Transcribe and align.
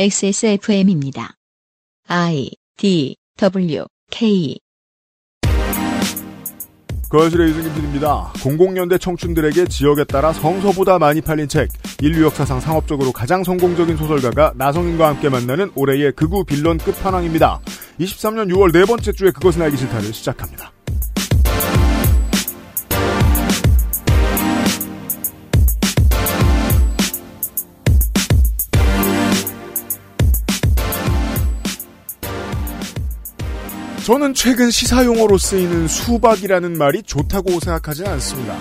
XSFM입니다. 0.00 1.34
I 2.06 2.52
D 2.76 3.16
W 3.36 3.84
K 4.12 4.56
거실의 7.08 7.48
유승균 7.48 7.74
PD입니다. 7.74 8.32
00년대 8.34 9.00
청춘들에게 9.00 9.64
지역에 9.66 10.04
따라 10.04 10.32
성서보다 10.32 11.00
많이 11.00 11.20
팔린 11.20 11.48
책, 11.48 11.70
인류 12.00 12.26
역사상 12.26 12.60
상업적으로 12.60 13.10
가장 13.10 13.42
성공적인 13.42 13.96
소설가가 13.96 14.52
나성인과 14.54 15.08
함께 15.08 15.28
만나는 15.28 15.72
올해의 15.74 16.12
극우 16.12 16.44
빌런 16.44 16.78
끝판왕입니다. 16.78 17.60
23년 17.98 18.52
6월 18.52 18.72
네 18.72 18.84
번째 18.84 19.10
주에 19.10 19.32
그것은 19.32 19.62
알기 19.62 19.76
싫다를 19.78 20.12
시작합니다. 20.12 20.70
저는 34.08 34.32
최근 34.32 34.70
시사용어로 34.70 35.36
쓰이는 35.36 35.86
수박이라는 35.86 36.78
말이 36.78 37.02
좋다고 37.02 37.60
생각하지 37.60 38.06
않습니다. 38.06 38.56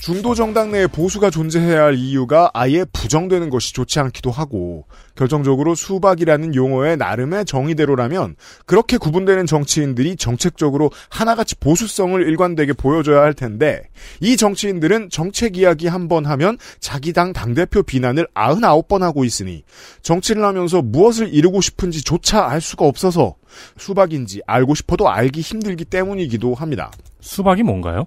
중도 0.00 0.34
정당 0.34 0.72
내에 0.72 0.86
보수가 0.86 1.28
존재해야 1.28 1.82
할 1.84 1.94
이유가 1.94 2.50
아예 2.54 2.86
부정되는 2.90 3.50
것이 3.50 3.74
좋지 3.74 4.00
않기도 4.00 4.30
하고 4.30 4.86
결정적으로 5.14 5.74
수박이라는 5.74 6.54
용어의 6.54 6.96
나름의 6.96 7.44
정의대로라면 7.44 8.36
그렇게 8.64 8.96
구분되는 8.96 9.44
정치인들이 9.44 10.16
정책적으로 10.16 10.90
하나같이 11.10 11.56
보수성을 11.56 12.18
일관되게 12.26 12.72
보여줘야 12.72 13.20
할 13.20 13.34
텐데 13.34 13.82
이 14.20 14.38
정치인들은 14.38 15.10
정책 15.10 15.58
이야기 15.58 15.86
한 15.86 16.08
번 16.08 16.24
하면 16.26 16.56
자기 16.80 17.12
당 17.12 17.32
당대표 17.34 17.82
비난을 17.82 18.26
99번 18.34 19.00
하고 19.02 19.22
있으니 19.24 19.62
정치를 20.02 20.42
하면서 20.42 20.80
무엇을 20.80 21.32
이루고 21.32 21.60
싶은지조차 21.60 22.48
알 22.48 22.62
수가 22.62 22.86
없어서 22.86 23.36
수박인지 23.76 24.40
알고 24.46 24.74
싶어도 24.74 25.10
알기 25.10 25.42
힘들기 25.42 25.84
때문이기도 25.84 26.54
합니다. 26.54 26.90
수박이 27.20 27.62
뭔가요? 27.62 28.06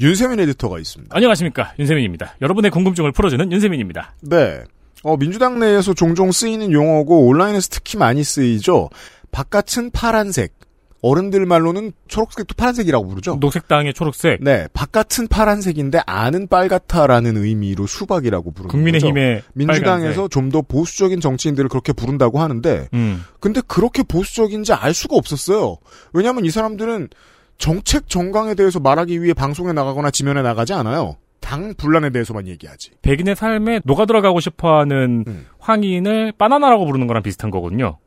윤세민 0.00 0.40
에디터가 0.40 0.78
있습니다. 0.78 1.14
안녕하십니까 1.16 1.72
윤세민입니다. 1.78 2.36
여러분의 2.42 2.70
궁금증을 2.70 3.12
풀어주는 3.12 3.50
윤세민입니다. 3.52 4.14
네. 4.22 4.62
어, 5.02 5.16
민주당 5.16 5.58
내에서 5.58 5.94
종종 5.94 6.32
쓰이는 6.32 6.72
용어고 6.72 7.26
온라인에서 7.26 7.68
특히 7.70 7.96
많이 7.98 8.24
쓰이죠. 8.24 8.90
바깥은 9.30 9.90
파란색. 9.90 10.54
어른들 11.02 11.46
말로는 11.46 11.92
초록색도 12.08 12.54
파란색이라고 12.56 13.06
부르죠. 13.06 13.36
녹색당의 13.38 13.94
초록색. 13.94 14.42
네, 14.42 14.66
바깥은 14.72 15.28
파란색인데 15.28 16.00
안은 16.06 16.48
빨갛다라는 16.48 17.36
의미로 17.36 17.86
수박이라고 17.86 18.50
부르는 18.50 18.70
국민의힘의 18.70 19.36
거죠. 19.36 19.46
민주당에서 19.54 20.26
좀 20.28 20.50
더 20.50 20.62
보수적인 20.62 21.20
정치인들을 21.20 21.68
그렇게 21.68 21.92
부른다고 21.92 22.40
하는데, 22.40 22.88
음. 22.94 23.22
근데 23.40 23.60
그렇게 23.68 24.02
보수적인지 24.02 24.72
알 24.72 24.94
수가 24.94 25.16
없었어요. 25.16 25.76
왜냐하면 26.12 26.44
이 26.44 26.50
사람들은 26.50 27.10
정책 27.58 28.08
정강에 28.08 28.54
대해서 28.54 28.80
말하기 28.80 29.22
위해 29.22 29.34
방송에 29.34 29.72
나가거나 29.72 30.10
지면에 30.10 30.42
나가지 30.42 30.72
않아요. 30.72 31.16
당 31.40 31.74
분란에 31.74 32.10
대해서만 32.10 32.48
얘기하지. 32.48 32.90
백인의 33.02 33.36
삶에 33.36 33.80
녹아 33.84 34.06
들어가고 34.06 34.40
싶어하는 34.40 35.24
음. 35.26 35.46
황인을 35.58 36.32
바나나라고 36.32 36.86
부르는 36.86 37.06
거랑 37.06 37.22
비슷한 37.22 37.50
거거든요. 37.50 37.98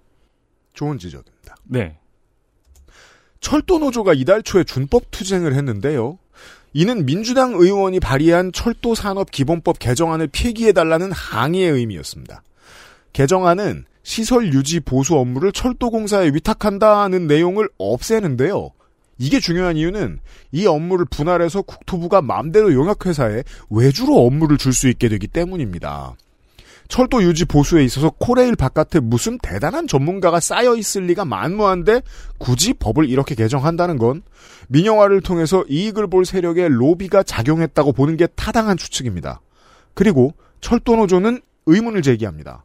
좋은 0.74 0.98
지적입니다. 0.98 1.56
네. 1.64 1.98
철도 3.40 3.80
노조가 3.80 4.14
이달 4.14 4.44
초에 4.44 4.64
준법 4.64 5.12
투쟁을 5.12 5.56
했는데요. 5.56 6.20
이는 6.74 7.06
민주당 7.06 7.54
의원이 7.54 8.00
발의한 8.00 8.52
철도 8.52 8.94
산업 8.94 9.32
기본법 9.32 9.80
개정안을 9.80 10.28
폐기해달라는 10.32 11.12
항의의 11.12 11.72
의미였습니다. 11.72 12.44
개정안은 13.14 13.86
시설 14.04 14.54
유지 14.54 14.80
보수 14.80 15.16
업무를 15.18 15.52
철도공사에 15.52 16.30
위탁한다는 16.34 17.28
내용을 17.28 17.70
없애는데요. 17.78 18.72
이게 19.20 19.40
중요한 19.40 19.78
이유는 19.78 20.20
이 20.54 20.66
업무를 20.66 21.06
분할해서 21.06 21.62
국토부가 21.62 22.22
마음대로 22.22 22.74
용역회사에 22.74 23.44
외주로 23.70 24.26
업무를 24.26 24.58
줄 24.58 24.74
수 24.74 24.88
있게 24.88 25.10
되기 25.10 25.28
때문입니다. 25.28 26.16
철도 26.88 27.22
유지 27.22 27.46
보수에 27.46 27.84
있어서 27.84 28.10
코레일 28.10 28.56
바깥에 28.56 29.00
무슨 29.00 29.38
대단한 29.40 29.88
전문가가 29.88 30.40
쌓여 30.40 30.76
있을 30.76 31.04
리가 31.04 31.26
만무한데 31.26 32.02
굳이 32.38 32.74
법을 32.74 33.10
이렇게 33.10 33.36
개정한다는 33.36 33.98
건 33.98 34.24
민영화를 34.70 35.22
통해서 35.22 35.64
이익을 35.70 36.08
볼 36.08 36.26
세력의 36.26 36.70
로비가 36.70 37.24
작용했다고 37.24 37.92
보는 37.92 38.16
게 38.16 38.26
타당한 38.28 38.78
추측입니다. 38.78 39.42
그리고 39.94 40.34
철도노조는 40.62 41.42
의문을 41.66 42.02
제기합니다. 42.02 42.64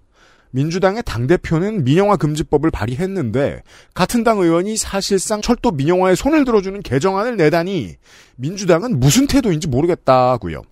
민주당의 0.54 1.02
당대표는 1.04 1.82
민영화 1.82 2.16
금지법을 2.16 2.70
발의했는데 2.70 3.62
같은 3.92 4.22
당 4.22 4.38
의원이 4.38 4.76
사실상 4.76 5.42
철도 5.42 5.72
민영화에 5.72 6.14
손을 6.14 6.44
들어주는 6.44 6.80
개정안을 6.82 7.36
내다니 7.36 7.96
민주당은 8.36 9.00
무슨 9.00 9.26
태도인지 9.26 9.66
모르겠다고요. 9.66 10.62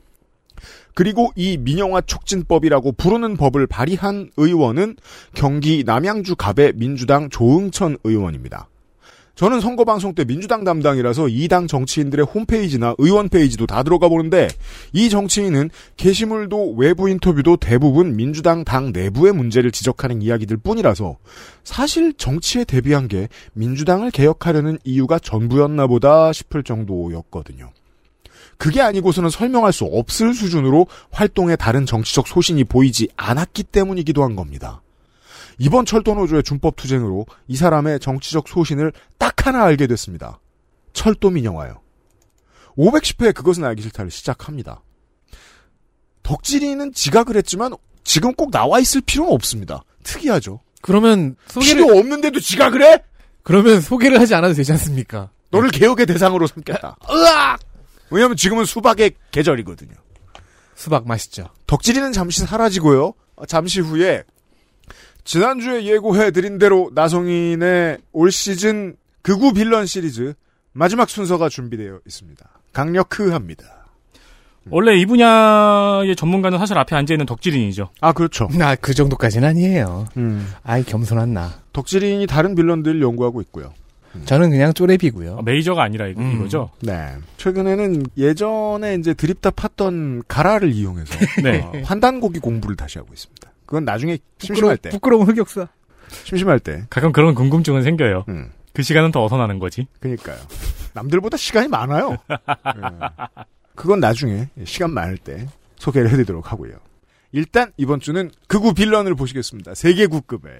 그리고 0.94 1.32
이 1.34 1.56
민영화 1.56 2.00
촉진법이라고 2.00 2.92
부르는 2.92 3.36
법을 3.36 3.66
발의한 3.66 4.30
의원은 4.36 4.96
경기 5.34 5.82
남양주 5.84 6.36
갑의 6.36 6.74
민주당 6.76 7.28
조응천 7.28 7.96
의원입니다. 8.04 8.68
저는 9.34 9.60
선거 9.60 9.84
방송 9.84 10.14
때 10.14 10.24
민주당 10.24 10.62
담당이라서 10.62 11.28
이 11.28 11.48
당 11.48 11.66
정치인들의 11.66 12.26
홈페이지나 12.26 12.94
의원 12.98 13.28
페이지도 13.28 13.66
다 13.66 13.82
들어가 13.82 14.08
보는데 14.08 14.48
이 14.92 15.08
정치인은 15.10 15.70
게시물도 15.96 16.74
외부 16.74 17.08
인터뷰도 17.08 17.56
대부분 17.56 18.14
민주당 18.16 18.64
당 18.64 18.92
내부의 18.92 19.32
문제를 19.32 19.70
지적하는 19.70 20.22
이야기들 20.22 20.56
뿐이라서 20.58 21.16
사실 21.64 22.12
정치에 22.14 22.64
대비한 22.64 23.08
게 23.08 23.28
민주당을 23.54 24.10
개혁하려는 24.10 24.78
이유가 24.84 25.18
전부였나 25.18 25.86
보다 25.86 26.32
싶을 26.32 26.62
정도였거든요. 26.62 27.70
그게 28.58 28.80
아니고서는 28.80 29.28
설명할 29.28 29.72
수 29.72 29.84
없을 29.84 30.34
수준으로 30.34 30.86
활동에 31.10 31.56
다른 31.56 31.84
정치적 31.84 32.28
소신이 32.28 32.64
보이지 32.64 33.08
않았기 33.16 33.64
때문이기도 33.64 34.22
한 34.22 34.36
겁니다. 34.36 34.82
이번 35.62 35.86
철도노조의 35.86 36.42
준법 36.42 36.74
투쟁으로 36.74 37.24
이 37.46 37.54
사람의 37.54 38.00
정치적 38.00 38.48
소신을 38.48 38.92
딱 39.16 39.46
하나 39.46 39.62
알게 39.62 39.86
됐습니다. 39.86 40.40
철도 40.92 41.30
민영화요. 41.30 41.80
510회 42.76 43.32
그것은 43.32 43.62
알기 43.62 43.80
싫다를 43.82 44.10
시작합니다. 44.10 44.82
덕질이는 46.24 46.92
지각을 46.94 47.36
했지만 47.36 47.74
지금 48.02 48.34
꼭 48.34 48.50
나와 48.50 48.80
있을 48.80 49.02
필요는 49.02 49.32
없습니다. 49.32 49.84
특이하죠. 50.02 50.58
그러면 50.80 51.36
소개를 51.46 51.84
필요 51.84 51.96
없는데도 51.96 52.40
지각을 52.40 52.82
해? 52.82 53.04
그러면 53.44 53.80
소개를 53.80 54.20
하지 54.20 54.34
않아도 54.34 54.54
되지 54.54 54.72
않습니까? 54.72 55.30
너를 55.52 55.70
개혁의 55.70 56.06
대상으로 56.06 56.48
삼겠다. 56.48 56.96
으악! 57.08 57.60
왜냐면 58.10 58.36
지금은 58.36 58.64
수박의 58.64 59.12
계절이거든요. 59.30 59.94
수박 60.74 61.06
맛있죠. 61.06 61.46
덕질이는 61.68 62.10
잠시 62.10 62.40
사라지고요. 62.40 63.14
잠시 63.46 63.78
후에 63.78 64.24
지난주에 65.24 65.84
예고해드린 65.84 66.58
대로 66.58 66.90
나성인의 66.94 67.98
올 68.12 68.30
시즌 68.32 68.96
극우 69.22 69.52
빌런 69.52 69.86
시리즈 69.86 70.34
마지막 70.72 71.08
순서가 71.08 71.48
준비되어 71.48 72.00
있습니다. 72.06 72.44
강력크합니다. 72.72 73.64
원래 74.70 74.94
이 74.96 75.06
분야의 75.06 76.14
전문가는 76.14 76.56
사실 76.58 76.78
앞에 76.78 76.94
앉아있는 76.94 77.26
덕질인이죠. 77.26 77.90
아 78.00 78.12
그렇죠. 78.12 78.48
나 78.56 78.76
그 78.76 78.94
정도까지는 78.94 79.48
아니에요. 79.48 80.06
음, 80.16 80.48
아이 80.62 80.84
겸손한 80.84 81.32
나. 81.34 81.52
덕질인이 81.72 82.26
다른 82.28 82.54
빌런들을 82.54 83.02
연구하고 83.02 83.40
있고요. 83.42 83.72
저는 84.26 84.50
그냥 84.50 84.72
쪼레비고요. 84.74 85.36
어, 85.36 85.42
메이저가 85.42 85.82
아니라 85.82 86.06
이, 86.06 86.14
음. 86.16 86.34
이거죠. 86.36 86.70
네. 86.82 87.08
최근에는 87.38 88.04
예전에 88.18 88.94
이제 88.96 89.14
드립다 89.14 89.50
팠던 89.50 90.24
가라를 90.28 90.70
이용해서 90.72 91.18
네. 91.42 91.60
어, 91.60 91.72
환단고기 91.84 92.38
공부를 92.38 92.76
다시 92.76 92.98
하고 92.98 93.12
있습니다. 93.12 93.50
그건 93.72 93.86
나중에 93.86 94.18
심심할 94.36 94.76
때, 94.76 94.90
부끄러운 94.90 95.26
흑역사. 95.26 95.66
심심할 96.24 96.60
때. 96.60 96.84
가끔 96.90 97.10
그런 97.10 97.34
궁금증은 97.34 97.82
생겨요. 97.82 98.26
음, 98.28 98.52
그 98.74 98.82
시간은 98.82 99.12
더 99.12 99.24
어서 99.24 99.38
나는 99.38 99.58
거지. 99.58 99.86
그니까요. 99.98 100.36
남들보다 100.92 101.38
시간이 101.38 101.68
많아요. 101.68 102.18
예. 102.28 103.44
그건 103.74 104.00
나중에 104.00 104.50
시간 104.66 104.90
많을 104.90 105.16
때 105.16 105.46
소개를 105.76 106.10
해드리도록 106.10 106.52
하고요. 106.52 106.74
일단 107.32 107.72
이번 107.78 107.98
주는 108.00 108.30
극우 108.46 108.74
빌런을 108.74 109.14
보시겠습니다. 109.14 109.74
세계국급의 109.74 110.52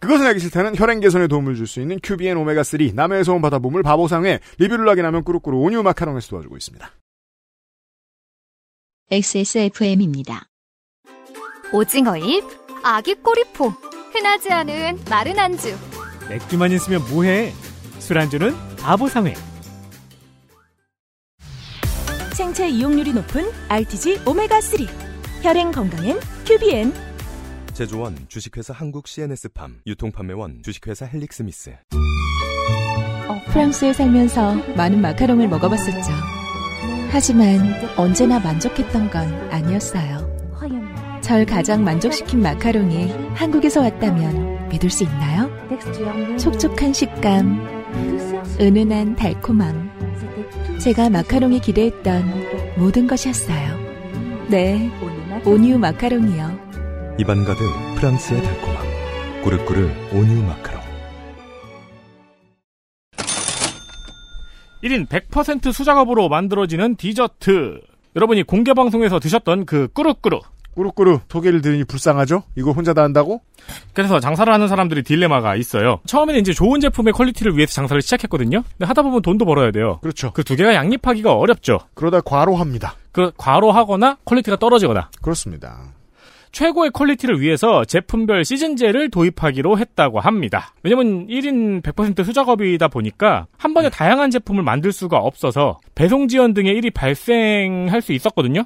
그것은 0.00 0.26
알기 0.26 0.40
싫다는 0.40 0.76
혈행 0.76 0.98
개선에 0.98 1.28
도움을 1.28 1.54
줄 1.54 1.68
수 1.68 1.80
있는 1.80 2.00
큐비엔 2.02 2.36
오메가3 2.36 2.94
남해에서 2.96 3.32
온 3.32 3.42
바다보물 3.42 3.84
바보상회 3.84 4.40
리뷰를 4.58 4.88
확인하면 4.88 5.22
꾸룩꾸룩 5.22 5.62
온유 5.62 5.84
마카롱에서 5.84 6.30
도와주고 6.30 6.56
있습니다. 6.56 6.90
XSFM입니다. 9.12 10.48
오징어잎, 11.72 12.44
아기 12.82 13.14
꼬리포, 13.14 13.70
흔하지 14.12 14.50
않은 14.52 14.98
마른 15.10 15.38
안주. 15.38 15.76
맥주만 16.28 16.70
있으면 16.72 17.02
뭐해? 17.10 17.52
술안주는 17.98 18.54
바보상회. 18.78 19.34
생체 22.34 22.68
이용률이 22.68 23.12
높은 23.12 23.48
RTG 23.68 24.24
오메가3 24.24 24.88
혈행 25.42 25.70
건강엔 25.70 26.18
큐비엔 26.44 26.92
제조원 27.74 28.16
주식회사 28.28 28.72
한국 28.74 29.06
CNS팜 29.06 29.80
유통판매원 29.86 30.62
주식회사 30.64 31.06
헬릭스미스 31.06 31.76
어, 33.28 33.40
프랑스에 33.52 33.92
살면서 33.92 34.54
많은 34.76 35.00
마카롱을 35.00 35.46
먹어봤었죠. 35.46 36.10
하지만 37.12 37.60
언제나 37.96 38.40
만족했던 38.40 39.10
건 39.10 39.50
아니었어요. 39.52 40.23
절 41.24 41.46
가장 41.46 41.82
만족시킨 41.82 42.42
마카롱이 42.42 43.10
한국에서 43.34 43.80
왔다면 43.80 44.68
믿을 44.68 44.90
수 44.90 45.04
있나요? 45.04 45.50
촉촉한 46.36 46.92
식감, 46.92 47.66
은은한 48.60 49.16
달콤함. 49.16 50.78
제가 50.78 51.08
마카롱이 51.08 51.60
기대했던 51.60 52.76
모든 52.76 53.06
것이었어요. 53.06 53.78
네, 54.48 54.90
오니우 55.46 55.78
마카롱이요. 55.78 57.16
입안 57.18 57.42
가득 57.46 57.62
프랑스의 57.96 58.42
달콤함 58.42 58.84
꾸르꾸르 59.44 59.88
오뉴 60.12 60.42
마카롱 60.42 60.82
1인 64.82 65.08
100% 65.08 65.72
수작업으로 65.72 66.28
만들어지는 66.28 66.96
디저트. 66.96 67.80
여러분이 68.14 68.42
공개 68.42 68.74
방송에서 68.74 69.18
드셨던 69.18 69.64
그 69.64 69.88
꾸르꾸르. 69.94 70.40
꾸루꾸루 70.74 71.20
소개를 71.28 71.60
들으니 71.60 71.84
불쌍하죠? 71.84 72.44
이거 72.56 72.72
혼자 72.72 72.92
다 72.94 73.02
한다고? 73.02 73.40
그래서 73.92 74.20
장사를 74.20 74.52
하는 74.52 74.68
사람들이 74.68 75.02
딜레마가 75.02 75.56
있어요. 75.56 76.00
처음에는 76.06 76.40
이제 76.40 76.52
좋은 76.52 76.80
제품의 76.80 77.12
quality를 77.12 77.56
위해서 77.56 77.72
장사를 77.74 78.00
시작했거든요. 78.02 78.62
근데 78.76 78.86
하다 78.86 79.02
보면 79.02 79.22
돈도 79.22 79.44
벌어야 79.44 79.70
돼요. 79.70 79.98
그렇죠. 80.02 80.32
그 80.32 80.44
두 80.44 80.56
개가 80.56 80.74
양립하기가 80.74 81.32
어렵죠. 81.34 81.78
그러다 81.94 82.20
과로합니다. 82.20 82.94
그 83.12 83.32
과로하거나 83.36 84.18
quality가 84.24 84.56
떨어지거나. 84.58 85.10
그렇습니다. 85.22 85.92
최고의 86.52 86.90
quality를 86.90 87.40
위해서 87.40 87.84
제품별 87.84 88.44
시즌제를 88.44 89.10
도입하기로 89.10 89.76
했다고 89.78 90.20
합니다. 90.20 90.72
왜냐면 90.84 91.26
1인 91.26 91.82
100% 91.82 92.24
수작업이다 92.24 92.86
보니까 92.88 93.46
한 93.58 93.74
번에 93.74 93.88
다양한 93.90 94.30
제품을 94.30 94.62
만들 94.62 94.92
수가 94.92 95.16
없어서 95.18 95.80
배송 95.96 96.28
지연 96.28 96.54
등의 96.54 96.76
일이 96.76 96.90
발생할 96.90 98.00
수 98.02 98.12
있었거든요. 98.12 98.64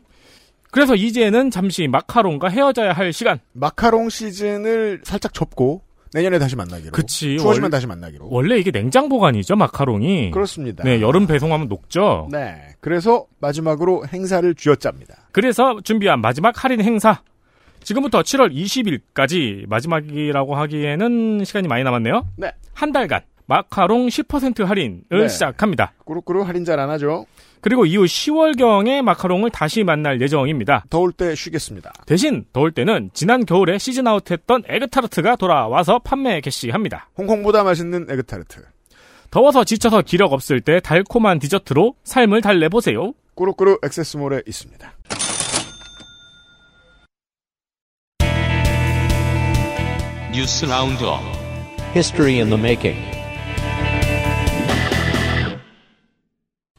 그래서 0.70 0.94
이제는 0.94 1.50
잠시 1.50 1.88
마카롱과 1.88 2.49
헤어져야 2.49 2.93
할 2.93 3.12
시간. 3.12 3.38
마카롱 3.53 4.09
시즌을 4.11 5.00
살짝 5.05 5.32
접고 5.32 5.82
내년에 6.15 6.38
다시 6.38 6.56
만나기로. 6.56 6.93
그치. 6.93 7.37
추워지면 7.38 7.65
원- 7.65 7.70
다시 7.70 7.87
만나기로. 7.87 8.29
원래 8.31 8.56
이게 8.59 8.70
냉장 8.70 9.09
보관이죠, 9.09 9.56
마카롱이. 9.56 10.31
그렇습니다. 10.31 10.82
네, 10.85 11.00
여름 11.00 11.26
배송하면 11.26 11.69
녹죠. 11.69 12.29
네. 12.31 12.69
그래서 12.81 13.26
마지막으로 13.41 14.06
행사를 14.12 14.55
쥐어짭니다. 14.55 15.29
그래서 15.32 15.79
준비한 15.85 16.20
마지막 16.20 16.62
할인 16.65 16.81
행사. 16.82 17.20
지금부터 17.82 18.23
7월 18.23 18.53
20일까지 18.55 19.69
마지막이라고 19.69 20.56
하기에는 20.56 21.44
시간이 21.44 21.69
많이 21.69 21.85
남았네요. 21.85 22.26
네. 22.37 22.53
한 22.73 22.93
달간 22.93 23.20
마카롱 23.47 24.09
10% 24.09 24.65
할인을 24.65 25.03
네. 25.11 25.29
시작합니다. 25.29 25.93
꾸루꾸루 26.05 26.43
할인 26.43 26.65
잘 26.65 26.79
안 26.81 26.91
하죠? 26.91 27.26
그리고 27.60 27.84
이후 27.87 28.05
10월경에 28.05 29.02
마카롱을 29.02 29.50
다시 29.50 29.84
만날 29.84 30.20
예정입니다. 30.20 30.84
더울 30.90 31.12
때 31.12 31.34
쉬겠습니다. 31.34 31.93
대신 32.06 32.44
더울 32.52 32.72
때는 32.72 33.10
지난 33.12 33.44
겨울에 33.44 33.78
시즌 33.78 34.06
아웃했던 34.06 34.64
에그타르트가 34.66 35.37
돌아와서 35.37 35.99
판매 35.99 36.40
개시합니다. 36.40 37.10
홍콩보다 37.16 37.64
맛있는 37.64 38.06
에그타르트. 38.08 38.62
더워서 39.31 39.64
지쳐서 39.64 40.02
기력 40.02 40.32
없을 40.32 40.60
때 40.60 40.81
달콤한 40.81 41.38
디저트로 41.38 41.94
삶을 42.05 42.40
달래보세요. 42.40 43.12
꾸루꾸루 43.34 43.78
액세스몰에 43.84 44.43
있습니다. 44.46 44.93
News 50.32 50.64
Roundup 50.64 51.20
History 51.94 52.38
in 52.38 52.49
the 52.49 52.58
making. 52.58 53.18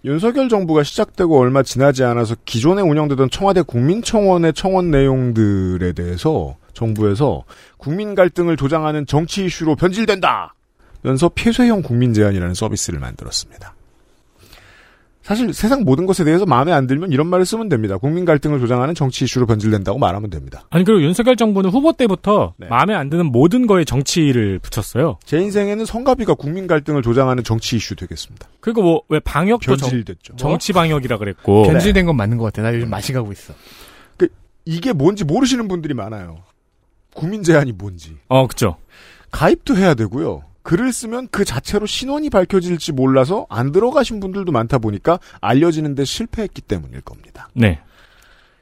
윤석열 0.05 0.47
정부가 0.47 0.83
시작되고 0.83 1.37
얼마 1.37 1.61
지나지 1.61 2.03
않아서 2.05 2.35
기존에 2.45 2.81
운영되던 2.81 3.29
청와대 3.29 3.61
국민청원의 3.61 4.53
청원 4.53 4.91
내용들에 4.91 5.91
대해서 5.91 6.55
정부에서 6.73 7.43
국민 7.77 8.15
갈등을 8.15 8.55
조장하는 8.55 9.05
정치 9.05 9.45
이슈로 9.45 9.75
변질된다! 9.75 10.53
면서 11.01 11.29
폐쇄형 11.29 11.81
국민 11.81 12.13
제안이라는 12.13 12.53
서비스를 12.53 12.99
만들었습니다. 12.99 13.73
사실 15.29 15.53
세상 15.53 15.83
모든 15.83 16.07
것에 16.07 16.23
대해서 16.23 16.47
마음에 16.47 16.71
안 16.71 16.87
들면 16.87 17.11
이런 17.11 17.27
말을 17.27 17.45
쓰면 17.45 17.69
됩니다. 17.69 17.99
국민 17.99 18.25
갈등을 18.25 18.59
조장하는 18.59 18.95
정치 18.95 19.25
이슈로 19.25 19.45
변질된다고 19.45 19.99
말하면 19.99 20.31
됩니다. 20.31 20.63
아니 20.71 20.83
그리고 20.83 21.03
윤석열 21.03 21.35
정부는 21.35 21.69
후보 21.69 21.93
때부터 21.93 22.55
네. 22.57 22.65
마음에 22.67 22.95
안 22.95 23.11
드는 23.11 23.27
모든 23.27 23.67
거에 23.67 23.85
정치를 23.85 24.57
붙였어요. 24.57 25.19
제 25.23 25.37
인생에는 25.37 25.85
성가비가 25.85 26.33
국민 26.33 26.65
갈등을 26.65 27.03
조장하는 27.03 27.43
정치 27.43 27.75
이슈 27.75 27.95
되겠습니다. 27.95 28.47
그리고 28.59 28.81
뭐 28.81 29.01
왜 29.09 29.19
방역도 29.19 29.75
정, 29.75 29.77
변질됐죠. 29.89 30.35
정 30.37 30.57
치 30.57 30.73
방역이라 30.73 31.19
그랬고 31.19 31.61
변질된 31.67 32.07
건 32.07 32.15
맞는 32.17 32.37
것 32.39 32.45
같아. 32.45 32.63
나 32.63 32.73
요즘 32.75 32.89
맛이 32.89 33.13
가고 33.13 33.31
있어. 33.31 33.53
그 34.17 34.29
이게 34.65 34.93
뭔지 34.93 35.25
모르시는 35.25 35.67
분들이 35.67 35.93
많아요. 35.93 36.37
국민 37.13 37.43
제안이 37.43 37.73
뭔지. 37.73 38.17
어 38.29 38.47
그죠. 38.47 38.77
가입도 39.29 39.77
해야 39.77 39.93
되고요. 39.93 40.41
글을 40.69 40.93
쓰면 40.93 41.29
그 41.31 41.45
자체로 41.45 41.87
신원이 41.87 42.29
밝혀질지 42.29 42.91
몰라서 42.91 43.47
안 43.49 43.71
들어가신 43.71 44.19
분들도 44.19 44.51
많다 44.51 44.77
보니까 44.77 45.19
알려지는데 45.41 46.05
실패했기 46.05 46.61
때문일 46.61 47.01
겁니다. 47.01 47.49
네. 47.55 47.79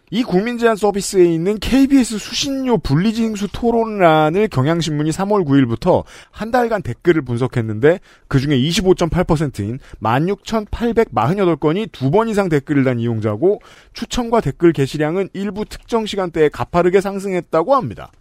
이 0.10 0.24
국민 0.24 0.58
제안 0.58 0.78
서비스에 0.78 1.26
있는 1.26 1.60
KBS 1.60 2.18
수신료 2.18 2.78
분리징수 2.78 3.50
토론란을 3.52 4.48
경향신문이 4.48 5.10
3월 5.10 5.46
9일부터 5.46 6.06
한 6.32 6.50
달간 6.50 6.82
댓글을 6.82 7.24
분석했는데 7.24 8.00
그중에 8.30 8.56
25.8%인 8.56 9.80
16,848건이 10.02 11.92
두 11.92 12.10
번 12.10 12.30
이상 12.30 12.48
댓글을 12.48 12.86
단 12.86 13.02
이용자고 13.02 13.60
추천과 13.92 14.40
댓글 14.40 14.72
게시량은 14.72 15.28
일부 15.34 15.66
특정 15.66 16.06
시간대에 16.06 16.48
가파르게 16.48 17.02
상승했다고 17.02 17.76
합니다. 17.76 18.14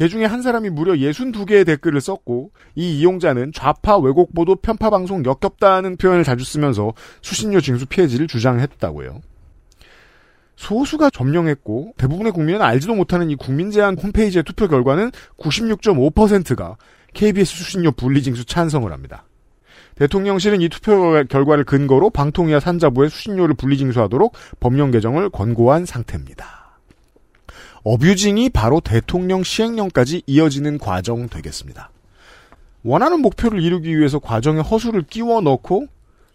개 0.00 0.08
중에 0.08 0.24
한 0.24 0.40
사람이 0.40 0.70
무려 0.70 0.94
62개의 0.94 1.66
댓글을 1.66 2.00
썼고 2.00 2.52
이 2.74 3.00
이용자는 3.00 3.52
좌파 3.52 3.98
왜곡 3.98 4.34
보도 4.34 4.56
편파 4.56 4.88
방송 4.88 5.22
역겹다는 5.26 5.98
표현을 5.98 6.24
자주 6.24 6.42
쓰면서 6.42 6.94
수신료 7.20 7.60
징수 7.60 7.84
피해지를 7.84 8.26
주장했다고요. 8.26 9.20
소수가 10.56 11.10
점령했고 11.10 11.92
대부분의 11.98 12.32
국민은 12.32 12.62
알지도 12.62 12.94
못하는 12.94 13.28
이 13.28 13.36
국민 13.36 13.70
제안 13.70 13.94
홈페이지의 13.98 14.42
투표 14.44 14.68
결과는 14.68 15.10
96.5%가 15.36 16.78
KBS 17.12 17.54
수신료 17.54 17.92
분리징수 17.92 18.46
찬성을 18.46 18.90
합니다. 18.90 19.26
대통령실은 19.96 20.62
이 20.62 20.70
투표 20.70 21.22
결과를 21.28 21.64
근거로 21.64 22.08
방통위와 22.08 22.60
산자부에 22.60 23.10
수신료를 23.10 23.54
분리징수하도록 23.54 24.32
법령 24.60 24.92
개정을 24.92 25.28
권고한 25.28 25.84
상태입니다. 25.84 26.59
어뷰징이 27.82 28.50
바로 28.50 28.80
대통령 28.80 29.42
시행령까지 29.42 30.22
이어지는 30.26 30.78
과정 30.78 31.28
되겠습니다. 31.28 31.90
원하는 32.82 33.20
목표를 33.20 33.62
이루기 33.62 33.96
위해서 33.96 34.18
과정에 34.18 34.60
허수를 34.60 35.02
끼워 35.02 35.40
넣고 35.40 35.86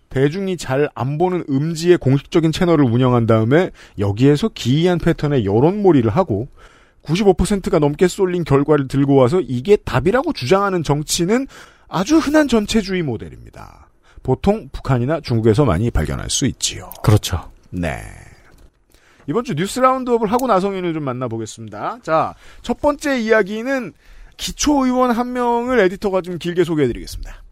대중이 0.10 0.58
잘 0.58 0.90
안 0.96 1.18
보는 1.18 1.46
음지의 1.50 1.98
공식적인 1.98 2.52
채널을 2.52 2.86
운영한 2.86 3.26
다음에 3.26 3.72
여기에서 4.00 4.50
기이한 4.50 5.00
패턴의 5.00 5.46
여론몰이를 5.46 6.10
하고 6.12 6.48
95%가 7.04 7.80
넘게 7.80 8.08
쏠린 8.08 8.44
결과를 8.44 8.88
들고 8.88 9.16
와서 9.16 9.42
이게 9.42 9.76
답이라고 9.76 10.34
주장하는 10.34 10.84
정치는 10.84 11.48
아주 11.88 12.18
흔한 12.18 12.48
전체주의 12.48 13.04
모델입니다. 13.04 13.90
보통 14.24 14.70
북한이나 14.72 15.22
중국에서 15.22 15.66
많이 15.66 15.92
발견할 15.92 16.30
수 16.30 16.46
있지요. 16.48 16.92
그렇죠. 17.04 17.52
네. 17.70 18.02
이번 19.28 19.44
주 19.44 19.56
뉴스 19.56 19.80
라운드업을 19.80 20.32
하고 20.32 20.48
나성인을 20.48 20.94
좀 20.94 21.04
만나보겠습니다. 21.04 22.00
자, 22.04 22.36
첫 22.62 22.80
번째 22.80 23.20
이야기는 23.20 23.94
기초의원 24.38 25.12
한 25.12 25.34
명을 25.34 25.80
에디터가 25.80 26.22
좀 26.22 26.38
길게 26.38 26.64
소개해드리겠습니다. 26.64 27.44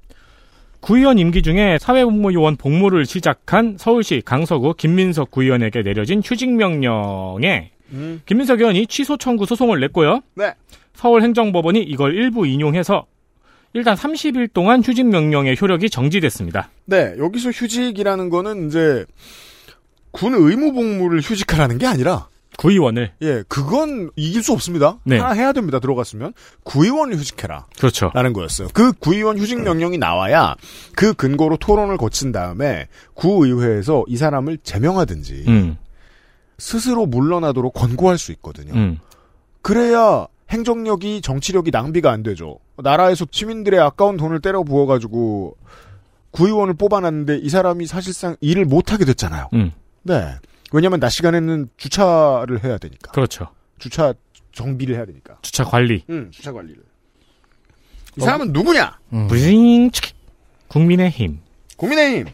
구의원 0.80 1.18
임기 1.18 1.42
중에 1.42 1.78
사회복무요원 1.80 2.58
복무를 2.58 3.06
시작한 3.06 3.78
서울시 3.80 4.22
강서구 4.24 4.74
김민석 4.74 5.32
구의원에게 5.32 5.82
내려진 5.82 6.22
휴직 6.24 6.52
명령에 6.52 7.72
음. 7.94 8.22
김민석 8.26 8.60
의원이 8.60 8.88
취소 8.88 9.16
청구 9.16 9.46
소송을 9.46 9.80
냈고요. 9.80 10.22
네. 10.36 10.54
서울행정법원이 10.96 11.82
이걸 11.82 12.16
일부 12.16 12.46
인용해서 12.46 13.06
일단 13.74 13.96
30일 13.96 14.54
동안 14.54 14.84
휴직 14.84 15.08
명령의 15.08 15.56
효력이 15.60 15.90
정지됐습니다. 15.90 16.70
네, 16.86 17.16
여기서 17.18 17.50
휴직이라는 17.50 18.30
거는 18.30 18.68
이제 18.68 19.06
군 20.14 20.36
의무 20.36 20.72
복무를 20.74 21.20
휴직하라는 21.20 21.80
게 21.80 21.88
아니라 21.88 22.30
구의원을 22.58 23.14
예, 23.24 23.44
그건 23.48 24.12
이길 24.16 24.44
수 24.44 24.54
없습니다. 24.54 25.00
네. 25.04 25.18
하나 25.18 25.34
해야 25.34 25.54
됩니다. 25.54 25.80
들어갔으면 25.80 26.34
구의원을 26.64 27.18
휴직해라. 27.18 27.66
그렇죠. 27.78 28.12
라는 28.14 28.32
거였어요. 28.32 28.68
그 28.74 28.94
구의원 28.94 29.40
휴직 29.40 29.62
명령이 29.62 29.98
나와야 29.98 30.56
그 30.96 31.14
근거로 31.14 31.58
토론을 31.58 31.98
거친 31.98 32.32
다음에 32.32 32.88
구의회에서 33.16 34.06
이 34.08 34.16
사람을 34.16 34.60
제명하든지 34.64 35.46
음, 35.48 35.78
스스로 36.60 37.08
물러나도록 37.08 37.74
권고할 37.74 38.20
수 38.20 38.32
있거든요. 38.34 38.74
음. 38.76 39.00
그래야 39.64 40.28
행정력이 40.52 41.22
정치력이 41.22 41.72
낭비가 41.72 42.12
안 42.12 42.22
되죠. 42.22 42.60
나라에서 42.78 43.26
시민들의 43.32 43.80
아까운 43.80 44.16
돈을 44.18 44.42
때려 44.42 44.62
부어가지고 44.62 45.58
구의원을 46.30 46.76
뽑아놨는데 46.76 47.38
이 47.38 47.50
사람이 47.50 47.88
사실상 47.88 48.36
일을 48.42 48.66
못하게 48.66 49.06
됐잖아요. 49.06 49.50
음. 49.54 49.72
네. 50.04 50.36
왜냐하면 50.72 51.00
낮 51.00 51.10
시간에는 51.10 51.70
주차를 51.78 52.64
해야 52.64 52.78
되니까. 52.78 53.12
그렇죠. 53.12 53.48
주차 53.80 54.14
정비를 54.54 54.96
해야 54.96 55.06
되니까. 55.06 55.38
주차 55.42 55.64
관리. 55.64 56.04
응, 56.10 56.30
주차 56.32 56.52
관리를. 56.52 56.82
이 58.18 58.22
사람은 58.22 58.54
누구냐? 58.54 59.00
무징 59.10 59.90
국민의힘. 60.68 61.40
국민의힘. 61.78 62.26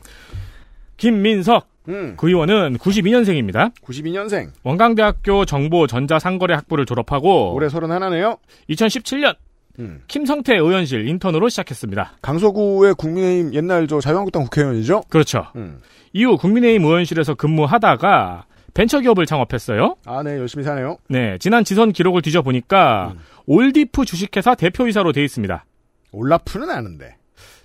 김민석. 0.98 1.68
음. 1.88 2.16
그 2.18 2.28
의원은 2.28 2.78
92년생입니다. 2.78 3.74
92년생. 3.82 4.52
원광대학교 4.64 5.46
정보전자상거래 5.46 6.54
학부를 6.54 6.86
졸업하고 6.86 7.54
올해 7.54 7.68
31네요. 7.68 8.38
2017년 8.70 9.36
음. 9.80 10.04
김성태 10.08 10.56
의원실 10.56 11.08
인턴으로 11.08 11.50
시작했습니다. 11.50 12.18
강서구의 12.22 12.96
국민의힘 12.96 13.54
옛날 13.54 13.88
저 13.88 14.00
자유한국당 14.00 14.44
국회의원이죠? 14.44 15.04
그렇죠. 15.10 15.48
음. 15.56 15.80
이후 16.14 16.38
국민의힘 16.38 16.84
의원실에서 16.86 17.36
근무하다가 17.36 18.46
벤처기업을 18.74 19.26
창업했어요. 19.26 19.96
아, 20.06 20.24
네, 20.24 20.38
열심히 20.38 20.64
사네요. 20.64 20.98
네, 21.10 21.38
지난 21.40 21.64
지선 21.64 21.92
기록을 21.92 22.22
뒤져보니까 22.22 23.14
올디프 23.46 24.06
주식회사 24.06 24.56
대표이사로 24.56 25.12
돼 25.12 25.24
있습니다. 25.24 25.66
올라프는 26.12 26.70
아는데. 26.70 27.16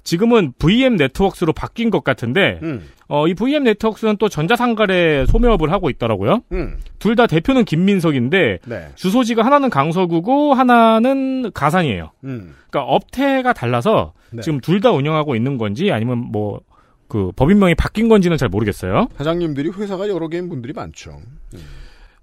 지금은 0.03 0.53
VM 0.59 0.97
네트워크스로 0.97 1.55
바뀐 1.55 1.89
것 1.89 2.05
같은데 2.05 2.59
음. 2.63 2.87
어, 3.09 3.27
이 3.27 3.33
VM 3.33 3.65
네트워크스는 3.65 4.19
또 4.19 4.29
전자상거래 4.29 5.25
소매업을 5.27 5.73
하고 5.73 5.89
있더라고요. 5.89 6.43
음. 6.53 6.77
둘다 6.99 7.27
대표는 7.27 7.65
김민석인데 7.65 8.59
네. 8.67 8.89
주소지가 8.97 9.43
하나는 9.43 9.71
강서구고 9.71 10.53
하나는 10.53 11.51
가산이에요. 11.55 12.11
음. 12.25 12.55
그러니까 12.69 12.93
업태가 12.93 13.55
달라서 13.55 14.13
네. 14.31 14.43
지금 14.43 14.61
둘 14.61 14.81
다 14.83 14.91
운영하고 14.91 15.37
있는 15.37 15.57
건지 15.57 15.91
아니면 15.91 16.19
뭐 16.19 16.61
그 17.09 17.31
법인명이 17.37 17.75
바뀐 17.75 18.09
건지는 18.09 18.37
잘 18.37 18.49
모르겠어요. 18.49 19.09
사장님들이 19.17 19.71
회사가 19.71 20.09
여러 20.09 20.29
개인 20.29 20.49
분들이 20.49 20.73
많죠. 20.73 21.21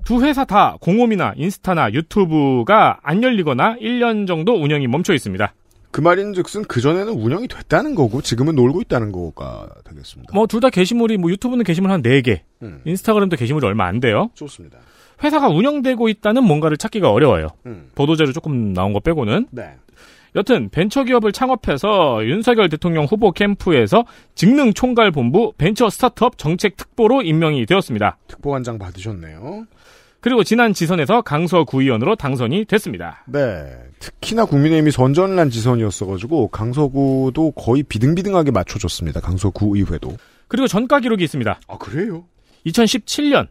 두 0.05 0.23
회사 0.23 0.45
다 0.45 0.77
공홈이나 0.81 1.33
인스타나 1.37 1.91
유튜브가 1.93 2.99
안 3.03 3.21
열리거나 3.23 3.75
1년 3.79 4.27
정도 4.27 4.53
운영이 4.53 4.87
멈춰 4.87 5.13
있습니다. 5.13 5.53
그 5.91 5.99
말인 6.01 6.33
즉슨 6.33 6.63
그 6.63 6.79
전에는 6.81 7.11
운영이 7.13 7.47
됐다는 7.49 7.95
거고 7.95 8.21
지금은 8.21 8.55
놀고 8.55 8.81
있다는 8.81 9.11
거가 9.11 9.67
되겠습니다. 9.83 10.33
뭐 10.33 10.47
둘 10.47 10.61
다 10.61 10.69
게시물이 10.69 11.17
뭐 11.17 11.29
유튜브는 11.31 11.63
게시물 11.65 11.91
한 11.91 12.01
4개, 12.01 12.39
음. 12.63 12.81
인스타그램도 12.85 13.35
게시물이 13.35 13.65
얼마 13.67 13.85
안 13.87 13.99
돼요. 13.99 14.29
좋습니다. 14.33 14.77
회사가 15.23 15.49
운영되고 15.49 16.07
있다는 16.09 16.43
뭔가를 16.45 16.77
찾기가 16.77 17.11
어려워요. 17.11 17.47
음. 17.65 17.89
보도자료 17.93 18.31
조금 18.31 18.73
나온 18.73 18.93
거 18.93 18.99
빼고는. 19.01 19.47
네. 19.51 19.75
여튼 20.35 20.69
벤처기업을 20.69 21.31
창업해서 21.31 22.25
윤석열 22.25 22.69
대통령 22.69 23.05
후보 23.05 23.31
캠프에서 23.31 24.05
직능 24.33 24.73
총괄 24.73 25.11
본부 25.11 25.53
벤처 25.57 25.89
스타트업 25.89 26.37
정책 26.37 26.77
특보로 26.77 27.21
임명이 27.21 27.65
되었습니다. 27.65 28.17
특보관장 28.27 28.77
받으셨네요. 28.79 29.65
그리고 30.21 30.43
지난 30.43 30.71
지선에서 30.71 31.23
강서 31.23 31.63
구의원으로 31.63 32.15
당선이 32.15 32.65
됐습니다. 32.65 33.25
네. 33.25 33.65
특히나 33.99 34.45
국민의힘이 34.45 34.91
선전을 34.91 35.37
한 35.37 35.49
지선이었어가지고 35.49 36.49
강서구도 36.49 37.51
거의 37.51 37.81
비등비등하게 37.81 38.51
맞춰줬습니다. 38.51 39.19
강서구 39.19 39.75
의회도. 39.75 40.15
그리고 40.47 40.67
전과 40.67 40.99
기록이 40.99 41.23
있습니다. 41.23 41.59
아 41.67 41.77
그래요? 41.77 42.25
2017년 42.67 43.47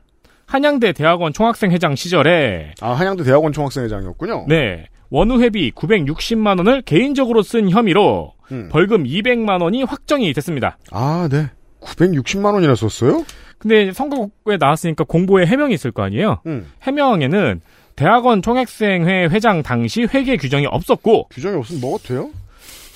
한양대 0.46 0.92
대학원 0.92 1.32
총학생 1.32 1.72
회장 1.72 1.96
시절에 1.96 2.74
아 2.80 2.92
한양대 2.92 3.24
대학원 3.24 3.52
총학생회장이었군요. 3.52 4.46
네 4.48 4.86
원우회비 5.10 5.72
960만 5.72 6.58
원을 6.58 6.82
개인적으로 6.82 7.42
쓴 7.42 7.68
혐의로 7.70 8.34
음. 8.52 8.68
벌금 8.70 9.04
200만 9.04 9.62
원이 9.62 9.82
확정이 9.82 10.32
됐습니다. 10.32 10.78
아 10.90 11.28
네. 11.30 11.50
960만 11.80 12.54
원이나 12.54 12.74
썼어요? 12.74 13.24
근데 13.58 13.92
선거에 13.92 14.56
나왔으니까 14.58 15.04
공보에 15.04 15.46
해명이 15.46 15.74
있을 15.74 15.90
거 15.90 16.02
아니에요? 16.02 16.40
음. 16.46 16.66
해명에는 16.82 17.60
대학원 17.96 18.40
총학생회 18.40 19.26
회장 19.26 19.62
당시 19.62 20.06
회계 20.14 20.36
규정이 20.36 20.66
없었고 20.66 21.28
규정이 21.30 21.56
없으면 21.56 21.80
뭐가 21.80 21.98
돼요? 22.02 22.30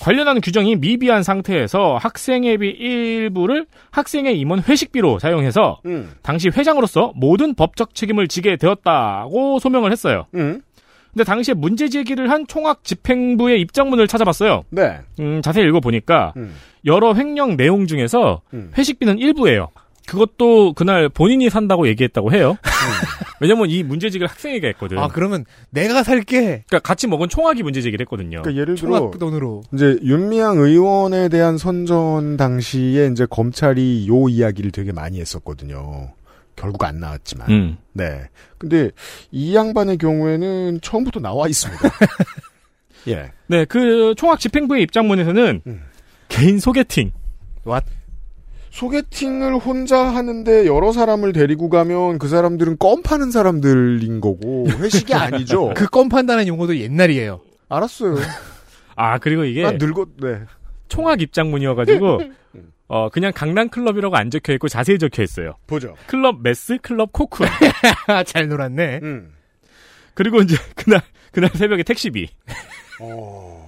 관련한 0.00 0.40
규정이 0.40 0.76
미비한 0.76 1.22
상태에서 1.22 1.96
학생회비 1.96 2.68
일부를 2.68 3.66
학생회 3.90 4.32
임원 4.32 4.62
회식비로 4.62 5.18
사용해서 5.18 5.80
음. 5.86 6.12
당시 6.22 6.48
회장으로서 6.48 7.12
모든 7.14 7.54
법적 7.54 7.94
책임을 7.94 8.28
지게 8.28 8.56
되었다고 8.56 9.58
소명을 9.58 9.92
했어요. 9.92 10.26
음. 10.34 10.60
근데 11.14 11.24
당시에 11.24 11.54
문제 11.54 11.88
제기를 11.88 12.28
한 12.28 12.44
총학 12.48 12.82
집행부의 12.82 13.60
입장문을 13.60 14.08
찾아봤어요. 14.08 14.64
네. 14.70 14.98
음, 15.20 15.40
자세히 15.42 15.64
읽어보니까 15.66 16.34
음. 16.36 16.54
여러 16.84 17.14
횡령 17.14 17.56
내용 17.56 17.86
중에서 17.86 18.42
음. 18.52 18.72
회식비는 18.76 19.18
일부예요. 19.20 19.68
그것도 20.06 20.74
그날 20.74 21.08
본인이 21.08 21.48
산다고 21.48 21.86
얘기했다고 21.88 22.32
해요. 22.32 22.58
왜냐면 23.40 23.70
이 23.70 23.82
문제 23.82 24.10
제기를 24.10 24.28
학생회가 24.28 24.66
했거든. 24.68 24.98
아 24.98 25.08
그러면 25.08 25.44
내가 25.70 26.02
살게. 26.02 26.40
그러니까 26.66 26.78
같이 26.80 27.06
먹은 27.06 27.28
총학이 27.28 27.62
문제 27.62 27.80
제기를 27.80 28.04
했거든요. 28.04 28.42
그러니까 28.42 28.60
예를 28.60 28.74
들어 28.74 28.98
총학 28.98 29.18
돈으로. 29.18 29.62
이제 29.72 29.98
윤미향 30.02 30.58
의원에 30.58 31.28
대한 31.28 31.56
선전 31.56 32.36
당시에 32.36 33.06
이제 33.06 33.26
검찰이 33.28 34.06
요 34.08 34.28
이야기를 34.28 34.72
되게 34.72 34.92
많이 34.92 35.20
했었거든요. 35.20 36.12
결국 36.56 36.84
안 36.84 36.98
나왔지만. 37.00 37.50
음. 37.50 37.76
네. 37.92 38.28
근데 38.58 38.90
이 39.30 39.54
양반의 39.54 39.98
경우에는 39.98 40.80
처음부터 40.80 41.20
나와 41.20 41.48
있습니다. 41.48 41.82
예. 43.08 43.32
네, 43.48 43.64
그 43.66 44.14
총학 44.16 44.40
집행부의 44.40 44.82
입장문에서는 44.84 45.62
음. 45.66 45.82
개인 46.28 46.58
소개팅. 46.58 47.12
소개팅을 48.70 49.54
혼자 49.58 49.98
하는데 49.98 50.66
여러 50.66 50.90
사람을 50.92 51.32
데리고 51.32 51.68
가면 51.68 52.18
그 52.18 52.28
사람들은 52.28 52.78
껌 52.78 53.02
파는 53.02 53.30
사람들인 53.30 54.20
거고 54.20 54.66
회식이 54.68 55.14
아니죠. 55.14 55.72
그 55.76 55.86
껌 55.88 56.08
판다는 56.08 56.48
용어도 56.48 56.76
옛날이에요. 56.76 57.40
알았어요. 57.68 58.16
아 58.96 59.18
그리고 59.18 59.44
이게 59.44 59.62
난 59.62 59.78
늙었 59.78 60.08
네. 60.20 60.40
총학 60.88 61.22
입장문이어가지고 61.22 62.20
어 62.86 63.08
그냥 63.08 63.32
강남 63.34 63.68
클럽이라고 63.68 64.16
안 64.16 64.30
적혀 64.30 64.52
있고 64.54 64.68
자세히 64.68 64.98
적혀 64.98 65.22
있어요. 65.22 65.54
보죠. 65.66 65.94
클럽 66.06 66.42
메스, 66.42 66.78
클럽 66.78 67.12
코쿤. 67.12 67.46
잘 68.26 68.48
놀았네. 68.48 69.00
음. 69.02 69.32
그리고 70.14 70.40
이제 70.40 70.56
그날 70.76 71.00
그날 71.32 71.50
새벽에 71.54 71.82
택시비. 71.82 72.28
어. 73.00 73.64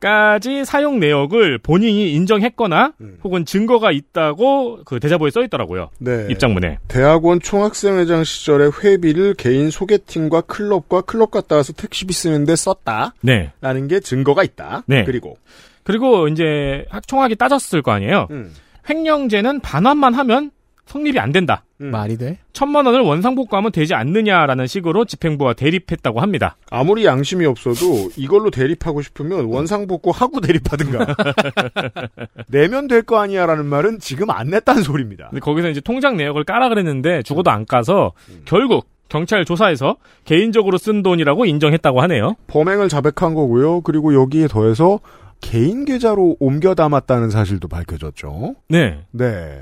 까지 0.00 0.64
사용 0.64 0.98
내역을 0.98 1.58
본인이 1.58 2.12
인정했거나 2.14 2.94
음. 3.00 3.18
혹은 3.22 3.44
증거가 3.44 3.92
있다고 3.92 4.80
그 4.84 4.98
대자보에 4.98 5.30
써 5.30 5.44
있더라고요. 5.44 5.90
네. 6.00 6.26
입장문에. 6.28 6.78
대학원 6.88 7.38
총학생회장 7.38 8.24
시절에 8.24 8.70
회비를 8.82 9.34
개인 9.34 9.70
소개팅과 9.70 10.40
클럽과 10.40 11.02
클럽 11.02 11.30
갔다 11.30 11.54
와서 11.54 11.72
택시비 11.72 12.12
쓰는데 12.12 12.56
썼다. 12.56 13.14
네. 13.20 13.52
라는 13.60 13.86
게 13.86 14.00
증거가 14.00 14.42
있다. 14.42 14.82
네. 14.86 15.04
그리고 15.04 15.36
그리고 15.84 16.28
이제 16.28 16.84
학- 16.90 17.06
총학이 17.06 17.36
따졌을 17.36 17.82
거 17.82 17.92
아니에요. 17.92 18.28
음. 18.30 18.52
횡령죄는 18.88 19.60
반환만 19.60 20.14
하면 20.14 20.50
성립이 20.86 21.18
안 21.18 21.30
된다. 21.32 21.64
음. 21.80 21.90
말이 21.90 22.18
돼? 22.18 22.38
천만 22.52 22.84
원을 22.86 23.00
원상복구하면 23.00 23.72
되지 23.72 23.94
않느냐라는 23.94 24.66
식으로 24.66 25.04
집행부와 25.04 25.54
대립했다고 25.54 26.20
합니다. 26.20 26.56
아무리 26.70 27.04
양심이 27.04 27.46
없어도 27.46 28.10
이걸로 28.16 28.50
대립하고 28.50 29.00
싶으면 29.00 29.46
원상복구 29.46 30.10
하고 30.10 30.40
대립하든가. 30.42 31.06
내면 32.48 32.88
될 32.88 33.02
거 33.02 33.18
아니야라는 33.20 33.66
말은 33.66 33.98
지금 33.98 34.30
안 34.30 34.48
냈다는 34.50 34.82
소리입니다. 34.82 35.28
근데 35.30 35.40
거기서 35.40 35.70
이제 35.70 35.80
통장 35.80 36.16
내역을 36.16 36.44
까라 36.44 36.68
그랬는데 36.68 37.22
죽어도 37.22 37.50
안 37.50 37.64
까서 37.66 38.12
결국 38.44 38.86
경찰 39.08 39.44
조사에서 39.44 39.96
개인적으로 40.24 40.78
쓴 40.78 41.02
돈이라고 41.02 41.44
인정했다고 41.46 42.00
하네요. 42.02 42.36
범행을 42.46 42.88
자백한 42.88 43.34
거고요. 43.34 43.80
그리고 43.82 44.14
여기에 44.14 44.48
더해서 44.48 45.00
개인 45.42 45.84
계좌로 45.84 46.36
옮겨 46.40 46.74
담았다는 46.74 47.28
사실도 47.28 47.68
밝혀졌죠. 47.68 48.54
네. 48.70 49.04
네. 49.10 49.60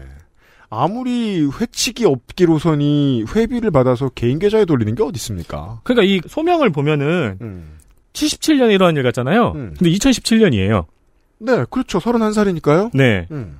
아무리 0.69 1.49
회칙이 1.61 2.05
없기로서니 2.05 3.25
회비를 3.35 3.73
받아서 3.73 4.09
개인 4.11 4.39
계좌에 4.39 4.65
돌리는 4.65 4.95
게 4.95 5.03
어디 5.03 5.17
있습니까? 5.17 5.81
그러니까 5.83 6.05
이 6.05 6.21
소명을 6.29 6.71
보면은 6.71 7.39
음. 7.41 7.79
77년에 8.13 8.73
일어난 8.73 8.97
일 8.97 9.03
같잖아요. 9.03 9.53
음. 9.57 9.75
근데 9.77 9.91
2017년이에요. 9.91 10.85
네, 11.41 11.65
그렇죠. 11.71 11.99
31살이니까요. 11.99 12.91
네. 12.95 13.27
음. 13.33 13.59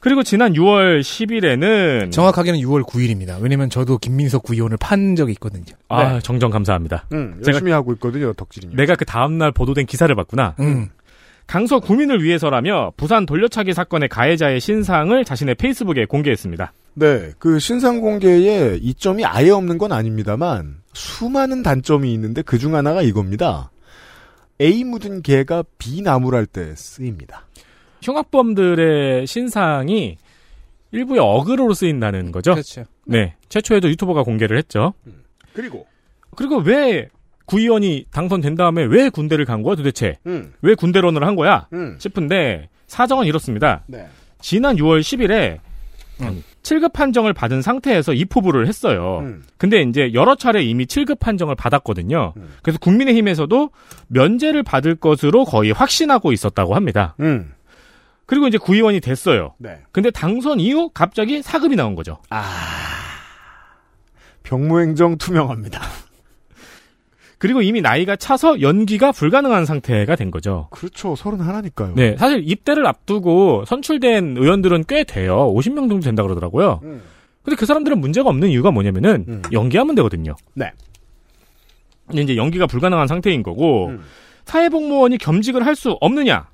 그리고 0.00 0.22
지난 0.22 0.52
6월 0.52 1.00
10일에는 1.00 2.12
정확하게는 2.12 2.60
6월 2.60 2.82
9일입니다. 2.84 3.40
왜냐면 3.40 3.68
저도 3.68 3.98
김민석 3.98 4.44
구의원을 4.44 4.76
판 4.76 5.16
적이 5.16 5.32
있거든요. 5.32 5.64
아, 5.88 6.20
정정 6.20 6.50
감사합니다. 6.50 7.06
음, 7.12 7.42
열심히 7.46 7.72
하고 7.72 7.92
있거든요, 7.94 8.32
덕질인요. 8.32 8.76
내가 8.76 8.94
그 8.94 9.04
다음 9.04 9.38
날 9.38 9.50
보도된 9.50 9.86
기사를 9.86 10.14
봤구나. 10.14 10.54
음. 10.60 10.90
강서 11.48 11.80
구민을 11.80 12.22
위해서라며 12.22 12.92
부산 12.98 13.24
돌려차기 13.24 13.72
사건의 13.72 14.10
가해자의 14.10 14.60
신상을 14.60 15.24
자신의 15.24 15.54
페이스북에 15.54 16.04
공개했습니다. 16.04 16.72
네, 16.94 17.32
그 17.38 17.58
신상 17.58 18.00
공개에 18.02 18.76
이점이 18.82 19.24
아예 19.24 19.48
없는 19.50 19.78
건 19.78 19.90
아닙니다만 19.92 20.82
수많은 20.92 21.62
단점이 21.62 22.12
있는데 22.12 22.42
그 22.42 22.58
중 22.58 22.74
하나가 22.74 23.00
이겁니다. 23.00 23.70
A 24.60 24.84
묻은 24.84 25.22
개가 25.22 25.64
B 25.78 26.02
나무랄 26.02 26.44
때 26.44 26.74
쓰입니다. 26.76 27.46
흉악범들의 28.02 29.26
신상이 29.26 30.18
일부의 30.92 31.20
어그로로 31.20 31.72
쓰인다는 31.72 32.30
거죠. 32.30 32.52
그렇죠. 32.52 32.84
네, 33.06 33.36
최초에도 33.48 33.88
유튜버가 33.88 34.22
공개를 34.22 34.58
했죠. 34.58 34.92
그리고 35.54 35.86
그리고 36.36 36.58
왜 36.58 37.08
구의원이 37.48 38.06
당선된 38.10 38.54
다음에 38.54 38.84
왜 38.84 39.08
군대를 39.08 39.46
간 39.46 39.62
거야 39.62 39.74
도대체? 39.74 40.18
음, 40.26 40.52
왜 40.60 40.74
군대론을 40.74 41.24
한 41.24 41.34
거야? 41.34 41.66
음, 41.72 41.96
싶은데 41.98 42.68
사정은 42.86 43.26
이렇습니다. 43.26 43.82
네, 43.86 44.06
지난 44.40 44.76
6월 44.76 45.00
10일에 45.00 45.58
음. 46.20 46.44
7급 46.62 46.92
판정을 46.92 47.32
받은 47.32 47.62
상태에서 47.62 48.12
입후보를 48.12 48.66
했어요. 48.66 49.20
음, 49.22 49.44
근데 49.56 49.80
이제 49.80 50.12
여러 50.12 50.34
차례 50.34 50.62
이미 50.62 50.84
7급 50.84 51.20
판정을 51.20 51.54
받았거든요. 51.54 52.34
음. 52.36 52.48
그래서 52.62 52.78
국민의힘에서도 52.80 53.70
면제를 54.08 54.62
받을 54.62 54.94
것으로 54.94 55.44
거의 55.44 55.72
확신하고 55.72 56.32
있었다고 56.32 56.74
합니다. 56.74 57.14
음, 57.20 57.52
그리고 58.26 58.46
이제 58.46 58.58
구의원이 58.58 59.00
됐어요. 59.00 59.54
네. 59.56 59.78
근데 59.90 60.10
당선 60.10 60.60
이후 60.60 60.90
갑자기 60.92 61.40
사급이 61.40 61.76
나온 61.76 61.94
거죠. 61.94 62.18
아, 62.28 62.44
병무행정 64.42 65.16
투명합니다. 65.16 65.80
그리고 67.38 67.62
이미 67.62 67.80
나이가 67.80 68.16
차서 68.16 68.60
연기가 68.60 69.12
불가능한 69.12 69.64
상태가 69.64 70.16
된 70.16 70.30
거죠. 70.30 70.68
그렇죠, 70.70 71.14
서른 71.14 71.40
하나니까요. 71.40 71.94
네, 71.94 72.16
사실 72.16 72.42
입대를 72.44 72.86
앞두고 72.86 73.64
선출된 73.66 74.36
의원들은 74.36 74.84
꽤 74.88 75.04
돼요. 75.04 75.52
50명 75.54 75.88
정도 75.88 76.00
된다 76.00 76.22
그러더라고요. 76.24 76.80
음, 76.82 77.02
근데 77.42 77.56
그 77.56 77.64
사람들은 77.64 77.98
문제가 78.00 78.28
없는 78.28 78.48
이유가 78.48 78.70
뭐냐면은 78.70 79.24
음. 79.28 79.42
연기하면 79.52 79.94
되거든요. 79.96 80.34
네. 80.54 80.72
이제 82.12 82.36
연기가 82.36 82.66
불가능한 82.66 83.06
상태인 83.06 83.42
거고 83.42 83.88
음. 83.88 84.02
사회복무원이 84.44 85.18
겸직을 85.18 85.64
할 85.64 85.74
수 85.76 85.90
없느냐 86.00 86.48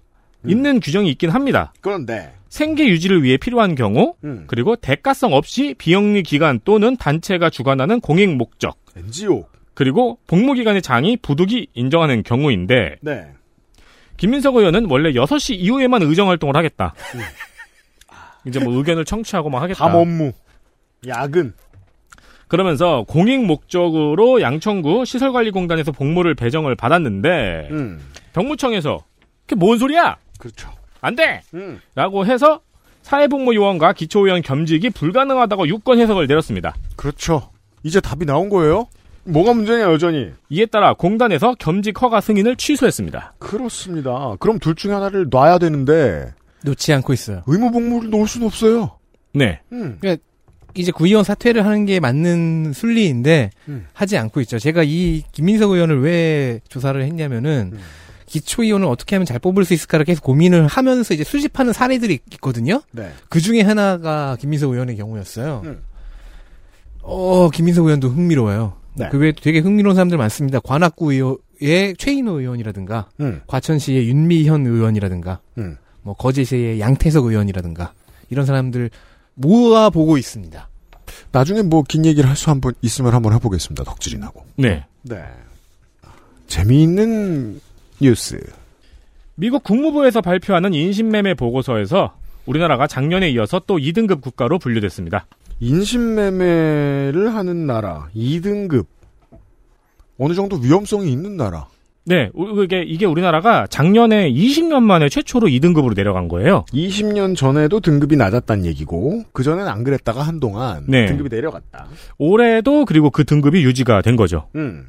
음. 0.44 0.50
있는 0.50 0.80
규정이 0.80 1.08
있긴 1.12 1.30
합니다. 1.30 1.72
그런데, 1.80 2.34
생계 2.50 2.86
유지를 2.88 3.22
위해 3.22 3.36
필요한 3.38 3.74
경우 3.74 4.14
음, 4.24 4.44
그리고 4.48 4.76
대가성 4.76 5.32
없이 5.32 5.74
비영리 5.78 6.22
기관 6.24 6.60
또는 6.64 6.96
단체가 6.96 7.48
주관하는 7.50 8.00
공익 8.00 8.34
목적 8.36 8.76
NGO. 8.96 9.46
그리고 9.74 10.18
복무기관의 10.26 10.82
장이 10.82 11.16
부득이 11.18 11.68
인정하는 11.74 12.22
경우인데 12.22 12.96
네. 13.00 13.28
김민석 14.16 14.56
의원은 14.56 14.86
원래 14.88 15.12
6시 15.12 15.56
이후에만 15.56 16.02
의정활동을 16.02 16.56
하겠다. 16.56 16.94
음. 17.14 17.20
이제 18.46 18.60
뭐 18.60 18.74
의견을 18.74 19.04
청취하고 19.04 19.50
막 19.50 19.62
하겠다. 19.62 19.86
밤 19.86 19.96
업무. 19.96 20.32
야근. 21.06 21.54
그러면서 22.48 23.04
공익 23.08 23.44
목적으로 23.44 24.40
양천구 24.40 25.04
시설관리공단에서 25.06 25.92
복무를 25.92 26.34
배정을 26.34 26.76
받았는데 26.76 27.68
음, 27.70 28.00
병무청에서 28.32 29.04
그게 29.46 29.56
뭔 29.56 29.78
소리야? 29.78 30.18
그렇죠. 30.38 30.70
안 31.00 31.16
돼! 31.16 31.42
음, 31.54 31.80
라고 31.94 32.26
해서 32.26 32.60
사회복무요원과 33.02 33.92
기초의원 33.94 34.42
겸직이 34.42 34.90
불가능하다고 34.90 35.68
유권 35.68 35.98
해석을 35.98 36.26
내렸습니다. 36.26 36.74
그렇죠. 36.96 37.50
이제 37.82 38.00
답이 38.00 38.24
나온 38.24 38.48
거예요? 38.48 38.88
뭐가 39.24 39.54
문제냐, 39.54 39.84
여전히. 39.84 40.32
이에 40.50 40.66
따라 40.66 40.94
공단에서 40.94 41.54
겸직 41.58 42.00
허가 42.02 42.20
승인을 42.20 42.56
취소했습니다. 42.56 43.34
그렇습니다. 43.38 44.36
그럼 44.38 44.58
둘 44.58 44.74
중에 44.74 44.92
하나를 44.92 45.28
놔야 45.30 45.58
되는데, 45.58 46.32
놓지 46.64 46.92
않고 46.92 47.12
있어요. 47.12 47.42
의무 47.46 47.70
복무를 47.70 48.10
놓을 48.10 48.26
수는 48.26 48.46
없어요. 48.46 48.98
네. 49.32 49.60
음, 49.72 49.98
이제 50.74 50.90
구의원 50.90 51.24
사퇴를 51.24 51.64
하는 51.64 51.84
게 51.84 52.00
맞는 52.00 52.72
순리인데 52.72 53.50
음. 53.68 53.86
하지 53.92 54.16
않고 54.18 54.40
있죠. 54.42 54.58
제가 54.58 54.82
이 54.84 55.22
김민석 55.32 55.70
의원을 55.70 56.02
왜 56.02 56.60
조사를 56.68 57.00
했냐면은 57.00 57.70
음. 57.74 57.78
기초의원을 58.26 58.88
어떻게 58.88 59.14
하면 59.14 59.26
잘 59.26 59.38
뽑을 59.38 59.64
수 59.64 59.74
있을까를 59.74 60.04
계속 60.04 60.24
고민을 60.24 60.66
하면서 60.66 61.14
이제 61.14 61.22
수집하는 61.22 61.72
사례들이 61.72 62.18
있거든요. 62.32 62.82
네. 62.90 63.12
그 63.28 63.40
중에 63.40 63.60
하나가 63.60 64.37
김민석 64.40 64.72
의원의 64.72 64.96
경우였어요. 64.96 65.62
음. 65.64 65.82
어, 67.02 67.50
김민석 67.50 67.84
의원도 67.84 68.08
흥미로워요. 68.08 68.74
네. 68.96 69.09
그 69.11 69.18
외에 69.18 69.33
되게 69.33 69.59
흥미로운 69.59 69.94
사람들 69.94 70.16
많습니다. 70.18 70.61
관악구 70.61 71.12
의원의 71.12 71.96
최인호 71.98 72.40
의원이라든가, 72.40 73.09
음, 73.20 73.40
과천시의 73.46 74.09
윤미현 74.09 74.66
의원이라든가, 74.66 75.40
음. 75.59 75.76
뭐 76.02 76.14
거제시의 76.14 76.80
양태석 76.80 77.26
의원이라든가 77.26 77.92
이런 78.30 78.46
사람들 78.46 78.90
모아 79.35 79.90
보고 79.90 80.16
있습니다. 80.18 80.68
나중에 81.33 81.62
뭐 81.62 81.83
긴 81.88 82.04
얘기를 82.07 82.28
할 82.28 82.35
수 82.37 82.50
한 82.50 82.61
번 82.61 82.74
있으면 82.83 83.14
한번 83.14 83.33
해보겠습니다. 83.35 83.85
덕질이 83.85 84.18
나고. 84.18 84.44
네. 84.57 84.85
네. 85.02 85.22
재미있는 86.46 87.61
뉴스. 88.00 88.40
미국 89.35 89.64
국무부에서 89.64 90.20
발표하는 90.20 90.74
인신매매 90.74 91.35
보고서에서 91.35 92.14
우리나라가 92.46 92.87
작년에 92.87 93.30
이어서 93.30 93.61
또 93.66 93.78
2등급 93.78 94.20
국가로 94.20 94.59
분류됐습니다. 94.59 95.26
인신매매를 95.60 97.34
하는 97.34 97.66
나라 97.66 98.08
2등급. 98.14 98.86
어느 100.18 100.34
정도 100.34 100.56
위험성이 100.56 101.10
있는 101.12 101.36
나라. 101.36 101.66
네, 102.06 102.28
우- 102.34 102.62
이게, 102.62 102.82
이게 102.82 103.06
우리나라가 103.06 103.66
작년에 103.66 104.30
20년 104.30 104.82
만에 104.82 105.08
최초로 105.08 105.48
2등급으로 105.48 105.96
내려간 105.96 106.28
거예요. 106.28 106.64
20년 106.72 107.34
전에도 107.34 107.80
등급이 107.80 108.16
낮았다는 108.16 108.66
얘기고 108.66 109.22
그 109.32 109.42
전엔 109.42 109.66
안 109.66 109.84
그랬다가 109.84 110.20
한동안 110.22 110.84
네. 110.86 111.06
등급이 111.06 111.30
내려갔다. 111.34 111.86
올해도 112.18 112.84
그리고 112.84 113.10
그 113.10 113.24
등급이 113.24 113.64
유지가 113.64 114.02
된 114.02 114.16
거죠. 114.16 114.48
음. 114.54 114.84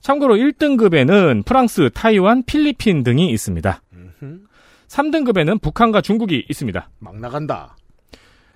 참고로 0.00 0.36
1등급에는 0.36 1.44
프랑스, 1.44 1.90
타이완, 1.94 2.42
필리핀 2.46 3.02
등이 3.02 3.30
있습니다. 3.30 3.82
3등급에는 4.88 5.60
북한과 5.60 6.00
중국이 6.00 6.44
있습니다. 6.48 6.88
막 6.98 7.20
나간다. 7.20 7.76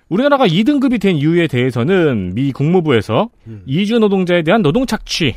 우리나라가 0.09 0.47
2등급이 0.47 0.99
된 0.99 1.15
이유에 1.15 1.47
대해서는 1.47 2.33
미 2.33 2.51
국무부에서 2.51 3.29
음. 3.47 3.63
이주 3.65 3.99
노동자에 3.99 4.41
대한 4.41 4.61
노동 4.61 4.85
착취, 4.85 5.35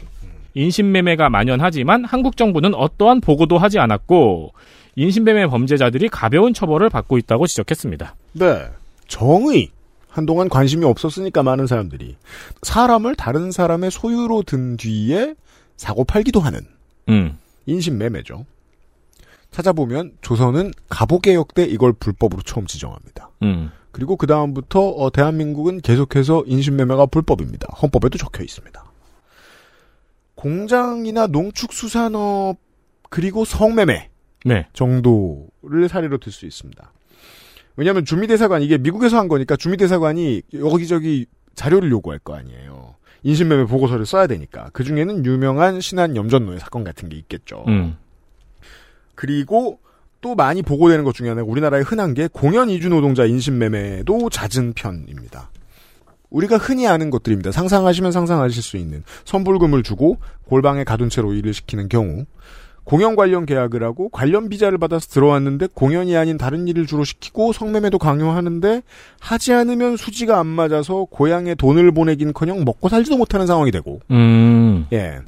인신매매가 0.54 1.28
만연하지만 1.28 2.04
한국 2.04 2.37
정부는 2.37 2.74
어떠한 2.74 3.20
보고도 3.20 3.58
하지 3.58 3.78
않았고 3.78 4.52
인신매매 4.96 5.46
범죄자들이 5.46 6.08
가벼운 6.08 6.52
처벌을 6.52 6.90
받고 6.90 7.18
있다고 7.18 7.46
지적했습니다. 7.46 8.16
네. 8.32 8.68
정의. 9.08 9.70
한동안 10.08 10.50
관심이 10.50 10.85
없었으니까 10.85 11.42
많은 11.42 11.66
사람들이 11.66 12.16
사람을 12.61 13.14
다른 13.14 13.50
사람의 13.50 13.90
소유로 13.90 14.42
든 14.42 14.76
뒤에 14.76 15.35
사고 15.78 16.04
팔기도 16.04 16.38
하는 16.38 16.61
음. 17.08 17.38
인신매매죠. 17.64 18.44
찾아보면 19.50 20.12
조선은 20.20 20.72
갑오개혁 20.90 21.54
때 21.54 21.64
이걸 21.64 21.94
불법으로 21.94 22.42
처음 22.42 22.66
지정합니다. 22.66 23.30
음. 23.42 23.70
그리고 23.92 24.16
그 24.16 24.26
다음부터 24.26 24.81
어, 24.88 25.11
대한민국은 25.11 25.81
계속해서 25.81 26.44
인신매매가 26.46 27.07
불법입니다. 27.07 27.68
헌법에도 27.81 28.18
적혀 28.18 28.42
있습니다. 28.42 28.85
공장이나 30.35 31.26
농축수산업 31.28 32.57
그리고 33.11 33.44
성매매 33.44 34.09
네. 34.44 34.66
정도를 34.72 35.88
사례로 35.88 36.18
들 36.18 36.33
수 36.33 36.46
있습니다. 36.46 36.92
왜냐하면 37.76 38.05
주미대사관 38.05 38.62
이게 38.62 38.76
미국에서 38.78 39.18
한 39.18 39.28
거니까 39.28 39.57
주미대사관이 39.57 40.42
여기저기 40.55 41.26
자료를 41.55 41.90
요구할 41.90 42.18
거 42.18 42.35
아니에요. 42.35 42.96
인신매매 43.22 43.66
보고서를 43.66 44.05
써야 44.05 44.26
되니까 44.26 44.68
그 44.72 44.85
중에는 44.85 45.24
유명한 45.24 45.81
신한 45.81 46.16
염전노예 46.16 46.59
사건 46.59 46.83
같은 46.83 47.09
게 47.09 47.16
있겠죠. 47.16 47.64
음. 47.68 47.96
그리고 49.14 49.78
또 50.22 50.35
많이 50.35 50.62
보고되는 50.62 51.04
것 51.04 51.14
중에 51.14 51.28
하나가 51.28 51.46
우리나라에 51.46 51.82
흔한 51.82 52.14
게 52.14 52.28
공연 52.32 52.70
이주 52.70 52.88
노동자 52.88 53.26
인신매매도 53.26 54.30
잦은 54.30 54.72
편입니다. 54.72 55.50
우리가 56.30 56.56
흔히 56.56 56.87
아는 56.87 57.11
것들입니다. 57.11 57.52
상상하시면 57.52 58.12
상상하실 58.12 58.62
수 58.62 58.78
있는 58.78 59.02
선불금을 59.26 59.82
주고 59.82 60.18
골방에 60.46 60.85
가둔 60.85 61.11
채로 61.11 61.35
일을 61.35 61.52
시키는 61.52 61.88
경우 61.88 62.24
공연 62.85 63.16
관련 63.16 63.46
계약을 63.46 63.82
하고 63.82 64.08
관련 64.08 64.48
비자를 64.48 64.78
받아서 64.78 65.08
들어왔는데 65.08 65.68
공연이 65.74 66.16
아닌 66.16 66.38
다른 66.38 66.66
일을 66.68 66.87
주로 66.87 67.04
시키고 67.04 67.52
성매매도 67.52 67.98
강요하는데 67.98 68.82
하지 69.20 69.52
않으면 69.52 69.96
수지가 69.96 70.38
안 70.38 70.46
맞아서 70.46 71.04
고향에 71.11 71.54
돈을 71.56 71.92
보내긴커녕 71.92 72.64
먹고 72.64 72.88
살지도 72.88 73.18
못하는 73.18 73.46
상황이 73.46 73.70
되고 73.70 74.00
음. 74.11 74.87
예. 74.92 75.18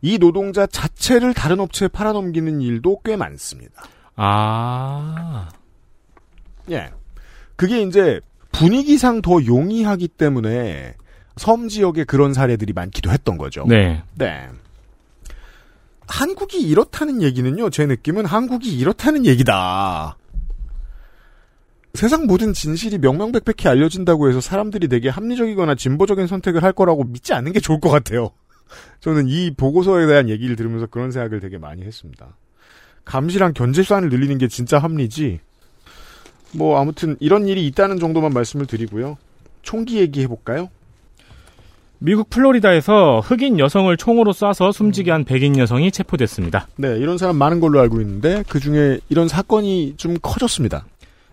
이 0.00 0.18
노동자 0.18 0.66
자체를 0.66 1.32
다른 1.32 1.60
업체에 1.60 1.86
팔아넘기는 1.86 2.60
일도 2.60 3.00
꽤 3.04 3.16
많습니다. 3.16 3.84
아. 4.16 5.48
예. 6.70 6.90
그게 7.56 7.82
이제 7.82 8.20
분위기상 8.52 9.22
더 9.22 9.44
용이하기 9.44 10.08
때문에 10.08 10.94
섬 11.36 11.68
지역에 11.68 12.04
그런 12.04 12.34
사례들이 12.34 12.72
많기도 12.72 13.10
했던 13.10 13.38
거죠. 13.38 13.64
네. 13.66 14.02
네. 14.14 14.48
한국이 16.06 16.60
이렇다는 16.60 17.22
얘기는요, 17.22 17.70
제 17.70 17.86
느낌은 17.86 18.26
한국이 18.26 18.76
이렇다는 18.76 19.24
얘기다. 19.24 20.16
세상 21.94 22.26
모든 22.26 22.52
진실이 22.52 22.98
명명백백히 22.98 23.68
알려진다고 23.68 24.28
해서 24.28 24.40
사람들이 24.40 24.88
되게 24.88 25.08
합리적이거나 25.08 25.74
진보적인 25.74 26.26
선택을 26.26 26.62
할 26.62 26.72
거라고 26.72 27.04
믿지 27.04 27.32
않는 27.34 27.52
게 27.52 27.60
좋을 27.60 27.80
것 27.80 27.90
같아요. 27.90 28.30
저는 29.00 29.28
이 29.28 29.54
보고서에 29.54 30.06
대한 30.06 30.28
얘기를 30.28 30.56
들으면서 30.56 30.86
그런 30.86 31.10
생각을 31.10 31.40
되게 31.40 31.58
많이 31.58 31.82
했습니다. 31.82 32.36
감시랑 33.04 33.52
견제 33.54 33.82
수단을 33.82 34.08
늘리는 34.08 34.38
게 34.38 34.48
진짜 34.48 34.78
합리지. 34.78 35.40
뭐 36.52 36.78
아무튼 36.78 37.16
이런 37.20 37.48
일이 37.48 37.66
있다는 37.66 37.98
정도만 37.98 38.32
말씀을 38.32 38.66
드리고요. 38.66 39.16
총기 39.62 39.98
얘기해 39.98 40.26
볼까요? 40.26 40.68
미국 41.98 42.30
플로리다에서 42.30 43.20
흑인 43.20 43.60
여성을 43.60 43.96
총으로 43.96 44.32
쏴서 44.32 44.72
숨지게 44.72 45.12
한 45.12 45.24
백인 45.24 45.56
여성이 45.56 45.92
체포됐습니다. 45.92 46.66
네, 46.76 46.98
이런 46.98 47.16
사람 47.16 47.36
많은 47.36 47.60
걸로 47.60 47.78
알고 47.78 48.00
있는데 48.00 48.42
그 48.48 48.58
중에 48.58 48.98
이런 49.08 49.28
사건이 49.28 49.94
좀 49.98 50.16
커졌습니다. 50.20 50.84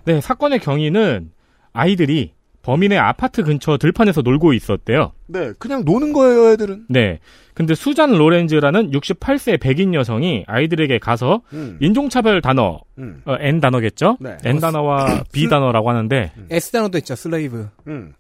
네, 0.06 0.22
사건의 0.22 0.60
경위는 0.60 1.32
아이들이 1.74 2.34
범인의 2.70 3.00
아파트 3.00 3.42
근처 3.44 3.78
들판에서 3.78 4.22
놀고 4.22 4.54
있었대요. 4.54 5.14
네, 5.26 5.54
그냥 5.58 5.84
노는 5.86 6.14
거예요, 6.14 6.52
애들은. 6.52 6.86
네. 6.88 7.20
근데 7.56 7.74
수잔 7.74 8.12
로렌즈라는 8.12 8.92
68세 8.92 9.60
백인 9.60 9.96
여성이 9.96 10.44
아이들에게 10.46 11.00
가서 11.00 11.42
음. 11.52 11.78
인종차별 11.82 12.42
단어, 12.42 12.80
음. 13.00 13.24
어, 13.26 13.38
N 13.40 13.60
단어겠죠? 13.60 14.18
네. 14.20 14.38
N 14.46 14.60
단어와 14.60 15.24
B 15.34 15.50
단어라고 15.50 15.90
하는데 15.90 16.32
S 16.52 16.72
단어도 16.72 17.00
있죠. 17.00 17.16
slave. 17.16 17.70
음. 17.88 18.14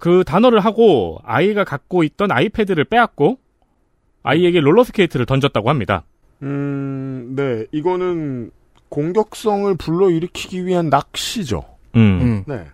그 0.00 0.24
단어를 0.26 0.58
하고 0.58 1.20
아이가 1.22 1.62
갖고 1.62 2.02
있던 2.02 2.32
아이패드를 2.32 2.82
빼앗고 2.86 3.38
아이에게 4.24 4.58
롤러스케이트를 4.58 5.24
던졌다고 5.24 5.70
합니다. 5.70 6.02
음, 6.42 7.34
네, 7.36 7.66
이거는 7.70 8.50
공격성을 8.88 9.72
불러일으키기 9.76 10.66
위한 10.66 10.90
낚시죠. 10.90 11.62
음. 11.94 12.42
네. 12.48 12.64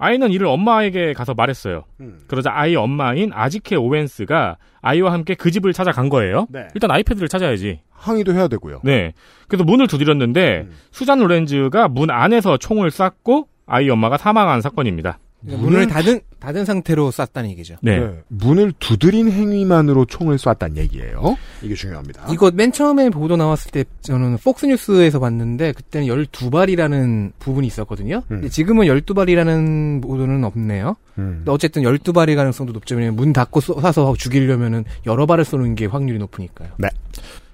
아이는 0.00 0.32
이를 0.32 0.46
엄마에게 0.46 1.12
가서 1.12 1.34
말했어요. 1.34 1.84
음. 2.00 2.20
그러자 2.26 2.50
아이 2.52 2.74
엄마인 2.74 3.30
아지케 3.32 3.76
오웬스가 3.76 4.56
아이와 4.80 5.12
함께 5.12 5.34
그 5.34 5.50
집을 5.50 5.74
찾아간 5.74 6.08
거예요. 6.08 6.46
네. 6.48 6.68
일단 6.74 6.90
아이패드를 6.90 7.28
찾아야지. 7.28 7.80
항의도 7.90 8.32
해야 8.32 8.48
되고요. 8.48 8.80
네. 8.82 9.12
그래서 9.46 9.62
문을 9.64 9.86
두드렸는데 9.86 10.66
음. 10.68 10.76
수잔 10.90 11.18
로렌즈가 11.20 11.88
문 11.88 12.10
안에서 12.10 12.56
총을 12.56 12.90
쐈고 12.90 13.48
아이 13.66 13.90
엄마가 13.90 14.16
사망한 14.16 14.62
사건입니다. 14.62 15.18
문을 15.42 15.86
닫은 15.86 16.20
닫은 16.38 16.64
상태로 16.64 17.10
쐈다는 17.10 17.50
얘기죠. 17.50 17.76
네. 17.82 17.98
네, 17.98 18.22
문을 18.28 18.72
두드린 18.78 19.30
행위만으로 19.30 20.04
총을 20.06 20.38
쐈단 20.38 20.76
얘기예요. 20.76 21.36
이게 21.62 21.74
중요합니다. 21.74 22.26
이거 22.30 22.50
맨 22.54 22.72
처음에 22.72 23.10
보도 23.10 23.36
나왔을 23.36 23.70
때 23.70 23.84
저는 24.02 24.38
폭스뉴스에서 24.38 25.18
봤는데 25.20 25.72
그때는 25.72 26.06
12발이라는 26.08 27.32
부분이 27.38 27.66
있었거든요. 27.66 28.16
음. 28.30 28.36
근데 28.36 28.48
지금은 28.48 28.86
12발이라는 28.86 30.02
보도는 30.02 30.44
없네요. 30.44 30.96
음. 31.18 31.44
어쨌든 31.46 31.82
12발일 31.82 32.36
가능성도 32.36 32.72
높죠. 32.72 32.94
왜냐면 32.96 33.16
문 33.16 33.32
닫고 33.32 33.60
쏘- 33.60 33.76
쏴서 33.76 34.16
죽이려면은 34.18 34.84
여러 35.06 35.26
발을 35.26 35.44
쏘는 35.44 35.74
게 35.74 35.86
확률이 35.86 36.18
높으니까요. 36.18 36.70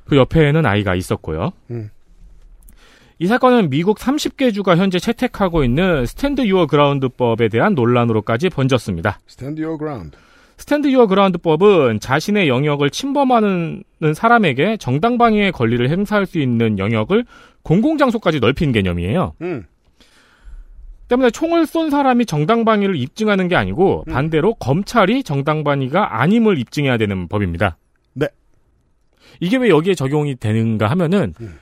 그 0.05 0.16
옆에는 0.16 0.64
아이가 0.64 0.94
있었고요. 0.94 1.51
음. 1.70 1.90
이 3.18 3.26
사건은 3.26 3.70
미국 3.70 3.98
30개 3.98 4.52
주가 4.52 4.76
현재 4.76 4.98
채택하고 4.98 5.64
있는 5.64 6.05
Stand 6.05 6.42
Your 6.42 6.66
Ground법에 6.66 7.49
대한 7.48 7.74
논란으로까지 7.74 8.50
번졌습니다. 8.50 9.20
Stand 9.29 9.62
your 9.62 9.79
ground. 9.79 10.16
Stand 10.59 10.88
Your 10.88 11.07
Ground법은 11.07 12.01
자신의 12.00 12.48
영역을 12.48 12.90
침범하는 12.90 13.85
사람에게 14.14 14.76
정당방위의 14.76 15.52
권리를 15.52 15.88
행사할 15.88 16.26
수 16.26 16.38
있는 16.38 16.79
영역을 16.79 17.24
공공장소까지 17.62 18.40
넓힌 18.40 18.72
개념이에요. 18.72 19.33
음. 19.40 19.64
때문에 21.09 21.31
총을 21.31 21.66
쏜 21.66 21.88
사람이 21.88 22.26
정당방위를 22.26 22.96
입증하는 22.96 23.48
게 23.48 23.57
아니고 23.57 24.05
음. 24.09 24.12
반대로 24.12 24.55
검찰이 24.55 25.22
정당방위가 25.22 26.20
아님을 26.20 26.59
입증해야 26.59 26.98
되는 26.98 27.29
법입니다. 27.29 27.79
네. 28.12 28.29
이게 29.40 29.57
왜 29.57 29.70
여기에 29.70 29.94
적용이 29.94 30.37
되는가 30.37 30.88
하면은 30.88 31.33
음. 31.40 31.59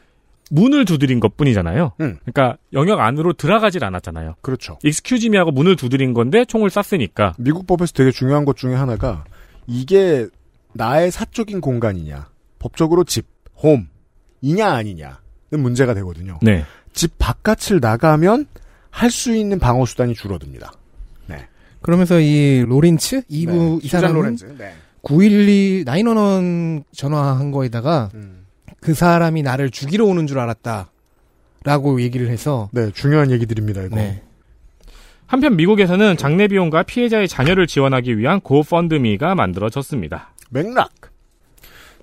문을 0.50 0.84
두드린 0.84 1.20
것 1.20 1.36
뿐이잖아요. 1.36 1.92
음. 2.00 2.18
그러니까 2.24 2.56
영역 2.72 3.00
안으로 3.00 3.32
들어가질 3.32 3.84
않았잖아요. 3.84 4.34
그렇죠. 4.42 4.78
익스큐즈미 4.82 5.36
하고 5.36 5.50
문을 5.50 5.76
두드린 5.76 6.12
건데 6.14 6.44
총을 6.44 6.70
쐈으니까. 6.70 7.34
미국 7.38 7.66
법에서 7.66 7.92
되게 7.92 8.10
중요한 8.10 8.44
것 8.44 8.56
중에 8.56 8.74
하나가 8.74 9.24
이게 9.66 10.26
나의 10.74 11.10
사적인 11.10 11.60
공간이냐, 11.60 12.28
법적으로 12.58 13.04
집, 13.04 13.26
홈, 13.62 13.88
이냐 14.42 14.70
아니냐는 14.72 15.16
문제가 15.52 15.94
되거든요. 15.94 16.38
네. 16.42 16.64
집 16.92 17.18
바깥을 17.18 17.80
나가면 17.80 18.46
할 18.90 19.10
수 19.10 19.34
있는 19.34 19.58
방어 19.58 19.86
수단이 19.86 20.14
줄어듭니다. 20.14 20.72
그러면서 21.84 22.18
이 22.18 22.64
로렌츠 22.66 23.24
이부 23.28 23.52
네, 23.52 23.78
이 23.82 23.88
사람은. 23.88 24.36
네. 24.56 24.72
912 25.02 25.84
911 25.84 26.82
전화한 26.92 27.50
거에다가 27.50 28.08
음. 28.14 28.43
그 28.84 28.92
사람이 28.92 29.42
나를 29.42 29.70
죽이러 29.70 30.04
오는 30.04 30.26
줄 30.26 30.38
알았다 30.38 30.90
라고 31.64 32.02
얘기를 32.02 32.28
해서 32.28 32.68
네, 32.70 32.90
중요한 32.92 33.30
얘기들입니다. 33.30 33.82
이거. 33.84 33.96
네. 33.96 34.22
한편 35.26 35.56
미국에서는 35.56 36.18
장례 36.18 36.48
비용과 36.48 36.82
피해자의 36.82 37.26
자녀를 37.26 37.66
지원하기 37.66 38.18
위한 38.18 38.42
고펀드미가 38.42 39.36
만들어졌습니다. 39.36 40.34
맥락. 40.50 40.90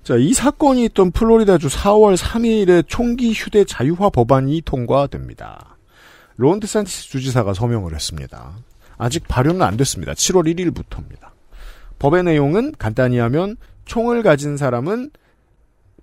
자, 0.02 0.16
이 0.16 0.34
사건이 0.34 0.86
있던 0.86 1.12
플로리다주 1.12 1.68
4월 1.68 2.16
3일에 2.16 2.82
총기 2.88 3.32
휴대 3.32 3.64
자유화 3.64 4.10
법안이 4.10 4.62
통과됩니다. 4.64 5.76
론 6.36 6.58
드산티스 6.58 7.10
주지사가 7.10 7.54
서명을 7.54 7.94
했습니다. 7.94 8.56
아직 8.98 9.28
발효는 9.28 9.62
안 9.62 9.76
됐습니다. 9.76 10.14
7월 10.14 10.52
1일부터입니다. 10.52 11.30
법의 12.00 12.24
내용은 12.24 12.72
간단히 12.76 13.18
하면 13.18 13.56
총을 13.84 14.24
가진 14.24 14.56
사람은 14.56 15.10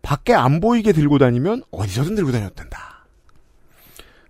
밖에 0.02 0.34
안 0.34 0.60
보이게 0.60 0.92
들고 0.92 1.18
다니면 1.18 1.64
어디서든 1.72 2.16
들고 2.16 2.32
다녀도 2.32 2.56
된다. 2.56 3.06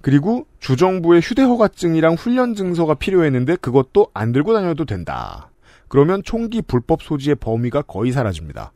그리고 0.01 0.47
주정부의 0.59 1.21
휴대허가증이랑 1.21 2.13
훈련 2.15 2.55
증서가 2.55 2.93
필요했는데 2.93 3.57
그것도 3.57 4.07
안 4.13 4.31
들고 4.31 4.53
다녀도 4.53 4.85
된다. 4.85 5.49
그러면 5.87 6.21
총기 6.23 6.61
불법 6.61 7.01
소지의 7.01 7.35
범위가 7.35 7.81
거의 7.83 8.11
사라집니다. 8.11 8.71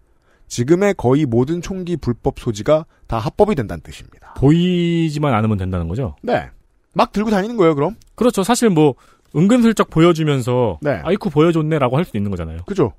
지금의 0.47 0.95
거의 0.95 1.25
모든 1.25 1.61
총기 1.61 1.95
불법 1.97 2.39
소지가 2.39 2.85
다 3.07 3.17
합법이 3.17 3.55
된다는 3.55 3.81
뜻입니다. 3.81 4.33
보이지만 4.37 5.33
않으면 5.33 5.57
된다는 5.57 5.87
거죠. 5.87 6.15
네. 6.21 6.49
막 6.93 7.11
들고 7.11 7.31
다니는 7.31 7.57
거예요, 7.57 7.73
그럼? 7.73 7.95
그렇죠. 8.15 8.43
사실 8.43 8.69
뭐 8.69 8.95
은근슬쩍 9.35 9.89
보여주면서 9.89 10.77
네. 10.81 11.01
아이쿠 11.03 11.29
보여줬네라고 11.31 11.97
할 11.97 12.05
수 12.05 12.17
있는 12.17 12.29
거잖아요. 12.29 12.59
그죠? 12.67 12.93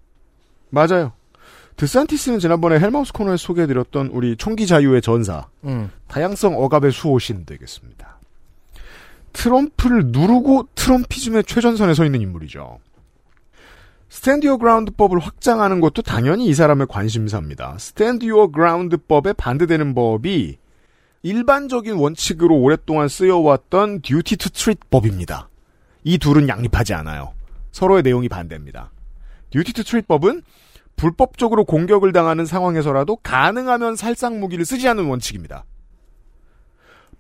맞아요. 0.70 1.12
드산티스는 1.76 2.38
지난번에 2.38 2.78
헬마우스 2.78 3.12
코너에 3.12 3.36
소개해드렸던 3.36 4.08
우리 4.08 4.36
총기 4.36 4.66
자유의 4.66 5.02
전사, 5.02 5.48
음. 5.64 5.90
다양성 6.06 6.56
억압의 6.56 6.92
수호신 6.92 7.44
되겠습니다. 7.46 8.18
트럼프를 9.32 10.06
누르고 10.06 10.68
트럼피즘의 10.74 11.44
최전선에 11.44 11.94
서 11.94 12.04
있는 12.04 12.20
인물이죠. 12.20 12.78
Stand 14.08 14.46
Your 14.46 14.58
Ground법을 14.58 15.18
확장하는 15.18 15.80
것도 15.80 16.02
당연히 16.02 16.46
이 16.46 16.54
사람의 16.54 16.86
관심사입니다. 16.86 17.76
Stand 17.78 18.24
Your 18.24 18.48
Ground법에 18.48 19.32
반대되는 19.32 19.94
법이 19.94 20.56
일반적인 21.24 21.94
원칙으로 21.94 22.56
오랫동안 22.56 23.08
쓰여왔던 23.08 24.02
Duty 24.02 24.36
to 24.36 24.50
Retreat 24.50 24.78
법입니다. 24.90 25.48
이 26.04 26.18
둘은 26.18 26.48
양립하지 26.48 26.94
않아요. 26.94 27.32
서로의 27.72 28.04
내용이 28.04 28.28
반대입니다. 28.28 28.92
Duty 29.50 29.72
to 29.72 29.82
Retreat 29.82 30.06
법은 30.06 30.42
불법적으로 30.96 31.64
공격을 31.64 32.12
당하는 32.12 32.46
상황에서라도 32.46 33.16
가능하면 33.16 33.96
살상 33.96 34.40
무기를 34.40 34.64
쓰지 34.64 34.88
않는 34.88 35.06
원칙입니다. 35.06 35.64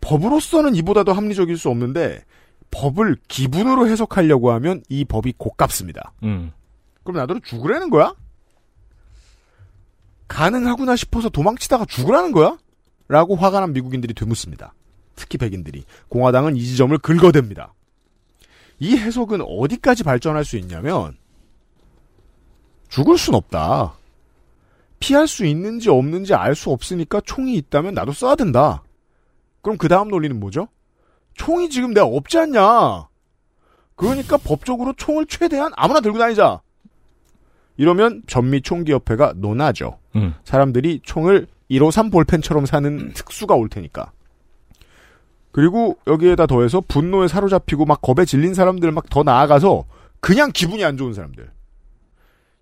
법으로서는 0.00 0.74
이보다도 0.76 1.12
합리적일 1.12 1.56
수 1.56 1.70
없는데 1.70 2.24
법을 2.70 3.16
기분으로 3.28 3.88
해석하려고 3.88 4.52
하면 4.52 4.82
이 4.88 5.04
법이 5.04 5.34
고깝습니다. 5.38 6.12
음. 6.22 6.52
그럼 7.02 7.18
나더러 7.18 7.40
죽으라는 7.42 7.90
거야? 7.90 8.14
가능하구나 10.28 10.96
싶어서 10.96 11.28
도망치다가 11.28 11.84
죽으라는 11.84 12.32
거야? 12.32 12.58
라고 13.08 13.36
화가 13.36 13.60
난 13.60 13.72
미국인들이 13.72 14.14
되묻습니다. 14.14 14.74
특히 15.14 15.38
백인들이. 15.38 15.84
공화당은 16.08 16.56
이 16.56 16.62
지점을 16.62 16.96
긁어댑니다. 16.98 17.70
이 18.80 18.96
해석은 18.96 19.42
어디까지 19.42 20.02
발전할 20.02 20.44
수 20.44 20.56
있냐면 20.56 21.16
죽을 22.94 23.18
순 23.18 23.34
없다. 23.34 23.94
피할 25.00 25.26
수 25.26 25.44
있는지 25.44 25.90
없는지 25.90 26.32
알 26.32 26.54
수 26.54 26.70
없으니까 26.70 27.20
총이 27.22 27.54
있다면 27.56 27.92
나도 27.92 28.12
써야 28.12 28.36
된다. 28.36 28.84
그럼 29.62 29.78
그 29.78 29.88
다음 29.88 30.10
논리는 30.10 30.38
뭐죠? 30.38 30.68
총이 31.34 31.70
지금 31.70 31.92
내가 31.92 32.06
없지 32.06 32.38
않냐? 32.38 33.08
그러니까 33.96 34.36
법적으로 34.36 34.92
총을 34.96 35.26
최대한 35.26 35.72
아무나 35.74 36.00
들고 36.00 36.18
다니자. 36.18 36.60
이러면 37.78 38.22
전미총기협회가 38.28 39.32
노나죠. 39.38 39.98
음. 40.14 40.34
사람들이 40.44 41.00
총을 41.02 41.48
153 41.68 42.10
볼펜처럼 42.10 42.64
사는 42.64 43.12
특수가 43.12 43.56
올 43.56 43.68
테니까. 43.68 44.12
그리고 45.50 45.98
여기에다 46.06 46.46
더해서 46.46 46.80
분노에 46.86 47.26
사로잡히고 47.26 47.86
막 47.86 48.00
겁에 48.02 48.24
질린 48.24 48.54
사람들 48.54 48.92
막 48.92 49.10
더 49.10 49.24
나아가서 49.24 49.84
그냥 50.20 50.52
기분이 50.52 50.84
안 50.84 50.96
좋은 50.96 51.12
사람들. 51.12 51.50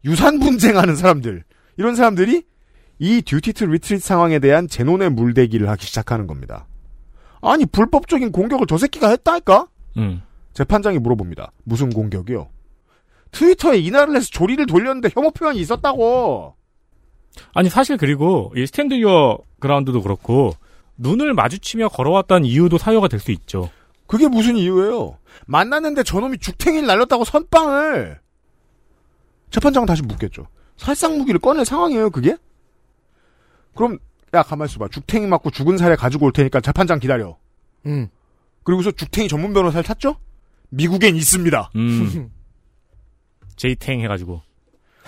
유산 0.05 0.39
분쟁하는 0.41 0.97
사람들. 0.97 1.45
이런 1.77 1.95
사람들이 1.95 2.43
이 2.99 3.23
Duty 3.23 3.51
to 3.51 3.65
Retreat 3.65 4.03
상황에 4.03 4.39
대한 4.39 4.69
제 4.69 4.83
논에 4.83 5.11
물대기를 5.11 5.69
하기 5.71 5.87
시작하는 5.87 6.27
겁니다. 6.27 6.67
아니 7.41 7.67
불법적인 7.67 8.31
공격을 8.33 8.67
저 8.69 8.79
새끼가 8.79 9.09
했다니까? 9.11 9.67
음. 9.97 10.23
재판장이 10.55 10.99
물어봅니다. 10.99 11.53
무슨 11.65 11.91
공격이요? 11.91 12.49
트위터에 13.33 13.79
이날을 13.79 14.15
해서 14.15 14.29
조리를 14.31 14.67
돌렸는데 14.67 15.09
혐오 15.13 15.31
표현이 15.31 15.59
있었다고. 15.59 16.55
아니 17.55 17.71
사실 17.71 17.97
그리고 17.97 18.53
이 18.55 18.67
스탠드 18.67 18.95
유어 18.95 19.39
그라운드도 19.59 20.03
그렇고 20.03 20.55
눈을 20.99 21.33
마주치며 21.35 21.89
걸어왔다는 21.89 22.45
이유도 22.45 22.77
사유가 22.79 23.09
될 23.09 23.19
수 23.19 23.33
있죠. 23.33 23.71
그게 24.07 24.29
무슨 24.29 24.57
이유예요? 24.57 25.17
만났는데 25.47 26.03
저놈이 26.03 26.37
죽탱이를 26.39 26.87
날렸다고 26.87 27.25
선빵을 27.25 28.21
재판장은 29.53 29.87
다시 29.87 30.03
묻겠죠. 30.03 30.47
살상 30.77 31.17
무기를 31.19 31.39
꺼낼 31.39 31.65
상황이에요, 31.65 32.11
그게? 32.11 32.37
그럼 33.75 33.99
야 34.35 34.43
가만 34.43 34.67
있어봐. 34.67 34.89
죽탱이 34.89 35.27
맞고 35.27 35.51
죽은 35.51 35.79
사례 35.79 35.95
가지고 35.95 36.27
올 36.27 36.33
테니까 36.33 36.61
재판장 36.61 36.99
기다려. 36.99 37.37
음. 37.87 38.09
그리고서 38.65 38.91
죽탱이 38.91 39.29
전문 39.29 39.53
변호사를 39.53 39.85
찾죠? 39.85 40.17
미국엔 40.71 41.17
있습니다. 41.17 41.71
음. 41.77 42.31
제이탱 43.57 44.01
해가지고. 44.01 44.41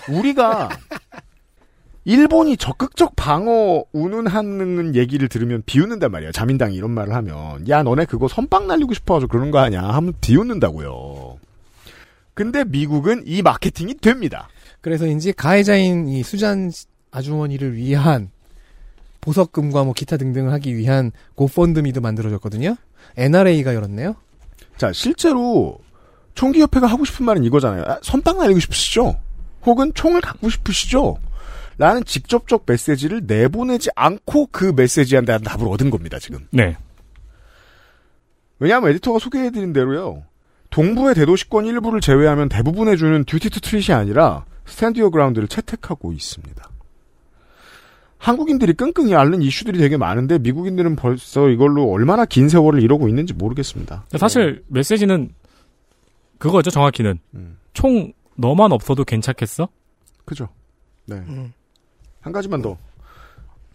우리가 0.08 0.68
일본이 2.04 2.58
적극적 2.58 3.16
방어 3.16 3.84
운운하는 3.92 4.94
얘기를 4.94 5.28
들으면 5.28 5.62
비웃는단 5.64 6.10
말이에요. 6.10 6.32
자민당이 6.32 6.76
이런 6.76 6.90
말을 6.90 7.14
하면 7.14 7.66
야 7.68 7.82
너네 7.82 8.04
그거 8.04 8.28
선빵 8.28 8.66
날리고 8.66 8.92
싶어서 8.92 9.26
그러는 9.26 9.50
거 9.50 9.58
아니야 9.58 9.82
하면 9.82 10.12
비웃는다고요. 10.20 11.33
근데 12.34 12.64
미국은 12.64 13.22
이 13.26 13.42
마케팅이 13.42 13.94
됩니다. 13.94 14.48
그래서인지 14.80 15.32
가해자인 15.32 16.08
이 16.08 16.22
수잔 16.22 16.70
아주머니를 17.10 17.76
위한 17.76 18.30
보석금과 19.20 19.84
뭐 19.84 19.94
기타 19.94 20.16
등등을 20.16 20.52
하기 20.52 20.76
위한 20.76 21.12
고펀드미도 21.36 22.00
만들어졌거든요. 22.00 22.76
NRA가 23.16 23.74
열었네요. 23.74 24.16
자 24.76 24.92
실제로 24.92 25.78
총기협회가 26.34 26.86
하고 26.86 27.04
싶은 27.04 27.24
말은 27.24 27.44
이거잖아요. 27.44 27.84
아, 27.84 27.98
선빵 28.02 28.38
날리고 28.38 28.60
싶으시죠? 28.60 29.18
혹은 29.64 29.92
총을 29.94 30.20
갖고 30.20 30.50
싶으시죠? 30.50 31.18
라는 31.78 32.04
직접적 32.04 32.64
메시지를 32.66 33.22
내보내지 33.26 33.90
않고 33.96 34.48
그 34.52 34.72
메시지에 34.76 35.22
대한 35.22 35.42
답을 35.42 35.66
얻은 35.68 35.90
겁니다, 35.90 36.18
지금. 36.18 36.46
네. 36.50 36.76
왜냐하면 38.58 38.90
에디터가 38.90 39.18
소개해드린 39.18 39.72
대로요. 39.72 40.24
동부의 40.74 41.14
대도시권 41.14 41.66
일부를 41.66 42.00
제외하면 42.00 42.48
대부분의 42.48 42.96
주는 42.96 43.22
듀티 43.24 43.48
투 43.48 43.60
트릿이 43.60 43.92
아니라 43.92 44.44
Stand 44.66 45.08
Your 45.08 45.19
Ground를 45.19 45.46
채택하고 45.46 46.12
있습니다. 46.12 46.68
한국인들이 48.18 48.72
끙끙이 48.72 49.14
앓는 49.14 49.40
이슈들이 49.40 49.78
되게 49.78 49.96
많은데 49.96 50.38
미국인들은 50.38 50.96
벌써 50.96 51.48
이걸로 51.48 51.92
얼마나 51.92 52.24
긴 52.24 52.48
세월을 52.48 52.82
이러고 52.82 53.08
있는지 53.08 53.34
모르겠습니다. 53.34 54.06
사실 54.18 54.64
메시지는 54.66 55.32
그거죠 56.38 56.72
정확히는 56.72 57.20
음. 57.34 57.58
총 57.72 58.12
너만 58.34 58.72
없어도 58.72 59.04
괜찮겠어? 59.04 59.68
그죠. 60.24 60.48
네. 61.06 61.22
한 62.20 62.32
가지만 62.32 62.62
더. 62.62 62.76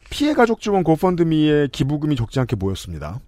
피해 0.09 0.33
가족 0.33 0.59
지원 0.59 0.83
고펀드미에 0.83 1.69
기부금이 1.71 2.17
적지 2.17 2.41
않게 2.41 2.57
모였습니다. 2.57 3.21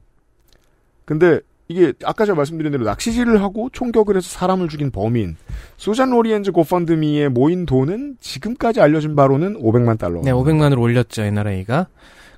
근데 1.06 1.40
이게 1.72 1.94
아까 2.04 2.26
제가 2.26 2.36
말씀드린 2.36 2.72
대로 2.72 2.84
낚시질을 2.86 3.42
하고 3.42 3.70
총격을 3.72 4.16
해서 4.18 4.28
사람을 4.30 4.68
죽인 4.68 4.92
범인 4.92 5.36
수잔 5.78 6.10
로리엔즈 6.12 6.52
고펀드미에 6.52 7.30
모인 7.30 7.66
돈은 7.66 8.18
지금까지 8.20 8.82
알려진 8.82 9.16
바로는 9.16 9.62
500만 9.62 9.98
달러. 9.98 10.22
네, 10.24 10.32
500만을 10.32 10.80
올렸죠, 10.80 11.24
NRA가. 11.24 11.88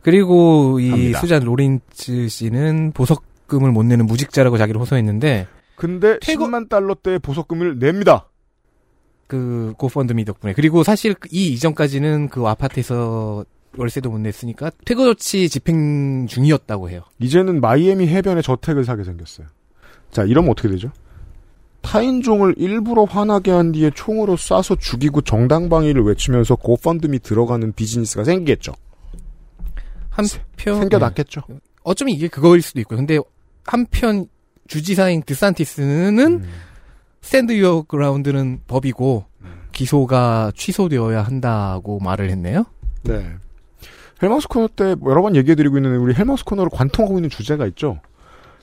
그리고 0.01 0.79
이 0.79 0.89
합니다. 0.89 1.19
수잔 1.19 1.43
로린츠 1.43 2.27
씨는 2.29 2.91
보석금을 2.93 3.71
못 3.71 3.83
내는 3.83 4.05
무직자라고 4.05 4.57
자기를 4.57 4.79
호소했는데 4.81 5.47
근데 5.75 6.19
퇴거- 6.19 6.45
10만 6.47 6.69
달러대의 6.69 7.19
보석금을 7.19 7.79
냅니다. 7.79 8.29
그 9.27 9.73
고펀드미 9.77 10.25
덕분에 10.25 10.53
그리고 10.53 10.83
사실 10.83 11.15
이 11.31 11.47
이전까지는 11.53 12.29
그 12.29 12.45
아파트에서 12.47 13.45
월세도 13.77 14.09
못 14.09 14.19
냈으니까 14.19 14.71
퇴거 14.85 15.03
조치 15.05 15.49
집행 15.49 16.27
중이었다고 16.27 16.89
해요. 16.89 17.01
이제는 17.19 17.61
마이애미 17.61 18.07
해변에 18.07 18.41
저택을 18.41 18.83
사게 18.83 19.03
생겼어요. 19.03 19.47
자, 20.11 20.23
이러면 20.23 20.51
어떻게 20.51 20.69
되죠? 20.69 20.91
타인종을 21.81 22.55
일부러 22.57 23.03
화나게 23.03 23.51
한 23.51 23.71
뒤에 23.71 23.91
총으로 23.93 24.35
쏴서 24.35 24.79
죽이고 24.79 25.21
정당방위를 25.21 26.03
외치면서 26.03 26.55
고펀드미 26.55 27.19
들어가는 27.19 27.73
비즈니스가 27.73 28.23
생기겠죠. 28.23 28.73
한편 30.09 30.79
생겨났겠죠. 30.79 31.41
네. 31.49 31.55
어쩌면 31.83 32.15
이게 32.15 32.27
그거일 32.27 32.61
수도 32.61 32.79
있고요. 32.81 32.97
근데 32.97 33.19
한편 33.65 34.27
주지사인 34.67 35.23
드산티스는 35.23 36.43
음. 36.43 36.49
Stand 37.21 37.53
Your 37.53 37.83
Ground는 37.83 38.61
법이고 38.67 39.25
기소가 39.73 40.51
취소되어야 40.55 41.23
한다고 41.23 41.99
말을 41.99 42.29
했네요. 42.29 42.65
네. 43.03 43.35
헬마우스 44.23 44.47
코너 44.47 44.69
때 44.73 44.95
여러 45.05 45.21
번 45.21 45.35
얘기해드리고 45.35 45.77
있는 45.77 45.97
우리 45.97 46.13
헬마우스 46.15 46.45
코너를 46.45 46.69
관통하고 46.73 47.17
있는 47.17 47.29
주제가 47.29 47.67
있죠. 47.67 47.99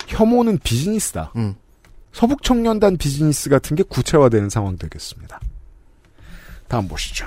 혐오는 0.06 0.58
비즈니스다. 0.58 1.32
음. 1.36 1.54
서북 2.12 2.42
청년단 2.42 2.96
비즈니스 2.96 3.50
같은 3.50 3.76
게 3.76 3.82
구체화되는 3.82 4.48
상황 4.48 4.76
되겠습니다. 4.78 5.38
다음 6.66 6.88
보시죠. 6.88 7.26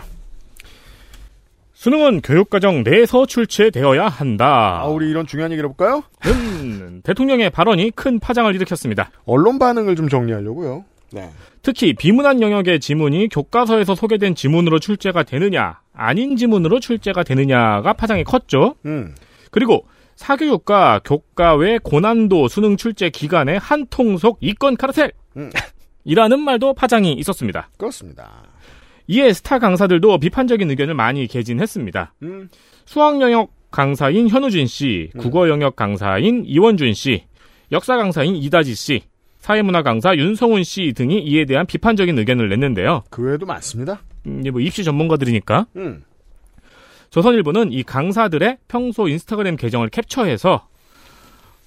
수능은 1.74 2.22
교육과정 2.22 2.84
내에서 2.84 3.26
출제되어야 3.26 4.08
한다. 4.08 4.80
아, 4.82 4.88
우리 4.88 5.10
이런 5.10 5.28
중요한 5.28 5.52
얘기를 5.52 5.69
해볼까요? 5.69 6.04
는 6.24 7.02
대통령의 7.04 7.50
발언이 7.50 7.91
큰 7.91 8.19
파장을 8.19 8.54
일으켰습니다. 8.56 9.12
언론 9.26 9.60
반응을 9.60 9.96
좀 9.96 10.08
정리하려고요. 10.08 10.86
네. 11.13 11.30
특히 11.62 11.93
비문안 11.93 12.41
영역의 12.41 12.80
지문이 12.80 13.30
교과서에서 13.30 13.95
소개된 13.95 14.36
지문으로 14.36 14.80
출제가 14.80 15.23
되느냐, 15.23 15.80
아닌 15.93 16.36
지문으로 16.36 16.80
출제가 16.80 17.23
되느냐가 17.23 17.93
파장이 17.93 18.23
컸죠. 18.23 18.76
음. 18.86 19.15
그리고 19.52 19.86
사교육과 20.15 21.02
교과 21.06 21.56
외 21.56 21.78
고난도 21.78 22.47
수능 22.47 22.78
출제 22.78 23.10
기간의 23.10 23.60
한통속 23.60 24.38
이권 24.41 24.78
카르텔! 24.78 25.12
음. 25.38 25.52
이라는 26.04 26.39
말도 26.39 26.73
파장이 26.73 27.13
있었습니다. 27.13 27.69
그렇습니다. 27.78 28.43
이에 29.08 29.34
스타 29.34 29.60
강사들도 29.60 30.17
비판적인 30.17 30.69
의견을 30.69 30.93
많이 30.93 31.28
개진했습니다. 31.28 32.13
음. 32.23 32.49
수학 32.86 33.21
영역 33.21 33.52
강사인 33.71 34.28
현우진 34.30 34.67
씨, 34.67 35.10
국어 35.17 35.49
영역 35.49 35.76
강사인 35.76 36.43
이원준 36.45 36.93
씨, 36.93 37.23
역사 37.71 37.97
강사인 37.97 38.36
이다지 38.36 38.76
씨, 38.76 39.02
사회문화 39.47 39.82
강사 39.84 40.15
윤성훈 40.15 40.63
씨 40.63 40.93
등이 40.95 41.19
이에 41.19 41.43
대한 41.43 41.65
비판적인 41.65 42.17
의견을 42.17 42.47
냈는데요. 42.47 43.03
그 43.10 43.23
외에도 43.23 43.45
많습니다. 43.45 43.99
음, 44.25 44.39
이제 44.39 44.51
뭐 44.51 44.62
입시 44.62 44.86
전문가들이니까 44.86 45.67
음. 45.75 46.01
조선일보는 47.10 47.73
이 47.73 47.84
강사들의 47.84 48.60
평소 48.69 49.10
인스타그램 49.10 49.58
계정을 49.58 49.89
캡처해서 49.89 50.65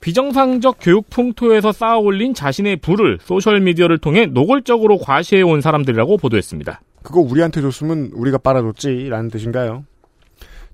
비정상적 0.01 0.79
교육 0.81 1.11
풍토에서 1.11 1.71
쌓아올린 1.73 2.33
자신의 2.33 2.77
부를 2.77 3.19
소셜미디어를 3.21 3.99
통해 3.99 4.25
노골적으로 4.25 4.97
과시해온 4.97 5.61
사람들이라고 5.61 6.17
보도했습니다. 6.17 6.81
그거 7.03 7.21
우리한테 7.21 7.61
줬으면 7.61 8.11
우리가 8.15 8.39
빨아줬지 8.39 9.09
라는 9.11 9.29
뜻인가요? 9.29 9.85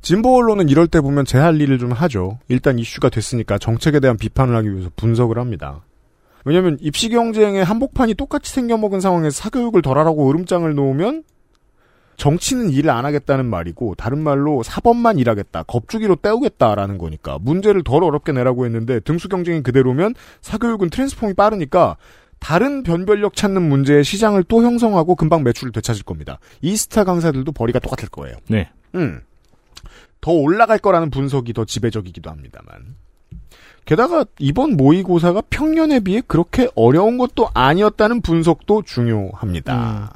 진보 0.03 0.37
언론은 0.37 0.69
이럴 0.69 0.87
때 0.87 1.01
보면 1.01 1.25
제 1.25 1.39
할 1.39 1.61
일을 1.61 1.81
좀 1.81 1.91
하죠. 1.91 2.39
일단 2.49 2.79
이슈가 2.79 3.09
됐으니까 3.09 3.59
정책에 3.59 3.99
대한 3.99 4.17
비판을 4.17 4.55
하기 4.55 4.73
위해서 4.73 4.91
분석을 4.95 5.39
합니다. 5.39 5.81
왜냐하면 6.45 6.79
입시 6.81 7.09
경쟁에 7.09 7.63
한복판이 7.63 8.15
똑같이 8.15 8.53
생겨먹은 8.53 9.01
상황에서 9.01 9.43
사교육을 9.43 9.83
덜 9.83 9.99
하라고 9.99 10.29
으름장을 10.31 10.75
놓으면 10.75 11.25
정치는 12.17 12.71
일을 12.71 12.91
안 12.91 13.05
하겠다는 13.05 13.47
말이고 13.47 13.95
다른 13.97 14.19
말로 14.23 14.63
사법만 14.63 15.19
일하겠다, 15.19 15.65
겁주기로 15.65 16.17
때우겠다라는 16.17 16.99
거니까 16.99 17.39
문제를 17.41 17.83
덜 17.83 18.05
어렵게 18.05 18.33
내라고 18.33 18.65
했는데 18.65 19.01
등수 19.01 19.29
경쟁이 19.29 19.63
그대로면 19.63 20.15
사교육은 20.41 20.91
트랜스폼이 20.91 21.35
빠르니까 21.35 21.97
다른 22.39 22.83
변별력 22.83 23.35
찾는 23.37 23.63
문제의 23.63 24.05
시장을 24.05 24.45
또 24.45 24.63
형성하고 24.63 25.15
금방 25.15 25.45
매출을 25.45 25.73
되찾을 25.73 26.03
겁니다. 26.05 26.39
이스타 26.61 27.05
강사들도 27.05 27.53
벌이가 27.53 27.79
똑같을 27.79 28.09
거예요. 28.09 28.37
네. 28.49 28.69
음. 28.95 29.21
더 30.21 30.33
올라갈 30.33 30.79
거라는 30.79 31.11
분석이 31.11 31.53
더 31.53 31.65
지배적이기도 31.65 32.31
합니다만. 32.31 32.97
게다가 33.85 34.25
이번 34.39 34.77
모의고사가 34.77 35.43
평년에 35.51 36.01
비해 36.01 36.23
그렇게 36.27 36.69
어려운 36.77 37.19
것도 37.19 37.49
아니었다는 37.53 38.21
분석도 38.23 38.83
중요합니다. 38.83 40.13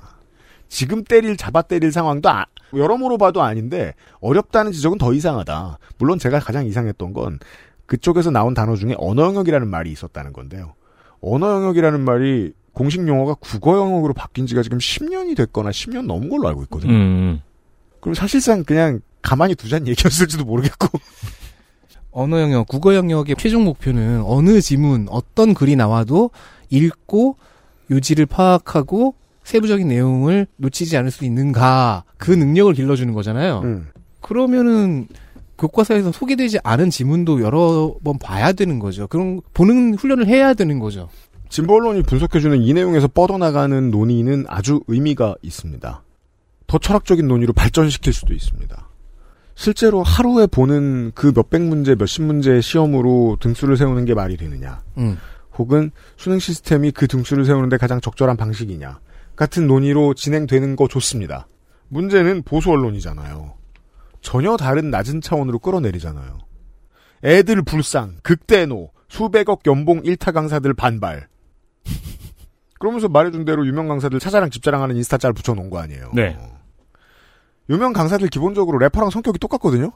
지금 0.69 1.05
때릴 1.05 1.37
잡아 1.37 1.63
때릴 1.63 1.93
상황도 1.93 2.29
아- 2.29 2.47
여러모로 2.75 3.19
봐도 3.19 3.43
아닌데 3.43 3.95
어렵다는 4.21 4.73
지적은 4.73 4.99
더 4.99 5.13
이상하다. 5.13 5.79
물론 5.99 6.19
제가 6.19 6.41
가장 6.41 6.67
이상했던 6.67 7.13
건 7.13 7.39
그쪽에서 7.87 8.31
나온 8.31 8.55
단어 8.55 8.75
중에 8.77 8.95
언어 8.99 9.23
영역이라는 9.25 9.69
말이 9.69 9.91
있었다는 9.93 10.33
건데요. 10.33 10.75
언어 11.21 11.51
영역이라는 11.55 12.01
말이 12.01 12.53
공식 12.73 13.07
용어가 13.07 13.35
국어 13.35 13.79
영역으로 13.79 14.13
바뀐 14.13 14.47
지가 14.47 14.63
지금 14.63 14.79
10년이 14.79 15.37
됐거나 15.37 15.71
10년 15.71 16.07
넘은 16.07 16.29
걸로 16.29 16.49
알고 16.49 16.63
있거든요. 16.65 16.93
음. 16.93 17.41
그럼 18.01 18.15
사실상 18.15 18.65
그냥 18.65 19.01
가만히 19.23 19.55
두자는 19.55 19.87
얘기였을지도 19.89 20.45
모르겠고. 20.45 20.89
언어 22.17 22.41
영역, 22.41 22.67
국어 22.67 22.95
영역의 22.95 23.37
최종 23.39 23.65
목표는 23.65 24.23
어느 24.25 24.63
지문, 24.63 25.07
어떤 25.11 25.53
글이 25.53 25.77
나와도 25.77 26.31
읽고 26.71 27.37
요지를 27.91 28.25
파악하고 28.25 29.15
세부적인 29.45 29.87
내용을 29.87 30.47
놓치지 30.57 30.97
않을 30.97 31.11
수 31.11 31.27
있는가 31.27 32.05
그 32.17 32.31
능력을 32.31 32.73
길러주는 32.73 33.13
거잖아요. 33.13 33.61
음. 33.65 33.89
그러면은 34.23 35.09
교과서에서 35.59 36.11
소개되지 36.11 36.61
않은 36.65 36.89
지문도 36.89 37.43
여러 37.43 37.95
번 38.03 38.19
봐야 38.19 38.53
되는 38.53 38.79
거죠. 38.79 39.07
그런 39.09 39.43
보는 39.53 39.97
훈련을 39.97 40.27
해야 40.27 40.55
되는 40.55 40.79
거죠. 40.79 41.11
진보 41.51 41.75
언론이 41.75 42.03
분석해주는 42.03 42.63
이 42.63 42.73
내용에서 42.73 43.09
뻗어나가는 43.09 43.91
논의는 43.91 44.47
아주 44.49 44.81
의미가 44.89 45.37
있습니다. 45.43 46.03
더 46.67 46.79
철학적인 46.79 47.29
논의로 47.29 47.53
발전시킬 47.53 48.15
수도 48.15 48.33
있습니다. 48.33 48.86
실제로 49.57 50.03
하루에 50.03 50.47
보는 50.47 51.13
그 51.15 51.33
몇백 51.35 51.63
문제, 51.63 51.95
몇십 51.95 52.23
문제의 52.23 52.63
시험으로 52.63 53.39
등수를 53.41 53.77
세우는 53.77 54.05
게 54.05 54.15
말이 54.15 54.37
되느냐. 54.37 54.83
음. 54.99 55.19
혹은 55.59 55.91
수능 56.17 56.39
시스템이 56.39 56.93
그 56.93 57.09
등수를 57.09 57.47
세우는데 57.47 57.79
가장 57.79 58.01
적절한 58.01 58.37
방식이냐. 58.37 59.01
같은 59.35 59.67
논의로 59.67 60.15
진행되는 60.15 60.77
거 60.77 60.87
좋습니다. 60.87 61.49
문제는 61.89 62.43
보수 62.43 62.71
언론이잖아요. 62.71 63.55
전혀 64.21 64.57
다른 64.57 64.91
낮은 64.91 65.23
차원으로 65.23 65.59
끌어내리잖아요. 65.61 66.39
애들 67.25 67.63
불쌍, 67.63 68.17
극대노, 68.23 68.91
수백억 69.09 69.67
연봉 69.67 70.03
일타 70.05 70.33
강사들 70.33 70.75
반발. 70.75 71.29
그러면서 72.79 73.09
말해준 73.09 73.47
대로 73.47 73.67
유명 73.67 73.89
강사들 73.89 74.21
차자랑 74.21 74.51
집자랑 74.51 74.83
하는 74.83 74.97
인스타 74.97 75.17
짤 75.17 75.33
붙여놓은 75.33 75.71
거 75.71 75.79
아니에요. 75.79 76.11
네. 76.15 76.37
유명 77.69 77.93
강사들 77.93 78.29
기본적으로 78.29 78.79
래퍼랑 78.79 79.11
성격이 79.11 79.39
똑같거든요. 79.39 79.93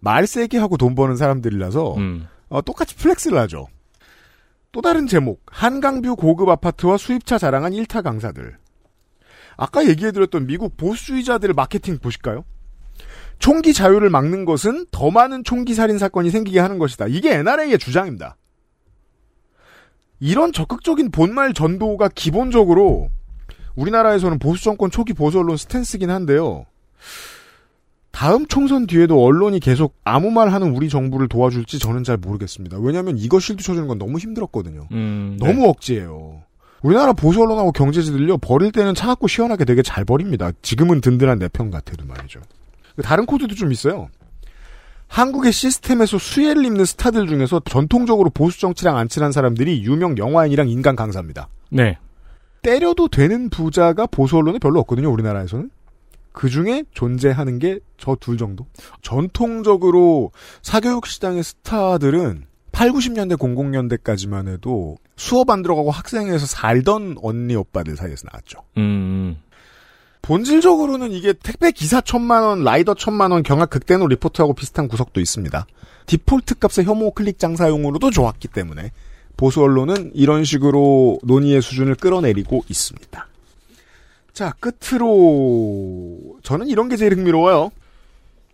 말 0.00 0.26
세게 0.26 0.58
하고 0.58 0.76
돈 0.76 0.94
버는 0.94 1.16
사람들이라서 1.16 1.94
음. 1.96 2.26
어, 2.48 2.60
똑같이 2.62 2.96
flex를 2.96 3.38
하죠. 3.38 3.68
또 4.72 4.80
다른 4.80 5.06
제목 5.06 5.42
한강뷰 5.46 6.16
고급 6.16 6.48
아파트와 6.48 6.96
수입차 6.96 7.38
자랑한 7.38 7.72
일타 7.74 8.02
강사들. 8.02 8.56
아까 9.56 9.86
얘기해드렸던 9.86 10.46
미국 10.46 10.76
보수주의자들의 10.76 11.54
마케팅 11.54 11.98
보실까요? 11.98 12.44
총기 13.38 13.74
자유를 13.74 14.08
막는 14.08 14.44
것은 14.44 14.86
더 14.90 15.10
많은 15.10 15.44
총기 15.44 15.74
살인 15.74 15.98
사건이 15.98 16.30
생기게 16.30 16.58
하는 16.58 16.78
것이다. 16.78 17.06
이게 17.08 17.34
NRA의 17.34 17.78
주장입니다. 17.78 18.36
이런 20.20 20.52
적극적인 20.52 21.10
본말 21.10 21.52
전도가 21.52 22.08
기본적으로 22.08 23.10
우리나라에서는 23.74 24.38
보수 24.38 24.62
정권 24.62 24.90
초기 24.90 25.12
보수 25.12 25.40
언론 25.40 25.56
스탠스긴 25.56 26.10
한데요. 26.10 26.66
다음 28.10 28.46
총선 28.46 28.86
뒤에도 28.86 29.24
언론이 29.24 29.58
계속 29.60 29.96
아무 30.04 30.30
말 30.30 30.50
하는 30.52 30.74
우리 30.76 30.88
정부를 30.88 31.28
도와줄지 31.28 31.78
저는 31.78 32.04
잘 32.04 32.18
모르겠습니다. 32.18 32.78
왜냐하면 32.78 33.16
이거 33.16 33.40
실드 33.40 33.62
쳐주는 33.64 33.88
건 33.88 33.98
너무 33.98 34.18
힘들었거든요. 34.18 34.86
음, 34.92 35.38
네. 35.40 35.46
너무 35.46 35.66
억지예요. 35.68 36.42
우리나라 36.82 37.12
보수 37.14 37.40
언론하고 37.40 37.72
경제지들요 37.72 38.38
버릴 38.38 38.70
때는 38.72 38.94
차갑고 38.94 39.28
시원하게 39.28 39.64
되게 39.64 39.82
잘 39.82 40.04
버립니다. 40.04 40.50
지금은 40.62 41.00
든든한 41.00 41.38
내 41.38 41.48
편 41.48 41.70
같아도 41.70 42.04
말이죠. 42.04 42.40
다른 43.02 43.24
코드도 43.24 43.54
좀 43.54 43.72
있어요. 43.72 44.08
한국의 45.08 45.52
시스템에서 45.52 46.18
수혜를 46.18 46.64
입는 46.64 46.84
스타들 46.84 47.26
중에서 47.26 47.60
전통적으로 47.64 48.30
보수 48.30 48.60
정치랑 48.60 48.96
안 48.96 49.08
친한 49.08 49.30
사람들이 49.32 49.82
유명 49.84 50.16
영화인이랑 50.18 50.68
인간 50.68 50.96
강사입니다. 50.96 51.48
네. 51.70 51.98
때려도 52.62 53.08
되는 53.08 53.48
부자가 53.50 54.06
보수 54.06 54.36
언론에 54.36 54.58
별로 54.58 54.80
없거든요. 54.80 55.10
우리나라에서는. 55.10 55.70
그 56.32 56.48
중에 56.48 56.84
존재하는 56.92 57.58
게 57.58 57.78
저 58.02 58.16
둘 58.16 58.36
정도. 58.36 58.66
전통적으로 59.00 60.32
사교육 60.62 61.06
시장의 61.06 61.44
스타들은 61.44 62.46
8, 62.72 62.90
90년대, 62.90 63.36
00년대까지만 63.36 64.48
해도 64.48 64.96
수업 65.16 65.50
안 65.50 65.62
들어가고 65.62 65.90
학생회에서 65.92 66.46
살던 66.46 67.18
언니 67.22 67.54
오빠들 67.54 67.96
사이에서 67.96 68.26
나왔죠. 68.32 68.58
음. 68.78 69.36
본질적으로는 70.22 71.12
이게 71.12 71.32
택배 71.32 71.70
기사 71.70 72.00
천만 72.00 72.42
원, 72.42 72.64
라이더 72.64 72.94
천만 72.94 73.30
원, 73.30 73.42
경악 73.42 73.70
극대노 73.70 74.08
리포트하고 74.08 74.54
비슷한 74.54 74.88
구석도 74.88 75.20
있습니다. 75.20 75.66
디폴트 76.06 76.56
값의 76.58 76.84
혐오 76.84 77.12
클릭 77.12 77.38
장사용으로도 77.38 78.10
좋았기 78.10 78.48
때문에 78.48 78.90
보수 79.36 79.60
언론은 79.62 80.12
이런 80.14 80.44
식으로 80.44 81.18
논의의 81.22 81.62
수준을 81.62 81.96
끌어내리고 81.96 82.64
있습니다. 82.68 83.28
자, 84.42 84.52
끝으로 84.58 86.36
저는 86.42 86.66
이런 86.66 86.88
게 86.88 86.96
제일 86.96 87.14
흥미로워요. 87.14 87.70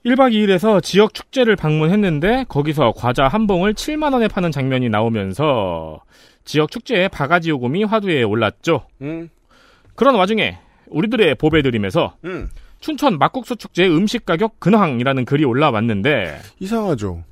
1박 0.05 0.35
2일에서 0.35 0.83
지역 0.83 1.15
축제를 1.15 1.57
방문했는데 1.57 2.45
거기서 2.47 2.93
과자 2.95 3.27
한 3.27 3.47
봉을 3.47 3.73
7만 3.73 4.13
원에 4.13 4.29
파는 4.29 4.53
장면이 4.53 4.91
나오면서 4.91 6.03
지역 6.45 6.71
축제의 6.71 7.09
바가지 7.09 7.49
요금이 7.49 7.85
화두에 7.85 8.23
올랐죠. 8.23 8.83
음, 9.01 9.31
그런 9.95 10.17
와중에 10.17 10.59
우리들의 10.89 11.37
보배드림에서 11.37 12.17
음. 12.27 12.51
춘천 12.81 13.17
막국수 13.17 13.57
축제 13.57 13.89
음식 13.89 14.27
가격 14.27 14.61
근황이라는 14.61 15.25
글이 15.25 15.47
올라왔는데 15.47 16.39
이상하죠. 16.61 17.25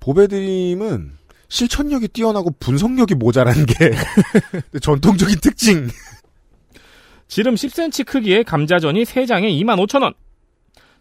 보배드림은 0.00 1.12
실천력이 1.48 2.08
뛰어나고 2.08 2.50
분석력이 2.58 3.14
모자란 3.14 3.64
게 3.64 3.92
전통적인 4.82 5.36
특징. 5.40 5.86
지름 7.32 7.54
10cm 7.54 8.04
크기의 8.04 8.44
감자전이 8.44 9.04
3장에 9.04 9.44
25,000원. 9.64 10.12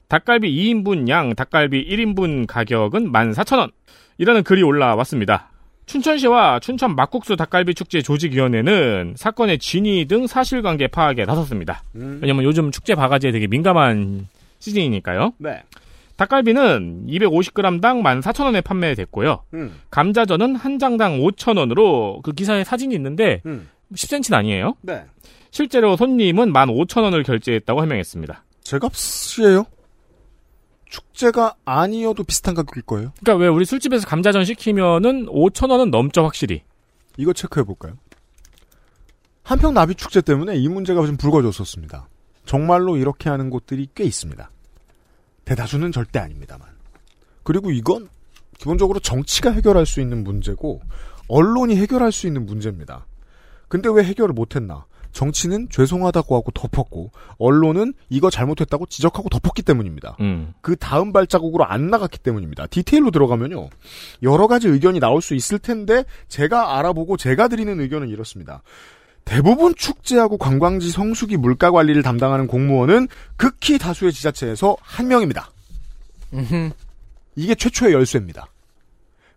닭갈비 0.08 0.50
2인분 0.50 1.10
양 1.10 1.36
닭갈비 1.36 1.86
1인분 1.90 2.48
가격은 2.48 3.12
14,000원. 3.12 3.74
이라는 4.18 4.42
글이 4.44 4.64
올라왔습니다. 4.64 5.52
춘천시와 5.88 6.62
춘천 6.62 6.96
막국수 6.96 7.36
닭갈비 7.36 7.74
축제 7.74 8.02
조직위원회는 8.02 9.16
사건의 9.18 9.60
진위 9.60 10.06
등 10.06 10.26
사실관계 10.26 10.88
파악에 10.88 11.26
나섰습니다. 11.26 11.84
음. 11.96 12.20
왜냐면 12.22 12.46
요즘 12.46 12.72
축제 12.72 12.96
바가지에 12.96 13.34
되게 13.34 13.48
민감한 13.48 14.30
시즌이니까요. 14.60 15.34
네. 15.38 15.64
닭갈비는 16.16 17.08
250g당 17.10 18.04
14,000원에 18.04 18.64
판매됐고요. 18.64 19.44
음. 19.54 19.74
감자전은 19.90 20.56
한 20.56 20.80
장당 20.80 21.20
5,000원으로 21.20 22.22
그 22.22 22.32
기사에 22.32 22.64
사진이 22.64 22.96
있는데 22.96 23.42
음. 23.46 23.68
10cm는 23.94 24.34
아니에요. 24.34 24.76
네. 24.82 25.04
실제로 25.52 25.98
손님은 25.98 26.54
15,000원을 26.54 27.26
결제했다고 27.26 27.84
해명했습니다. 27.84 28.44
제값이에요. 28.62 29.66
축제가 30.90 31.56
아니어도 31.66 32.24
비슷한 32.24 32.54
가격일 32.54 32.84
거예요. 32.84 33.14
그러니까 33.22 33.42
왜 33.42 33.48
우리 33.48 33.66
술집에서 33.66 34.08
감자전 34.08 34.46
시키면은 34.46 35.28
5,000원은 35.28 35.90
넘죠, 35.90 36.24
확실히. 36.24 36.64
이거 37.18 37.34
체크해 37.34 37.64
볼까요? 37.66 37.98
한평 39.44 39.74
나비 39.74 39.96
축제 39.96 40.22
때문에 40.22 40.56
이 40.56 40.68
문제가 40.68 41.06
좀 41.06 41.18
불거졌었습니다. 41.18 42.08
정말로 42.46 42.98
이렇게 42.98 43.30
하는 43.30 43.50
곳들이 43.50 43.88
꽤 43.96 44.04
있습니다. 44.04 44.50
대다수는 45.46 45.92
절대 45.92 46.20
아닙니다만. 46.20 46.68
그리고 47.44 47.72
이건 47.72 48.08
기본적으로 48.58 49.00
정치가 49.00 49.52
해결할 49.52 49.86
수 49.86 50.00
있는 50.00 50.24
문제고 50.24 50.82
언론이 51.28 51.76
해결할 51.78 52.12
수 52.12 52.28
있는 52.28 52.46
문제입니다. 52.46 53.06
근데 53.68 53.90
왜 53.90 54.04
해결을 54.04 54.34
못했나? 54.34 54.86
정치는 55.12 55.70
죄송하다고 55.70 56.36
하고 56.36 56.52
덮었고 56.52 57.12
언론은 57.38 57.94
이거 58.10 58.30
잘못했다고 58.30 58.86
지적하고 58.88 59.30
덮었기 59.30 59.62
때문입니다. 59.62 60.18
음. 60.20 60.54
그 60.62 60.76
다음 60.76 61.12
발자국으로 61.14 61.66
안 61.66 61.90
나갔기 61.90 62.20
때문입니다. 62.20 62.68
디테일로 62.68 63.12
들어가면요. 63.12 63.70
여러 64.24 64.48
가지 64.48 64.68
의견이 64.68 65.00
나올 65.00 65.22
수 65.22 65.36
있을 65.36 65.60
텐데 65.60 66.06
제가 66.28 66.78
알아보고 66.78 67.18
제가 67.18 67.48
드리는 67.48 67.80
의견은 67.80 68.10
이렇습니다. 68.10 68.62
대부분 69.24 69.76
축제하고 69.76 70.38
관광지 70.38 70.90
성수기 70.90 71.38
물가 71.38 71.70
관리를 71.72 72.02
담당하는 72.02 72.48
공무원은 72.48 73.08
극히 73.38 73.78
다수의 73.78 74.12
지자체에서 74.14 74.76
한 74.82 75.08
명입니다. 75.08 75.52
이게 77.36 77.54
최초의 77.56 77.94
열쇠입니다. 77.94 78.48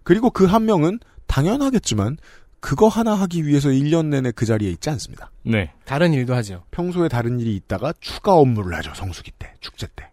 그리고 0.02 0.30
그 0.30 0.46
한 0.46 0.64
명은 0.64 1.00
당연하겠지만 1.26 2.16
그거 2.64 2.88
하나 2.88 3.12
하기 3.14 3.46
위해서 3.46 3.68
1년 3.68 4.06
내내 4.06 4.30
그 4.32 4.46
자리에 4.46 4.70
있지 4.70 4.88
않습니다. 4.88 5.30
네. 5.42 5.70
다른 5.84 6.14
일도 6.14 6.34
하죠. 6.36 6.64
평소에 6.70 7.08
다른 7.08 7.38
일이 7.38 7.54
있다가 7.56 7.92
추가 8.00 8.32
업무를 8.36 8.74
하죠. 8.78 8.90
성수기 8.94 9.32
때, 9.38 9.52
축제 9.60 9.86
때. 9.94 10.10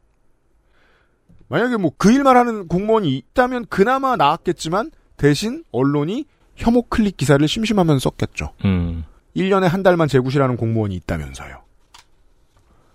만약에 1.47 1.77
뭐 1.77 1.91
그 1.97 2.11
일만 2.11 2.35
하는 2.35 2.67
공무원이 2.67 3.15
있다면 3.15 3.67
그나마 3.69 4.17
나았겠지만 4.17 4.91
대신 5.15 5.63
언론이 5.71 6.25
혐오 6.57 6.81
클릭 6.89 7.15
기사를 7.15 7.45
심심하면 7.47 7.99
썼겠죠. 7.99 8.51
음. 8.65 9.05
1년에 9.33 9.69
한 9.69 9.81
달만 9.81 10.09
재구시라는 10.09 10.57
공무원이 10.57 10.93
있다면서요. 10.95 11.61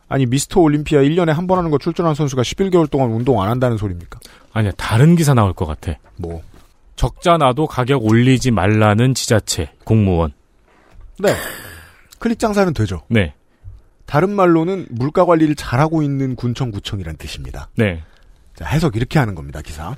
아니 0.09 0.26
미스터 0.26 0.61
올림피아 0.61 1.00
1년에 1.00 1.32
한 1.32 1.46
번 1.46 1.57
하는 1.57 1.70
거 1.70 1.78
출전한 1.78 2.14
선수가 2.14 2.42
11개월 2.42 2.90
동안 2.90 3.11
운동 3.11 3.40
안 3.40 3.48
한다는 3.48 3.78
소리입니까? 3.78 4.20
아니야, 4.52 4.72
다른 4.76 5.16
기사 5.16 5.32
나올 5.32 5.54
것 5.54 5.64
같아. 5.64 5.94
뭐 6.16 6.42
적자 6.97 7.36
나도 7.36 7.66
가격 7.66 8.05
올리지 8.05 8.51
말라는 8.51 9.14
지자체 9.14 9.70
공무원. 9.84 10.32
네. 11.18 11.34
클릭 12.18 12.38
장사는 12.38 12.72
되죠. 12.72 13.03
네. 13.09 13.34
다른 14.07 14.30
말로는 14.30 14.86
물가 14.90 15.24
관리를 15.24 15.55
잘하고 15.55 16.03
있는 16.03 16.36
군청 16.36 16.70
구청이란 16.70 17.16
뜻입니다. 17.16 17.68
네. 17.76 18.03
자, 18.55 18.64
해석 18.64 18.97
이렇게 18.97 19.18
하는 19.18 19.34
겁니다, 19.34 19.61
기사. 19.61 19.94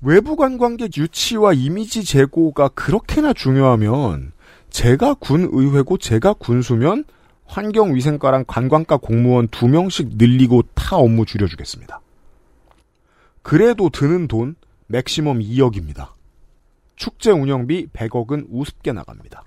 외부 0.00 0.34
관광객 0.36 0.96
유치와 0.96 1.52
이미지 1.52 2.04
제고가 2.04 2.68
그렇게나 2.68 3.34
중요하면 3.34 4.32
제가 4.70 5.14
군 5.14 5.48
의회고 5.52 5.98
제가 5.98 6.32
군수면 6.34 7.04
환경위생과랑 7.44 8.44
관광과 8.46 8.96
공무원 8.98 9.48
두 9.48 9.68
명씩 9.68 10.16
늘리고 10.16 10.62
타 10.74 10.96
업무 10.96 11.26
줄여주겠습니다. 11.26 12.00
그래도 13.42 13.90
드는 13.90 14.28
돈 14.28 14.54
맥시멈 14.90 15.38
2억입니다. 15.38 16.10
축제 16.96 17.30
운영비 17.30 17.88
100억은 17.92 18.46
우습게 18.50 18.92
나갑니다. 18.92 19.44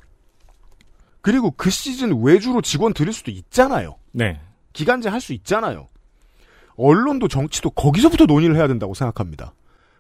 그리고 1.22 1.52
그 1.52 1.70
시즌 1.70 2.24
외주로 2.24 2.62
직원 2.62 2.94
들일 2.94 3.14
수도 3.14 3.30
있잖아요. 3.32 3.98
네. 4.12 4.39
기간제 4.74 5.10
할 5.10 5.22
수 5.22 5.34
있잖아요. 5.34 5.88
언론도 6.76 7.28
정치도 7.28 7.70
거기서부터 7.72 8.26
논의를 8.26 8.56
해야 8.56 8.68
된다고 8.68 8.94
생각합니다. 8.94 9.54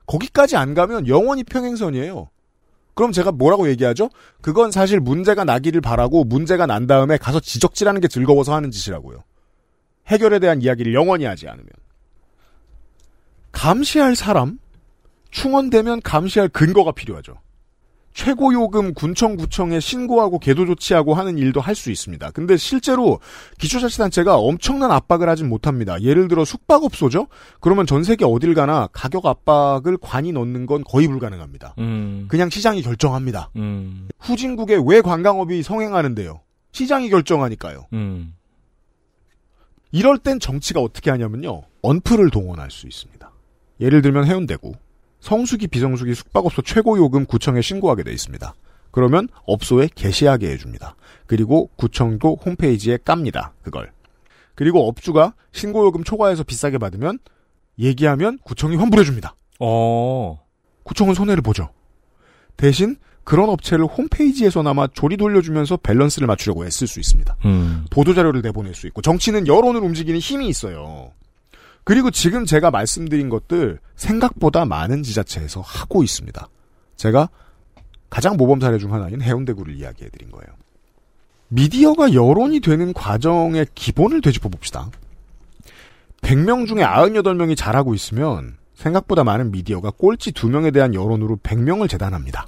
거기까지 0.07 0.55
안 0.57 0.73
가면 0.73 1.07
영원히 1.07 1.43
평행선이에요. 1.43 2.29
그럼 2.95 3.11
제가 3.11 3.31
뭐라고 3.31 3.69
얘기하죠? 3.69 4.09
그건 4.41 4.71
사실 4.71 4.99
문제가 4.99 5.43
나기를 5.43 5.81
바라고 5.81 6.23
문제가 6.23 6.65
난 6.65 6.87
다음에 6.87 7.17
가서 7.17 7.39
지적질하는 7.39 8.01
게 8.01 8.07
즐거워서 8.07 8.53
하는 8.53 8.71
짓이라고요. 8.71 9.23
해결에 10.07 10.39
대한 10.39 10.61
이야기를 10.61 10.93
영원히 10.93 11.25
하지 11.25 11.47
않으면. 11.47 11.67
감시할 13.51 14.15
사람? 14.15 14.59
충원되면 15.33 16.01
감시할 16.01 16.47
근거가 16.49 16.91
필요하죠. 16.91 17.33
최고요금 18.13 18.93
군청구청에 18.93 19.79
신고하고 19.79 20.37
계도 20.37 20.67
조치하고 20.67 21.15
하는 21.15 21.39
일도 21.39 21.59
할 21.59 21.73
수 21.73 21.89
있습니다. 21.89 22.29
근데 22.29 22.55
실제로 22.57 23.19
기초자치단체가 23.57 24.37
엄청난 24.37 24.91
압박을 24.91 25.27
하진 25.27 25.49
못합니다. 25.49 25.99
예를 26.03 26.27
들어 26.27 26.45
숙박업소죠? 26.45 27.27
그러면 27.59 27.87
전 27.87 28.03
세계 28.03 28.23
어딜 28.23 28.53
가나 28.53 28.87
가격 28.93 29.25
압박을 29.25 29.97
관이 29.99 30.31
넣는 30.33 30.67
건 30.67 30.83
거의 30.83 31.07
불가능합니다. 31.07 31.73
음. 31.79 32.27
그냥 32.29 32.51
시장이 32.51 32.83
결정합니다. 32.83 33.49
음. 33.55 34.07
후진국에 34.19 34.77
왜 34.85 35.01
관광업이 35.01 35.63
성행하는데요? 35.63 36.41
시장이 36.73 37.09
결정하니까요. 37.09 37.87
음. 37.93 38.35
이럴 39.91 40.19
땐 40.19 40.39
정치가 40.39 40.79
어떻게 40.79 41.09
하냐면요. 41.09 41.63
언플을 41.81 42.29
동원할 42.29 42.69
수 42.69 42.85
있습니다. 42.85 43.31
예를 43.81 44.03
들면 44.03 44.25
해운대구. 44.27 44.73
성수기 45.23 45.67
비성수기 45.67 46.15
숙박업소 46.15 46.63
최고 46.63 46.97
요금 46.97 47.25
구청에 47.25 47.61
신고하게 47.61 48.03
돼 48.03 48.11
있습니다. 48.11 48.53
그러면 48.91 49.29
업소에 49.45 49.87
게시하게 49.95 50.51
해줍니다. 50.51 50.97
그리고 51.27 51.69
구청도 51.77 52.39
홈페이지에 52.45 52.97
깝니다. 52.97 53.53
그걸. 53.61 53.93
그리고 54.53 54.85
업주가 54.85 55.33
신고요금 55.53 56.03
초과해서 56.03 56.43
비싸게 56.43 56.77
받으면 56.77 57.19
얘기하면 57.79 58.37
구청이 58.43 58.75
환불해줍니다. 58.75 59.33
어. 59.61 60.41
구청은 60.83 61.13
손해를 61.13 61.41
보죠. 61.41 61.69
대신 62.57 62.97
그런 63.23 63.47
업체를 63.47 63.85
홈페이지에서나마 63.85 64.87
조리 64.87 65.15
돌려주면서 65.15 65.77
밸런스를 65.77 66.27
맞추려고 66.27 66.65
애쓸 66.65 66.85
수 66.85 66.99
있습니다. 66.99 67.37
음. 67.45 67.85
보도자료를 67.91 68.41
내보낼 68.41 68.75
수 68.75 68.87
있고 68.87 69.01
정치는 69.01 69.47
여론을 69.47 69.81
움직이는 69.81 70.19
힘이 70.19 70.49
있어요. 70.49 71.13
그리고 71.83 72.11
지금 72.11 72.45
제가 72.45 72.71
말씀드린 72.71 73.29
것들 73.29 73.79
생각보다 73.95 74.65
많은 74.65 75.03
지자체에서 75.03 75.61
하고 75.61 76.03
있습니다. 76.03 76.47
제가 76.95 77.29
가장 78.09 78.37
모범 78.37 78.59
사례 78.59 78.77
중 78.77 78.93
하나인 78.93 79.21
해운대구를 79.21 79.75
이야기해 79.75 80.09
드린 80.09 80.31
거예요. 80.31 80.47
미디어가 81.49 82.13
여론이 82.13 82.61
되는 82.61 82.93
과정의 82.93 83.67
기본을 83.75 84.21
되짚어 84.21 84.49
봅시다. 84.49 84.89
100명 86.21 86.67
중에 86.67 86.83
98명이 86.83 87.57
잘하고 87.57 87.93
있으면 87.93 88.57
생각보다 88.75 89.23
많은 89.23 89.51
미디어가 89.51 89.91
꼴찌 89.91 90.31
2명에 90.31 90.73
대한 90.73 90.93
여론으로 90.93 91.37
100명을 91.37 91.89
재단합니다. 91.89 92.47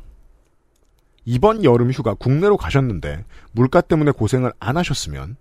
이번 1.26 1.64
여름 1.64 1.92
휴가 1.92 2.14
국내로 2.14 2.58
가셨는데 2.58 3.26
물가 3.52 3.82
때문에 3.82 4.12
고생을 4.12 4.54
안 4.60 4.78
하셨으면 4.78 5.36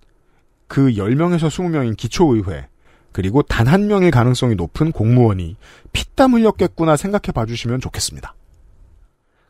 그 0.66 0.88
10명에서 0.92 1.48
20명인 1.48 1.96
기초의회 1.96 2.66
그리고 3.14 3.42
단 3.42 3.68
한 3.68 3.86
명일 3.86 4.10
가능성이 4.10 4.56
높은 4.56 4.90
공무원이 4.90 5.56
피땀 5.92 6.34
흘렸겠구나 6.34 6.96
생각해 6.96 7.32
봐주시면 7.32 7.80
좋겠습니다. 7.80 8.34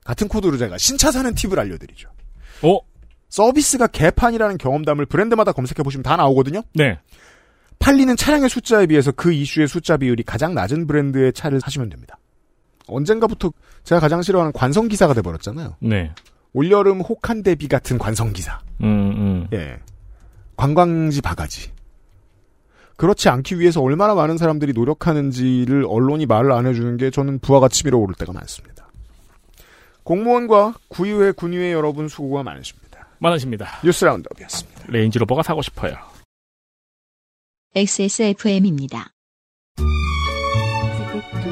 같은 0.04 0.28
코드로 0.28 0.58
제가 0.58 0.76
신차 0.76 1.10
사는 1.10 1.34
팁을 1.34 1.58
알려드리죠. 1.58 2.10
어? 2.62 2.78
서비스가 3.30 3.86
개판이라는 3.86 4.58
경험담을 4.58 5.06
브랜드마다 5.06 5.52
검색해 5.52 5.82
보시면 5.82 6.02
다 6.02 6.14
나오거든요. 6.16 6.62
네. 6.74 6.98
팔리는 7.78 8.14
차량의 8.16 8.50
숫자에 8.50 8.86
비해서 8.86 9.12
그 9.12 9.32
이슈의 9.32 9.66
숫자 9.66 9.96
비율이 9.96 10.24
가장 10.24 10.54
낮은 10.54 10.86
브랜드의 10.86 11.32
차를 11.32 11.60
사시면 11.60 11.88
됩니다. 11.88 12.18
언젠가부터 12.86 13.50
제가 13.82 13.98
가장 13.98 14.20
싫어하는 14.20 14.52
관성 14.52 14.88
기사가 14.88 15.14
돼 15.14 15.22
버렸잖아요. 15.22 15.76
네. 15.80 16.12
올여름 16.52 17.00
혹한 17.00 17.42
대비 17.42 17.66
같은 17.66 17.96
관성 17.96 18.34
기사. 18.34 18.60
음, 18.82 18.86
음. 18.86 19.48
예. 19.54 19.78
관광지 20.56 21.22
바가지. 21.22 21.72
그렇지 22.96 23.28
않기 23.28 23.58
위해서 23.58 23.80
얼마나 23.82 24.14
많은 24.14 24.38
사람들이 24.38 24.72
노력하는지를 24.72 25.84
언론이 25.88 26.26
말을 26.26 26.52
안 26.52 26.66
해주는 26.66 26.96
게 26.96 27.10
저는 27.10 27.40
부아가 27.40 27.68
치밀어 27.68 27.98
오를 27.98 28.14
때가 28.14 28.32
많습니다. 28.32 28.88
공무원과 30.04 30.74
구의회, 30.88 31.32
군의회 31.32 31.72
여러분 31.72 32.08
수고가 32.08 32.42
많으십니다. 32.42 33.08
많으십니다. 33.18 33.80
뉴스 33.82 34.04
roundup이었습니다. 34.04 34.84
레인지로버가 34.88 35.42
사고 35.42 35.62
싶어요. 35.62 35.96
XSFM입니다. 37.74 39.10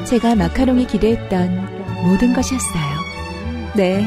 제가 0.05 0.35
마카롱이 0.35 0.87
기대했던 0.87 2.03
모든 2.03 2.33
것이었어요. 2.33 3.73
네, 3.75 4.05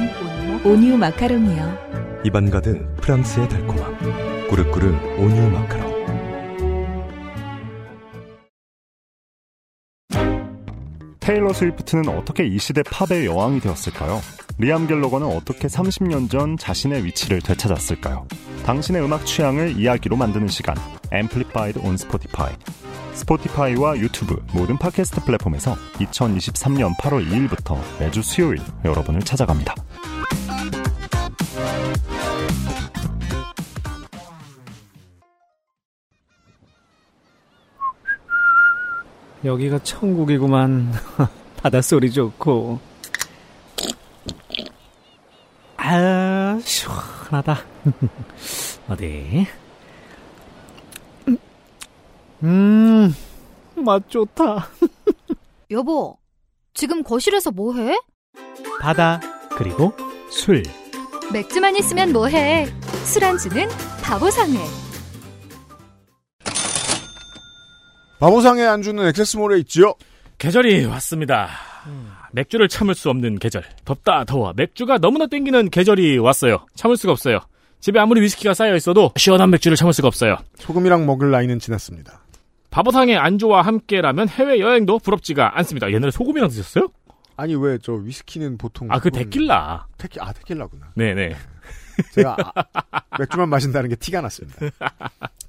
온유 0.65 0.97
마카롱이요. 0.97 2.23
입안 2.25 2.51
가득 2.51 2.97
프랑스의 3.01 3.49
달콤함. 3.49 4.49
꾸르꾸르 4.49 4.89
온유 5.19 5.51
마카롱. 5.51 5.86
테일러 11.27 11.53
스위프트는 11.53 12.09
어떻게 12.09 12.47
이 12.47 12.57
시대 12.57 12.85
팝의 12.85 13.27
여왕이 13.27 13.59
되었을까요? 13.59 14.21
리암 14.59 14.87
갤러거는 14.87 15.27
어떻게 15.27 15.67
30년 15.67 16.31
전 16.31 16.57
자신의 16.57 17.05
위치를 17.05 17.41
되찾았을까요? 17.41 18.29
당신의 18.65 19.03
음악 19.03 19.27
취향을 19.27 19.77
이야기로 19.77 20.15
만드는 20.15 20.47
시간 20.47 20.77
Amplified 21.11 21.81
on 21.81 21.97
Spotify 21.97 22.53
스포티파이와 23.15 23.99
유튜브 23.99 24.41
모든 24.53 24.79
팟캐스트 24.79 25.25
플랫폼에서 25.25 25.75
2023년 25.95 26.97
8월 26.97 27.29
2일부터 27.29 27.77
매주 27.99 28.23
수요일 28.23 28.61
여러분을 28.85 29.21
찾아갑니다. 29.23 29.75
여기가 39.45 39.79
천국이구만. 39.81 40.93
바닷소리 41.63 42.13
좋고. 42.13 42.79
아, 45.77 46.59
시원하다. 46.63 47.59
어디? 48.89 49.47
음, 52.43 53.15
맛 53.77 54.09
좋다. 54.09 54.69
여보, 55.71 56.19
지금 56.75 57.03
거실에서 57.03 57.51
뭐해? 57.51 57.99
바다, 58.81 59.21
그리고 59.57 59.93
술. 60.31 60.63
맥주만 61.33 61.77
있으면 61.77 62.13
뭐해? 62.13 62.67
술안주는 63.05 63.69
바보상회. 64.03 64.86
바보상의 68.19 68.67
안주는 68.67 69.07
액세스몰에 69.09 69.59
있지요. 69.61 69.95
계절이 70.39 70.87
왔습니다. 70.87 71.49
맥주를 72.33 72.69
참을 72.69 72.95
수 72.95 73.09
없는 73.11 73.39
계절. 73.39 73.63
덥다 73.85 74.25
더워 74.25 74.53
맥주가 74.57 74.99
너무나 74.99 75.27
땡기는 75.27 75.71
계절이 75.71 76.19
왔어요. 76.19 76.67
참을 76.75 76.97
수가 76.97 77.13
없어요. 77.13 77.41
집에 77.81 77.99
아무리 78.01 78.21
위스키가 78.23 78.55
쌓여 78.55 78.75
있어도 78.77 79.13
시원한 79.17 79.51
맥주를 79.51 79.77
참을 79.77 79.93
수가 79.93 80.09
없어요. 80.09 80.37
소금이랑 80.57 81.07
먹을 81.07 81.31
나이는 81.31 81.59
지났습니다. 81.59 82.23
바보상의 82.71 83.17
안주와 83.17 83.63
함께라면 83.63 84.29
해외 84.29 84.59
여행도 84.61 84.99
부럽지가 84.99 85.59
않습니다. 85.59 85.91
옛날에 85.93 86.11
소금이랑 86.11 86.49
드셨어요? 86.49 86.89
아니 87.37 87.55
왜 87.55 87.79
저 87.83 87.93
위스키는 87.93 88.57
보통 88.59 88.89
아그 88.91 89.11
소금- 89.11 89.13
데킬라. 89.15 89.87
테키 89.99 90.19
아 90.21 90.33
테킬라구나. 90.33 90.93
네네. 90.95 91.37
제가 92.15 92.37
아- 92.55 93.01
맥주만 93.19 93.49
마신다는 93.49 93.89
게 93.91 93.97
티가 93.97 94.21
났습니다. 94.23 94.59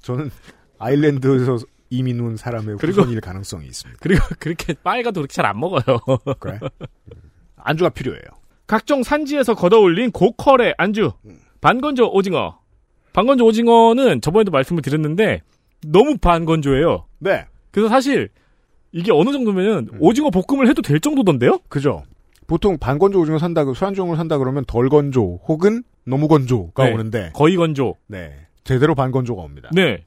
저는 0.02 0.30
아일랜드에서 0.78 1.58
이민 1.90 2.20
온 2.20 2.36
사람의 2.36 2.76
그리고- 2.78 3.02
후손일 3.02 3.20
가능성이 3.20 3.66
있습니다. 3.66 3.98
그리고 4.02 4.24
그렇게 4.38 4.74
빨가도 4.82 5.20
그렇게 5.20 5.32
잘 5.32 5.46
안 5.46 5.58
먹어요. 5.58 5.98
그래? 6.38 6.58
안주가 7.56 7.90
필요해요. 7.90 8.22
각종 8.66 9.02
산지에서 9.02 9.54
걷어올린 9.54 10.10
고퀄의 10.10 10.74
안주. 10.76 11.12
반건조 11.60 12.10
오징어. 12.12 12.58
반건조 13.12 13.44
오징어는 13.46 14.20
저번에도 14.20 14.50
말씀을 14.50 14.82
드렸는데 14.82 15.40
너무 15.86 16.18
반건조해요. 16.18 17.06
네. 17.18 17.46
그래서 17.70 17.88
사실 17.88 18.28
이게 18.92 19.10
어느 19.12 19.32
정도면은 19.32 19.88
오징어 19.98 20.30
볶음을 20.30 20.68
해도 20.68 20.82
될 20.82 21.00
정도던데요? 21.00 21.60
그죠. 21.68 22.04
보통 22.46 22.78
반건조 22.78 23.20
오징어 23.20 23.38
산다, 23.38 23.64
그 23.64 23.74
술안주용으로 23.74 24.16
산다 24.16 24.38
그러면 24.38 24.64
덜 24.66 24.88
건조 24.88 25.40
혹은 25.48 25.82
너무 26.04 26.28
건조가 26.28 26.84
네. 26.86 26.92
오는데. 26.94 27.30
거의 27.34 27.56
건조. 27.56 27.96
네. 28.06 28.34
제대로 28.64 28.94
반건조가 28.94 29.42
옵니다. 29.42 29.68
네. 29.72 30.04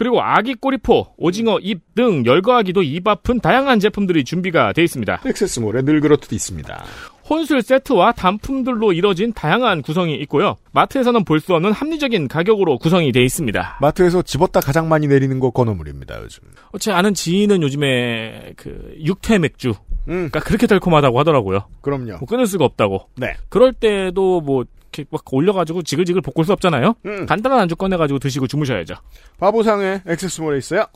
그리고 0.00 0.22
아기 0.22 0.54
꼬리포, 0.54 1.08
오징어 1.18 1.58
잎 1.60 1.94
등 1.94 2.24
열거하기도 2.24 2.82
입 2.84 3.06
아픈 3.06 3.38
다양한 3.38 3.80
제품들이 3.80 4.24
준비가 4.24 4.72
되어 4.72 4.82
있습니다. 4.82 5.20
액세스몰에 5.26 5.82
늘 5.82 6.00
그렇듯 6.00 6.32
있습니다. 6.32 6.84
혼술 7.28 7.60
세트와 7.60 8.12
단품들로 8.12 8.94
이뤄진 8.94 9.34
다양한 9.34 9.82
구성이 9.82 10.14
있고요. 10.22 10.56
마트에서는 10.72 11.24
볼 11.26 11.40
수 11.40 11.54
없는 11.54 11.72
합리적인 11.72 12.28
가격으로 12.28 12.78
구성이 12.78 13.12
되어 13.12 13.22
있습니다. 13.24 13.76
마트에서 13.82 14.22
집었다 14.22 14.60
가장 14.60 14.88
많이 14.88 15.06
내리는 15.06 15.38
거 15.38 15.50
건어물입니다, 15.50 16.22
요즘. 16.22 16.44
어, 16.72 16.78
제 16.78 16.92
아는 16.92 17.12
지인은 17.12 17.62
요즘에 17.62 18.54
그 18.56 18.94
육퇴 19.04 19.38
맥주, 19.38 19.68
음, 20.08 20.30
그러니까 20.30 20.40
그렇게 20.40 20.66
달콤하다고 20.66 21.18
하더라고요. 21.18 21.64
그럼요. 21.82 22.16
뭐 22.20 22.26
끊을 22.26 22.46
수가 22.46 22.64
없다고. 22.64 23.08
네. 23.16 23.34
그럴 23.50 23.74
때도 23.74 24.40
뭐 24.40 24.64
이렇게 24.92 25.04
막 25.10 25.22
올려가지고 25.32 25.82
지글지글 25.82 26.20
볶을 26.22 26.44
수 26.44 26.52
없잖아요. 26.52 26.94
음. 27.06 27.26
간단한 27.26 27.60
안주 27.60 27.76
꺼내가지고 27.76 28.18
드시고 28.18 28.46
주무셔야죠. 28.46 28.94
바보상의 29.38 30.02
액세스몰에 30.06 30.58
있어요. 30.58 30.86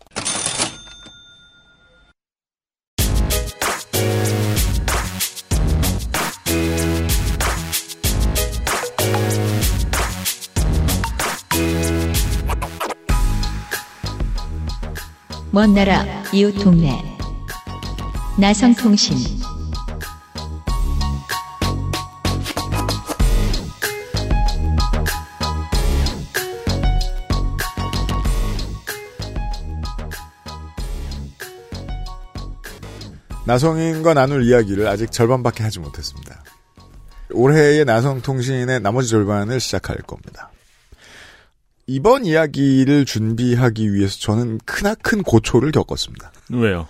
먼 15.53 15.73
나라 15.73 16.05
이웃 16.33 16.51
동네 16.59 17.01
나성통신 18.41 19.54
나성인과 33.47 34.15
나눌 34.15 34.43
이야기를 34.45 34.87
아직 34.87 35.13
절반밖에 35.13 35.63
하지 35.63 35.81
못했습니다. 35.81 36.43
올해의 37.31 37.85
나성통신의 37.85 38.81
나머지 38.81 39.09
절반을 39.09 39.61
시작할 39.61 39.99
겁니다. 39.99 40.51
이번 41.87 42.25
이야기를 42.25 43.05
준비하기 43.05 43.93
위해서 43.93 44.19
저는 44.19 44.59
크나큰 44.65 45.23
고초를 45.23 45.73
겪었습니다. 45.73 46.33
왜요? 46.53 46.89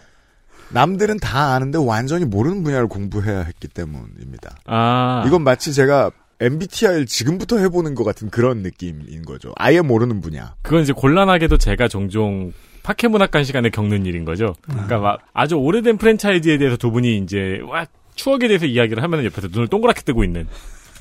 남들은 0.70 1.18
다 1.18 1.54
아는데 1.54 1.78
완전히 1.78 2.24
모르는 2.24 2.62
분야를 2.62 2.86
공부해야 2.88 3.42
했기 3.42 3.66
때문입니다. 3.68 4.56
아. 4.66 5.24
이건 5.26 5.42
마치 5.42 5.72
제가 5.72 6.10
MBTI를 6.40 7.06
지금부터 7.06 7.58
해보는 7.58 7.94
것 7.94 8.04
같은 8.04 8.30
그런 8.30 8.62
느낌인 8.62 9.24
거죠. 9.24 9.52
아예 9.56 9.80
모르는 9.80 10.20
분야. 10.20 10.54
그건 10.62 10.82
이제 10.82 10.92
곤란하게도 10.92 11.58
제가 11.58 11.88
종종 11.88 12.52
파케문학관 12.84 13.44
시간에 13.44 13.70
겪는 13.70 14.04
일인 14.06 14.24
거죠. 14.24 14.54
그러니까 14.60 14.98
막 14.98 15.20
아주 15.32 15.56
오래된 15.56 15.96
프랜차이즈에 15.96 16.58
대해서 16.58 16.76
두 16.76 16.90
분이 16.92 17.16
이제 17.16 17.58
와 17.66 17.86
추억에 18.14 18.46
대해서 18.46 18.66
이야기를 18.66 19.02
하면 19.02 19.24
옆에서 19.24 19.48
눈을 19.48 19.68
동그랗게 19.68 20.02
뜨고 20.02 20.22
있는. 20.22 20.46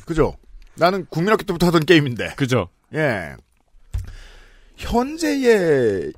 그죠? 0.05 0.36
나는 0.75 1.05
국민학교 1.09 1.43
때부터 1.43 1.67
하던 1.67 1.86
게임인데. 1.86 2.36
그죠? 2.36 2.69
예. 2.95 3.36
현재의 4.77 6.13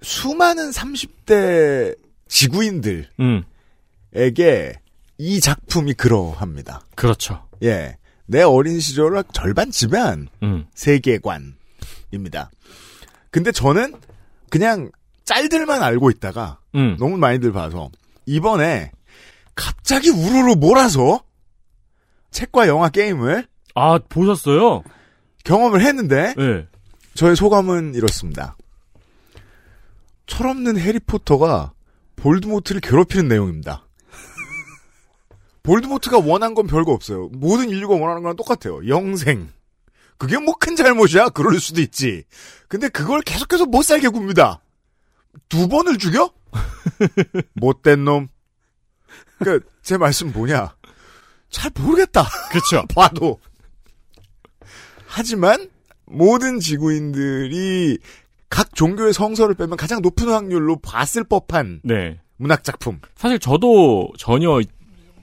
수많은 0.00 0.70
30대 0.70 1.96
지구인들에게 2.28 3.08
음. 3.20 3.42
이 5.18 5.40
작품이 5.40 5.94
그러합니다. 5.94 6.82
그렇죠. 6.94 7.44
예. 7.64 7.96
내 8.26 8.42
어린 8.42 8.78
시절을 8.78 9.24
절반 9.32 9.72
지배한 9.72 10.28
음. 10.44 10.66
세계관입니다. 10.74 12.52
근데 13.32 13.50
저는 13.50 13.94
그냥 14.50 14.90
짤들만 15.24 15.82
알고 15.82 16.10
있다가 16.10 16.58
음. 16.74 16.96
너무 16.98 17.16
많이들 17.16 17.52
봐서 17.52 17.90
이번에 18.26 18.92
갑자기 19.54 20.10
우르르 20.10 20.54
몰아서 20.54 21.22
책과 22.30 22.68
영화 22.68 22.88
게임을 22.88 23.46
아, 23.74 23.98
보셨어요? 23.98 24.82
경험을 25.44 25.80
했는데 25.82 26.34
네. 26.36 26.66
저의 27.14 27.36
소감은 27.36 27.94
이렇습니다. 27.94 28.56
철없는 30.26 30.78
해리포터가 30.78 31.72
볼드모트를 32.16 32.80
괴롭히는 32.80 33.28
내용입니다. 33.28 33.86
볼드모트가 35.62 36.18
원한 36.18 36.54
건 36.54 36.66
별거 36.66 36.92
없어요. 36.92 37.28
모든 37.32 37.68
인류가 37.68 37.94
원하는 37.94 38.22
거랑 38.22 38.36
똑같아요. 38.36 38.86
영생. 38.88 39.48
그게 40.20 40.36
뭐 40.38 40.52
큰 40.60 40.76
잘못이야? 40.76 41.30
그럴 41.30 41.58
수도 41.58 41.80
있지. 41.80 42.24
근데 42.68 42.90
그걸 42.90 43.22
계속해서 43.22 43.64
못 43.64 43.82
살게 43.82 44.08
굽니다. 44.08 44.60
두 45.48 45.66
번을 45.66 45.96
죽여? 45.96 46.30
못된 47.54 48.04
놈. 48.04 48.28
그, 49.42 49.60
제 49.82 49.96
말씀 49.96 50.30
뭐냐. 50.30 50.76
잘 51.48 51.70
모르겠다. 51.74 52.26
그렇죠. 52.50 52.84
봐도. 52.94 53.40
하지만, 55.06 55.70
모든 56.04 56.60
지구인들이 56.60 57.98
각 58.50 58.74
종교의 58.74 59.14
성서를 59.14 59.54
빼면 59.54 59.78
가장 59.78 60.02
높은 60.02 60.28
확률로 60.28 60.76
봤을 60.80 61.24
법한 61.24 61.80
네. 61.82 62.20
문학 62.36 62.62
작품. 62.62 63.00
사실 63.16 63.38
저도 63.38 64.12
전혀 64.18 64.60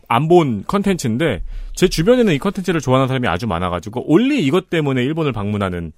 안 0.07 0.27
본 0.27 0.63
컨텐츠인데 0.67 1.41
제 1.75 1.87
주변에는 1.87 2.33
이 2.33 2.39
컨텐츠를 2.39 2.81
좋아하는 2.81 3.07
사람이 3.07 3.27
아주 3.27 3.45
많아가지고 3.47 4.11
올리 4.11 4.43
이것 4.45 4.69
때문에 4.69 5.03
일본을 5.03 5.31
방문하는 5.33 5.91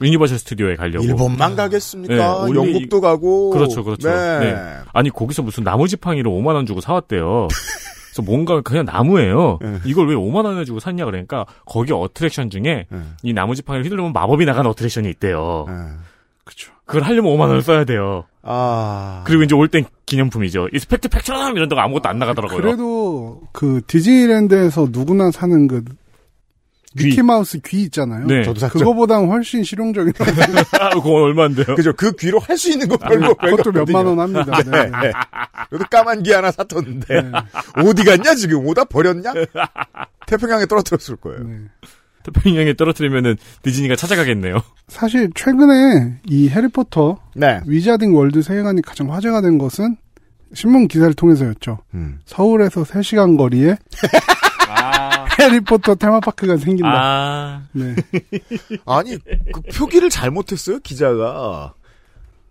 유니버셜 0.00 0.38
스튜디오에 0.38 0.76
가려고. 0.76 1.04
일본만 1.04 1.56
가겠습니까? 1.56 2.14
네, 2.14 2.50
올리- 2.50 2.56
영국도 2.58 3.00
가고. 3.00 3.50
그렇죠, 3.50 3.82
그렇죠. 3.82 4.08
네. 4.10 4.38
네. 4.40 4.56
아니 4.92 5.10
거기서 5.10 5.42
무슨 5.42 5.64
나무 5.64 5.88
지팡이를 5.88 6.30
5만 6.30 6.54
원 6.54 6.66
주고 6.66 6.80
사왔대요. 6.80 7.48
그래서 8.12 8.22
뭔가 8.30 8.60
그냥 8.62 8.84
나무예요. 8.84 9.58
네. 9.60 9.78
이걸 9.84 10.08
왜 10.08 10.14
5만 10.14 10.44
원을 10.44 10.64
주고 10.64 10.80
샀냐 10.80 11.04
그러니까 11.06 11.44
거기 11.64 11.92
attraction 11.92 12.50
중에 12.50 12.86
네. 12.90 12.98
이 13.22 13.32
나무 13.32 13.54
지팡이를 13.54 13.84
휘두르면 13.84 14.12
마법이 14.12 14.44
나가는 14.44 14.68
attraction이 14.70 15.08
있대요. 15.10 15.66
그렇죠. 16.46 16.72
그걸 16.86 17.02
하려면 17.02 17.32
5만 17.34 17.40
원을 17.48 17.60
써야 17.62 17.84
돼요. 17.84 18.24
아. 18.42 19.24
그리고 19.26 19.42
이제 19.42 19.54
올 19.54 19.68
땐 19.68 19.84
기념품이죠. 20.06 20.68
이 20.72 20.78
스펙트 20.78 21.08
팩처럼 21.08 21.56
이런 21.56 21.68
데가 21.68 21.82
아무것도 21.82 22.08
안 22.08 22.18
나가더라고요. 22.20 22.60
그래도 22.62 23.42
그 23.52 23.82
디즈니랜드에서 23.88 24.88
누구나 24.90 25.30
사는 25.32 25.66
그 25.66 25.82
귀. 26.96 27.06
미키마우스 27.08 27.58
귀 27.66 27.82
있잖아요. 27.82 28.26
네. 28.26 28.42
저도 28.44 28.58
샀죠. 28.60 28.78
그거보단 28.78 29.26
훨씬 29.26 29.64
실용적이다. 29.64 30.24
아, 30.80 30.90
그거 30.90 31.10
얼마인데요? 31.24 31.74
그죠. 31.74 31.92
그 31.92 32.12
귀로 32.12 32.38
할 32.38 32.56
수 32.56 32.70
있는 32.70 32.88
거 32.88 32.96
별거 32.96 33.34
별거 33.34 33.56
그것도 33.56 33.72
몇만 33.72 34.06
원 34.06 34.20
합니다. 34.20 34.62
네. 34.62 34.84
네. 34.84 34.90
네. 35.02 35.12
저도 35.70 35.84
까만 35.90 36.22
귀 36.22 36.32
하나 36.32 36.50
샀었는데. 36.52 37.32
어디 37.84 38.02
갔냐, 38.04 38.34
지금? 38.36 38.64
오다 38.66 38.84
버렸냐? 38.84 39.34
태평양에 40.26 40.64
떨어뜨렸을 40.66 41.16
거예요. 41.16 41.40
태평양에 42.32 42.74
떨어뜨리면은 42.74 43.36
디즈니가 43.62 43.96
찾아가겠네요. 43.96 44.62
사실 44.88 45.30
최근에 45.34 46.20
이 46.26 46.48
해리포터 46.48 47.18
네. 47.34 47.60
Wizarding 47.66 48.14
World 48.14 48.42
세계관이 48.42 48.82
가장 48.82 49.12
화제가 49.12 49.40
된 49.40 49.58
것은 49.58 49.96
신문 50.54 50.88
기사를 50.88 51.12
통해서였죠. 51.14 51.78
음. 51.94 52.18
서울에서 52.24 52.84
3시간 52.84 53.36
거리에 53.36 53.76
해리포터 55.38 55.96
테마파크가 55.96 56.56
생긴다. 56.56 56.92
아. 56.92 57.62
네. 57.72 57.94
아니, 58.86 59.18
그 59.52 59.60
표기를 59.74 60.08
잘못했어요, 60.10 60.78
기자가. 60.80 61.74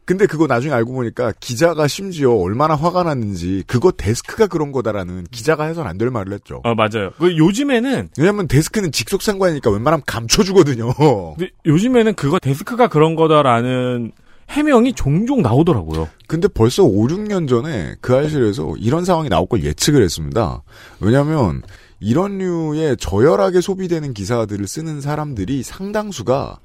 근데 0.06 0.28
그거 0.28 0.46
나중에 0.48 0.72
알고 0.74 0.94
보니까 0.94 1.34
기자가 1.40 1.88
심지어 1.88 2.32
얼마나 2.32 2.76
화가 2.76 3.04
났는지 3.04 3.64
그거 3.66 3.92
데스크가 3.92 4.48
그런 4.48 4.72
거다라는 4.72 5.26
기자가 5.32 5.66
해선 5.66 5.88
안 5.88 5.98
될 5.98 6.10
말을 6.12 6.34
했죠. 6.34 6.62
어, 6.64 6.76
맞아요. 6.76 7.12
그 7.18 7.38
요즘에는 7.38 8.10
왜냐면 8.20 8.48
데스크는 8.48 8.92
직속 8.92 9.22
상관이니까 9.22 9.72
웬만하면 9.72 10.04
감춰주거든요. 10.06 10.94
근데 11.38 11.52
요즘에는 11.66 12.14
그거 12.16 12.38
데스크가 12.40 12.88
그런 12.88 13.16
거다라는 13.16 14.12
해명이 14.50 14.94
종종 14.94 15.42
나오더라고요. 15.42 16.08
근데 16.28 16.48
벌써 16.48 16.84
5, 16.84 17.08
6년 17.08 17.48
전에 17.50 17.96
그 18.02 18.14
알실에서 18.16 18.76
이런 18.78 19.04
상황이 19.06 19.28
나올 19.30 19.48
걸 19.48 19.64
예측을 19.64 20.04
했습니다. 20.04 20.62
왜냐면 21.00 21.64
이런 22.00 22.38
류의 22.38 22.98
저열하게 22.98 23.62
소비되는 23.62 24.14
기사들을 24.14 24.68
쓰는 24.68 25.02
사람들이 25.02 25.64
상당수가 25.64 26.60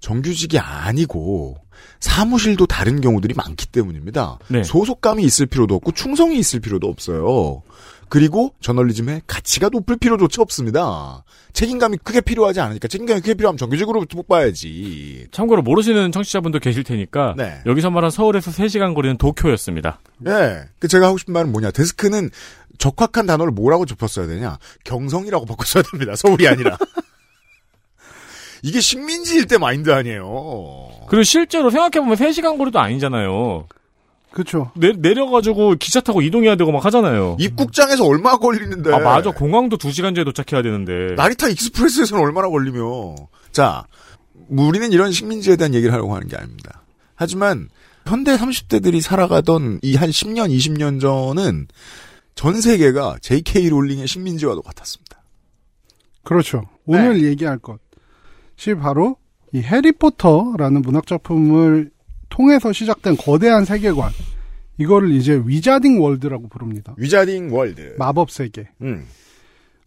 정규직이 0.00 0.58
아니고 0.58 1.56
사무실도 2.00 2.66
다른 2.66 3.00
경우들이 3.00 3.34
많기 3.34 3.66
때문입니다. 3.66 4.38
네. 4.48 4.62
소속감이 4.62 5.22
있을 5.24 5.46
필요도 5.46 5.74
없고 5.76 5.92
충성이 5.92 6.38
있을 6.38 6.60
필요도 6.60 6.86
없어요. 6.88 7.62
그리고 8.08 8.54
저널리즘의 8.60 9.22
가치가 9.26 9.68
높을 9.68 9.96
필요조차 9.96 10.40
없습니다. 10.42 11.24
책임감이 11.54 11.98
크게 12.04 12.20
필요하지 12.20 12.60
않으니까 12.60 12.86
책임감이 12.86 13.20
크게 13.20 13.34
필요하면 13.34 13.58
정규직으로 13.58 14.04
뽑아야지. 14.04 15.26
참고로 15.32 15.62
모르시는 15.62 16.12
청취자분도 16.12 16.60
계실 16.60 16.84
테니까 16.84 17.34
네. 17.36 17.60
여기서 17.66 17.90
말한 17.90 18.10
서울에서 18.10 18.52
3시간 18.52 18.94
거리는 18.94 19.16
도쿄였습니다. 19.16 19.98
예. 20.28 20.64
그 20.78 20.86
제가 20.86 21.08
하고 21.08 21.18
싶은 21.18 21.34
말은 21.34 21.50
뭐냐. 21.50 21.72
데스크는 21.72 22.30
적확한 22.78 23.26
단어를 23.26 23.52
뭐라고 23.52 23.86
좁혔어야 23.86 24.26
되냐. 24.26 24.58
경성이라고 24.84 25.44
바꿨어야 25.46 25.82
됩니다. 25.82 26.14
서울이 26.14 26.46
아니라. 26.46 26.78
이게 28.62 28.80
식민지 28.80 29.36
일대 29.36 29.58
마인드 29.58 29.90
아니에요. 29.90 30.88
그리고 31.08 31.22
실제로 31.22 31.70
생각해보면 31.70 32.16
3시간 32.16 32.58
거리도 32.58 32.78
아니잖아요. 32.78 33.66
그렇죠. 34.30 34.70
내, 34.76 34.92
내려가지고 34.92 35.76
기차 35.76 36.00
타고 36.00 36.20
이동해야 36.20 36.56
되고 36.56 36.70
막 36.70 36.84
하잖아요. 36.84 37.36
입국장에서 37.40 38.04
얼마 38.04 38.36
걸리는데. 38.36 38.92
아, 38.92 38.98
맞아. 38.98 39.30
공항도 39.30 39.78
2시간 39.78 40.14
전에 40.14 40.24
도착해야 40.24 40.62
되는데. 40.62 41.14
나리타 41.14 41.48
익스프레스에서는 41.48 42.22
얼마나 42.22 42.48
걸리며. 42.48 43.14
자, 43.52 43.84
우리는 44.48 44.92
이런 44.92 45.10
식민지에 45.12 45.56
대한 45.56 45.72
얘기를 45.74 45.92
하려고 45.94 46.14
하는 46.14 46.28
게 46.28 46.36
아닙니다. 46.36 46.82
하지만 47.14 47.68
현대 48.06 48.36
30대들이 48.36 49.00
살아가던 49.00 49.80
이 49.82 49.96
한 49.96 50.10
10년, 50.10 50.50
20년 50.54 51.00
전은 51.00 51.66
전 52.34 52.60
세계가 52.60 53.16
J.K. 53.22 53.70
롤링의 53.70 54.06
식민지와도 54.06 54.60
같았습니다. 54.60 55.22
그렇죠. 56.24 56.64
오늘 56.84 57.22
네. 57.22 57.28
얘기할 57.28 57.58
것이 57.58 57.78
바로 58.78 59.16
이 59.52 59.60
해리포터라는 59.60 60.82
문학 60.82 61.06
작품을 61.06 61.90
통해서 62.28 62.72
시작된 62.72 63.16
거대한 63.16 63.64
세계관. 63.64 64.10
이거를 64.78 65.12
이제 65.12 65.40
Wizarding 65.44 66.00
World라고 66.00 66.48
부릅니다. 66.48 66.94
Wizarding 66.98 67.52
World. 67.52 67.94
마법 67.98 68.30
세계. 68.30 68.68
음. 68.82 69.04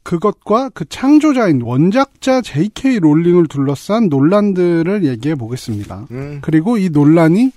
그것과 0.04 0.70
그 0.70 0.86
창조자인 0.86 1.62
원작자 1.62 2.42
J.K. 2.42 3.00
롤링을 3.00 3.48
둘러싼 3.48 4.10
논란들을 4.10 5.06
얘기해 5.06 5.36
보겠습니다. 5.36 6.08
음. 6.12 6.40
그리고 6.42 6.78
이 6.78 6.90
논란이 6.90 7.52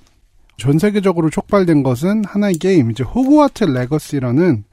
전 0.59 0.79
세계적으로 0.79 1.31
촉발된 1.31 1.83
것은 1.83 2.25
하나의 2.25 2.57
게임, 2.57 2.91
이제 2.91 3.03
호그와트 3.03 3.65
레거시라는 3.65 4.65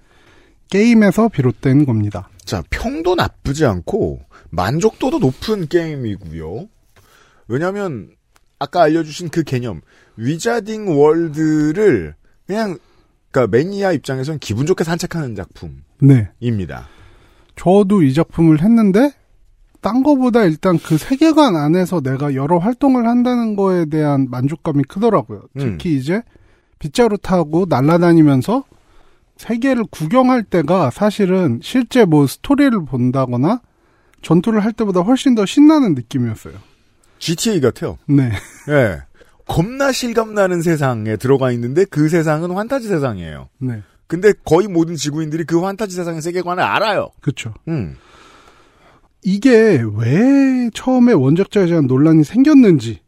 게임에서 0.69 1.29
비롯된 1.29 1.85
겁니다. 1.85 2.29
자, 2.49 2.63
평도 2.71 3.13
나쁘지 3.13 3.63
않고 3.63 4.21
만족도도 4.49 5.19
높은 5.19 5.67
게임이고요. 5.67 6.67
왜냐하면 7.47 8.09
아까 8.57 8.81
알려주신 8.81 9.29
그 9.29 9.43
개념 9.43 9.81
Wizarding 10.15 10.99
World를 10.99 12.15
그냥 12.47 12.79
그러니까 13.29 13.55
매니아 13.55 13.91
입장에선 13.91 14.39
기분 14.39 14.65
좋게 14.65 14.83
산책하는 14.83 15.35
작품입니다. 15.35 15.85
네. 15.99 16.31
저도 17.55 18.01
이 18.01 18.15
작품을 18.15 18.63
했는데 18.63 19.11
딴 19.79 20.01
거보다 20.01 20.43
일단 20.43 20.79
그 20.79 20.97
세계관 20.97 21.55
안에서 21.55 22.01
내가 22.01 22.33
여러 22.33 22.57
활동을 22.57 23.07
한다는 23.07 23.55
거에 23.55 23.85
대한 23.85 24.27
만족감이 24.27 24.85
크더라고요. 24.85 25.43
음. 25.57 25.59
특히 25.59 25.95
이제 25.95 26.23
빗자루 26.79 27.19
타고 27.19 27.67
날아다니면서 27.69 28.63
세계를 29.39 29.85
구경할 29.89 30.43
때가 30.43 30.91
사실은 30.91 31.61
실제 31.63 32.03
뭐 32.03 32.27
스토리를 32.27 32.83
본다거나 32.83 33.61
전투를 34.21 34.63
할 34.65 34.73
때보다 34.73 34.99
훨씬 34.99 35.33
더 35.33 35.45
신나는 35.45 35.95
느낌이었어요. 35.95 36.55
GTA 37.19 37.61
같아요. 37.61 37.97
네. 38.05 38.31
예. 38.67 39.01
겁나 39.47 39.93
실감나는 39.93 40.61
세상에 40.61 41.15
들어가 41.15 41.51
있는데 41.53 41.85
그 41.85 42.09
세상은 42.09 42.51
환타지 42.51 42.89
세상이에요. 42.89 43.47
네. 43.59 43.81
근데 44.07 44.33
거의 44.43 44.67
모든 44.67 44.95
지구인들이 44.95 45.45
그 45.45 45.61
환타지 45.61 45.95
세상의 45.95 46.21
세계관을 46.21 46.61
알아요. 46.61 47.09
그렇죠. 47.21 47.53
음. 47.69 47.95
이게 49.23 49.81
왜 49.95 50.69
처음에 50.73 51.13
원작자에 51.13 51.67
대한 51.67 51.87
논란이 51.87 52.23
생겼는지, 52.23 53.01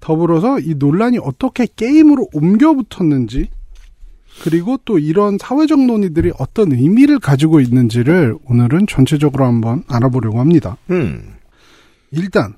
더불어서 0.00 0.60
이 0.60 0.74
논란이 0.74 1.18
어떻게 1.18 1.66
게임으로 1.66 2.28
옮겨 2.32 2.74
붙었는지, 2.74 3.50
그리고 4.44 4.78
또 4.84 4.98
이런 4.98 5.36
사회적 5.38 5.80
논의들이 5.84 6.32
어떤 6.38 6.72
의미를 6.72 7.18
가지고 7.18 7.60
있는지를 7.60 8.36
오늘은 8.46 8.86
전체적으로 8.86 9.44
한번 9.44 9.82
알아보려고 9.88 10.38
합니다. 10.40 10.76
음. 10.90 11.34
일단, 12.10 12.54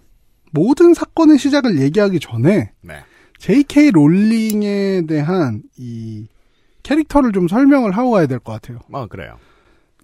모든 0.52 0.94
사건의 0.94 1.38
시작을 1.38 1.80
얘기하기 1.80 2.20
전에, 2.20 2.72
네. 2.82 2.94
J.K. 3.38 3.92
롤링에 3.92 5.06
대한 5.06 5.62
이 5.78 6.26
캐릭터를 6.82 7.32
좀 7.32 7.48
설명을 7.48 7.92
하고 7.92 8.10
가야 8.10 8.26
될 8.26 8.38
것 8.40 8.52
같아요. 8.52 8.78
아, 8.92 9.06
그래요. 9.06 9.36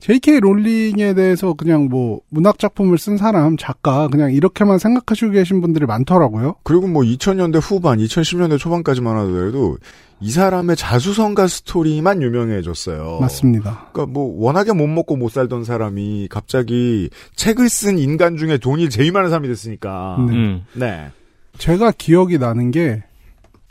J.K. 0.01 0.40
롤링에 0.40 1.14
대해서 1.14 1.55
그냥 1.55 1.88
뭐 1.88 2.20
문학 2.28 2.59
작품을 2.59 2.99
쓴 2.99 3.16
사람, 3.16 3.57
작가 3.57 4.09
그냥 4.09 4.32
이렇게만 4.32 4.78
생각하시고 4.78 5.32
계신 5.32 5.61
분들이 5.61 5.86
많더라고요. 5.86 6.57
그리고 6.62 6.86
뭐 6.86 7.03
2000년대 7.03 7.61
후반, 7.62 7.99
2010년대 7.99 8.59
초반까지만 8.59 9.16
하더라도 9.16 9.78
이 10.20 10.30
사람의 10.30 10.76
자수성가 10.76 11.47
스토리만 11.47 12.22
유명해졌어요. 12.22 13.18
맞습니다. 13.20 13.88
그러니까 13.92 14.12
뭐 14.12 14.34
워낙에 14.44 14.72
못 14.72 14.86
먹고 14.86 15.16
못 15.16 15.30
살던 15.30 15.64
사람이 15.64 16.28
갑자기 16.30 17.11
책을 17.34 17.68
쓴 17.68 17.99
인간 17.99 18.36
중에 18.36 18.59
돈이 18.59 18.88
제일 18.90 19.12
많은 19.12 19.30
사람이 19.30 19.49
됐으니까. 19.49 20.16
네. 20.28 20.34
음. 20.34 20.64
네. 20.74 21.11
제가 21.59 21.92
기억이 21.92 22.38
나는 22.38 22.70
게 22.70 23.03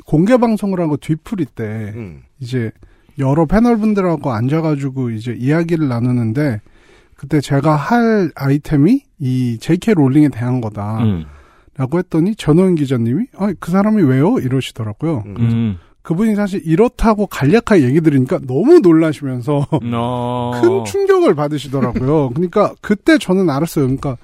공개 0.06 0.38
방송을 0.38 0.80
한 0.80 0.90
거 0.90 0.98
뒤풀이 0.98 1.46
때 1.46 1.64
음. 1.96 2.24
이제 2.40 2.72
여러 3.20 3.46
패널 3.46 3.78
분들하고 3.78 4.32
앉아가지고 4.32 5.12
이제 5.12 5.36
이야기를 5.38 5.88
나누는데 5.88 6.62
그때 7.16 7.40
제가 7.42 7.76
할 7.76 8.32
아이템이 8.36 9.02
이 9.20 9.58
J.K. 9.60 9.94
롤링에 9.94 10.30
대한 10.30 10.62
거다. 10.62 11.04
음. 11.04 11.26
라고 11.78 11.98
했더니 12.00 12.36
전호연 12.36 12.76
기자님이 12.76 13.26
아, 13.38 13.54
그 13.60 13.72
사람이 13.72 14.02
왜요? 14.04 14.38
이러시더라고요. 14.40 15.24
음. 15.26 15.78
그분이 16.04 16.36
사실 16.36 16.62
이렇다고 16.64 17.26
간략하게 17.26 17.84
얘기 17.84 18.00
들으니까 18.00 18.40
너무 18.46 18.80
놀라시면서 18.80 19.68
어. 19.94 20.52
큰 20.62 20.86
충격을 20.86 21.36
받으시더라고요. 21.36 22.30
그러니까 22.36 22.74
그때 22.80 23.18
저는 23.18 23.50
알았어요. 23.50 23.86
그러니까 23.86 24.18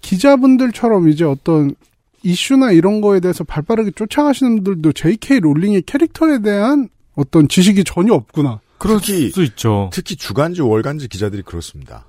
기자분들처럼 0.00 1.08
이제 1.08 1.24
어떤 1.24 1.74
이슈나 2.22 2.72
이런 2.72 3.00
거에 3.00 3.20
대해서 3.20 3.44
발빠르게 3.44 3.92
쫓아가시는 3.92 4.62
분들도 4.62 4.92
J.K. 4.92 5.40
롤링의 5.40 5.82
캐릭터에 5.82 6.40
대한 6.40 6.88
어떤 7.14 7.48
지식이 7.48 7.84
전혀 7.84 8.14
없구나. 8.14 8.60
그렇기 8.78 9.30
수 9.30 9.42
있죠. 9.44 9.88
특히 9.92 10.16
주간지 10.16 10.60
월간지 10.62 11.08
기자들이 11.08 11.42
그렇습니다. 11.42 12.04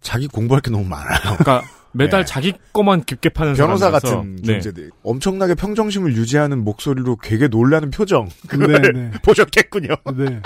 자기 0.00 0.28
공부할 0.28 0.60
게 0.62 0.70
너무 0.70 0.84
많아요. 0.84 1.18
그러니까 1.36 1.62
매달 1.92 2.20
네. 2.20 2.26
자기 2.26 2.52
거만 2.72 3.04
깊게 3.04 3.30
파는 3.30 3.54
변호사. 3.54 3.90
같은 3.90 4.36
네. 4.36 4.52
존재들. 4.60 4.90
엄청나게 5.02 5.54
평정심을 5.54 6.14
유지하는 6.16 6.62
목소리로 6.62 7.16
되게 7.22 7.48
놀라는 7.48 7.90
표정. 7.90 8.28
그걸 8.48 8.80
네, 8.82 8.92
네. 8.92 9.10
보셨겠군요. 9.24 9.88
네. 10.16 10.40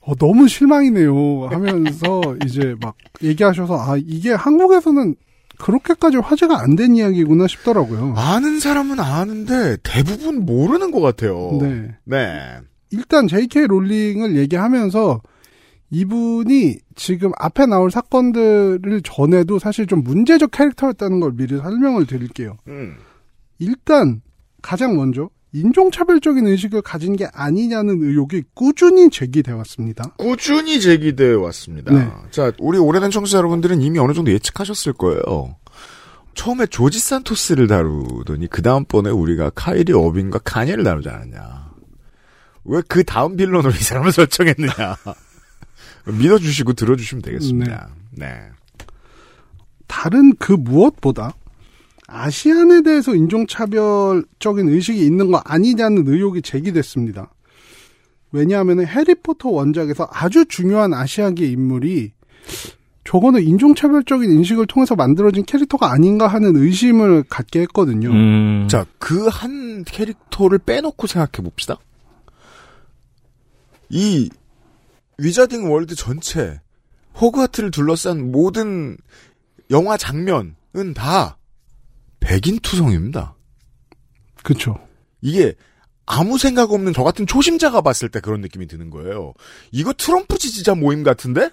어, 0.00 0.14
너무 0.16 0.46
실망이네요. 0.48 1.46
하면서 1.50 2.20
이제 2.44 2.74
막 2.80 2.94
얘기하셔서 3.22 3.74
아 3.80 3.96
이게 3.98 4.32
한국에서는 4.32 5.16
그렇게까지 5.58 6.18
화제가 6.18 6.60
안 6.60 6.76
된 6.76 6.94
이야기구나 6.94 7.46
싶더라고요. 7.46 8.14
아는 8.16 8.60
사람은 8.60 9.00
아는데 9.00 9.78
대부분 9.82 10.44
모르는 10.44 10.90
것 10.90 11.00
같아요. 11.00 11.58
네. 11.60 11.88
네. 12.04 12.58
일단 12.94 13.26
J.K. 13.26 13.66
롤링을 13.66 14.36
얘기하면서 14.36 15.20
이분이 15.90 16.78
지금 16.94 17.32
앞에 17.38 17.66
나올 17.66 17.90
사건들을 17.90 19.02
전에도 19.02 19.58
사실 19.58 19.86
좀 19.86 20.02
문제적 20.02 20.50
캐릭터였다는 20.50 21.20
걸 21.20 21.32
미리 21.34 21.56
설명을 21.56 22.06
드릴게요. 22.06 22.56
음. 22.68 22.96
일단 23.58 24.22
가장 24.62 24.96
먼저 24.96 25.28
인종차별적인 25.52 26.46
의식을 26.46 26.82
가진 26.82 27.14
게 27.14 27.28
아니냐는 27.32 28.02
의혹이 28.02 28.42
꾸준히 28.54 29.08
제기돼 29.08 29.52
왔습니다. 29.52 30.10
꾸준히 30.16 30.80
제기되어 30.80 31.40
왔습니다. 31.42 31.94
네. 31.94 32.08
자, 32.30 32.50
우리 32.58 32.78
오래된 32.78 33.10
청취자 33.10 33.38
여러분들은 33.38 33.80
이미 33.80 33.98
어느 34.00 34.12
정도 34.14 34.32
예측하셨을 34.32 34.94
거예요. 34.94 35.56
처음에 36.34 36.66
조지 36.66 36.98
산토스를 36.98 37.68
다루더니 37.68 38.48
그 38.48 38.62
다음번에 38.62 39.10
우리가 39.10 39.50
카이리 39.54 39.92
어빈과 39.92 40.40
카니를 40.40 40.82
다루지 40.82 41.08
않았냐. 41.08 41.63
왜 42.64 42.80
그 42.88 43.04
다음 43.04 43.36
빌런으로 43.36 43.70
이 43.70 43.74
사람을 43.82 44.10
설정했느냐. 44.12 44.96
믿어주시고 46.06 46.74
들어주시면 46.74 47.22
되겠습니다. 47.22 47.88
네. 48.12 48.28
다른 49.86 50.34
그 50.36 50.52
무엇보다 50.52 51.34
아시안에 52.06 52.82
대해서 52.82 53.14
인종차별적인 53.14 54.68
의식이 54.68 55.04
있는 55.04 55.30
거 55.30 55.38
아니냐는 55.44 56.06
의혹이 56.06 56.42
제기됐습니다. 56.42 57.30
왜냐하면 58.32 58.84
해리포터 58.86 59.48
원작에서 59.50 60.08
아주 60.12 60.44
중요한 60.46 60.92
아시아계 60.92 61.46
인물이 61.46 62.12
저거는 63.04 63.42
인종차별적인 63.42 64.30
인식을 64.30 64.66
통해서 64.66 64.96
만들어진 64.96 65.44
캐릭터가 65.44 65.92
아닌가 65.92 66.26
하는 66.26 66.56
의심을 66.56 67.24
갖게 67.28 67.60
했거든요. 67.62 68.10
음. 68.10 68.66
자, 68.68 68.86
그 68.98 69.28
한 69.28 69.84
캐릭터를 69.84 70.58
빼놓고 70.58 71.06
생각해 71.06 71.44
봅시다. 71.48 71.78
이 73.88 74.30
Wizarding 75.18 75.70
World 75.70 75.94
전체 75.94 76.60
호그와트를 77.20 77.70
둘러싼 77.70 78.32
모든 78.32 78.96
영화 79.70 79.96
장면은 79.96 80.94
다 80.94 81.38
백인 82.20 82.58
투성입니다. 82.60 83.36
그쵸. 84.42 84.76
이게 85.20 85.54
아무 86.06 86.36
생각 86.38 86.72
없는 86.72 86.92
저 86.92 87.02
같은 87.02 87.26
초심자가 87.26 87.80
봤을 87.80 88.08
때 88.08 88.20
그런 88.20 88.40
느낌이 88.40 88.66
드는 88.66 88.90
거예요. 88.90 89.32
이거 89.70 89.92
트럼프 89.92 90.38
지지자 90.38 90.74
모임 90.74 91.02
같은데? 91.02 91.50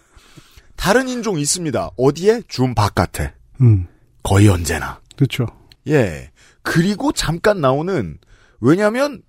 다른 0.75 1.07
인종 1.07 1.39
있습니다. 1.39 1.91
어디에? 1.95 2.41
줌 2.47 2.73
바깥에. 2.75 3.33
음. 3.61 3.87
거의 4.23 4.47
언제나. 4.49 4.99
그쵸. 5.15 5.45
예. 5.87 6.31
그리고 6.63 7.11
잠깐 7.11 7.61
나오는, 7.61 8.17
왜냐면, 8.59 9.21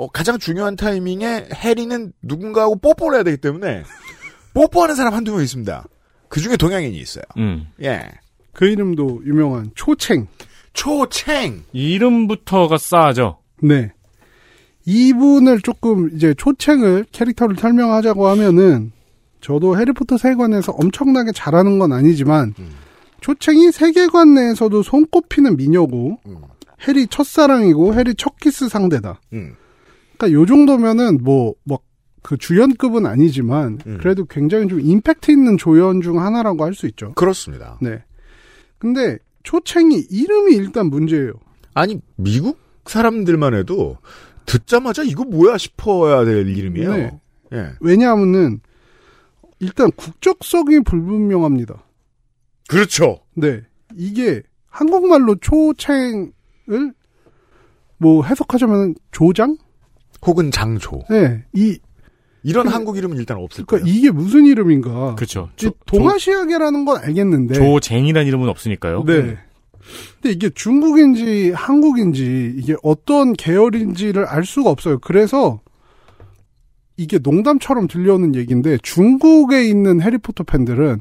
어, 0.00 0.08
가장 0.08 0.38
중요한 0.38 0.76
타이밍에 0.76 1.48
해리는 1.54 2.12
누군가하고 2.22 2.76
뽀뽀를 2.76 3.16
해야 3.16 3.22
되기 3.22 3.36
때문에, 3.36 3.82
뽀뽀하는 4.54 4.94
사람 4.94 5.12
한두 5.12 5.32
명 5.32 5.42
있습니다. 5.42 5.84
그 6.30 6.40
중에 6.40 6.56
동양인이 6.56 6.96
있어요. 6.96 7.24
음. 7.36 7.66
예. 7.82 8.08
그 8.54 8.64
이름도 8.64 9.20
유명한 9.26 9.70
초챙. 9.74 10.26
초챙! 10.72 11.64
이름부터가 11.72 12.78
싸죠. 12.78 13.40
네. 13.62 13.92
이분을 14.86 15.60
조금 15.60 16.08
이제 16.16 16.32
초챙을 16.32 17.04
캐릭터를 17.12 17.56
설명하자고 17.56 18.26
하면은 18.28 18.92
저도 19.42 19.78
해리포터 19.78 20.16
세계관에서 20.16 20.72
엄청나게 20.72 21.32
잘하는 21.32 21.78
건 21.78 21.92
아니지만 21.92 22.54
초챙이 23.20 23.70
세계관 23.72 24.32
내에서도 24.32 24.82
손꼽히는 24.82 25.58
미녀고 25.58 26.20
해리 26.88 27.06
첫사랑이고 27.06 27.94
해리 27.94 28.14
첫 28.14 28.38
키스 28.38 28.68
상대다. 28.70 29.20
음. 29.34 29.56
그러니까 30.20 30.40
요 30.40 30.46
정도면은 30.46 31.18
뭐 31.22 31.54
막 31.64 31.82
그 32.22 32.36
주연급은 32.36 33.06
아니지만 33.06 33.78
그래도 33.78 34.24
굉장히 34.26 34.68
좀 34.68 34.80
임팩트 34.80 35.30
있는 35.30 35.56
조연 35.56 36.00
중 36.02 36.20
하나라고 36.20 36.64
할 36.64 36.74
수 36.74 36.86
있죠. 36.88 37.12
그렇습니다. 37.14 37.78
네. 37.80 38.04
근데 38.78 39.18
초챙이 39.42 40.06
이름이 40.10 40.54
일단 40.54 40.90
문제예요. 40.90 41.32
아니, 41.74 42.00
미국 42.16 42.58
사람들만 42.84 43.54
해도 43.54 43.96
듣자마자 44.46 45.02
이거 45.02 45.24
뭐야 45.24 45.56
싶어야 45.56 46.24
될 46.24 46.48
이름이에요. 46.48 46.92
네. 46.92 47.20
예. 47.52 47.70
왜냐하면은 47.80 48.60
일단 49.58 49.90
국적성이 49.92 50.80
불분명합니다. 50.80 51.82
그렇죠. 52.68 53.20
네. 53.34 53.62
이게 53.94 54.42
한국말로 54.68 55.36
초챙을 55.36 56.32
뭐 57.98 58.24
해석하자면 58.24 58.94
조장? 59.10 59.56
혹은 60.26 60.50
장조. 60.50 61.02
네. 61.10 61.44
이 61.54 61.78
이런 62.42 62.66
그- 62.66 62.72
한국 62.72 62.96
이름은 62.96 63.16
일단 63.18 63.36
없을 63.38 63.64
그러니까 63.66 63.86
거예요. 63.86 63.98
이게 63.98 64.10
무슨 64.10 64.46
이름인가? 64.46 65.14
그렇죠. 65.14 65.50
이 65.62 65.70
동아시아계라는 65.86 66.84
건 66.84 66.96
알겠는데. 67.02 67.54
조쟁이라는 67.54 68.26
이름은 68.28 68.48
없으니까요. 68.48 69.04
네. 69.04 69.36
근데 70.22 70.30
이게 70.34 70.50
중국인지 70.50 71.50
한국인지 71.52 72.54
이게 72.56 72.76
어떤 72.82 73.32
계열인지를 73.32 74.24
알 74.26 74.44
수가 74.44 74.70
없어요. 74.70 74.98
그래서 75.00 75.60
이게 76.96 77.18
농담처럼 77.18 77.88
들려오는 77.88 78.34
얘기인데 78.34 78.78
중국에 78.82 79.66
있는 79.66 80.00
해리포터 80.02 80.44
팬들은 80.44 81.00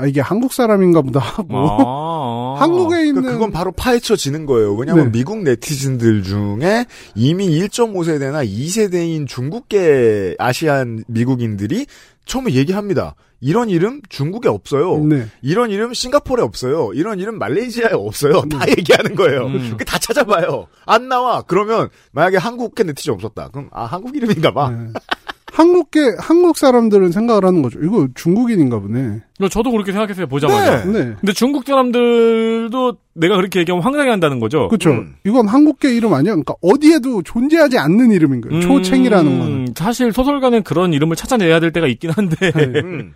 아 0.00 0.06
이게 0.06 0.20
한국 0.22 0.54
사람인가 0.54 1.02
보다 1.02 1.20
하고 1.20 1.46
아. 1.52 2.56
한국에 2.58 3.00
있는 3.00 3.14
그러니까 3.16 3.32
그건 3.34 3.52
바로 3.52 3.70
파헤쳐지는 3.72 4.46
거예요. 4.46 4.74
왜냐하면 4.74 5.12
네. 5.12 5.18
미국 5.18 5.42
네티즌들 5.42 6.22
중에 6.22 6.86
이미 7.14 7.50
1.5세대나 7.50 8.48
2세대인 8.48 9.26
중국계 9.26 10.36
아시안 10.38 11.04
미국인들이 11.06 11.86
처음에 12.24 12.52
얘기합니다. 12.52 13.14
이런 13.42 13.70
이름 13.70 14.00
중국에 14.08 14.48
없어요. 14.48 14.98
네. 15.04 15.26
이런 15.42 15.70
이름 15.70 15.92
싱가포르에 15.94 16.44
없어요. 16.44 16.92
이런 16.94 17.18
이름 17.18 17.38
말레이시아에 17.38 17.92
없어요. 17.92 18.42
다 18.52 18.68
얘기하는 18.68 19.14
거예요. 19.14 19.46
음. 19.46 19.76
그다 19.78 19.98
찾아봐요. 19.98 20.68
안 20.86 21.08
나와. 21.08 21.42
그러면 21.42 21.88
만약에 22.12 22.36
한국계 22.36 22.84
네티즌 22.84 23.14
없었다. 23.14 23.48
그럼 23.48 23.68
아 23.72 23.84
한국 23.84 24.16
이름인가 24.16 24.52
봐. 24.52 24.70
네. 25.60 25.70
한국계 25.70 26.16
한국 26.18 26.56
사람들은 26.56 27.12
생각을 27.12 27.44
하는 27.44 27.62
거죠. 27.62 27.78
이거 27.82 28.08
중국인인가 28.14 28.78
보네. 28.78 29.20
저도 29.50 29.70
그렇게 29.70 29.92
생각했어요, 29.92 30.26
보자마자. 30.26 30.84
네. 30.84 30.92
네. 30.92 31.14
근데 31.20 31.32
중국 31.32 31.64
사람들도 31.66 32.96
내가 33.14 33.36
그렇게 33.36 33.60
얘기하면 33.60 33.84
황당해 33.84 34.10
한다는 34.10 34.40
거죠. 34.40 34.68
그렇죠. 34.68 34.90
음. 34.90 35.14
이건 35.24 35.48
한국계 35.48 35.94
이름 35.94 36.14
아니야. 36.14 36.32
그러니까 36.32 36.54
어디에도 36.62 37.22
존재하지 37.22 37.78
않는 37.78 38.10
이름인 38.12 38.40
거예요. 38.40 38.60
초챙이라는 38.62 39.38
거는. 39.38 39.52
음, 39.52 39.66
사실 39.76 40.12
소설가는 40.12 40.62
그런 40.62 40.92
이름을 40.94 41.16
찾아내야 41.16 41.60
될 41.60 41.72
때가 41.72 41.86
있긴 41.86 42.10
한데. 42.10 42.50
네. 42.52 42.80
음. 42.80 43.14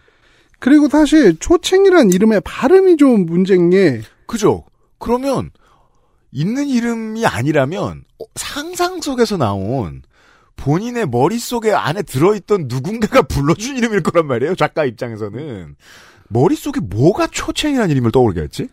그리고 0.58 0.88
사실 0.88 1.36
초챙이라는 1.38 2.12
이름의 2.12 2.42
발음이 2.44 2.96
좀 2.96 3.26
문제인 3.26 3.70
게 3.70 4.00
그죠? 4.26 4.64
그러면 4.98 5.50
있는 6.30 6.66
이름이 6.66 7.26
아니라면 7.26 8.04
어, 8.20 8.24
상상 8.34 9.00
속에서 9.00 9.36
나온 9.36 10.02
본인의 10.56 11.08
머릿속에 11.08 11.72
안에 11.72 12.02
들어있던 12.02 12.66
누군가가 12.68 13.22
불러준 13.22 13.76
이름일 13.76 14.02
거란 14.02 14.26
말이에요. 14.26 14.54
작가 14.54 14.84
입장에서는. 14.84 15.74
머릿속에 16.28 16.80
뭐가 16.80 17.26
초챙이라는 17.28 17.90
이름을 17.90 18.12
떠오르게 18.12 18.40
했지? 18.40 18.68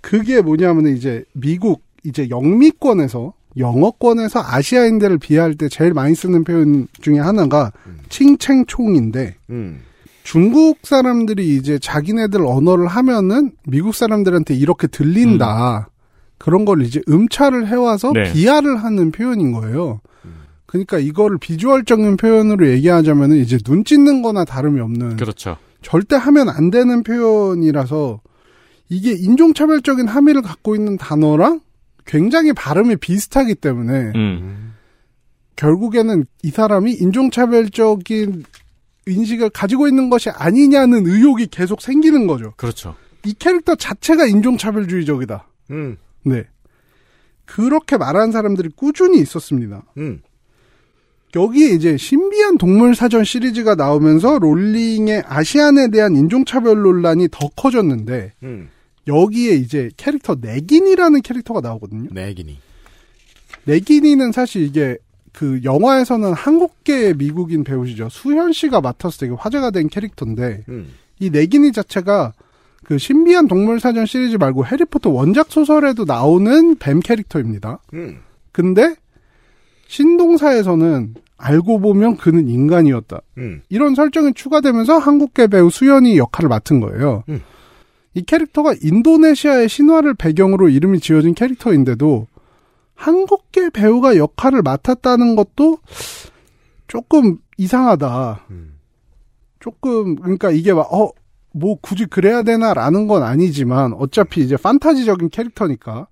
그게 0.00 0.40
뭐냐면 0.40 0.96
이제 0.96 1.24
미국 1.32 1.82
이제 2.04 2.28
영미권에서 2.30 3.34
영어권에서 3.56 4.40
아시아인들을 4.44 5.18
비하할 5.18 5.54
때 5.54 5.68
제일 5.68 5.92
많이 5.92 6.14
쓰는 6.14 6.44
표현 6.44 6.86
중에 7.00 7.18
하나가 7.18 7.72
칭챙총인데 8.08 9.36
음. 9.50 9.80
중국 10.22 10.80
사람들이 10.82 11.56
이제 11.56 11.78
자기네들 11.78 12.44
언어를 12.44 12.86
하면은 12.86 13.52
미국 13.66 13.94
사람들한테 13.94 14.54
이렇게 14.54 14.86
들린다. 14.86 15.88
그런 16.36 16.64
걸 16.64 16.82
이제 16.82 17.00
음차를 17.08 17.66
해와서 17.66 18.12
네. 18.12 18.32
비하를 18.32 18.76
하는 18.76 19.10
표현인 19.10 19.52
거예요. 19.52 20.00
그러니까 20.68 20.98
이거를 20.98 21.38
비주얼적인 21.38 22.18
표현으로 22.18 22.68
얘기하자면은 22.68 23.38
이제 23.38 23.56
눈 23.56 23.84
찢는 23.84 24.20
거나 24.20 24.44
다름이 24.44 24.80
없는 24.80 25.16
그렇죠. 25.16 25.56
절대 25.80 26.14
하면 26.14 26.50
안 26.50 26.70
되는 26.70 27.02
표현이라서 27.02 28.20
이게 28.90 29.12
인종차별적인 29.12 30.06
함의를 30.06 30.42
갖고 30.42 30.76
있는 30.76 30.98
단어랑 30.98 31.60
굉장히 32.04 32.52
발음이 32.52 32.96
비슷하기 32.96 33.54
때문에 33.56 34.12
음. 34.14 34.74
결국에는 35.56 36.26
이 36.42 36.50
사람이 36.50 36.92
인종차별적인 36.92 38.44
인식을 39.06 39.48
가지고 39.50 39.88
있는 39.88 40.10
것이 40.10 40.28
아니냐는 40.28 41.06
의혹이 41.06 41.46
계속 41.46 41.80
생기는 41.80 42.26
거죠. 42.26 42.52
그렇죠. 42.58 42.94
이 43.24 43.32
캐릭터 43.32 43.74
자체가 43.74 44.26
인종차별주의적이다. 44.26 45.48
음. 45.70 45.96
네. 46.24 46.44
그렇게 47.46 47.96
말하는 47.96 48.32
사람들이 48.32 48.68
꾸준히 48.76 49.18
있었습니다. 49.20 49.82
음. 49.96 50.20
여기에 51.36 51.70
이제 51.70 51.96
신비한 51.96 52.58
동물 52.58 52.94
사전 52.94 53.24
시리즈가 53.24 53.74
나오면서 53.74 54.38
롤링의 54.38 55.24
아시안에 55.26 55.88
대한 55.90 56.16
인종차별 56.16 56.80
논란이 56.80 57.28
더 57.30 57.48
커졌는데 57.56 58.32
음. 58.42 58.70
여기에 59.06 59.54
이제 59.54 59.90
캐릭터 59.96 60.36
네긴이라는 60.40 61.22
캐릭터가 61.22 61.60
나오거든요. 61.60 62.08
내기니. 62.12 62.58
네긴이는 63.64 64.32
사실 64.32 64.62
이게 64.62 64.96
그 65.32 65.60
영화에서는 65.62 66.32
한국계 66.32 67.14
미국인 67.14 67.64
배우시죠. 67.64 68.08
수현 68.10 68.52
씨가 68.52 68.80
맡아서 68.80 69.18
되게 69.18 69.34
화제가 69.38 69.70
된 69.70 69.88
캐릭터인데 69.88 70.64
음. 70.68 70.92
이 71.20 71.30
네기니 71.30 71.72
자체가 71.72 72.32
그 72.84 72.96
신비한 72.96 73.48
동물 73.48 73.80
사전 73.80 74.06
시리즈 74.06 74.36
말고 74.36 74.64
해리포터 74.64 75.10
원작 75.10 75.50
소설에도 75.50 76.04
나오는 76.04 76.76
뱀 76.78 77.00
캐릭터입니다. 77.00 77.80
음. 77.92 78.20
근데 78.52 78.94
신동사에서는 79.88 81.14
알고 81.36 81.80
보면 81.80 82.16
그는 82.16 82.48
인간이었다. 82.48 83.20
음. 83.38 83.62
이런 83.68 83.94
설정이 83.94 84.34
추가되면서 84.34 84.98
한국계 84.98 85.48
배우 85.48 85.70
수연이 85.70 86.16
역할을 86.16 86.48
맡은 86.48 86.80
거예요. 86.80 87.24
음. 87.28 87.40
이 88.14 88.22
캐릭터가 88.22 88.74
인도네시아의 88.80 89.68
신화를 89.68 90.14
배경으로 90.14 90.68
이름이 90.68 91.00
지어진 91.00 91.34
캐릭터인데도 91.34 92.26
한국계 92.94 93.70
배우가 93.70 94.16
역할을 94.16 94.62
맡았다는 94.62 95.34
것도 95.36 95.78
조금 96.86 97.38
이상하다. 97.56 98.46
음. 98.50 98.74
조금 99.60 100.16
그러니까 100.16 100.50
이게 100.50 100.72
막 100.72 100.86
어 100.92 101.10
뭐 101.52 101.76
굳이 101.80 102.06
그래야 102.06 102.42
되나라는 102.42 103.06
건 103.06 103.22
아니지만 103.22 103.92
어차피 103.94 104.42
이제 104.42 104.56
판타지적인 104.56 105.30
캐릭터니까. 105.30 106.06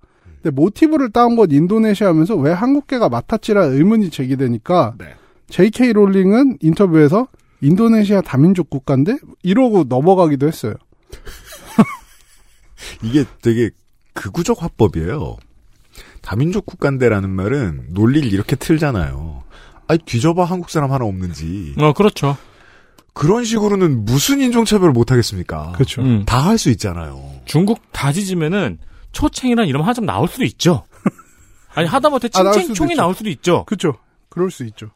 근데 0.47 0.51
모티브를 0.51 1.11
따온 1.11 1.35
건 1.35 1.51
인도네시아면서 1.51 2.35
왜 2.35 2.53
한국계가 2.53 3.09
맡았지라 3.09 3.65
의문이 3.65 4.09
제기되니까 4.11 4.93
네. 4.97 5.13
J.K. 5.49 5.91
롤링은 5.91 6.59
인터뷰에서 6.61 7.27
인도네시아 7.59 8.21
다민족 8.21 8.69
국가인데 8.69 9.17
이러고 9.43 9.85
넘어가기도 9.89 10.47
했어요. 10.47 10.73
이게 13.03 13.25
되게 13.41 13.71
극우적 14.13 14.63
화법이에요. 14.63 15.35
다민족 16.21 16.65
국가인데라는 16.65 17.29
말은 17.29 17.87
논리를 17.89 18.31
이렇게 18.31 18.55
틀잖아요. 18.55 19.43
아니 19.87 19.99
뒤져봐 19.99 20.45
한국 20.45 20.69
사람 20.69 20.93
하나 20.93 21.03
없는지. 21.03 21.75
어, 21.77 21.91
그렇죠. 21.91 22.37
그런 23.13 23.43
식으로는 23.43 24.05
무슨 24.05 24.39
인종차별을 24.39 24.93
못 24.93 25.11
하겠습니까? 25.11 25.73
그렇죠. 25.73 26.01
음. 26.03 26.23
다할 26.25 26.57
수 26.57 26.69
있잖아요. 26.69 27.21
중국 27.45 27.81
다 27.91 28.11
뒤지면은 28.13 28.77
초챙이란 29.17 29.67
이름 29.67 29.81
하나 29.81 29.93
좀 29.93 30.05
나올 30.05 30.27
수도 30.27 30.43
있죠. 30.43 30.83
아니 31.73 31.87
하다못해 31.87 32.29
아, 32.35 32.43
나올 32.43 32.53
칭칭총이. 32.53 32.95
나올 32.95 33.15
수도 33.15 33.29
있죠. 33.31 33.65
그렇죠. 33.65 33.95
그럴 34.29 34.51
수 34.51 34.63
있죠. 34.65 34.91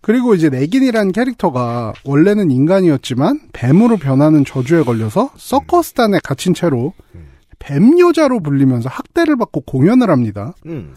그리고 0.00 0.34
이제 0.34 0.48
내긴이라는 0.48 1.12
캐릭터가 1.12 1.92
원래는 2.04 2.50
인간이었지만 2.50 3.40
뱀으로 3.52 3.98
변하는 3.98 4.46
저주에 4.46 4.82
걸려서 4.82 5.30
서커스단에 5.36 6.20
갇힌 6.24 6.54
채로 6.54 6.94
뱀 7.58 7.98
여자로 7.98 8.40
불리면서 8.40 8.88
학대를 8.88 9.36
받고 9.36 9.60
공연을 9.60 10.08
합니다. 10.08 10.54
음. 10.64 10.94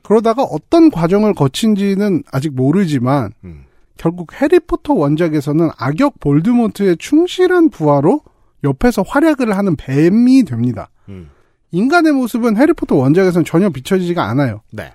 그러다가 0.00 0.42
어떤 0.42 0.90
과정을 0.90 1.34
거친지는 1.34 2.22
아직 2.32 2.54
모르지만 2.54 3.34
음. 3.44 3.66
결국 3.98 4.32
해리포터 4.40 4.94
원작에서는 4.94 5.68
악역 5.76 6.18
볼드모트의 6.20 6.96
충실한 6.98 7.68
부하로 7.68 8.22
옆에서 8.64 9.02
활약을 9.02 9.56
하는 9.56 9.76
뱀이 9.76 10.44
됩니다. 10.44 10.90
음. 11.08 11.30
인간의 11.72 12.12
모습은 12.12 12.56
해리포터 12.56 12.96
원작에서는 12.96 13.44
전혀 13.44 13.70
비춰지지가 13.70 14.24
않아요. 14.24 14.62
네. 14.72 14.92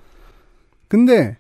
근데 0.88 1.38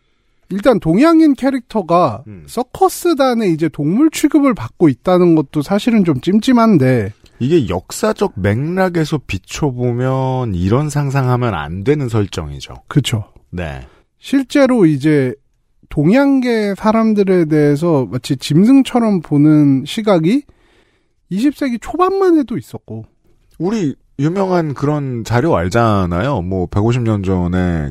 일단 0.50 0.80
동양인 0.80 1.34
캐릭터가 1.34 2.24
음. 2.28 2.44
서커스단에 2.48 3.48
이제 3.48 3.68
동물 3.70 4.10
취급을 4.12 4.54
받고 4.54 4.90
있다는 4.90 5.36
것도 5.36 5.62
사실은 5.62 6.06
좀 6.06 6.22
찜찜한데 6.22 7.14
이게 7.40 7.68
역사적 7.68 8.34
맥락에서 8.36 9.20
비춰보면 9.26 10.56
이런 10.56 10.90
상상하면 10.90 11.54
안 11.54 11.84
되는 11.84 12.08
설정이죠. 12.08 12.76
그쵸. 12.88 13.26
네. 13.50 13.86
실제로 14.20 14.86
이제 14.86 15.34
동양계 15.90 16.76
사람들에 16.76 17.46
대해서 17.46 18.08
마치 18.10 18.38
짐승처럼 18.38 19.22
보는 19.22 19.84
시각이 19.86 20.44
20세기 21.32 21.80
초반만 21.82 22.38
해도 22.38 22.58
있었고 22.58 23.06
우리 23.58 23.96
유명한 24.18 24.74
그런 24.74 25.24
자료 25.26 25.56
알잖아요. 25.56 26.42
뭐 26.42 26.68
150년 26.68 27.26
전에 27.26 27.90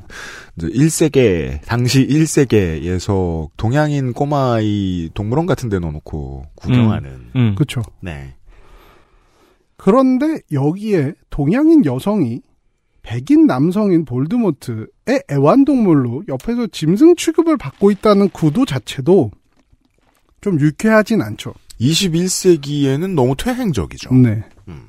이제 0.56 0.68
1세계 0.68 1.60
당시 1.66 2.06
1세계에서 2.06 3.50
동양인 3.56 4.14
꼬마이 4.14 5.10
동물원 5.12 5.46
같은 5.46 5.68
데 5.68 5.78
넣어놓고 5.78 6.44
구경하는. 6.54 7.30
음. 7.36 7.54
그쵸. 7.56 7.82
네. 8.00 8.34
그런데 9.76 10.38
여기에 10.50 11.12
동양인 11.28 11.84
여성이 11.84 12.40
백인 13.02 13.46
남성인 13.46 14.06
볼드모트의 14.06 15.24
애완동물로 15.30 16.22
옆에서 16.28 16.68
짐승 16.68 17.16
취급을 17.16 17.58
받고 17.58 17.90
있다는 17.90 18.30
구도 18.30 18.64
자체도 18.64 19.30
좀 20.40 20.58
유쾌하진 20.58 21.20
않죠. 21.20 21.52
21세기에는 21.90 23.14
너무 23.14 23.34
퇴행적이죠. 23.36 24.14
네. 24.14 24.42
음. 24.68 24.88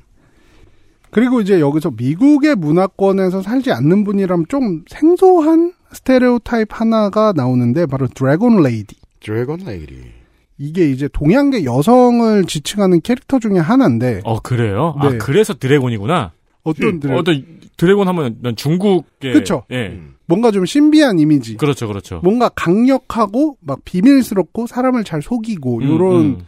그리고 1.10 1.40
이제 1.40 1.60
여기서 1.60 1.92
미국의 1.96 2.56
문화권에서 2.56 3.42
살지 3.42 3.72
않는 3.72 4.04
분이라면 4.04 4.46
좀 4.48 4.84
생소한 4.88 5.72
스테레오 5.92 6.40
타입 6.40 6.68
하나가 6.70 7.32
나오는데 7.34 7.86
바로 7.86 8.06
Dragon 8.08 8.62
Lady. 8.62 8.96
Dragon 9.20 9.60
Lady. 9.66 10.12
이게 10.58 10.90
이제 10.90 11.08
동양계 11.12 11.64
여성을 11.64 12.44
지칭하는 12.44 13.02
캐릭터 13.02 13.38
중에 13.38 13.58
하나인데 13.58 14.22
어 14.24 14.40
그래요? 14.40 14.96
네. 15.00 15.08
아 15.08 15.18
그래서 15.18 15.54
dragon이구나. 15.54 16.32
어떤 16.62 16.98
dragon? 17.00 17.20
어떤 17.20 17.44
dragon 17.76 18.08
하면 18.08 18.36
난 18.42 18.56
중국의 18.56 19.32
그쵸. 19.32 19.64
예. 19.70 20.00
뭔가 20.26 20.50
좀 20.50 20.64
신비한 20.66 21.18
이미지. 21.18 21.56
그렇죠, 21.56 21.86
그렇죠. 21.86 22.20
뭔가 22.24 22.48
강력하고 22.48 23.58
막 23.60 23.84
비밀스럽고 23.84 24.66
사람을 24.66 25.04
잘 25.04 25.22
속이고 25.22 25.78
음, 25.78 25.88
요런 25.88 26.16
음. 26.16 26.38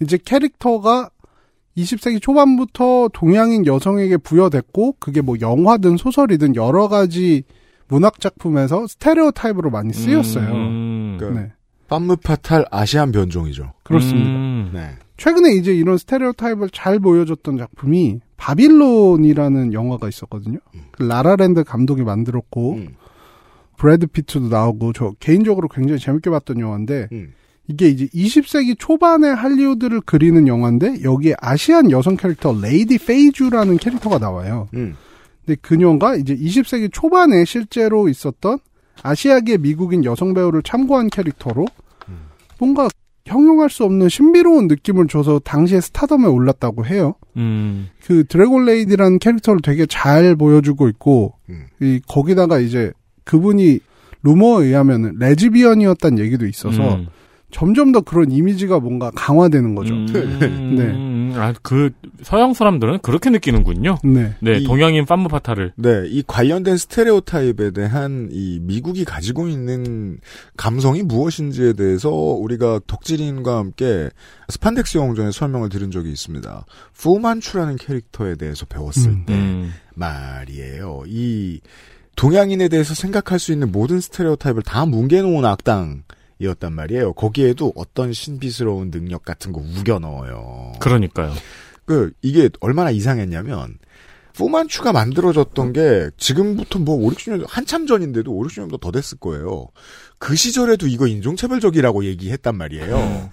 이제 0.00 0.18
캐릭터가 0.22 1.10
20세기 1.76 2.20
초반부터 2.20 3.10
동양인 3.12 3.66
여성에게 3.66 4.18
부여됐고 4.18 4.96
그게 4.98 5.20
뭐 5.20 5.36
영화든 5.40 5.96
소설이든 5.96 6.56
여러 6.56 6.88
가지 6.88 7.44
문학 7.88 8.20
작품에서 8.20 8.86
스테레오 8.86 9.32
타입으로 9.32 9.70
많이 9.70 9.92
쓰였어요. 9.92 10.52
음. 10.52 11.16
그러니까 11.18 11.42
네. 11.42 11.52
팜므파탈 11.88 12.66
Asian 12.70 13.12
변종이죠. 13.12 13.72
그렇습니다. 13.82 14.30
음. 14.30 14.70
네. 14.72 14.90
최근에 15.16 15.52
이제 15.54 15.74
이런 15.74 15.98
스테레오 15.98 16.32
타입을 16.32 16.70
잘 16.70 16.98
보여줬던 16.98 17.58
작품이 17.58 18.20
바빌론이라는 18.36 19.72
영화가 19.72 20.08
있었거든요. 20.08 20.58
그 20.92 21.02
라라랜드 21.02 21.62
감독이 21.64 22.02
만들었고 22.02 22.72
음. 22.74 22.94
브래드 23.76 24.06
피트도 24.06 24.48
나오고 24.48 24.92
저 24.92 25.12
개인적으로 25.20 25.68
굉장히 25.68 25.98
재밌게 25.98 26.30
봤던 26.30 26.60
영화인데 26.60 27.08
음. 27.12 27.32
이게 27.68 27.88
이제 27.88 28.06
20세기 28.06 28.76
초반의 28.78 29.34
할리우드를 29.34 30.00
그리는 30.00 30.48
영화인데 30.48 31.02
여기에 31.02 31.34
Asian 31.40 31.90
여성 31.90 32.16
캐릭터 32.16 32.52
레이디 32.60 32.98
페이주라는 32.98 33.76
캐릭터가 33.76 34.18
나와요. 34.18 34.68
음. 34.74 34.96
근데 35.44 35.58
그녀가 35.62 36.16
이제 36.16 36.34
20세기 36.34 36.90
초반에 36.92 37.44
실제로 37.44 38.08
있었던 38.08 38.58
아시아계 39.02 39.58
미국인 39.58 40.04
여성 40.04 40.34
배우를 40.34 40.62
참고한 40.62 41.08
캐릭터로 41.08 41.66
뭔가 42.58 42.88
형용할 43.26 43.70
수 43.70 43.84
없는 43.84 44.08
신비로운 44.08 44.66
느낌을 44.66 45.06
줘서 45.06 45.38
당시에 45.38 45.80
스타덤에 45.80 46.26
올랐다고 46.26 46.84
해요. 46.86 47.14
음. 47.36 47.88
그 48.04 48.24
드래곤 48.24 48.64
레이디라는 48.64 49.18
캐릭터를 49.18 49.60
되게 49.62 49.86
잘 49.86 50.34
보여주고 50.36 50.88
있고 50.88 51.34
음. 51.48 51.66
이 51.80 52.00
거기다가 52.06 52.58
이제 52.58 52.92
그분이 53.24 53.80
루머에 54.22 54.66
의하면 54.66 55.14
레즈비언이었다는 55.18 56.18
얘기도 56.18 56.46
있어서 56.46 56.96
음. 56.96 57.06
점점 57.50 57.92
더 57.92 58.00
그런 58.00 58.30
이미지가 58.30 58.80
뭔가 58.80 59.10
강화되는 59.14 59.74
거죠. 59.74 59.94
음. 59.94 61.32
아, 61.36 61.54
그 61.62 61.90
서양 62.22 62.54
사람들은 62.54 62.98
그렇게 63.02 63.30
느끼는군요. 63.30 63.96
네. 64.04 64.34
네, 64.40 64.58
이- 64.58 64.64
동양인 64.64 65.04
빰무파타를. 65.04 65.72
네, 65.76 66.02
이 66.08 66.22
관련된 66.26 66.76
스테레오타입에 66.76 67.70
대한 67.70 68.28
이 68.32 68.58
미국이 68.62 69.04
가지고 69.04 69.48
있는 69.48 70.18
감성이 70.56 71.02
무엇인지에 71.02 71.74
대해서 71.74 72.10
우리가 72.10 72.80
덕질인과 72.86 73.56
함께 73.56 74.08
스판덱스 74.48 74.98
영웅전에 74.98 75.30
설명을 75.32 75.68
들은 75.68 75.90
적이 75.90 76.10
있습니다. 76.10 76.64
푸만추라는 76.94 77.76
캐릭터에 77.76 78.34
대해서 78.34 78.66
배웠을 78.66 79.10
음. 79.10 79.24
때 79.26 79.34
음. 79.34 79.72
말이에요. 79.94 81.04
이 81.06 81.60
동양인에 82.16 82.68
대해서 82.68 82.94
생각할 82.94 83.38
수 83.38 83.52
있는 83.52 83.70
모든 83.72 84.00
스테레오타입을 84.00 84.62
다 84.62 84.84
뭉개놓은 84.84 85.44
악당 85.44 86.02
이었단 86.40 86.72
말이에요. 86.72 87.12
거기에도 87.12 87.72
어떤 87.76 88.12
신비스러운 88.12 88.90
능력 88.90 89.24
같은 89.24 89.52
거 89.52 89.60
우겨 89.60 89.98
넣어요. 89.98 90.72
그러니까요. 90.80 91.32
그 91.84 92.12
이게 92.22 92.48
얼마나 92.60 92.90
이상했냐면 92.90 93.78
푸만추가 94.32 94.92
만들어졌던 94.92 95.72
게 95.72 96.10
지금부터 96.16 96.78
뭐 96.78 96.96
5, 96.96 97.10
60년 97.10 97.44
한참 97.48 97.86
전인데도 97.86 98.32
5, 98.32 98.44
60년도 98.44 98.80
더 98.80 98.90
됐을 98.90 99.18
거예요. 99.18 99.68
그 100.18 100.34
시절에도 100.34 100.86
이거 100.86 101.06
인종차별적이라고 101.06 102.04
얘기했단 102.04 102.56
말이에요. 102.56 103.30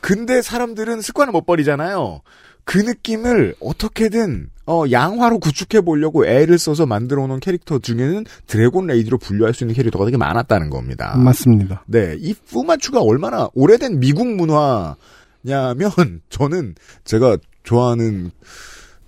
근데 0.00 0.40
사람들은 0.40 1.02
습관을 1.02 1.32
못 1.32 1.44
버리잖아요. 1.44 2.22
그 2.64 2.78
느낌을 2.78 3.56
어떻게든 3.60 4.50
어, 4.68 4.84
양화로 4.90 5.38
구축해 5.38 5.80
보려고 5.80 6.26
애를 6.26 6.58
써서 6.58 6.84
만들어 6.84 7.26
놓은 7.26 7.40
캐릭터 7.40 7.78
중에는 7.78 8.26
드래곤 8.46 8.86
레이디로 8.86 9.16
분류할 9.16 9.54
수 9.54 9.64
있는 9.64 9.74
캐릭터가 9.74 10.04
되게 10.04 10.18
많았다는 10.18 10.68
겁니다. 10.68 11.16
맞습니다. 11.16 11.84
네, 11.86 12.16
이 12.18 12.34
푸만추가 12.34 13.00
얼마나 13.00 13.48
오래된 13.54 13.98
미국 13.98 14.26
문화냐면 14.26 15.00
저는 16.28 16.74
제가 17.04 17.38
좋아하는 17.62 18.30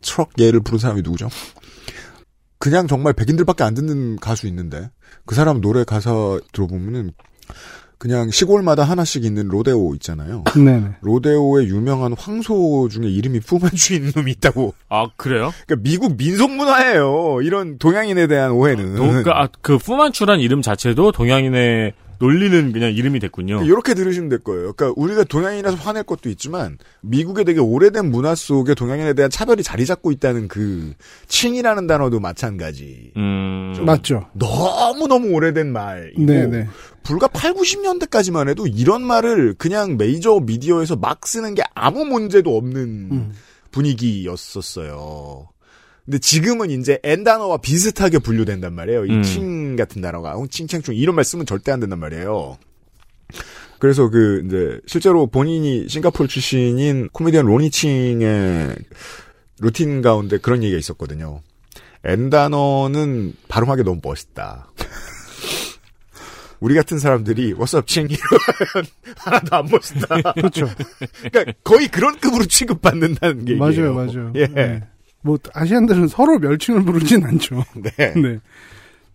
트럭 0.01 0.31
예를 0.39 0.61
부른 0.61 0.79
사람이 0.79 1.03
누구죠? 1.03 1.29
그냥 2.59 2.87
정말 2.87 3.13
백인들밖에 3.13 3.63
안 3.63 3.75
듣는 3.75 4.17
가수 4.17 4.47
있는데 4.47 4.91
그 5.27 5.35
사람 5.35 5.61
노래 5.61 5.85
가사 5.85 6.41
들어보면은 6.53 7.13
그냥 8.01 8.31
시골마다 8.31 8.83
하나씩 8.83 9.27
있는 9.27 9.49
로데오 9.49 9.95
있잖아요. 9.97 10.45
네네. 10.57 10.95
로데오의 11.03 11.69
유명한 11.69 12.15
황소 12.15 12.89
중에 12.91 13.07
이름이 13.07 13.41
푸만추인 13.41 14.13
놈이 14.17 14.31
있다고. 14.33 14.73
아, 14.89 15.09
그래요? 15.17 15.53
그러니까 15.67 15.83
미국 15.85 16.17
민속 16.17 16.51
문화예요. 16.51 17.43
이런 17.43 17.77
동양인에 17.77 18.27
대한 18.27 18.53
오해는. 18.53 18.97
도, 18.97 19.23
그, 19.23 19.31
아, 19.31 19.49
그 19.61 19.77
푸만추란 19.77 20.41
이름 20.41 20.63
자체도 20.63 21.13
동양인의 21.13 21.93
놀리는 22.21 22.73
그냥 22.73 22.93
이름이 22.93 23.19
됐군요. 23.19 23.63
이렇게 23.65 23.95
들으시면 23.95 24.29
될 24.29 24.41
거예요. 24.41 24.75
그러니까 24.75 25.01
우리가 25.01 25.25
동양인이라서 25.25 25.77
화낼 25.79 26.03
것도 26.03 26.29
있지만 26.29 26.77
미국의 27.01 27.47
되게 27.47 27.61
오래된 27.61 28.11
문화 28.11 28.35
속에 28.35 28.75
동양인에 28.75 29.15
대한 29.15 29.31
차별이 29.31 29.63
자리 29.63 29.87
잡고 29.87 30.13
있다는 30.13 30.47
그 30.47 30.93
칭이라는 31.29 31.87
단어도 31.87 32.21
마찬가지. 32.21 33.13
음. 33.17 33.75
맞죠. 33.87 34.27
너무 34.35 35.09
너무 35.09 35.31
오래된 35.31 35.73
말이고 35.73 36.23
네네. 36.27 36.69
불과 37.03 37.27
8, 37.27 37.55
90년대까지만 37.55 38.51
해도 38.51 38.67
이런 38.67 39.03
말을 39.03 39.55
그냥 39.57 39.97
메이저 39.97 40.41
미디어에서 40.41 40.97
막 40.97 41.27
쓰는 41.27 41.55
게 41.55 41.63
아무 41.75 42.05
문제도 42.05 42.55
없는 42.55 43.09
음. 43.11 43.33
분위기였었어요. 43.71 45.49
근데 46.11 46.19
지금은 46.19 46.73
이제 46.73 46.99
N 47.05 47.23
단어와 47.23 47.59
비슷하게 47.59 48.19
분류된단 48.19 48.75
말이에요. 48.75 49.07
이 49.07 49.11
음. 49.11 49.23
칭 49.23 49.77
같은 49.77 50.03
단어가 50.03 50.35
칭칭충 50.51 50.97
이런 50.97 51.15
말 51.15 51.25
쓰면 51.25 51.47
절대 51.47 51.71
안 51.71 51.79
된단 51.79 52.01
말이에요. 52.01 52.59
그래서 53.79 54.11
그 54.11 54.43
이제 54.45 54.81
실제로 54.87 55.29
본인이 55.29 55.89
싱가포르 55.89 56.27
출신인 56.27 57.09
코미디언 57.13 57.47
로니칭의 57.47 58.75
루틴 59.61 60.03
가운데 60.03 60.39
그런 60.39 60.65
얘기가 60.65 60.81
있었거든요. 60.81 61.43
N 62.03 62.29
단어는 62.29 63.35
발음하기 63.47 63.85
너무 63.85 64.01
멋있다. 64.03 64.73
우리 66.59 66.75
같은 66.75 66.99
사람들이 66.99 67.53
워썹 67.53 67.87
칭 67.87 68.09
이러면 68.11 68.87
하나도 69.17 69.57
안 69.57 69.69
멋있다. 69.71 70.33
그렇죠. 70.33 70.69
그러니까 71.31 71.53
거의 71.63 71.87
그런 71.87 72.19
급으로 72.19 72.47
취급받는다는 72.47 73.45
게 73.45 73.55
맞아요, 73.55 73.95
맞아요. 73.95 74.33
예. 74.35 74.49
네. 74.49 74.83
뭐 75.23 75.39
아시안들은 75.53 76.09
서로 76.09 76.39
멸칭을 76.39 76.85
부르진 76.85 77.25
않죠. 77.25 77.65
네. 77.77 78.15
네. 78.15 78.39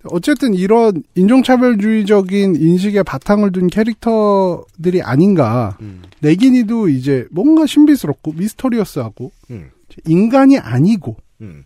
어쨌든 0.06 0.54
이런 0.54 1.02
인종차별주의적인 1.16 2.56
인식에 2.58 3.02
바탕을 3.02 3.52
둔 3.52 3.68
캐릭터들이 3.68 5.02
아닌가. 5.02 5.78
음. 5.82 6.04
내긴이도 6.20 6.90
이제 6.90 7.26
뭔가 7.32 7.66
신비스럽고 7.66 8.34
미스터리어스하고 8.34 9.32
음. 9.50 9.72
인간이 10.06 10.60
아니고 10.60 11.18
음. 11.42 11.64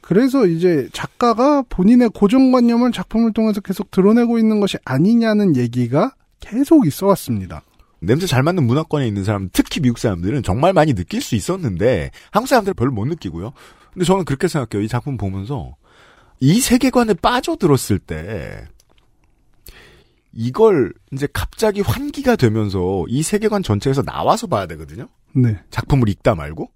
그래서 0.00 0.46
이제 0.46 0.88
작가가 0.92 1.62
본인의 1.68 2.10
고정관념을 2.10 2.90
작품을 2.90 3.32
통해서 3.32 3.60
계속 3.60 3.90
드러내고 3.90 4.38
있는 4.38 4.58
것이 4.58 4.76
아니냐는 4.84 5.56
얘기가 5.56 6.14
계속 6.40 6.86
있어 6.86 7.06
왔습니다. 7.06 7.62
냄새 8.02 8.26
잘 8.26 8.42
맡는 8.42 8.64
문화권에 8.64 9.06
있는 9.06 9.22
사람, 9.24 9.48
특히 9.52 9.80
미국 9.80 9.98
사람들은 9.98 10.42
정말 10.42 10.72
많이 10.72 10.92
느낄 10.92 11.22
수 11.22 11.36
있었는데 11.36 12.10
한국 12.32 12.48
사람들은 12.48 12.74
별로 12.74 12.90
못 12.90 13.06
느끼고요. 13.06 13.52
근데 13.92 14.04
저는 14.04 14.24
그렇게 14.24 14.48
생각해요. 14.48 14.84
이 14.84 14.88
작품 14.88 15.16
보면서 15.16 15.76
이 16.40 16.60
세계관에 16.60 17.14
빠져들었을 17.14 18.00
때 18.00 18.66
이걸 20.32 20.92
이제 21.12 21.28
갑자기 21.32 21.80
환기가 21.80 22.36
되면서 22.36 23.04
이 23.06 23.22
세계관 23.22 23.62
전체에서 23.62 24.02
나와서 24.02 24.46
봐야 24.48 24.66
되거든요. 24.66 25.08
네. 25.34 25.60
작품을 25.70 26.08
읽다 26.08 26.34
말고 26.34 26.70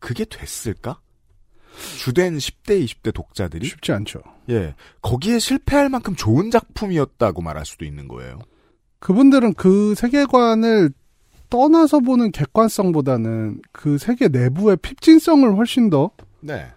그게 0.00 0.24
됐을까? 0.24 1.00
주된 1.98 2.38
10대, 2.38 2.84
20대 2.84 3.14
독자들이 3.14 3.66
쉽지 3.66 3.92
않죠. 3.92 4.20
예 4.50 4.74
거기에 5.00 5.38
실패할 5.38 5.88
만큼 5.88 6.16
좋은 6.16 6.50
작품이었다고 6.50 7.40
말할 7.40 7.64
수도 7.64 7.84
있는 7.84 8.08
거예요. 8.08 8.40
그분들은 9.02 9.54
그 9.54 9.94
세계관을 9.96 10.90
떠나서 11.50 12.00
보는 12.00 12.30
객관성보다는 12.30 13.60
그 13.72 13.98
세계 13.98 14.28
내부의 14.28 14.76
핍진성을 14.76 15.56
훨씬 15.56 15.90
더 15.90 16.12
네. 16.40 16.68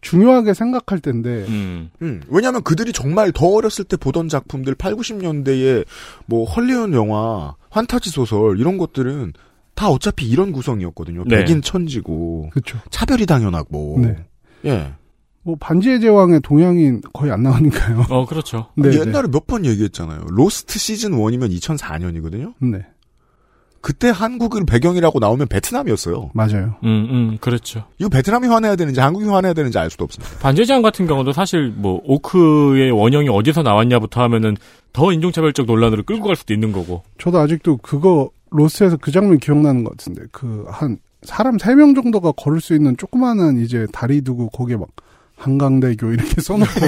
중요하게 0.00 0.54
생각할 0.54 1.00
텐데 1.00 1.44
음. 1.48 1.90
음, 2.00 2.22
왜냐하면 2.28 2.62
그들이 2.62 2.92
정말 2.92 3.30
더 3.30 3.46
어렸을 3.46 3.84
때 3.84 3.98
보던 3.98 4.28
작품들 4.28 4.74
8, 4.74 4.94
90년대의 4.94 5.84
뭐 6.24 6.44
헐리우드 6.44 6.96
영화, 6.96 7.54
환타지 7.68 8.08
소설 8.08 8.58
이런 8.58 8.78
것들은 8.78 9.34
다 9.74 9.90
어차피 9.90 10.26
이런 10.26 10.52
구성이었거든요. 10.52 11.24
네. 11.26 11.36
백인 11.36 11.60
천지고 11.60 12.48
그렇죠. 12.52 12.78
차별이 12.90 13.26
당연하고 13.26 13.98
네. 14.00 14.16
예. 14.64 14.94
뭐 15.42 15.56
반지의 15.58 16.00
제왕의 16.00 16.40
동양인 16.42 17.00
거의 17.12 17.32
안 17.32 17.42
나오니까요. 17.42 18.06
어, 18.10 18.26
그렇죠. 18.26 18.66
네, 18.76 18.90
옛날에 18.92 19.28
몇 19.28 19.46
번 19.46 19.64
얘기했잖아요. 19.64 20.24
로스트 20.28 20.78
시즌 20.78 21.12
1이면 21.12 21.50
2004년이거든요. 21.58 22.54
네. 22.60 22.84
그때 23.82 24.10
한국을 24.10 24.66
배경이라고 24.66 25.18
나오면 25.20 25.48
베트남이었어요. 25.48 26.30
맞아요. 26.34 26.74
음, 26.84 27.08
음, 27.10 27.38
그렇죠. 27.40 27.84
이거 27.98 28.10
베트남이 28.10 28.46
화내야 28.46 28.76
되는지 28.76 29.00
한국이 29.00 29.24
화내야 29.26 29.54
되는지 29.54 29.78
알 29.78 29.88
수도 29.88 30.04
없습니다. 30.04 30.36
반지제왕 30.40 30.82
같은 30.82 31.06
경우도 31.06 31.32
사실 31.32 31.72
뭐 31.74 31.98
오크의 32.04 32.90
원형이 32.90 33.30
어디서 33.30 33.62
나왔냐부터 33.62 34.20
하면은 34.24 34.58
더 34.92 35.10
인종차별적 35.12 35.64
논란으로 35.64 36.02
끌고 36.02 36.26
갈 36.26 36.36
수도 36.36 36.52
있는 36.52 36.72
거고. 36.72 37.02
저도 37.18 37.38
아직도 37.38 37.78
그거 37.78 38.28
로스트에서 38.50 38.98
그 38.98 39.10
장면 39.10 39.38
기억나는 39.38 39.82
것 39.84 39.96
같은데 39.96 40.24
그 40.30 40.66
한 40.68 40.98
사람 41.22 41.56
3명 41.56 41.94
정도가 41.94 42.32
걸을 42.32 42.60
수 42.60 42.74
있는 42.74 42.96
조그마한 42.98 43.58
이제 43.62 43.86
다리 43.92 44.20
두고 44.20 44.50
거기에 44.50 44.76
막 44.76 44.88
한강대교 45.40 46.12
이렇게 46.12 46.40
써놓고 46.40 46.70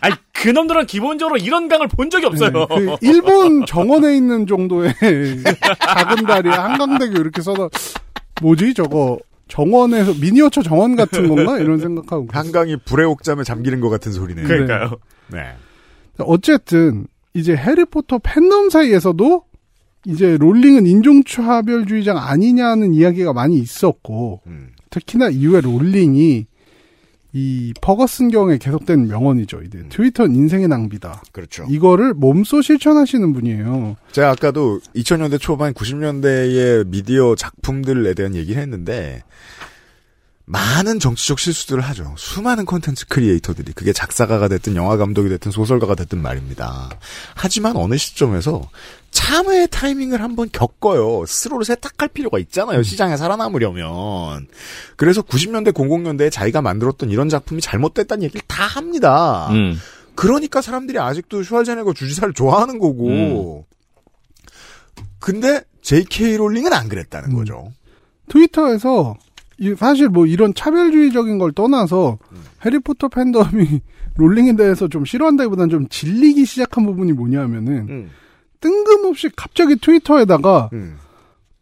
아니, 0.00 0.14
그놈들은 0.32 0.86
기본적으로 0.86 1.36
이런 1.36 1.68
강을 1.68 1.88
본 1.88 2.08
적이 2.10 2.26
없어요. 2.26 2.50
네, 2.50 2.66
그 2.66 2.96
일본 3.02 3.66
정원에 3.66 4.16
있는 4.16 4.46
정도의 4.46 4.94
작은 5.80 6.26
다리에 6.26 6.52
한강대교 6.52 7.20
이렇게 7.20 7.42
써서 7.42 7.68
뭐지 8.40 8.74
저거 8.74 9.18
정원에서 9.48 10.14
미니어처 10.20 10.62
정원 10.62 10.96
같은 10.96 11.28
건가 11.28 11.58
이런 11.58 11.78
생각하고 11.78 12.26
한강이 12.30 12.78
불의 12.84 13.06
옥잠에 13.06 13.44
잠기는 13.44 13.80
것 13.80 13.90
같은 13.90 14.12
소리네요. 14.12 14.46
그러니까요. 14.46 14.96
네. 15.28 15.54
어쨌든 16.18 17.06
이제 17.34 17.54
해리포터 17.54 18.20
팬덤 18.22 18.70
사이에서도 18.70 19.44
이제 20.06 20.36
롤링은 20.38 20.86
인종차별주의자가 20.86 22.30
아니냐는 22.30 22.94
이야기가 22.94 23.32
많이 23.32 23.56
있었고 23.56 24.40
음. 24.46 24.73
특히나 24.94 25.28
이후에 25.30 25.60
롤링이 25.60 26.46
이 27.36 27.74
퍼거슨 27.80 28.30
경에 28.30 28.58
계속된 28.58 29.08
명언이죠. 29.08 29.62
이제 29.62 29.82
트위터는 29.88 30.36
인생의 30.36 30.68
낭비다. 30.68 31.22
그렇죠. 31.32 31.66
이거를 31.68 32.14
몸소 32.14 32.62
실천하시는 32.62 33.32
분이에요. 33.32 33.96
제가 34.12 34.30
아까도 34.30 34.80
2000년대 34.94 35.40
초반 35.40 35.74
90년대의 35.74 36.86
미디어 36.86 37.34
작품들에 37.34 38.14
대한 38.14 38.36
얘기를 38.36 38.62
했는데 38.62 39.24
많은 40.44 41.00
정치적 41.00 41.40
실수들을 41.40 41.82
하죠. 41.82 42.14
수많은 42.16 42.66
콘텐츠 42.66 43.06
크리에이터들이 43.08 43.72
그게 43.72 43.92
작사가가 43.92 44.46
됐든 44.46 44.76
영화 44.76 44.96
감독이 44.96 45.28
됐든 45.28 45.50
소설가가 45.50 45.96
됐든 45.96 46.22
말입니다. 46.22 46.90
하지만 47.34 47.76
어느 47.76 47.96
시점에서 47.96 48.68
참회의 49.14 49.68
타이밍을 49.70 50.20
한번 50.20 50.48
겪어요. 50.52 51.24
스스로를 51.24 51.64
세탁할 51.64 52.08
필요가 52.12 52.38
있잖아요. 52.40 52.82
시장에 52.82 53.16
살아남으려면. 53.16 54.48
그래서 54.96 55.22
90년대 55.22 55.72
00년대에 55.72 56.32
자기가 56.32 56.60
만들었던 56.60 57.10
이런 57.10 57.28
작품이 57.28 57.60
잘못됐다는 57.60 58.24
얘기를 58.24 58.42
다 58.48 58.64
합니다. 58.66 59.48
음. 59.52 59.76
그러니까 60.16 60.60
사람들이 60.60 60.98
아직도 60.98 61.44
슈왈제네거 61.44 61.94
주지사를 61.94 62.34
좋아하는 62.34 62.80
거고. 62.80 63.64
근데 65.20 65.62
J.K. 65.80 66.36
롤링은 66.36 66.72
안 66.72 66.88
그랬다는 66.88 67.30
음. 67.30 67.36
거죠. 67.36 67.72
트위터에서 68.28 69.14
이- 69.58 69.74
사실 69.78 70.08
뭐 70.08 70.26
이런 70.26 70.54
차별주의적인 70.54 71.38
걸 71.38 71.52
떠나서 71.52 72.18
해리포터 72.64 73.08
팬덤이 73.08 73.80
롤링에 74.16 74.56
대해서 74.56 74.88
좀 74.88 75.04
싫어한다기보다는 75.04 75.70
좀 75.70 75.88
질리기 75.88 76.44
시작한 76.46 76.84
부분이 76.84 77.12
뭐냐면은 77.12 77.72
음. 77.88 78.10
뜬금없이 78.64 79.28
갑자기 79.36 79.76
트위터에다가 79.76 80.70
음. 80.72 80.96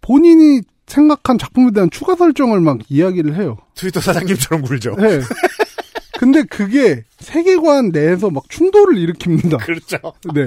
본인이 0.00 0.60
생각한 0.86 1.36
작품에 1.36 1.72
대한 1.72 1.90
추가 1.90 2.14
설정을 2.14 2.60
막 2.60 2.78
이야기를 2.88 3.34
해요. 3.34 3.56
트위터 3.74 4.00
사장님처럼 4.00 4.62
굴죠. 4.62 4.94
네. 4.96 5.20
근데 6.18 6.42
그게 6.44 7.02
세계관 7.18 7.88
내에서 7.88 8.30
막 8.30 8.48
충돌을 8.48 8.94
일으킵니다. 8.94 9.58
그렇죠. 9.64 9.98
네. 10.32 10.46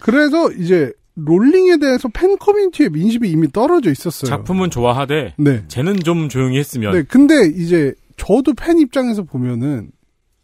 그래서 0.00 0.50
이제 0.52 0.92
롤링에 1.14 1.78
대해서 1.78 2.08
팬 2.12 2.36
커뮤니티의 2.36 2.90
민심이 2.90 3.30
이미 3.30 3.50
떨어져 3.50 3.90
있었어요. 3.90 4.28
작품은 4.28 4.68
좋아하되 4.68 5.34
네. 5.38 5.64
쟤는 5.68 6.00
좀 6.00 6.28
조용히 6.28 6.58
했으면 6.58 6.92
네, 6.92 7.02
근데 7.04 7.46
이제 7.46 7.94
저도 8.18 8.52
팬 8.54 8.78
입장에서 8.78 9.22
보면은 9.22 9.90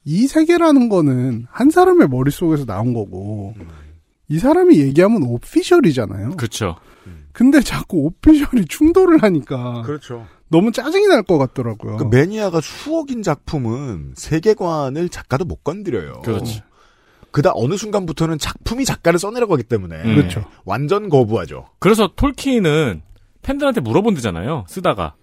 이 0.05 0.27
세계라는 0.27 0.89
거는 0.89 1.47
한 1.51 1.69
사람의 1.69 2.09
머릿속에서 2.09 2.65
나온 2.65 2.95
거고 2.95 3.55
이 4.29 4.39
사람이 4.39 4.79
얘기하면 4.79 5.23
오피셜이잖아요. 5.23 6.37
그렇죠. 6.37 6.77
근데 7.33 7.61
자꾸 7.61 7.99
오피셜이 8.07 8.65
충돌을 8.67 9.23
하니까 9.23 9.83
그렇죠. 9.83 10.27
너무 10.49 10.73
짜증이 10.73 11.07
날 11.07 11.23
것 11.23 11.39
같더라고요. 11.39 11.97
그 11.99 12.05
매니아가 12.05 12.61
수억인 12.61 13.23
작품은 13.23 14.15
세계관을 14.17 15.09
작가도 15.09 15.45
못 15.45 15.63
건드려요. 15.63 16.21
그렇죠. 16.25 16.63
그다 17.31 17.53
어느 17.55 17.77
순간부터는 17.77 18.39
작품이 18.39 18.85
작가를 18.85 19.19
써내려고 19.19 19.53
하기 19.55 19.63
때문에 19.65 19.97
음. 20.03 20.15
그렇죠. 20.17 20.45
완전 20.65 21.09
거부하죠. 21.09 21.67
그래서 21.79 22.09
톨키는 22.17 23.03
팬들한테 23.43 23.81
물어본대잖아요. 23.83 24.65
쓰다가. 24.69 25.15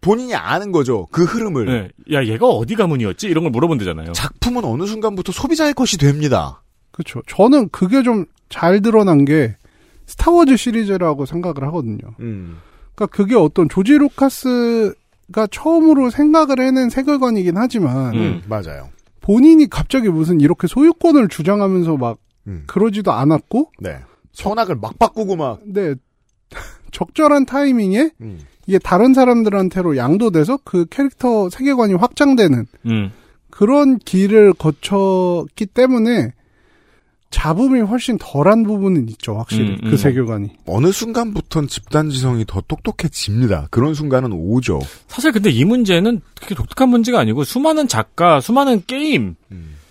본인이 0.00 0.34
아는 0.34 0.70
거죠. 0.70 1.06
그 1.10 1.24
흐름을. 1.24 1.64
네. 1.66 2.16
야, 2.16 2.24
얘가 2.24 2.46
어디 2.46 2.74
가문이었지? 2.76 3.26
이런 3.28 3.44
걸 3.44 3.50
물어본대잖아요. 3.52 4.12
작품은 4.12 4.64
어느 4.64 4.86
순간부터 4.86 5.32
소비자의 5.32 5.74
것이 5.74 5.96
됩니다. 5.98 6.62
그렇죠. 6.98 7.22
저는 7.26 7.68
그게 7.70 8.02
좀 8.02 8.26
잘 8.48 8.80
드러난 8.80 9.24
게 9.24 9.56
스타워즈 10.06 10.56
시리즈라고 10.56 11.26
생각을 11.26 11.64
하거든요. 11.64 11.98
음. 12.20 12.58
그러니까 12.94 13.16
그게 13.16 13.34
어떤 13.36 13.68
조지 13.68 13.92
루카스가 13.98 15.46
처음으로 15.50 16.10
생각을 16.10 16.60
해낸 16.60 16.88
세계관이긴 16.88 17.56
하지만 17.56 18.14
음, 18.14 18.42
맞아요. 18.48 18.88
본인이 19.20 19.68
갑자기 19.68 20.08
무슨 20.08 20.40
이렇게 20.40 20.66
소유권을 20.66 21.28
주장하면서 21.28 21.96
막 21.98 22.18
음. 22.46 22.64
그러지도 22.66 23.12
않았고 23.12 23.72
네. 23.80 23.98
선악을 24.32 24.76
막 24.76 24.98
바꾸고 24.98 25.36
막. 25.36 25.60
네 25.64 25.94
적절한 26.90 27.44
타이밍에 27.44 28.10
음. 28.22 28.40
이게 28.66 28.78
다른 28.78 29.12
사람들한테로 29.12 29.98
양도돼서 29.98 30.58
그 30.64 30.86
캐릭터 30.86 31.50
세계관이 31.50 31.94
확장되는 31.94 32.66
음. 32.86 33.12
그런 33.50 33.98
길을 33.98 34.54
거쳤기 34.54 35.66
때문에 35.66 36.32
잡음이 37.30 37.80
훨씬 37.80 38.16
덜한 38.18 38.62
부분은 38.64 39.08
있죠, 39.10 39.36
확실히. 39.36 39.70
음, 39.70 39.78
음. 39.84 39.90
그 39.90 39.96
세계관이. 39.96 40.50
어느 40.66 40.90
순간부턴 40.90 41.68
집단지성이 41.68 42.44
더 42.46 42.62
똑똑해집니다. 42.66 43.68
그런 43.70 43.94
순간은 43.94 44.32
오죠. 44.32 44.80
사실 45.08 45.32
근데 45.32 45.50
이 45.50 45.64
문제는 45.64 46.22
그렇게 46.34 46.54
독특한 46.54 46.88
문제가 46.88 47.20
아니고 47.20 47.44
수많은 47.44 47.86
작가, 47.86 48.40
수많은 48.40 48.84
게임, 48.86 49.34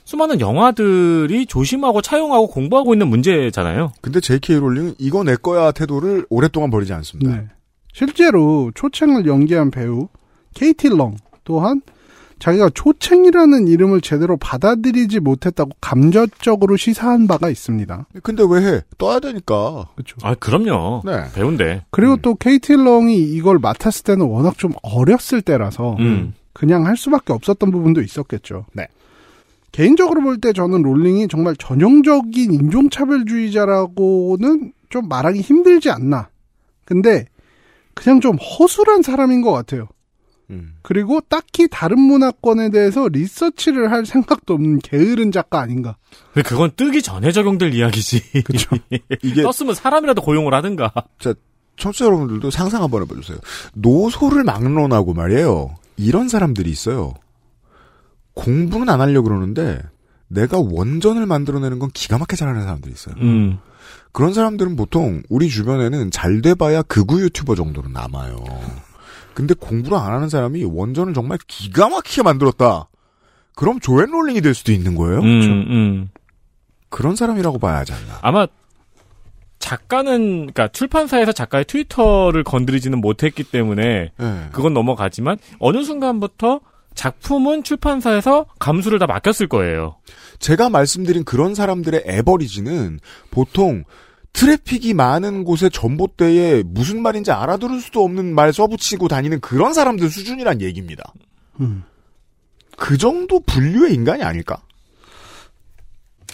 수많은 0.07 0.39
영화들이 0.39 1.45
조심하고 1.47 2.01
차용하고 2.01 2.47
공부하고 2.47 2.93
있는 2.93 3.09
문제잖아요. 3.09 3.91
근데 4.01 4.21
J.K. 4.21 4.57
롤링은 4.57 4.95
이거 4.99 5.23
내 5.23 5.35
거야 5.35 5.71
태도를 5.73 6.25
오랫동안 6.29 6.71
버리지 6.71 6.93
않습니다. 6.93 7.35
네. 7.35 7.47
실제로 7.91 8.71
초챙을 8.73 9.25
연기한 9.25 9.69
배우 9.69 10.07
케이티 10.53 10.87
렁 10.89 11.17
또한 11.43 11.81
자기가 12.39 12.69
초챙이라는 12.73 13.67
이름을 13.67 14.01
제대로 14.01 14.37
받아들이지 14.37 15.19
못했다고 15.21 15.71
감정적으로 15.81 16.77
시사한 16.77 17.27
바가 17.27 17.49
있습니다. 17.49 18.05
근데 18.21 18.43
왜 18.47 18.61
해? 18.63 18.81
떠야 18.97 19.19
되니까. 19.19 19.87
그렇죠. 19.95 20.17
아, 20.21 20.35
그럼요. 20.35 21.01
네. 21.05 21.23
배운데. 21.33 21.83
그리고 21.89 22.17
또 22.17 22.35
케이티 22.35 22.73
렁이 22.73 23.15
이걸 23.17 23.57
맡았을 23.59 24.03
때는 24.03 24.25
워낙 24.27 24.57
좀 24.57 24.73
어렸을 24.83 25.41
때라서 25.41 25.95
음. 25.99 26.33
그냥 26.53 26.85
할 26.85 26.95
수밖에 26.95 27.33
없었던 27.33 27.71
부분도 27.71 28.01
있었겠죠. 28.01 28.65
네. 28.73 28.87
개인적으로 29.71 30.21
볼 30.21 30.37
때 30.37 30.53
저는 30.53 30.83
롤링이 30.83 31.27
정말 31.27 31.55
전형적인 31.55 32.51
인종차별주의자라고는 32.51 34.73
좀 34.89 35.07
말하기 35.07 35.41
힘들지 35.41 35.89
않나. 35.89 36.29
근데 36.85 37.25
그냥 37.93 38.21
좀 38.21 38.37
허술한 38.37 39.01
사람인 39.01 39.41
것 39.41 39.51
같아요. 39.51 39.87
음. 40.49 40.75
그리고 40.81 41.19
딱히 41.21 41.67
다른 41.69 41.99
문화권에 41.99 42.69
대해서 42.69 43.07
리서치를 43.07 43.91
할 43.91 44.05
생각도 44.05 44.53
없는 44.53 44.79
게으른 44.79 45.31
작가 45.31 45.59
아닌가. 45.59 45.97
근데 46.33 46.47
그건 46.47 46.71
뜨기 46.75 47.01
전에 47.01 47.31
적용될 47.31 47.73
이야기지. 47.73 48.43
그렇죠. 48.43 48.75
이게 49.23 49.43
떴으면 49.43 49.75
사람이라도 49.75 50.21
고용을 50.21 50.53
하든가. 50.53 50.91
자, 51.19 51.33
청취자 51.77 52.05
여러분들도 52.05 52.49
상상 52.49 52.81
한번 52.83 53.03
해봐주세요. 53.03 53.37
노소를 53.73 54.43
막론하고 54.43 55.13
말이에요. 55.13 55.75
이런 55.97 56.29
사람들이 56.29 56.69
있어요. 56.69 57.13
공부는 58.33 58.89
안 58.89 59.01
하려고 59.01 59.29
그러는데 59.29 59.81
내가 60.27 60.59
원전을 60.59 61.25
만들어내는 61.25 61.79
건 61.79 61.89
기가 61.93 62.17
막히게 62.17 62.37
잘하는 62.37 62.63
사람들이 62.63 62.93
있어요. 62.93 63.15
음. 63.19 63.59
그런 64.11 64.33
사람들은 64.33 64.75
보통 64.75 65.21
우리 65.29 65.49
주변에는 65.49 66.11
잘 66.11 66.41
돼봐야 66.41 66.81
극우 66.83 67.21
유튜버 67.21 67.55
정도로 67.55 67.89
남아요. 67.89 68.43
근데 69.37 69.53
공부를 69.53 69.99
안 69.99 70.13
하는 70.13 70.29
사람이 70.29 70.63
원전을 70.63 71.13
정말 71.13 71.37
기가 71.45 71.89
막히게 71.89 72.23
만들었다. 72.23 72.89
그럼 73.53 73.79
조앤 73.79 74.09
롤링이 74.09 74.41
될 74.41 74.55
수도 74.55 74.71
있는 74.71 74.95
거예요. 74.95 75.19
음, 75.19 75.65
음. 75.69 76.09
그런 76.89 77.15
사람이라고 77.15 77.59
봐야 77.59 77.77
하지 77.77 77.93
않나. 77.93 78.17
아마 78.23 78.47
작가는 79.59 80.21
그러니까 80.37 80.69
출판사에서 80.69 81.33
작가의 81.33 81.65
트위터를 81.65 82.43
건드리지는 82.43 82.99
못했기 82.99 83.43
때문에 83.43 84.09
네. 84.17 84.49
그건 84.53 84.73
넘어가지만 84.73 85.37
어느 85.59 85.83
순간부터 85.83 86.59
작품은 86.95 87.61
출판사에서 87.61 88.47
감수를 88.57 88.97
다 88.97 89.05
맡겼을 89.05 89.47
거예요. 89.47 89.97
제가 90.39 90.71
말씀드린 90.71 91.23
그런 91.23 91.53
사람들의 91.53 92.05
에버리지는 92.07 92.99
보통 93.29 93.83
트래픽이 94.33 94.93
많은 94.93 95.43
곳의 95.43 95.71
전봇대에 95.71 96.63
무슨 96.65 97.01
말인지 97.01 97.31
알아들을 97.31 97.79
수도 97.79 98.03
없는 98.03 98.35
말 98.35 98.53
써붙이고 98.53 99.07
다니는 99.07 99.39
그런 99.39 99.73
사람들 99.73 100.09
수준이란 100.09 100.61
얘기입니다. 100.61 101.03
음. 101.59 101.83
그 102.77 102.97
정도 102.97 103.39
분류의 103.39 103.93
인간이 103.95 104.21
아닐까? 104.23 104.57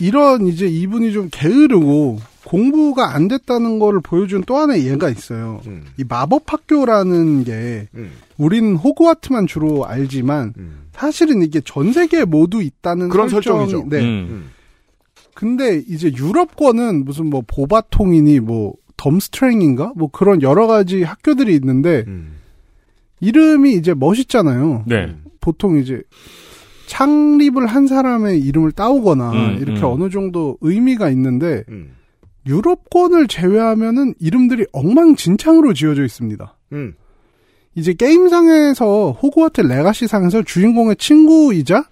이런 0.01 0.47
이제 0.47 0.67
이분이 0.67 1.13
좀 1.13 1.29
게으르고 1.31 2.19
공부가 2.43 3.13
안 3.15 3.29
됐다는 3.29 3.79
거를 3.79 4.01
보여준 4.01 4.43
또 4.45 4.57
하나의 4.57 4.85
예가 4.87 5.09
있어요. 5.09 5.61
음. 5.67 5.85
이 5.97 6.03
마법 6.03 6.51
학교라는 6.51 7.45
게 7.45 7.87
우리는 8.37 8.75
호그와트만 8.75 9.47
주로 9.47 9.85
알지만 9.85 10.53
사실은 10.93 11.41
이게 11.41 11.61
전 11.63 11.93
세계에 11.93 12.25
모두 12.25 12.61
있다는 12.61 13.07
그런 13.09 13.27
설정이- 13.29 13.69
설정이죠. 13.69 13.85
네. 13.89 14.01
음. 14.01 14.49
근데 15.43 15.83
이제 15.89 16.09
유럽권은 16.09 17.03
무슨 17.03 17.29
뭐 17.29 17.43
보바통이니 17.45 18.39
뭐 18.39 18.75
덤스트랭인가 18.95 19.91
뭐 19.97 20.09
그런 20.09 20.41
여러 20.41 20.67
가지 20.67 21.03
학교들이 21.03 21.53
있는데 21.55 22.05
음. 22.07 22.37
이름이 23.19 23.73
이제 23.73 23.93
멋있잖아요. 23.93 24.85
네. 24.87 25.13
보통 25.41 25.77
이제 25.79 26.01
창립을 26.87 27.67
한 27.67 27.87
사람의 27.87 28.39
이름을 28.39 28.71
따오거나 28.71 29.31
음, 29.31 29.57
이렇게 29.59 29.81
음. 29.81 29.83
어느 29.83 30.09
정도 30.09 30.57
의미가 30.61 31.09
있는데 31.09 31.65
음. 31.67 31.91
유럽권을 32.47 33.27
제외하면은 33.27 34.13
이름들이 34.21 34.67
엉망진창으로 34.71 35.73
지어져 35.73 36.05
있습니다. 36.05 36.57
음. 36.71 36.93
이제 37.75 37.91
게임상에서 37.91 39.11
호그와트 39.11 39.59
레가시상에서 39.59 40.43
주인공의 40.43 40.95
친구이자 40.95 41.83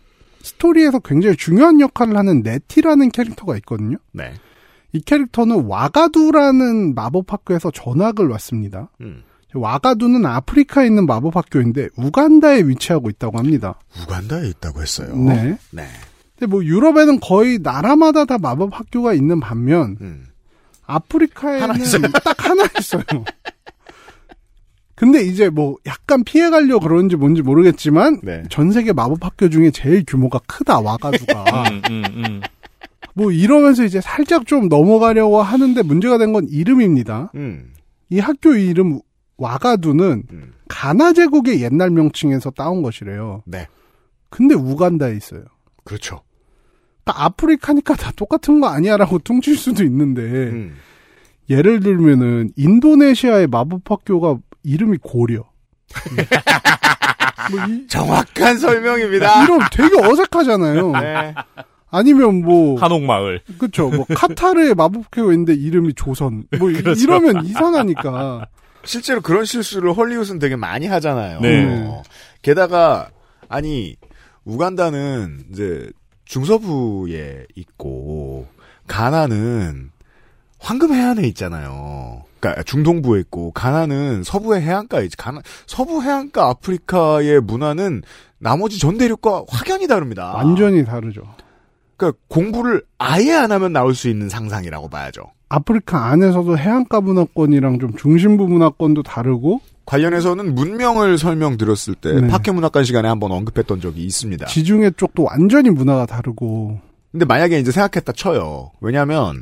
스토리에서 0.44 1.00
굉장히 1.00 1.36
중요한 1.38 1.80
역할을 1.80 2.18
하는 2.18 2.42
네티라는 2.42 3.10
캐릭터가 3.12 3.56
있거든요. 3.58 3.98
네. 4.12 4.34
이 4.94 5.02
캐릭터는 5.02 5.66
와가두라는 5.66 6.96
마법 6.96 7.32
학교에서 7.32 7.72
전학을 7.72 8.28
왔습니다. 8.28 8.90
음. 9.02 9.24
와가두는 9.54 10.26
아프리카에 10.26 10.88
있는 10.88 11.06
마법 11.06 11.36
학교인데 11.36 11.90
우간다에 11.98 12.62
위치하고 12.62 13.10
있다고 13.10 13.38
합니다. 13.38 13.76
우간다에 14.04 14.48
있다고 14.50 14.82
했어요. 14.82 15.16
네. 15.16 15.58
네. 15.72 15.88
근데 16.38 16.50
뭐 16.50 16.64
유럽에는 16.64 17.20
거의 17.20 17.60
나라마다 17.62 18.26
다 18.26 18.38
마법 18.38 18.78
학교가 18.78 19.14
있는 19.14 19.40
반면 19.40 19.98
음. 20.02 20.28
아프리카에는 20.86 21.70
하나. 21.70 22.08
딱 22.24 22.50
하나 22.50 22.64
있어요. 22.80 23.04
근데 25.02 25.24
이제 25.24 25.50
뭐 25.50 25.78
약간 25.88 26.24
피해가려고 26.24 26.88
그런지 26.88 27.16
뭔지 27.16 27.42
모르겠지만 27.42 28.20
네. 28.22 28.44
전 28.52 28.72
세계 28.72 28.94
마법 28.94 29.26
학교 29.26 29.50
중에 29.50 29.72
제일 29.72 30.04
규모가 30.06 30.40
크다 30.46 30.80
와가두가 30.80 31.44
음, 31.72 31.82
음, 31.90 32.04
음. 32.06 32.42
뭐 33.16 33.32
이러면서 33.32 33.84
이제 33.84 34.00
살짝 34.00 34.46
좀 34.46 34.70
넘어가려고 34.70 35.42
하는데 35.42 35.82
문제가 35.82 36.20
된 36.20 36.34
건 36.34 36.46
이름입니다. 36.48 37.32
음. 37.34 37.74
이 38.12 38.20
학교 38.20 38.54
이름 38.54 39.00
와가두는 39.38 40.24
음. 40.32 40.54
가나 40.68 41.14
제국의 41.14 41.64
옛날 41.64 41.90
명칭에서 41.90 42.52
따온 42.52 42.84
것이래요. 42.84 43.42
네. 43.48 43.68
근데 44.30 44.54
우간다에 44.54 45.16
있어요. 45.16 45.42
그렇죠. 45.84 46.22
그러니까 47.04 47.26
아프리카니까 47.26 47.96
다 47.96 48.12
똑같은 48.16 48.62
거 48.62 48.68
아니야라고 48.68 49.18
퉁칠 49.26 49.58
수도 49.58 49.84
있는데 49.84 50.22
음. 50.22 50.76
예를 51.50 51.80
들면은 51.80 52.52
인도네시아의 52.56 53.48
마법 53.48 53.90
학교가 53.90 54.38
이름이 54.64 54.98
고려. 55.02 55.44
뭐 57.52 57.66
이, 57.68 57.88
정확한 57.88 58.58
설명입니다. 58.58 59.44
이름 59.44 59.60
되게 59.72 59.98
어색하잖아요. 60.00 60.92
네. 60.94 61.34
아니면 61.90 62.42
뭐 62.44 62.80
한옥마을. 62.80 63.42
그렇죠. 63.58 63.90
뭐 63.90 64.06
카타르의 64.06 64.76
마법학교가 64.76 65.34
있는데 65.34 65.54
이름이 65.54 65.94
조선. 65.96 66.46
뭐 66.60 66.70
이- 66.70 66.76
그렇죠. 66.76 67.02
이러면 67.02 67.46
이상하니까. 67.46 68.48
실제로 68.84 69.22
그런 69.22 69.46
실수를 69.46 69.94
헐리우드는 69.94 70.40
되게 70.40 70.56
많이 70.56 70.88
하잖아요. 70.88 71.40
네. 71.42 71.66
어. 71.88 72.02
게다가 72.42 73.10
아니 73.50 73.96
우간다는 74.46 75.46
이제 75.52 75.90
중서부에 76.26 77.46
있고 77.56 78.48
가나는 78.88 79.92
황금 80.60 80.94
해안에 80.94 81.28
있잖아요. 81.28 82.24
그러니까 82.42 82.64
중동부에 82.64 83.20
있고 83.22 83.52
가나는 83.52 84.24
서부의 84.24 84.62
해안가에 84.62 85.06
있지. 85.06 85.16
가나 85.16 85.42
서부 85.68 86.02
해안가 86.02 86.50
아프리카의 86.50 87.40
문화는 87.42 88.02
나머지 88.40 88.80
전 88.80 88.98
대륙과 88.98 89.46
확연히 89.48 89.88
다릅니다. 89.88 90.34
완전히 90.34 90.84
다르죠. 90.84 91.22
그러니까 91.96 92.20
공부를 92.28 92.84
아예 92.98 93.34
안 93.34 93.52
하면 93.52 93.72
나올 93.72 93.94
수 93.94 94.10
있는 94.10 94.28
상상이라고 94.28 94.90
봐야죠. 94.90 95.22
아프리카 95.50 96.08
안에서도 96.08 96.58
해안가 96.58 97.02
문화권이랑 97.02 97.80
좀 97.80 97.96
중심부 97.96 98.48
문화권도 98.48 99.04
다르고 99.04 99.62
관련해서는 99.86 100.56
문명을 100.56 101.18
설명드렸을 101.18 101.96
때 101.96 102.22
네. 102.22 102.28
파케문학관 102.28 102.86
시간에 102.86 103.08
한번 103.08 103.32
언급했던 103.32 103.82
적이 103.82 104.06
있습니다. 104.06 104.48
지중해 104.48 104.92
쪽도 104.92 105.24
완전히 105.24 105.70
문화가 105.70 106.06
다르고 106.06 106.80
근데 107.12 107.26
만약에 107.26 107.60
이제 107.60 107.72
생각했다 107.72 108.14
쳐요. 108.14 108.72
왜냐하면 108.80 109.42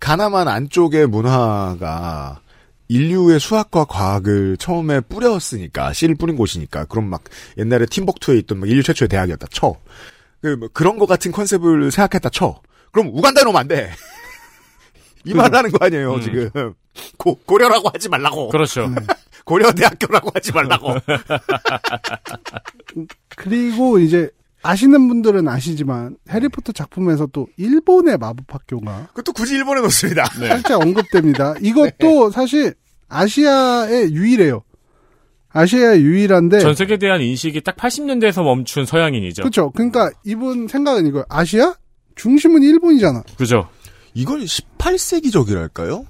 가나만 0.00 0.48
안쪽의 0.48 1.06
문화가 1.06 2.40
인류의 2.88 3.40
수학과 3.40 3.84
과학을 3.84 4.56
처음에 4.56 5.00
뿌렸으니까 5.00 5.92
씨를 5.92 6.14
뿌린 6.14 6.36
곳이니까 6.36 6.86
그럼 6.86 7.10
막 7.10 7.22
옛날에 7.58 7.86
팀벅투에 7.86 8.38
있던 8.38 8.60
막 8.60 8.68
인류 8.68 8.82
최초의 8.82 9.08
대학이었다 9.08 9.46
쳐. 9.50 9.76
그 10.40 10.56
뭐 10.56 10.68
그런 10.72 10.98
거 10.98 11.06
같은 11.06 11.32
컨셉을 11.32 11.90
생각했다 11.90 12.30
쳐. 12.30 12.60
그럼 12.92 13.08
우간다에 13.08 13.44
놓으면 13.44 13.60
안 13.60 13.68
돼. 13.68 13.90
이 15.24 15.34
말을 15.34 15.56
하는 15.56 15.70
거 15.70 15.84
아니에요 15.84 16.14
음. 16.14 16.22
지금. 16.22 16.50
고, 17.16 17.34
고려라고 17.44 17.90
하지 17.92 18.08
말라고. 18.08 18.48
그렇죠. 18.48 18.88
고려대학교라고 19.44 20.30
하지 20.34 20.52
말라고. 20.52 20.94
그리고 23.36 23.98
이제 23.98 24.30
아시는 24.62 25.08
분들은 25.08 25.48
아시지만 25.48 26.16
해리포터 26.30 26.72
작품에서 26.72 27.26
또 27.26 27.46
일본의 27.56 28.18
마법 28.18 28.52
학교가 28.52 29.08
그것도 29.08 29.32
굳이 29.32 29.54
일본에 29.54 29.80
놓습니다. 29.82 30.24
살짝 30.34 30.80
언급됩니다. 30.80 31.54
이것도 31.60 32.30
사실 32.30 32.74
아시아의 33.08 34.12
유일해요. 34.12 34.62
아시아의 35.50 36.02
유일한데 36.02 36.60
전 36.60 36.74
세계에 36.74 36.98
대한 36.98 37.20
인식이 37.20 37.62
딱 37.62 37.76
80년대에서 37.76 38.42
멈춘 38.42 38.84
서양인이죠. 38.84 39.42
그렇죠. 39.42 39.70
그러니까 39.70 40.10
이분 40.24 40.68
생각은 40.68 41.06
이거예요. 41.06 41.24
아시아 41.28 41.74
중심은 42.16 42.62
일본이잖아. 42.62 43.22
그죠. 43.36 43.68
이건 44.14 44.40
18세기적이랄까요? 44.40 46.04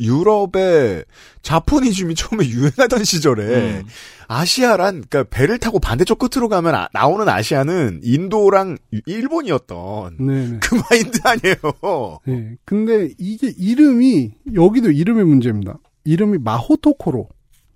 유럽의 0.00 1.04
자포니즘이 1.42 2.14
처음에 2.14 2.48
유행하던 2.48 3.04
시절에 3.04 3.42
음. 3.80 3.82
아시아란 4.28 5.04
그러니까 5.08 5.24
배를 5.24 5.58
타고 5.58 5.78
반대쪽 5.78 6.18
끝으로 6.18 6.48
가면 6.48 6.74
아- 6.74 6.88
나오는 6.92 7.28
아시아는 7.28 8.00
인도랑 8.02 8.76
유- 8.92 9.00
일본이었던 9.06 10.16
네. 10.20 10.58
그 10.60 10.74
마인드 10.90 11.18
아니에요. 11.24 12.18
네. 12.26 12.56
근데 12.64 13.10
이게 13.18 13.52
이름이 13.56 14.30
여기도 14.54 14.90
이름의 14.90 15.24
문제입니다. 15.24 15.78
이름이 16.04 16.38
마호토코로 16.38 17.28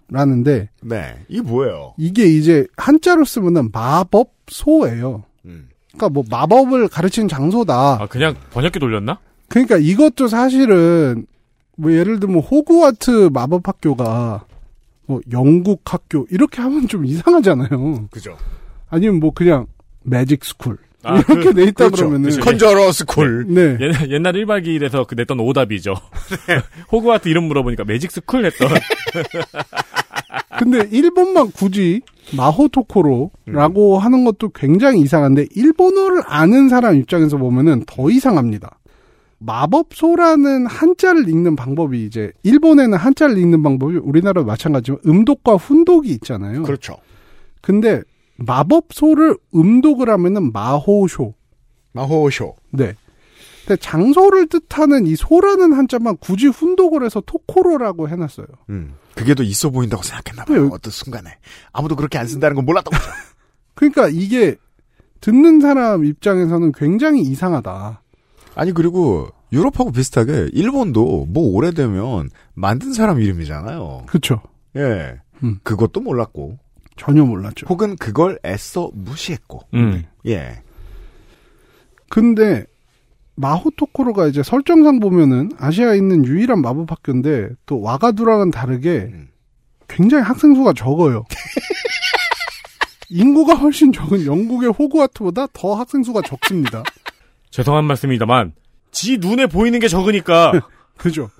라는데 0.08 0.70
네, 0.82 1.16
이 1.28 1.40
뭐예요? 1.40 1.94
이게 1.98 2.24
이제 2.26 2.66
한자로 2.76 3.24
쓰면은 3.24 3.70
마법소예요. 3.72 5.24
음. 5.46 5.68
그러니까 5.92 6.08
뭐 6.08 6.24
마법을 6.30 6.88
가르치는 6.88 7.28
장소다. 7.28 8.02
아, 8.02 8.06
그냥 8.06 8.34
번역기 8.50 8.78
돌렸나? 8.78 9.18
그러니까 9.48 9.76
이것도 9.76 10.28
사실은 10.28 11.26
뭐 11.76 11.92
예를 11.92 12.20
들면 12.20 12.40
호그와트 12.40 13.30
마법 13.32 13.66
학교가 13.68 14.44
뭐 15.06 15.20
영국 15.32 15.82
학교 15.84 16.26
이렇게 16.30 16.62
하면 16.62 16.88
좀 16.88 17.04
이상하잖아요. 17.04 18.08
그죠. 18.10 18.36
아니면 18.88 19.20
뭐 19.20 19.32
그냥 19.32 19.66
magic 20.02 20.44
school 20.44 20.78
아, 21.02 21.16
이렇게 21.18 21.34
그- 21.34 21.54
돼 21.54 21.62
있다 21.64 21.72
그렇죠. 21.86 21.96
그러면은 22.08 22.30
그죠. 22.30 22.40
conjurer 22.40 22.90
school. 22.92 23.46
네. 23.48 23.76
옛날, 23.80 24.10
옛날 24.10 24.32
1박 24.34 24.64
2일에서 24.66 25.06
그 25.06 25.14
냈던 25.14 25.38
오답이죠. 25.40 25.94
호그와트 26.92 27.28
이름 27.28 27.44
물어보니까 27.44 27.84
magic 27.84 28.10
school 28.10 28.46
했던. 28.46 28.68
근데 30.58 30.88
일본만 30.90 31.50
굳이 31.50 32.00
마호토코로라고 32.36 33.98
하는 33.98 34.24
것도 34.24 34.50
굉장히 34.50 35.00
이상한데 35.00 35.46
일본어를 35.54 36.22
아는 36.26 36.68
사람 36.68 36.96
입장에서 36.96 37.36
보면은 37.36 37.82
더 37.86 38.08
이상합니다. 38.08 38.78
마법소라는 39.44 40.66
한자를 40.66 41.28
읽는 41.28 41.56
방법이 41.56 42.04
이제 42.04 42.32
일본에는 42.42 42.96
한자를 42.96 43.38
읽는 43.38 43.62
방법이 43.62 43.96
우리나라도 43.96 44.46
마찬가지지만 44.46 45.00
음독과 45.06 45.56
훈독이 45.56 46.10
있잖아요. 46.12 46.62
그렇죠. 46.62 46.96
근데 47.60 48.02
마법소를 48.36 49.36
음독을 49.54 50.08
하면은 50.10 50.52
마호쇼. 50.52 51.34
마호쇼. 51.92 52.56
네. 52.70 52.94
근데 53.66 53.80
장소를 53.80 54.48
뜻하는 54.48 55.06
이 55.06 55.16
소라는 55.16 55.72
한자만 55.72 56.18
굳이 56.18 56.48
훈독을 56.48 57.04
해서 57.04 57.22
토코로라고 57.24 58.08
해놨어요. 58.08 58.46
음. 58.70 58.94
그게 59.14 59.34
더 59.34 59.42
있어 59.42 59.70
보인다고 59.70 60.02
생각했나봐요. 60.02 60.70
어떤 60.72 60.90
순간에 60.90 61.30
아무도 61.72 61.96
그렇게 61.96 62.18
안 62.18 62.26
쓴다는 62.26 62.56
건 62.56 62.66
몰랐던 62.66 62.92
거죠. 62.92 63.10
그러니까 63.74 64.08
이게 64.08 64.56
듣는 65.20 65.60
사람 65.60 66.04
입장에서는 66.04 66.72
굉장히 66.72 67.22
이상하다. 67.22 68.02
아니 68.54 68.72
그리고 68.72 69.28
유럽하고 69.52 69.92
비슷하게 69.92 70.50
일본도 70.52 71.26
뭐 71.28 71.54
오래되면 71.54 72.30
만든 72.54 72.92
사람 72.92 73.20
이름이잖아요. 73.20 74.04
그렇죠. 74.06 74.40
예. 74.76 75.16
음. 75.42 75.58
그것도 75.62 76.00
몰랐고 76.00 76.58
전혀 76.96 77.24
몰랐죠. 77.24 77.66
혹은 77.68 77.96
그걸 77.96 78.38
애써 78.44 78.90
무시했고. 78.94 79.62
음. 79.74 80.04
예. 80.26 80.62
근데 82.08 82.64
마호토코로가 83.36 84.28
이제 84.28 84.42
설정상 84.42 85.00
보면은 85.00 85.50
아시아에 85.58 85.96
있는 85.96 86.24
유일한 86.24 86.60
마법 86.60 86.90
학교인데 86.90 87.50
또 87.66 87.80
와가두랑은 87.80 88.50
다르게 88.50 89.10
음. 89.12 89.28
굉장히 89.88 90.22
학생 90.22 90.54
수가 90.54 90.72
적어요. 90.72 91.24
인구가 93.10 93.54
훨씬 93.54 93.92
적은 93.92 94.24
영국의 94.24 94.70
호그와트보다 94.70 95.48
더 95.52 95.74
학생 95.74 96.02
수가 96.02 96.22
적습니다. 96.22 96.82
죄송한 97.54 97.84
말씀입니다만, 97.84 98.52
지 98.90 99.18
눈에 99.18 99.46
보이는 99.46 99.78
게 99.78 99.86
적으니까. 99.86 100.66
그죠. 100.98 101.30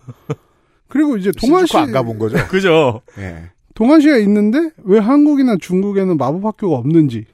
그리고 0.89 1.17
이제 1.17 1.33
동아시 1.33 1.77
안 1.77 1.91
가본 1.91 2.21
거죠. 2.21 2.37
그죠. 2.47 3.03
예. 3.19 3.51
동아시아에 3.75 4.21
있는데 4.23 4.71
왜 4.85 5.01
한국이나 5.01 5.57
중국에는 5.61 6.17
마법 6.17 6.45
학교가 6.45 6.77
없는지. 6.77 7.25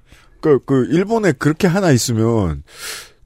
그, 0.40 0.58
그, 0.64 0.86
일본에 0.90 1.32
그렇게 1.32 1.66
하나 1.66 1.90
있으면, 1.90 2.62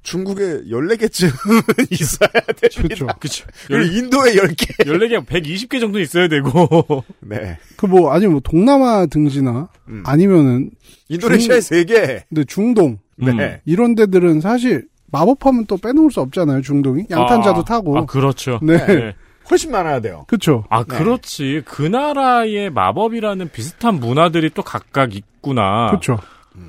중국에 0.03 0.63
14개쯤은 0.69 1.87
있어야 1.93 2.29
됩니다. 2.57 3.15
그렇죠. 3.21 3.47
그리고 3.69 3.97
인도에 3.97 4.35
10개. 4.35 4.85
14개, 4.85 5.25
120개 5.25 5.79
정도 5.81 6.01
있어야 6.01 6.27
되고. 6.27 7.05
네. 7.21 7.59
그 7.77 7.87
뭐 7.87 8.11
아니면 8.13 8.33
뭐 8.33 8.41
동남아 8.43 9.07
등지나 9.07 9.69
음. 9.89 10.03
아니면은 10.05 10.73
인도네시아에 11.09 11.61
중- 11.61 11.77
3개. 11.79 12.23
근데 12.29 12.45
중동 12.45 12.99
네. 13.17 13.61
이런 13.65 13.95
데들은 13.95 14.41
사실 14.41 14.89
마법하면 15.15 15.67
또 15.67 15.77
빼놓을 15.77 16.11
수 16.11 16.21
없잖아요. 16.21 16.63
중동이 16.63 17.07
양탄자도 17.09 17.61
아, 17.61 17.65
타고. 17.65 17.97
아, 17.97 18.05
그렇죠. 18.05 18.59
네. 18.63 19.15
훨씬 19.49 19.71
많아야 19.71 20.01
돼요. 20.01 20.25
그렇죠. 20.27 20.65
아, 20.71 20.83
그렇지. 20.83 21.63
그 21.65 21.83
나라의 21.83 22.71
마법이라는 22.71 23.51
비슷한 23.53 24.01
문화들이 24.01 24.51
또 24.55 24.63
각각 24.63 25.15
있구나. 25.15 25.89
그렇죠. 25.91 26.19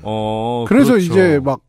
어, 0.02 0.64
그래서 0.68 0.92
그렇죠. 0.92 1.12
이제 1.12 1.40
막 1.42 1.60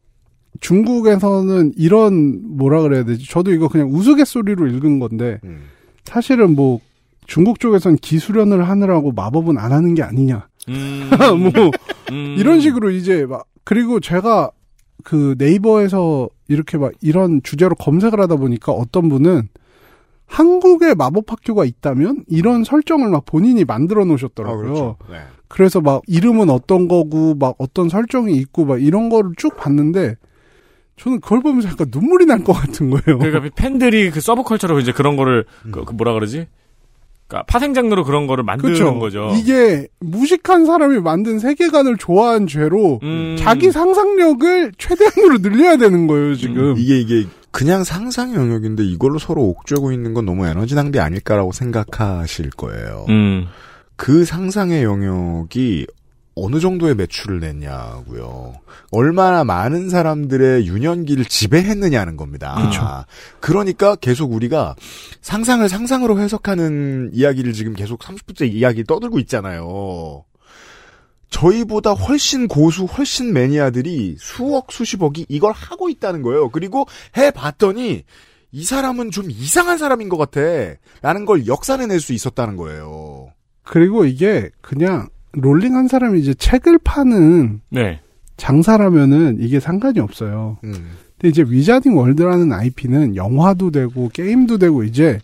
중국에서는 0.60 1.74
이런 1.78 2.58
뭐라 2.58 2.82
그래야 2.82 3.04
되지? 3.04 3.28
저도 3.28 3.52
이거 3.52 3.70
그냥 3.70 3.90
우스갯소리로 3.92 4.68
읽은 4.68 5.00
건데 5.00 5.40
음. 5.44 5.70
사실은 6.04 6.56
뭐 6.56 6.80
중국 7.26 7.60
쪽에선 7.60 7.96
기수련을 7.96 8.68
하느라고 8.68 9.12
마법은 9.12 9.58
안 9.58 9.72
하는 9.72 9.96
게 9.96 10.04
아니냐. 10.04 10.48
음, 10.70 11.10
뭐 11.54 11.72
음. 12.12 12.36
이런 12.38 12.60
식으로 12.60 12.92
이제 12.92 13.26
막 13.26 13.46
그리고 13.64 14.00
제가 14.00 14.52
그 15.08 15.36
네이버에서 15.38 16.30
이렇게 16.50 16.78
막 16.78 16.92
이런 17.00 17.40
주제로 17.42 17.76
검색을 17.76 18.20
하다 18.20 18.36
보니까 18.36 18.74
어떤 18.74 19.08
분은 19.08 19.48
한국에 20.26 20.96
마법 20.96 21.32
학교가 21.32 21.64
있다면 21.64 22.26
이런 22.28 22.66
설정을 22.66 23.08
막 23.10 23.24
본인이 23.26 23.64
만들어 23.64 24.02
아, 24.02 24.06
놓으셨더라고요. 24.06 24.62
그렇죠. 24.64 24.98
네. 25.10 25.20
그래서 25.48 25.80
막 25.80 26.02
이름은 26.08 26.50
어떤 26.50 26.90
거고 26.90 27.36
막 27.36 27.56
어떤 27.58 27.88
설정이 27.88 28.36
있고 28.36 28.66
막 28.66 28.84
이런 28.84 29.08
거를 29.08 29.32
쭉 29.38 29.56
봤는데 29.56 30.18
저는 30.98 31.22
그걸 31.22 31.40
보면서 31.40 31.70
약간 31.70 31.88
눈물이 31.90 32.26
날 32.26 32.44
것 32.44 32.52
같은 32.52 32.90
거예요. 32.90 33.18
그러니까 33.18 33.50
팬들이 33.56 34.12
그 34.12 34.20
서브컬처로 34.20 34.78
이제 34.82 34.92
그런 34.92 35.16
거를 35.16 35.46
그, 35.72 35.86
그 35.86 35.94
뭐라 35.94 36.12
그러지? 36.12 36.48
그러니까 37.28 37.46
파생 37.48 37.74
장르로 37.74 38.04
그런 38.04 38.26
거를 38.26 38.44
만드는 38.44 38.74
그렇죠. 38.74 39.00
거죠. 39.00 39.34
이게 39.38 39.88
무식한 40.00 40.66
사람이 40.66 41.00
만든 41.00 41.40
세계관을 41.40 41.98
좋아한 41.98 42.48
죄로 42.48 43.00
음. 43.04 43.36
자기 43.38 43.72
상상력을 43.72 44.72
최대한으로 44.78 45.40
늘려야 45.40 45.78
되는 45.78 46.08
거예요, 46.08 46.36
지금. 46.36 46.76
이게 46.78 47.00
이게 47.00 47.28
그냥 47.52 47.84
상상 47.84 48.34
영역인데 48.34 48.84
이걸로 48.84 49.20
서로 49.20 49.44
옥죄고 49.44 49.92
있는 49.92 50.14
건 50.14 50.26
너무 50.26 50.46
에너지 50.48 50.76
낭비 50.76 51.00
아닐까라고 51.00 51.52
생각하실 51.52 52.52
거예요. 52.52 53.06
음. 53.10 53.48
그 53.98 54.24
상상의 54.26 54.84
영역이 54.84 55.88
어느 56.38 56.60
정도의 56.60 56.96
매출을 56.96 57.40
냈냐고요. 57.40 58.54
얼마나 58.92 59.44
많은 59.44 59.90
사람들의 59.90 60.68
유년기를 60.68 61.26
지배했느냐는 61.26 62.16
겁니다. 62.16 62.56
그렇죠. 62.56 62.82
그러니까 63.40 63.96
계속 63.96 64.32
우리가 64.32 64.76
상상을 65.22 65.68
상상으로 65.68 66.20
해석하는 66.20 67.10
이야기를 67.14 67.54
지금 67.54 67.74
계속 67.74 68.00
30분째 68.00 68.52
이야기 68.52 68.84
떠들고 68.84 69.20
있잖아요. 69.20 70.24
저희보다 71.30 71.92
훨씬 71.92 72.48
고수, 72.48 72.86
훨씬 72.86 73.34
매니아들이 73.34 74.16
수억, 74.20 74.72
수십억이 74.72 75.26
이걸 75.28 75.52
하고 75.52 75.90
있다는 75.90 76.22
거예요. 76.22 76.50
그리고 76.50 76.86
해봤더니 77.18 78.04
이 78.52 78.64
사람은 78.64 79.12
좀 79.12 79.30
이상한 79.30 79.78
사람인 79.78 80.08
것 80.08 80.18
같아. 80.18 80.40
라는 81.02 81.26
걸 81.26 81.48
역산해낼 81.48 82.00
수 82.00 82.14
있었다는 82.14 82.56
거예요. 82.56 83.32
그리고 83.64 84.06
이게 84.06 84.50
그냥 84.62 85.10
롤링 85.40 85.76
한 85.76 85.88
사람이 85.88 86.20
이제 86.20 86.34
책을 86.34 86.80
파는 86.80 87.62
네. 87.70 88.00
장사라면은 88.38 89.38
이게 89.40 89.60
상관이 89.60 90.00
없어요. 90.00 90.58
음. 90.64 90.72
근데 91.20 91.30
이제 91.30 91.44
위자딩 91.48 91.98
월드라는 91.98 92.52
IP는 92.52 93.16
영화도 93.16 93.72
되고 93.72 94.10
게임도 94.10 94.58
되고 94.60 94.84
이제 94.84 95.20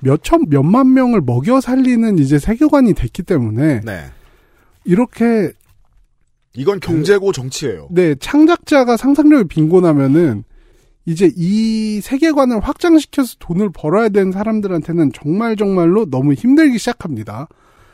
몇천 0.00 0.46
몇만 0.48 0.94
명을 0.94 1.20
먹여 1.20 1.60
살리는 1.60 2.18
이제 2.18 2.38
세계관이 2.38 2.94
됐기 2.94 3.22
때문에 3.24 3.80
네. 3.80 4.04
이렇게 4.84 5.50
이건 6.54 6.80
경제고 6.80 7.32
정치예요. 7.32 7.88
네 7.90 8.14
창작자가 8.14 8.96
상상력이 8.96 9.48
빈곤하면은 9.48 10.44
이제 11.04 11.30
이 11.36 12.00
세계관을 12.00 12.60
확장시켜서 12.60 13.36
돈을 13.38 13.70
벌어야 13.70 14.08
되는 14.08 14.30
사람들한테는 14.30 15.12
정말 15.12 15.56
정말로 15.56 16.08
너무 16.08 16.34
힘들기 16.34 16.78
시작합니다. 16.78 17.48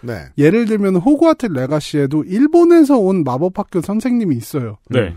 네. 0.05 0.27
예를 0.39 0.67
들면 0.67 0.97
호그와트 0.97 1.47
레가시에도 1.47 2.25
일본에서 2.25 2.99
온 2.99 3.25
마법 3.25 3.59
학교 3.59 3.81
선생님이 3.81 4.37
있어요. 4.37 4.79
네. 4.91 5.15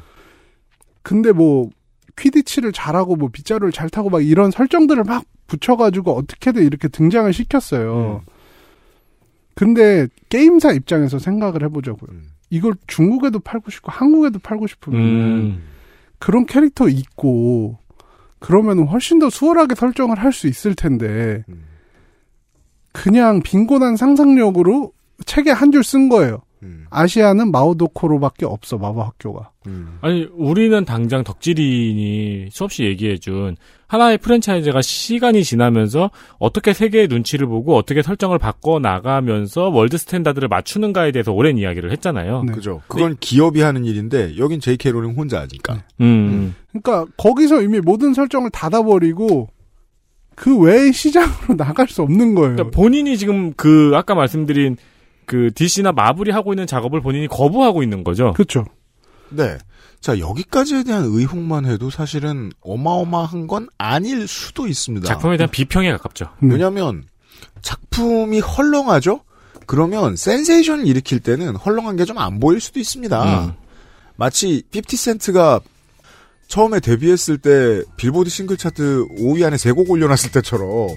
근데 1.04 1.32
뭐 1.32 1.70
퀴디치를 2.18 2.72
잘하고 2.72 3.16
뭐 3.16 3.30
빗자루를 3.30 3.72
잘 3.72 3.90
타고 3.90 4.10
막 4.10 4.26
이런 4.26 4.52
설정들을 4.52 5.04
막 5.04 5.24
붙여가지고 5.48 6.12
어떻게든 6.16 6.64
이렇게 6.64 6.88
등장을 6.88 7.32
시켰어요. 7.32 8.24
근데 9.56 10.08
게임사 10.30 10.72
입장에서 10.74 11.20
생각을 11.20 11.64
해보자고요. 11.64 12.10
이걸 12.50 12.74
중국에도 12.88 13.40
팔고 13.40 13.72
싶고 13.72 13.92
한국에도 13.92 14.40
팔고 14.40 14.68
싶으면 14.68 15.02
음. 15.02 15.64
그런 16.20 16.46
캐릭터 16.46 16.88
있고 16.88 17.78
그러면 18.40 18.88
훨씬 18.88 19.20
더 19.20 19.30
수월하게 19.30 19.76
설정을 19.76 20.20
할 20.20 20.32
수 20.32 20.48
있을 20.48 20.76
텐데 20.76 21.44
그냥 23.04 23.42
빈곤한 23.42 23.96
상상력으로 23.98 24.92
책에 25.26 25.52
한 25.52 25.72
줄 25.72 25.84
쓴 25.84 26.10
거예요. 26.10 26.42
아시아는 26.90 27.52
마호토코로밖에 27.52 28.46
없어 28.46 28.78
마법 28.78 29.06
학교가. 29.06 29.52
아니 30.02 30.28
우리는 30.34 30.84
당장 30.86 31.24
덕질인이 31.24 32.48
수없이 32.52 32.84
얘기해준 32.84 33.58
하나의 33.88 34.18
프랜차이즈가 34.18 34.82
시간이 34.82 35.44
지나면서 35.44 36.10
어떻게 36.40 36.74
세계의 36.74 37.08
눈치를 37.10 37.46
보고 37.48 37.76
어떻게 37.76 38.02
설정을 38.02 38.40
바꿔 38.40 38.80
나가면서 38.80 39.70
world 39.70 39.98
standard를 39.98 40.48
맞추는가에 40.48 41.12
대해서 41.12 41.32
오랜 41.32 41.58
이야기를 41.58 41.92
했잖아요. 41.92 42.46
그죠. 42.52 42.82
그건 42.88 43.18
기업이 43.20 43.62
하는 43.62 43.86
일인데 43.86 44.38
여긴 44.38 44.60
J.K. 44.60 44.92
롤링 44.92 45.12
혼자 45.16 45.40
하니까. 45.42 45.84
음. 46.02 46.56
그러니까 46.72 47.06
거기서 47.18 47.62
이미 47.62 47.80
모든 47.80 48.14
설정을 48.14 48.50
닫아버리고 48.50 49.50
그 50.38 50.56
외의 50.58 50.94
시장으로 50.94 51.58
나갈 51.58 51.88
수 51.90 52.04
없는 52.04 52.36
거예요. 52.36 52.56
그러니까 52.56 52.76
본인이 52.76 53.18
지금 53.18 53.54
그 53.56 53.92
아까 53.96 54.14
말씀드린 54.14 54.78
그 55.26 55.50
DC나 55.54 55.92
마블이 55.92 56.30
하고 56.32 56.54
있는 56.54 56.68
작업을 56.68 57.02
본인이 57.02 57.28
거부하고 57.28 57.82
있는 57.82 58.04
거죠. 58.04 58.34
그렇죠. 58.34 58.64
네. 59.30 59.58
자, 60.00 60.20
여기까지에 60.20 60.84
대한 60.84 61.06
의혹만 61.06 61.66
해도 61.66 61.90
사실은 61.90 62.52
어마어마한 62.62 63.48
건 63.48 63.68
아닐 63.80 64.28
수도 64.28 64.68
있습니다. 64.68 65.08
작품에 65.08 65.38
대한 65.38 65.50
비평에 65.50 65.92
가깝죠. 65.94 66.30
왜냐면 66.42 67.04
작품이 67.64 68.40
헐렁하죠? 68.40 69.22
그러면 69.66 70.16
센세이션을 70.16 70.86
일으킬 70.88 71.20
때는 71.20 71.56
헐렁한 71.56 71.98
게 71.98 72.06
좀 72.06 72.20
안 72.20 72.40
보일 72.40 72.62
수도 72.62 72.80
있습니다. 72.80 73.46
음. 73.48 73.54
마치 74.16 74.62
50센트가 74.72 75.62
처음에 76.48 76.80
데뷔했을 76.80 77.38
때 77.38 77.82
빌보드 77.98 78.30
싱글 78.30 78.58
차트 78.58 79.08
5위 79.20 79.46
안에 79.46 79.58
세 79.58 79.72
곡 79.74 79.90
올려놨을 79.90 80.32
때처럼 80.32 80.90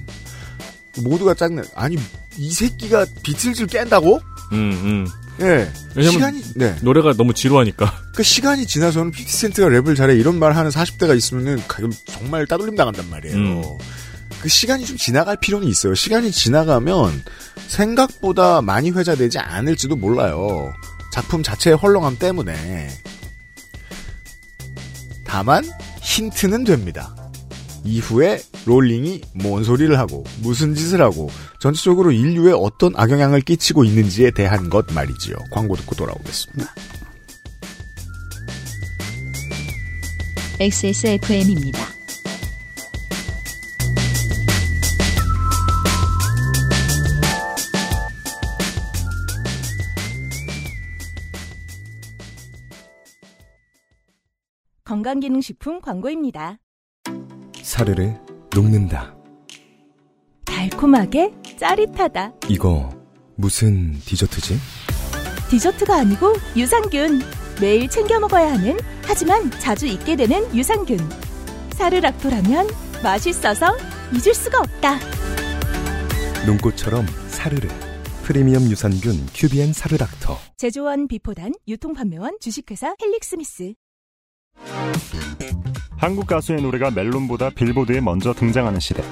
모두가 1.03 1.35
짱내. 1.35 1.63
아니 1.75 1.97
이 2.37 2.51
새끼가 2.53 3.07
비틀즈를 3.23 3.67
깬다고? 3.67 4.21
음, 4.53 5.07
음. 5.39 5.43
예. 5.43 5.71
시간이 6.03 6.43
네. 6.57 6.77
노래가 6.83 7.15
너무 7.15 7.33
지루하니까. 7.35 7.93
그 8.15 8.23
시간이 8.23 8.67
지나서는 8.67 9.13
50센트가 9.13 9.67
랩을 9.81 9.97
잘해 9.97 10.15
이런 10.17 10.39
말 10.39 10.55
하는 10.57 10.71
40대가 10.71 11.17
있으면은 11.17 11.61
정말 12.07 12.47
따돌림 12.47 12.77
당한단 12.77 13.09
말이에요. 13.11 13.37
음. 13.37 13.63
그 14.43 14.49
시간이 14.49 14.87
좀 14.87 14.97
지나갈 14.97 15.37
필요는 15.37 15.67
있어요. 15.69 15.95
시간이 15.95 16.31
지나가면 16.31 17.23
생각보다 17.69 18.63
많이 18.63 18.91
회자되지 18.91 19.39
않을지도 19.39 19.97
몰라요. 19.97 20.73
작품 21.13 21.43
자체의 21.43 21.77
헐렁함 21.77 22.19
때문에. 22.19 22.89
다만 25.31 25.63
힌트는 26.03 26.65
됩니다. 26.65 27.15
이후에 27.85 28.43
롤링이 28.67 29.21
뭔 29.35 29.63
소리를 29.63 29.97
하고 29.97 30.25
무슨 30.43 30.75
짓을 30.75 31.01
하고 31.01 31.31
전체적으로 31.61 32.11
인류에 32.11 32.53
어떤 32.53 32.93
악영향을 32.97 33.41
끼치고 33.43 33.85
있는지에 33.85 34.33
대한 34.33 34.69
것 34.69 34.93
말이지요. 34.93 35.37
광고 35.53 35.77
듣고 35.77 35.95
돌아오겠습니다. 35.95 36.75
XSFM입니다. 40.59 41.90
건강기능식품 55.01 55.81
광고입니다. 55.81 56.59
사르르 57.63 58.13
녹는다. 58.55 59.17
달콤하게 60.45 61.33
짜릿하다. 61.59 62.33
이거 62.51 62.91
무슨 63.37 63.95
디저트지? 64.01 64.59
디저트가 65.49 66.01
아니고 66.01 66.35
유산균. 66.55 67.21
매일 67.61 67.89
챙겨 67.89 68.21
먹어야 68.21 68.53
하는 68.53 68.77
하지만 69.03 69.51
자주 69.53 69.87
잊게 69.87 70.17
되는 70.17 70.55
유산균. 70.55 70.99
사르락토라면 71.73 72.69
맛있어서 73.03 73.75
잊을 74.13 74.35
수가 74.35 74.59
없다. 74.61 74.99
눈꽃처럼 76.47 77.07
사르르. 77.29 77.69
프리미엄 78.23 78.65
유산균 78.65 79.27
큐비엔 79.35 79.73
사르닥터. 79.73 80.37
제조원 80.59 81.09
비포단 81.09 81.53
유통판매원 81.67 82.37
주식회사 82.41 82.95
헬릭스미스. 83.01 83.75
한국 85.97 86.27
가수의 86.27 86.63
노래가 86.63 86.91
멜론보다 86.91 87.51
빌보드에 87.51 88.01
먼저 88.01 88.33
등장하는 88.33 88.81
시대. 88.81 89.03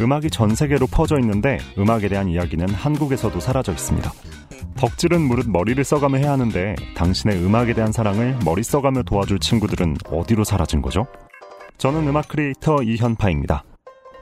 음악이 0.00 0.30
전 0.30 0.54
세계로 0.54 0.86
퍼져 0.86 1.18
있는데 1.18 1.58
음악에 1.76 2.08
대한 2.08 2.28
이야기는 2.28 2.68
한국에서도 2.70 3.40
사라져 3.40 3.72
있습니다. 3.72 4.12
덕질은 4.76 5.20
무릇 5.20 5.48
머리를 5.48 5.82
써가며 5.82 6.18
해야 6.18 6.32
하는데 6.32 6.76
당신의 6.94 7.44
음악에 7.44 7.74
대한 7.74 7.90
사랑을 7.90 8.38
머리 8.44 8.62
써가며 8.62 9.02
도와줄 9.02 9.40
친구들은 9.40 9.96
어디로 10.08 10.44
사라진 10.44 10.80
거죠? 10.80 11.06
저는 11.78 12.06
음악 12.06 12.28
크리에이터 12.28 12.82
이현파입니다. 12.84 13.64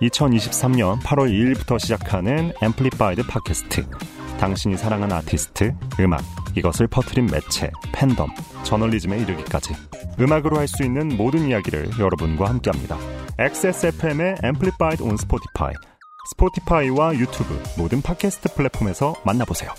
2023년 0.01 1.01
8월 1.01 1.31
2일부터 1.31 1.78
시작하는 1.78 2.53
앰플리파이드 2.62 3.27
팟캐스트. 3.27 4.15
당신이 4.39 4.77
사랑하는 4.77 5.17
아티스트, 5.17 5.75
음악, 6.01 6.23
이것을 6.57 6.87
퍼트린 6.87 7.27
매체, 7.27 7.71
팬덤, 7.93 8.29
저널리즘에 8.65 9.19
이르기까지 9.19 9.75
음악으로 10.21 10.59
할 10.59 10.67
수 10.69 10.83
있는 10.83 11.17
모든 11.17 11.47
이야기를 11.49 11.99
여러분과 11.99 12.49
함께합니다. 12.49 12.97
XSFM의 13.39 14.37
Amplified 14.45 15.03
on 15.03 15.15
Spotify, 15.15 15.75
스포티파이와 16.31 17.15
유튜브 17.15 17.63
모든 17.79 18.03
팟캐스트 18.03 18.55
플랫폼에서 18.55 19.15
만나보세요. 19.25 19.71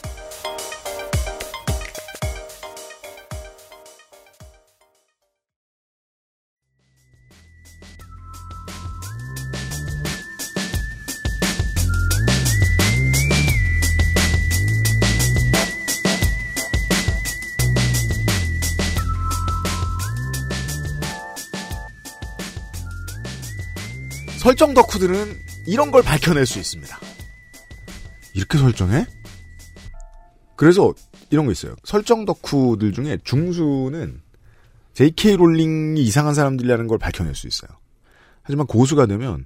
설정 24.48 24.74
덕후들은 24.74 25.42
이런 25.68 25.92
걸 25.92 26.02
밝혀낼 26.02 26.46
수 26.46 26.58
있습니다. 26.58 26.98
이렇게 28.34 28.58
설정해? 28.58 29.06
그래서 30.56 30.94
이런 31.32 31.48
거 31.48 31.52
있어요. 31.52 31.76
설정 31.84 32.24
덕후들 32.24 32.94
중에 32.94 33.18
중수는 33.26 34.22
J.K. 34.94 35.36
롤링이 35.36 36.02
이상한 36.02 36.34
사람들이라는 36.34 36.88
걸 36.88 36.98
밝혀낼 36.98 37.36
수 37.36 37.46
있어요. 37.46 37.70
하지만 38.42 38.68
고수가 38.68 39.08
되면 39.08 39.46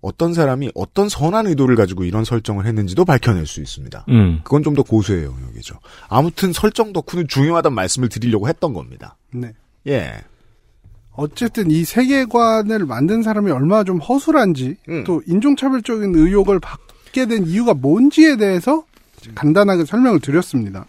어떤 0.00 0.32
사람이 0.32 0.70
어떤 0.76 1.08
선한 1.08 1.48
의도를 1.48 1.74
가지고 1.74 2.04
이런 2.04 2.24
설정을 2.24 2.66
했는지도 2.66 3.04
밝혀낼 3.04 3.46
수 3.46 3.60
있습니다. 3.60 4.04
음. 4.10 4.42
그건 4.44 4.62
좀 4.62 4.76
더 4.76 4.84
고수의 4.84 5.24
영역이죠. 5.24 5.80
아무튼 6.08 6.52
설정 6.52 6.92
덕후는 6.92 7.26
중요하다는 7.26 7.74
말씀을 7.74 8.08
드리려고 8.08 8.46
했던 8.48 8.74
겁니다. 8.74 9.16
네. 9.32 9.54
예. 9.88 10.22
어쨌든 11.16 11.70
이 11.70 11.84
세계관을 11.84 12.86
만든 12.86 13.22
사람이 13.22 13.50
얼마나 13.50 13.84
좀 13.84 13.98
허술한지 13.98 14.76
음. 14.88 15.04
또 15.04 15.22
인종차별적인 15.26 16.14
의혹을 16.14 16.60
받게 16.60 17.26
된 17.26 17.46
이유가 17.46 17.74
뭔지에 17.74 18.36
대해서 18.36 18.84
간단하게 19.34 19.84
설명을 19.84 20.20
드렸습니다. 20.20 20.86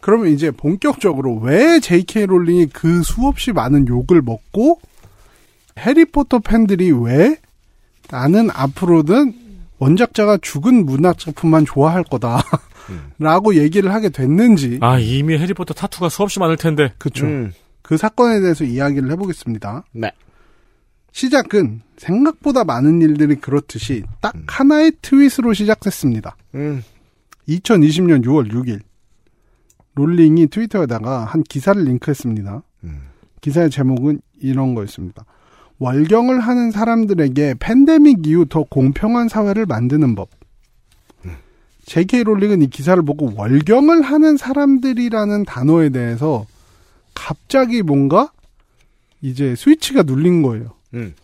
그러면 0.00 0.28
이제 0.28 0.50
본격적으로 0.50 1.36
왜 1.36 1.80
J.K. 1.80 2.26
롤링이 2.26 2.66
그 2.66 3.02
수없이 3.02 3.52
많은 3.52 3.88
욕을 3.88 4.20
먹고 4.20 4.80
해리포터 5.78 6.40
팬들이 6.40 6.92
왜 6.92 7.38
나는 8.10 8.50
앞으로는 8.52 9.32
원작자가 9.78 10.38
죽은 10.42 10.84
문학작품만 10.84 11.64
좋아할 11.64 12.04
거다. 12.04 12.42
라고 13.18 13.56
얘기를 13.56 13.94
하게 13.94 14.10
됐는지. 14.10 14.78
아, 14.82 14.98
이미 14.98 15.38
해리포터 15.38 15.72
타투가 15.72 16.10
수없이 16.10 16.38
많을 16.38 16.58
텐데. 16.58 16.92
그쵸. 16.98 17.26
그 17.84 17.98
사건에 17.98 18.40
대해서 18.40 18.64
이야기를 18.64 19.10
해보겠습니다. 19.12 19.84
네. 19.92 20.10
시작은 21.12 21.82
생각보다 21.98 22.64
많은 22.64 23.02
일들이 23.02 23.36
그렇듯이 23.36 24.02
딱 24.22 24.34
하나의 24.48 24.92
트윗으로 25.02 25.52
시작됐습니다. 25.52 26.34
음. 26.54 26.82
2020년 27.46 28.24
6월 28.24 28.50
6일 28.50 28.80
롤링이 29.96 30.48
트위터에다가 30.48 31.24
한 31.26 31.42
기사를 31.42 31.80
링크했습니다. 31.84 32.62
기사의 33.42 33.70
제목은 33.70 34.22
이런 34.40 34.74
거였습니다. 34.74 35.26
월경을 35.78 36.40
하는 36.40 36.70
사람들에게 36.70 37.56
팬데믹 37.60 38.26
이후 38.26 38.46
더 38.48 38.62
공평한 38.64 39.28
사회를 39.28 39.66
만드는 39.66 40.14
법. 40.14 40.30
J.K. 41.84 42.24
롤링은 42.24 42.62
이 42.62 42.70
기사를 42.70 43.00
보고 43.02 43.30
월경을 43.36 44.00
하는 44.00 44.38
사람들이라는 44.38 45.44
단어에 45.44 45.90
대해서 45.90 46.46
갑자기 47.14 47.82
뭔가 47.82 48.32
이제 49.20 49.54
스위치가 49.56 50.02
눌린 50.02 50.42
거예요. 50.42 50.74
음. 50.94 51.14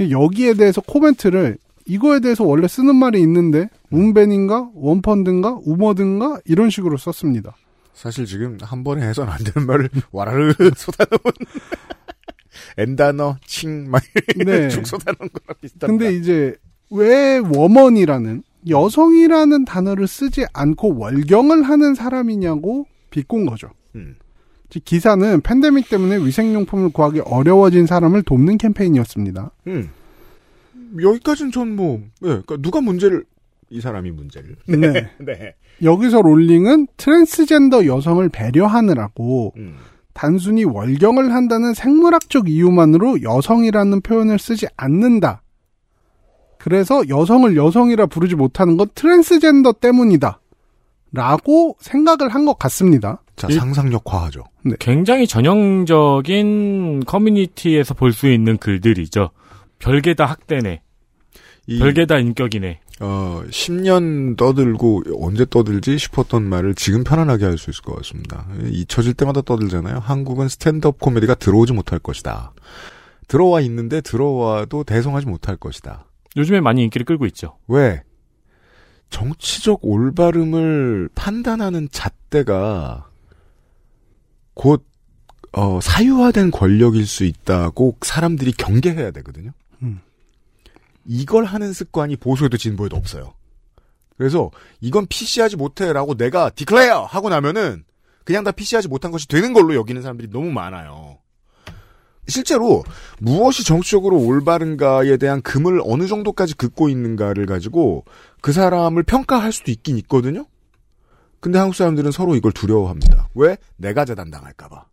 여기에 0.00 0.54
대해서 0.54 0.80
코멘트를 0.80 1.58
이거에 1.86 2.20
대해서 2.20 2.44
원래 2.44 2.68
쓰는 2.68 2.96
말이 2.96 3.20
있는데 3.20 3.68
운벤인가 3.90 4.70
원펀드인가 4.74 5.58
우머든가 5.64 6.40
이런 6.44 6.70
식으로 6.70 6.96
썼습니다. 6.96 7.56
사실 7.92 8.24
지금 8.24 8.56
한 8.62 8.84
번에 8.84 9.06
해선 9.06 9.28
안 9.28 9.38
되는 9.38 9.66
말을 9.66 9.90
와라르 10.12 10.54
쏟아놓은 10.76 11.20
엔단어 12.78 13.36
칭막 13.46 14.02
네. 14.44 14.68
쭉 14.68 14.86
쏟아놓은 14.86 15.28
거랑 15.32 15.56
비슷한. 15.60 15.90
근데 15.90 16.14
이제 16.14 16.54
왜 16.90 17.38
woman이라는 17.38 18.42
여성이라는 18.68 19.64
단어를 19.64 20.06
쓰지 20.06 20.46
않고 20.52 20.96
월경을 20.96 21.64
하는 21.64 21.94
사람이냐고 21.94 22.86
비꼰 23.10 23.46
거죠. 23.46 23.70
음. 23.94 24.16
즉 24.72 24.86
기사는 24.86 25.42
팬데믹 25.42 25.90
때문에 25.90 26.16
위생용품을 26.24 26.92
구하기 26.92 27.20
어려워진 27.26 27.84
사람을 27.84 28.22
돕는 28.22 28.56
캠페인이었습니다. 28.56 29.50
음. 29.66 29.90
여기까지는 30.98 31.52
전 31.52 31.76
뭐, 31.76 32.00
예, 32.22 32.28
그러니까 32.28 32.56
누가 32.56 32.80
문제를 32.80 33.26
이 33.68 33.82
사람이 33.82 34.10
문제를. 34.12 34.56
네. 34.68 35.10
네. 35.20 35.54
여기서 35.82 36.22
롤링은 36.22 36.86
트랜스젠더 36.96 37.84
여성을 37.84 38.26
배려하느라고 38.30 39.52
음. 39.58 39.76
단순히 40.14 40.64
월경을 40.64 41.34
한다는 41.34 41.74
생물학적 41.74 42.48
이유만으로 42.48 43.22
여성이라는 43.22 44.00
표현을 44.00 44.38
쓰지 44.38 44.68
않는다. 44.78 45.42
그래서 46.56 47.06
여성을 47.10 47.54
여성이라 47.56 48.06
부르지 48.06 48.36
못하는 48.36 48.78
건 48.78 48.88
트랜스젠더 48.94 49.72
때문이다. 49.72 50.40
라고 51.12 51.76
생각을 51.80 52.28
한 52.34 52.44
것 52.46 52.58
같습니다. 52.58 53.22
자, 53.36 53.48
상상력 53.50 54.06
과하죠. 54.06 54.44
네. 54.64 54.74
굉장히 54.80 55.26
전형적인 55.26 57.04
커뮤니티에서 57.06 57.94
볼 57.94 58.12
수 58.12 58.30
있는 58.30 58.56
글들이죠. 58.58 59.30
별게 59.78 60.14
다 60.14 60.24
학대네. 60.26 60.80
이- 61.66 61.78
별게 61.78 62.06
다 62.06 62.18
인권이네. 62.18 62.80
어, 63.00 63.42
10년 63.50 64.36
떠들고 64.36 65.02
언제 65.20 65.44
떠들지 65.48 65.98
싶었던 65.98 66.42
말을 66.44 66.74
지금 66.74 67.02
편안하게 67.04 67.44
할 67.46 67.58
수 67.58 67.70
있을 67.70 67.82
것 67.82 67.96
같습니다. 67.96 68.46
잊혀질 68.70 69.14
때마다 69.14 69.42
떠들잖아요. 69.42 69.98
한국은 69.98 70.48
스탠드업 70.48 70.98
코미디가 71.00 71.34
들어오지 71.36 71.72
못할 71.72 71.98
것이다. 71.98 72.52
들어와 73.28 73.60
있는데 73.62 74.00
들어와도 74.00 74.84
대성하지 74.84 75.26
못할 75.26 75.56
것이다. 75.56 76.04
요즘에 76.36 76.60
많이 76.60 76.82
인기를 76.84 77.04
끌고 77.04 77.26
있죠. 77.26 77.56
왜? 77.68 78.02
정치적 79.12 79.80
올바름을 79.82 81.10
판단하는 81.14 81.88
잣대가 81.92 83.08
곧 84.54 84.84
어, 85.52 85.80
사유화된 85.80 86.50
권력일 86.50 87.06
수 87.06 87.24
있다고 87.24 87.98
사람들이 88.00 88.52
경계해야 88.52 89.10
되거든요. 89.12 89.52
음. 89.82 90.00
이걸 91.04 91.44
하는 91.44 91.74
습관이 91.74 92.16
보수에도 92.16 92.56
진보에도 92.56 92.96
없어요. 92.96 93.34
그래서 94.16 94.50
이건 94.80 95.06
PC하지 95.06 95.56
못해라고 95.56 96.16
내가 96.16 96.48
디클레어 96.48 97.04
하고 97.04 97.28
나면은 97.28 97.84
그냥 98.24 98.44
다 98.44 98.50
PC하지 98.50 98.88
못한 98.88 99.10
것이 99.10 99.28
되는 99.28 99.52
걸로 99.52 99.74
여기는 99.74 100.00
사람들이 100.00 100.30
너무 100.30 100.50
많아요. 100.50 101.18
실제로 102.28 102.84
무엇이 103.18 103.64
정치적으로 103.64 104.18
올바른가에 104.20 105.16
대한 105.16 105.42
금을 105.42 105.80
어느 105.84 106.06
정도까지 106.06 106.54
긋고 106.54 106.88
있는가를 106.88 107.46
가지고 107.46 108.04
그 108.42 108.52
사람을 108.52 109.04
평가할 109.04 109.52
수도 109.52 109.70
있긴 109.70 109.96
있거든요. 109.98 110.44
근데 111.40 111.58
한국 111.58 111.74
사람들은 111.74 112.10
서로 112.10 112.36
이걸 112.36 112.52
두려워합니다. 112.52 113.28
왜? 113.34 113.56
내가 113.76 114.04
재단당할까봐. 114.04 114.84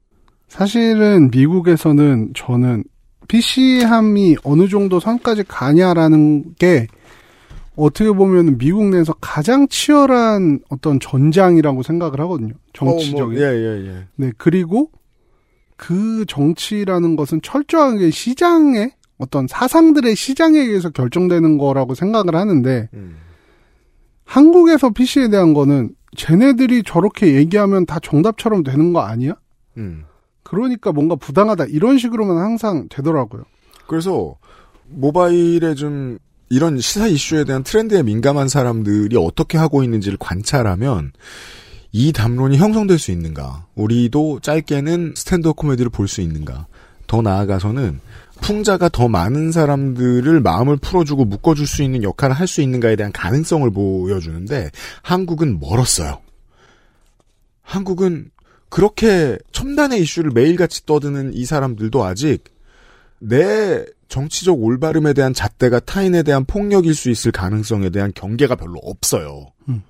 사실은 0.47 1.30
미국에서는 1.31 2.31
저는 2.35 2.84
PC함이 3.27 4.38
어느 4.43 4.67
정도 4.67 4.99
선까지 4.99 5.43
가냐라는 5.43 6.55
게 6.55 6.88
어떻게 7.76 8.11
보면 8.11 8.57
미국 8.57 8.89
내에서 8.89 9.13
가장 9.19 9.67
치열한 9.67 10.61
어떤 10.69 10.99
전장이라고 10.99 11.84
생각을 11.84 12.19
하거든요. 12.21 12.53
정치적인. 12.73 13.21
어, 13.21 13.26
뭐, 13.27 13.35
예, 13.35 13.55
예, 13.55 13.88
예. 13.88 14.07
네, 14.15 14.31
그리고 14.38 14.91
그 15.76 16.26
정치라는 16.27 17.15
것은 17.15 17.41
철저하게 17.41 18.11
시장의 18.11 18.91
어떤 19.17 19.47
사상들의 19.47 20.15
시장에 20.15 20.59
의해서 20.59 20.89
결정되는 20.89 21.57
거라고 21.57 21.95
생각을 21.95 22.35
하는데 22.35 22.89
음. 22.93 23.17
한국에서 24.30 24.91
PC에 24.91 25.27
대한 25.30 25.56
거는 25.56 25.89
쟤네들이 26.15 26.84
저렇게 26.84 27.34
얘기하면 27.35 27.88
다 27.88 27.99
정답처럼 28.01 28.61
되는 28.64 28.93
거 28.93 28.99
아니야? 29.01 29.34
음. 29.77 30.06
그러니까 30.43 30.91
뭔가 30.91 31.15
부당하다 31.15 31.65
이런 31.65 31.97
식으로만 31.97 32.38
항상 32.38 32.88
되더라고요. 32.89 33.43
그래서 33.88 34.35
모바일에 34.88 35.73
좀 35.73 36.19
이런 36.49 36.80
시사 36.80 37.07
이슈에 37.07 37.43
대한 37.43 37.64
트렌드에 37.64 38.03
민감한 38.03 38.47
사람들이 38.49 39.15
어떻게 39.18 39.57
하고 39.57 39.84
있는지를 39.84 40.18
관찰하면 40.19 41.11
이 41.91 42.11
담론이 42.14 42.57
형성될 42.57 42.99
수 42.99 43.11
있는가? 43.11 43.65
우리도 43.76 44.41
짧게는 44.41 45.14
스탠드업 45.15 45.56
코미디를 45.56 45.89
볼 45.89 46.07
수 46.07 46.22
있는가? 46.22 46.68
더 47.10 47.22
나아가서는 47.22 47.99
풍자가 48.40 48.88
더 48.88 49.10
많은 49.10 49.52
사람들을 49.52 50.40
마음을 50.40 50.77
풀어주고 50.77 51.26
묶어줄 51.26 51.68
수 51.68 51.84
있는 51.84 52.03
역할을 52.03 52.34
할 52.36 52.48
수 52.48 52.61
있는가에 52.61 52.95
대한 52.95 53.11
가능성을 53.11 53.69
보여주는데 53.72 54.72
한국은 55.02 55.60
멀었어요. 55.60 56.22
한국은 57.64 58.30
그렇게 58.69 59.38
첨단의 59.52 60.02
이슈를 60.02 60.31
매일같이 60.31 60.86
떠드는 60.86 61.34
이 61.34 61.45
사람들도 61.45 62.03
아직 62.06 62.44
내 63.19 63.86
정치적 64.07 64.61
올바름에 64.64 65.14
대한 65.14 65.34
잣대가 65.34 65.80
타인에 65.80 66.23
대한 66.23 66.45
폭력일 66.45 66.94
수 66.94 67.10
있을 67.10 67.31
가능성에 67.31 67.90
대한 67.90 68.11
경계가 68.15 68.56
별로 68.56 68.80
없어요. 68.84 69.52
음. 69.68 69.84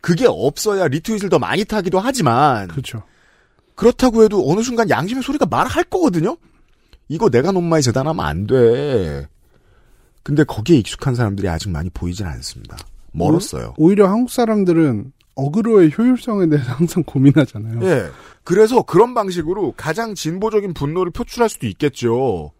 그게 0.00 0.26
없어야 0.28 0.88
리트윗을 0.88 1.28
더 1.28 1.38
많이 1.38 1.64
타기도 1.64 1.98
하지만 2.00 2.68
그렇죠. 2.68 3.02
그렇다고 3.76 4.24
해도 4.24 4.50
어느 4.50 4.62
순간 4.62 4.90
양심의 4.90 5.22
소리가 5.22 5.46
말할 5.46 5.84
거거든요. 5.84 6.36
이거 7.08 7.28
내가 7.30 7.52
많이 7.52 7.82
재단하면 7.82 8.24
안 8.24 8.46
돼. 8.46 9.26
근데 10.22 10.42
거기에 10.44 10.78
익숙한 10.78 11.14
사람들이 11.14 11.48
아직 11.48 11.70
많이 11.70 11.88
보이진 11.90 12.26
않습니다. 12.26 12.76
멀었어요. 13.12 13.74
오히려 13.78 14.08
한국 14.08 14.30
사람들은 14.30 15.12
어그로의 15.36 15.92
효율성에 15.96 16.48
대해서 16.48 16.72
항상 16.72 17.02
고민하잖아요. 17.04 17.80
예. 17.82 18.08
그래서 18.42 18.82
그런 18.82 19.14
방식으로 19.14 19.74
가장 19.76 20.14
진보적인 20.14 20.74
분노를 20.74 21.12
표출할 21.12 21.48
수도 21.48 21.66
있겠죠. 21.66 22.52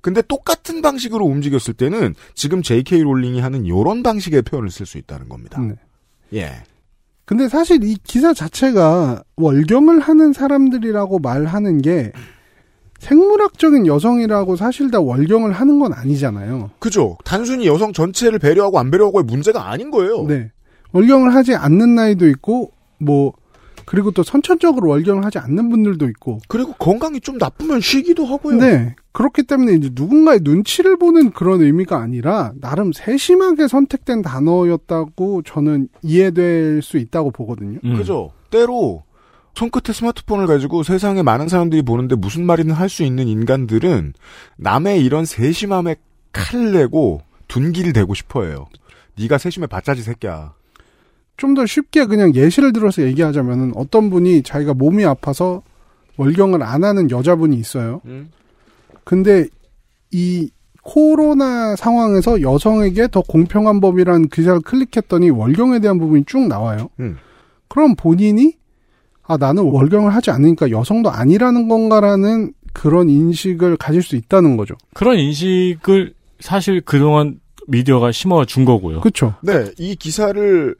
근데 0.00 0.20
똑같은 0.20 0.82
방식으로 0.82 1.24
움직였을 1.24 1.72
때는 1.72 2.14
지금 2.34 2.60
J.K. 2.60 3.02
롤링이 3.02 3.40
하는 3.40 3.66
요런 3.66 4.02
방식의 4.02 4.42
표현을 4.42 4.70
쓸 4.70 4.84
수 4.84 4.98
있다는 4.98 5.28
겁니다. 5.30 5.60
네. 5.60 5.74
예. 6.34 6.52
근데 7.24 7.48
사실 7.48 7.82
이 7.82 7.96
기사 8.04 8.34
자체가 8.34 9.22
월경을 9.36 10.00
하는 10.00 10.34
사람들이라고 10.34 11.20
말하는 11.20 11.80
게 11.80 12.12
생물학적인 13.04 13.86
여성이라고 13.86 14.56
사실 14.56 14.90
다 14.90 14.98
월경을 14.98 15.52
하는 15.52 15.78
건 15.78 15.92
아니잖아요. 15.92 16.70
그죠. 16.78 17.18
단순히 17.22 17.66
여성 17.66 17.92
전체를 17.92 18.38
배려하고 18.38 18.78
안 18.78 18.90
배려하고의 18.90 19.24
문제가 19.24 19.70
아닌 19.70 19.90
거예요. 19.90 20.24
네. 20.26 20.50
월경을 20.92 21.34
하지 21.34 21.54
않는 21.54 21.94
나이도 21.94 22.26
있고, 22.28 22.72
뭐, 22.98 23.34
그리고 23.84 24.10
또 24.10 24.22
선천적으로 24.22 24.88
월경을 24.88 25.22
하지 25.22 25.38
않는 25.38 25.68
분들도 25.68 26.08
있고. 26.08 26.38
그리고 26.48 26.72
건강이 26.78 27.20
좀 27.20 27.36
나쁘면 27.36 27.82
쉬기도 27.82 28.24
하고요. 28.24 28.56
네. 28.56 28.96
그렇기 29.12 29.42
때문에 29.42 29.74
이제 29.74 29.90
누군가의 29.92 30.40
눈치를 30.42 30.96
보는 30.96 31.32
그런 31.32 31.60
의미가 31.60 32.00
아니라 32.00 32.52
나름 32.58 32.92
세심하게 32.92 33.68
선택된 33.68 34.22
단어였다고 34.22 35.42
저는 35.42 35.88
이해될 36.02 36.80
수 36.80 36.96
있다고 36.96 37.32
보거든요. 37.32 37.80
음. 37.84 37.96
그죠. 37.96 38.30
때로 38.50 39.02
손끝에 39.54 39.92
스마트폰을 39.92 40.46
가지고 40.46 40.82
세상에 40.82 41.22
많은 41.22 41.48
사람들이 41.48 41.82
보는데 41.82 42.16
무슨 42.16 42.44
말이든 42.44 42.72
할 42.72 42.88
수 42.88 43.02
있는 43.04 43.28
인간들은 43.28 44.14
남의 44.56 45.04
이런 45.04 45.24
세심함에 45.24 45.96
칼 46.32 46.72
내고 46.72 47.22
둔기를 47.48 47.92
대고 47.92 48.14
싶어해요. 48.14 48.66
네가 49.18 49.38
세심해 49.38 49.66
봤자지 49.66 50.02
새끼야. 50.02 50.54
좀 51.36 51.54
더 51.54 51.66
쉽게 51.66 52.06
그냥 52.06 52.34
예시를 52.34 52.72
들어서 52.72 53.02
얘기하자면은 53.02 53.72
어떤 53.76 54.10
분이 54.10 54.42
자기가 54.42 54.74
몸이 54.74 55.04
아파서 55.04 55.62
월경을 56.16 56.62
안 56.62 56.84
하는 56.84 57.10
여자분이 57.10 57.56
있어요. 57.56 58.00
음. 58.06 58.30
근데 59.02 59.46
이 60.12 60.50
코로나 60.82 61.74
상황에서 61.76 62.40
여성에게 62.40 63.08
더 63.08 63.20
공평한 63.22 63.80
법이라는 63.80 64.28
기사를 64.28 64.60
클릭했더니 64.60 65.30
월경에 65.30 65.80
대한 65.80 65.98
부분이 65.98 66.24
쭉 66.26 66.46
나와요. 66.46 66.88
음. 67.00 67.16
그럼 67.68 67.94
본인이 67.96 68.54
아 69.26 69.36
나는 69.36 69.64
월경을 69.64 70.14
하지 70.14 70.30
않으니까 70.30 70.70
여성도 70.70 71.10
아니라는 71.10 71.68
건가라는 71.68 72.52
그런 72.72 73.08
인식을 73.08 73.76
가질 73.76 74.02
수 74.02 74.16
있다는 74.16 74.56
거죠. 74.56 74.74
그런 74.94 75.18
인식을 75.18 76.14
사실 76.40 76.80
그동안 76.80 77.40
미디어가 77.68 78.12
심어준 78.12 78.64
거고요. 78.64 79.00
그렇죠. 79.00 79.34
네, 79.42 79.66
이 79.78 79.94
기사를 79.96 80.74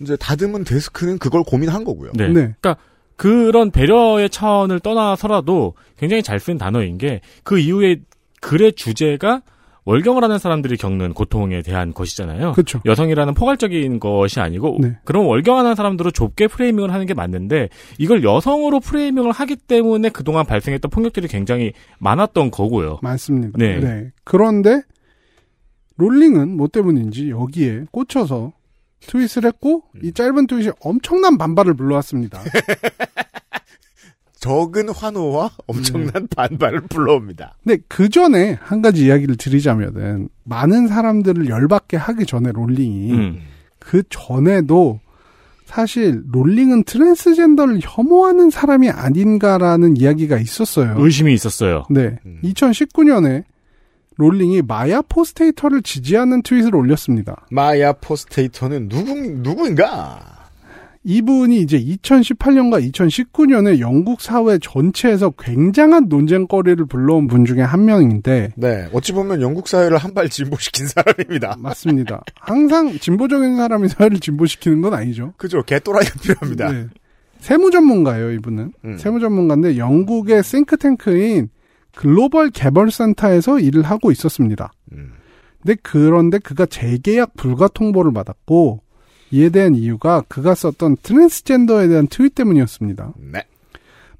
이제 0.00 0.16
다듬은 0.16 0.64
데스크는 0.64 1.18
그걸 1.18 1.42
고민한 1.42 1.84
거고요. 1.84 2.12
네. 2.14 2.28
그러니까 2.28 2.76
그런 3.16 3.70
배려의 3.70 4.28
차원을 4.28 4.80
떠나서라도 4.80 5.74
굉장히 5.96 6.22
잘 6.22 6.38
쓴 6.38 6.58
단어인 6.58 6.98
게 6.98 7.20
그 7.44 7.58
이후에 7.58 8.00
글의 8.42 8.74
주제가 8.74 9.40
월경을 9.86 10.22
하는 10.22 10.38
사람들이 10.38 10.76
겪는 10.76 11.14
고통에 11.14 11.62
대한 11.62 11.94
것이잖아요. 11.94 12.52
그렇죠. 12.52 12.80
여성이라는 12.84 13.34
포괄적인 13.34 14.00
것이 14.00 14.40
아니고 14.40 14.78
네. 14.80 14.98
그럼 15.04 15.26
월경하는 15.26 15.76
사람들을 15.76 16.10
좁게 16.12 16.48
프레이밍을 16.48 16.92
하는 16.92 17.06
게 17.06 17.14
맞는데 17.14 17.68
이걸 17.96 18.24
여성으로 18.24 18.80
프레이밍을 18.80 19.30
하기 19.30 19.56
때문에 19.56 20.08
그동안 20.10 20.44
발생했던 20.44 20.90
폭력들이 20.90 21.28
굉장히 21.28 21.72
많았던 22.00 22.50
거고요. 22.50 22.98
많습니다. 23.00 23.56
네. 23.56 24.10
그런데 24.24 24.82
롤링은 25.96 26.56
뭐 26.56 26.66
때문인지 26.68 27.30
여기에 27.30 27.84
꽂혀서 27.92 28.52
트윗을 29.00 29.44
했고 29.44 29.84
이 30.02 30.12
짧은 30.12 30.48
트윗이 30.48 30.72
엄청난 30.80 31.38
반발을 31.38 31.74
불러왔습니다. 31.74 32.40
적은 34.46 34.90
환호와 34.90 35.50
엄청난 35.66 36.12
네. 36.12 36.36
반발을 36.36 36.82
불러옵니다. 36.82 37.56
근데 37.64 37.82
그 37.88 38.08
전에 38.08 38.58
한 38.60 38.80
가지 38.80 39.06
이야기를 39.06 39.36
드리자면은 39.36 40.28
많은 40.44 40.86
사람들을 40.86 41.48
열받게 41.48 41.96
하기 41.96 42.26
전에 42.26 42.52
롤링이 42.52 43.12
음. 43.12 43.40
그 43.80 44.02
전에도 44.08 45.00
사실 45.64 46.22
롤링은 46.30 46.84
트랜스젠더를 46.84 47.80
혐오하는 47.82 48.50
사람이 48.50 48.88
아닌가라는 48.88 49.96
이야기가 49.96 50.38
있었어요. 50.38 50.94
의심이 50.98 51.34
있었어요. 51.34 51.84
네. 51.90 52.18
2019년에 52.44 53.42
롤링이 54.16 54.62
마야 54.62 55.02
포스테이터를 55.02 55.82
지지하는 55.82 56.42
트윗을 56.42 56.74
올렸습니다. 56.74 57.46
마야 57.50 57.92
포스테이터는 57.92 58.88
누구 58.88 59.12
누구인가? 59.14 60.45
이분이 61.08 61.60
이제 61.60 61.78
2018년과 61.78 62.84
2019년에 62.92 63.78
영국 63.78 64.20
사회 64.20 64.58
전체에서 64.58 65.30
굉장한 65.38 66.08
논쟁거리를 66.08 66.84
불러온 66.86 67.28
분 67.28 67.44
중에 67.44 67.60
한 67.60 67.84
명인데 67.84 68.50
네, 68.56 68.88
어찌 68.92 69.12
보면 69.12 69.40
영국 69.40 69.68
사회를 69.68 69.98
한 69.98 70.16
발 70.16 70.28
진보시킨 70.28 70.86
사람입니다. 70.88 71.56
맞습니다. 71.60 72.22
항상 72.40 72.98
진보적인 72.98 73.56
사람이 73.56 73.88
사회를 73.88 74.18
진보시키는 74.18 74.80
건 74.80 74.94
아니죠. 74.94 75.34
그죠, 75.36 75.62
개또라이가 75.62 76.18
필요합니다. 76.20 76.72
네. 76.72 76.86
세무 77.38 77.70
전문가예요, 77.70 78.32
이분은. 78.32 78.72
음. 78.84 78.98
세무 78.98 79.20
전문가인데 79.20 79.76
영국의 79.76 80.42
싱크탱크인 80.42 81.50
글로벌 81.94 82.50
개발센터에서 82.50 83.60
일을 83.60 83.82
하고 83.82 84.10
있었습니다. 84.10 84.72
음. 84.92 85.12
근데 85.62 85.76
그런데 85.82 86.38
그가 86.38 86.66
재계약 86.66 87.34
불가 87.36 87.68
통보를 87.68 88.12
받았고 88.12 88.80
이에 89.30 89.48
대한 89.50 89.74
이유가 89.74 90.22
그가 90.28 90.54
썼던 90.54 90.98
트랜스젠더에 91.02 91.88
대한 91.88 92.06
트윗 92.06 92.34
때문이었습니다. 92.34 93.14
네. 93.32 93.44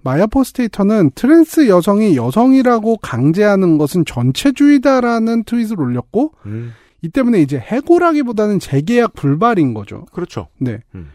마야 0.02 0.26
포스테이터는 0.26 1.10
트랜스 1.16 1.68
여성이 1.68 2.16
여성이라고 2.16 2.98
강제하는 2.98 3.76
것은 3.76 4.04
전체주의다라는 4.04 5.44
트윗을 5.44 5.80
올렸고 5.80 6.32
음. 6.46 6.72
이 7.02 7.08
때문에 7.08 7.40
이제 7.40 7.58
해고라기보다는 7.58 8.60
재계약 8.60 9.14
불발인 9.14 9.74
거죠. 9.74 10.04
그렇죠. 10.12 10.48
네. 10.58 10.78
음. 10.94 11.10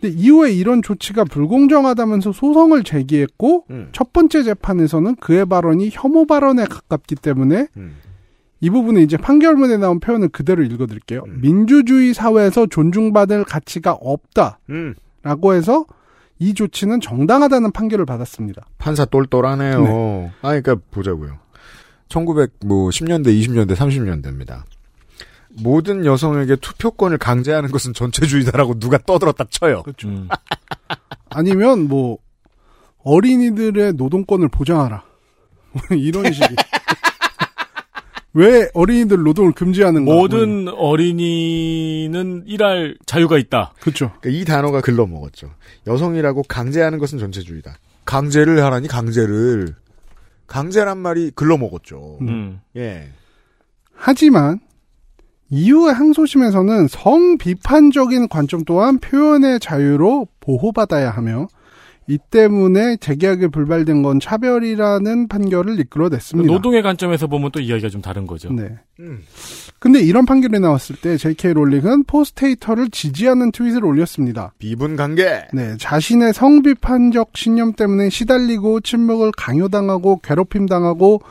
근데 0.00 0.14
이후에 0.16 0.52
이런 0.52 0.82
조치가 0.82 1.24
불공정하다면서 1.24 2.32
소송을 2.32 2.84
제기했고 2.84 3.64
음. 3.70 3.88
첫 3.92 4.12
번째 4.12 4.42
재판에서는 4.42 5.16
그의 5.16 5.46
발언이 5.46 5.90
혐오 5.92 6.26
발언에 6.26 6.64
가깝기 6.64 7.16
때문에 7.16 7.68
음. 7.76 7.96
이 8.60 8.70
부분은 8.70 9.02
이제 9.02 9.16
판결문에 9.16 9.78
나온 9.78 10.00
표현을 10.00 10.28
그대로 10.28 10.62
읽어드릴게요. 10.62 11.24
민주주의 11.28 12.12
사회에서 12.12 12.66
존중받을 12.66 13.44
가치가 13.44 13.92
없다. 13.92 14.58
음. 14.68 14.94
라고 15.22 15.54
해서 15.54 15.86
이 16.38 16.54
조치는 16.54 17.00
정당하다는 17.00 17.72
판결을 17.72 18.06
받았습니다. 18.06 18.66
판사 18.78 19.04
똘똘하네요. 19.04 19.82
네. 19.82 20.32
아, 20.42 20.48
그러니까 20.48 20.76
보자고요. 20.90 21.38
1910년대, 22.08 23.26
20년대, 23.26 23.76
30년대입니다. 23.76 24.62
모든 25.62 26.04
여성에게 26.04 26.56
투표권을 26.56 27.18
강제하는 27.18 27.70
것은 27.70 27.92
전체주의다라고 27.92 28.78
누가 28.78 28.98
떠들었다 28.98 29.44
쳐요. 29.50 29.82
그렇죠. 29.82 30.08
아니면 31.28 31.88
뭐 31.88 32.18
어린이들의 33.02 33.94
노동권을 33.94 34.48
보장하라. 34.48 35.02
이런 35.96 36.32
식이. 36.32 36.54
왜 38.32 38.68
어린이들 38.74 39.22
노동을 39.22 39.52
금지하는가? 39.52 40.12
모든 40.12 40.68
어린이는 40.68 42.44
일할 42.46 42.96
자유가 43.04 43.38
있다. 43.38 43.72
그렇죠. 43.80 44.12
이 44.24 44.44
단어가 44.44 44.80
글러먹었죠. 44.80 45.50
여성이라고 45.86 46.44
강제하는 46.44 46.98
것은 46.98 47.18
전체주의다. 47.18 47.74
강제를 48.04 48.62
하라니 48.62 48.88
강제를. 48.88 49.74
강제란 50.46 50.98
말이 50.98 51.30
글러먹었죠. 51.34 52.18
음. 52.22 52.60
예. 52.76 53.08
하지만 53.94 54.60
이후의 55.50 55.94
항소심에서는 55.94 56.88
성 56.88 57.36
비판적인 57.38 58.28
관점 58.28 58.64
또한 58.64 58.98
표현의 58.98 59.60
자유로 59.60 60.28
보호받아야 60.40 61.10
하며 61.10 61.48
이 62.06 62.18
때문에 62.30 62.96
재계약이 62.96 63.48
불발된 63.48 64.02
건 64.02 64.18
차별이라는 64.18 65.28
판결을 65.28 65.78
이끌어냈습니다. 65.78 66.52
노동의 66.52 66.82
관점에서 66.82 67.28
보면 67.28 67.52
또 67.52 67.60
이야기가 67.60 67.88
좀 67.88 68.02
다른 68.02 68.26
거죠. 68.26 68.52
네. 68.52 68.78
근데 69.78 70.00
이런 70.00 70.26
판결이 70.26 70.58
나왔을 70.58 70.96
때 70.96 71.16
J.K. 71.16 71.52
롤링은 71.52 72.04
포스테이터를 72.04 72.90
지지하는 72.90 73.52
트윗을 73.52 73.84
올렸습니다. 73.84 74.52
비분 74.58 74.96
관계. 74.96 75.46
네, 75.52 75.76
자신의 75.78 76.34
성비판적 76.34 77.30
신념 77.34 77.72
때문에 77.72 78.10
시달리고 78.10 78.80
침묵을 78.80 79.30
강요당하고 79.36 80.20
괴롭힘 80.22 80.66
당하고 80.66 81.22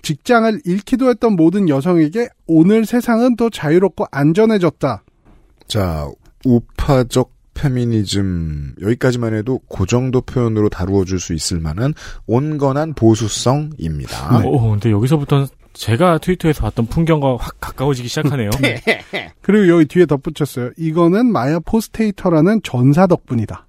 직장을 0.00 0.62
잃기도 0.64 1.10
했던 1.10 1.36
모든 1.36 1.68
여성에게 1.68 2.28
오늘 2.46 2.86
세상은 2.86 3.36
더 3.36 3.50
자유롭고 3.50 4.06
안전해졌다. 4.10 5.04
자, 5.68 6.08
우파적 6.44 7.31
페미니즘 7.62 8.74
여기까지만 8.82 9.34
해도 9.34 9.60
그 9.68 9.86
정도 9.86 10.20
표현으로 10.20 10.68
다루어 10.68 11.04
줄 11.04 11.20
수 11.20 11.32
있을 11.34 11.60
만한 11.60 11.94
온건한 12.26 12.94
보수성입니다. 12.94 14.42
오, 14.44 14.56
어, 14.56 14.70
근데 14.72 14.90
여기서부터는 14.90 15.46
제가 15.72 16.18
트위터에서 16.18 16.62
봤던 16.62 16.86
풍경과 16.86 17.36
확 17.38 17.60
가까워지기 17.60 18.08
시작하네요. 18.08 18.50
그리고 19.40 19.68
여기 19.68 19.84
뒤에 19.84 20.06
덧붙였어요. 20.06 20.70
이거는 20.76 21.30
마야 21.30 21.60
포스테이터라는 21.60 22.60
전사 22.64 23.06
덕분이다. 23.06 23.68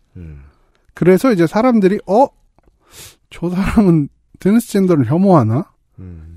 그래서 0.95 1.31
이제 1.31 1.45
사람들이 1.45 1.99
어? 2.07 2.25
저 3.29 3.49
사람은 3.49 4.09
트랜스젠더를 4.39 5.05
혐오하나? 5.05 5.65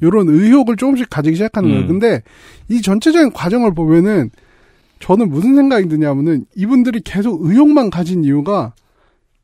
이런 0.02 0.28
의혹을 0.28 0.76
조금씩 0.76 1.08
가지기 1.08 1.36
시작하는 1.36 1.70
거예요. 1.70 1.84
음. 1.84 1.88
근데 1.88 2.22
이 2.68 2.82
전체적인 2.82 3.32
과정을 3.32 3.72
보면은 3.74 4.30
저는 5.00 5.28
무슨 5.28 5.54
생각이 5.54 5.88
드냐면은 5.88 6.46
이분들이 6.54 7.00
계속 7.00 7.42
의혹만 7.42 7.90
가진 7.90 8.24
이유가 8.24 8.74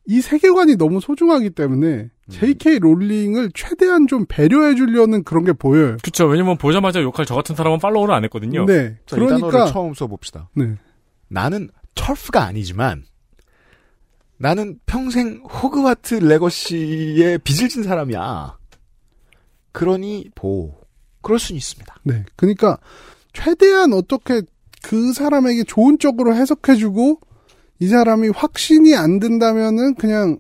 이 0.07 0.21
세계관이 0.21 0.77
너무 0.77 1.01
소중하기 1.01 1.51
때문에 1.51 2.11
J.K. 2.29 2.79
롤링을 2.79 3.51
최대한 3.55 4.07
좀 4.07 4.25
배려해 4.29 4.75
주려는 4.75 5.23
그런 5.23 5.45
게 5.45 5.53
보여요. 5.53 5.97
그쵸. 6.03 6.27
왜냐면 6.27 6.57
보자마자 6.57 7.01
욕할 7.03 7.27
저 7.27 7.35
같은 7.35 7.55
사람은 7.55 7.79
팔로우를 7.79 8.15
안 8.15 8.25
했거든요. 8.25 8.65
네. 8.65 8.97
자, 9.07 9.17
이 9.17 9.21
그러니까 9.21 9.51
단어를 9.51 9.73
처음 9.73 9.95
써 9.95 10.07
봅시다. 10.07 10.49
네. 10.55 10.77
나는 11.29 11.69
TERF가 11.95 12.43
아니지만 12.45 13.05
나는 14.39 14.79
평생 14.87 15.43
호그와트 15.45 16.15
레거시에 16.15 17.39
빚을 17.39 17.69
진 17.69 17.83
사람이야. 17.83 18.57
그러니 19.73 20.31
보. 20.35 20.75
그럴 21.21 21.39
수는 21.39 21.59
있습니다. 21.59 21.95
네. 22.03 22.25
그러니까 22.35 22.79
최대한 23.33 23.93
어떻게 23.93 24.43
그 24.83 25.13
사람에게 25.13 25.65
좋은 25.65 25.99
쪽으로 25.99 26.35
해석해주고 26.35 27.21
이 27.81 27.89
사람이 27.89 28.29
확신이 28.29 28.95
안 28.95 29.19
든다면은 29.19 29.95
그냥 29.95 30.39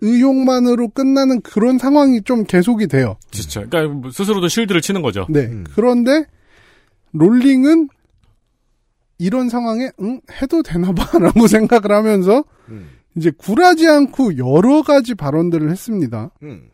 의혹만으로 0.00 0.88
끝나는 0.88 1.40
그런 1.40 1.78
상황이 1.78 2.22
좀 2.22 2.44
계속이 2.44 2.88
돼요. 2.88 3.16
진짜. 3.30 3.64
그러니까 3.64 3.94
뭐 3.94 4.10
스스로도 4.10 4.48
실드를 4.48 4.80
치는 4.80 5.02
거죠. 5.02 5.26
네. 5.30 5.50
그런데 5.74 6.26
롤링은 7.12 7.88
이런 9.18 9.48
상황에 9.48 9.90
응 10.00 10.20
해도 10.42 10.62
되나봐라고 10.62 11.46
생각을 11.48 11.92
하면서 11.92 12.44
이제 13.16 13.30
굴하지 13.30 13.88
않고 13.88 14.36
여러 14.38 14.82
가지 14.82 15.14
발언들을 15.14 15.70
했습니다. 15.70 16.30
음. 16.42 16.68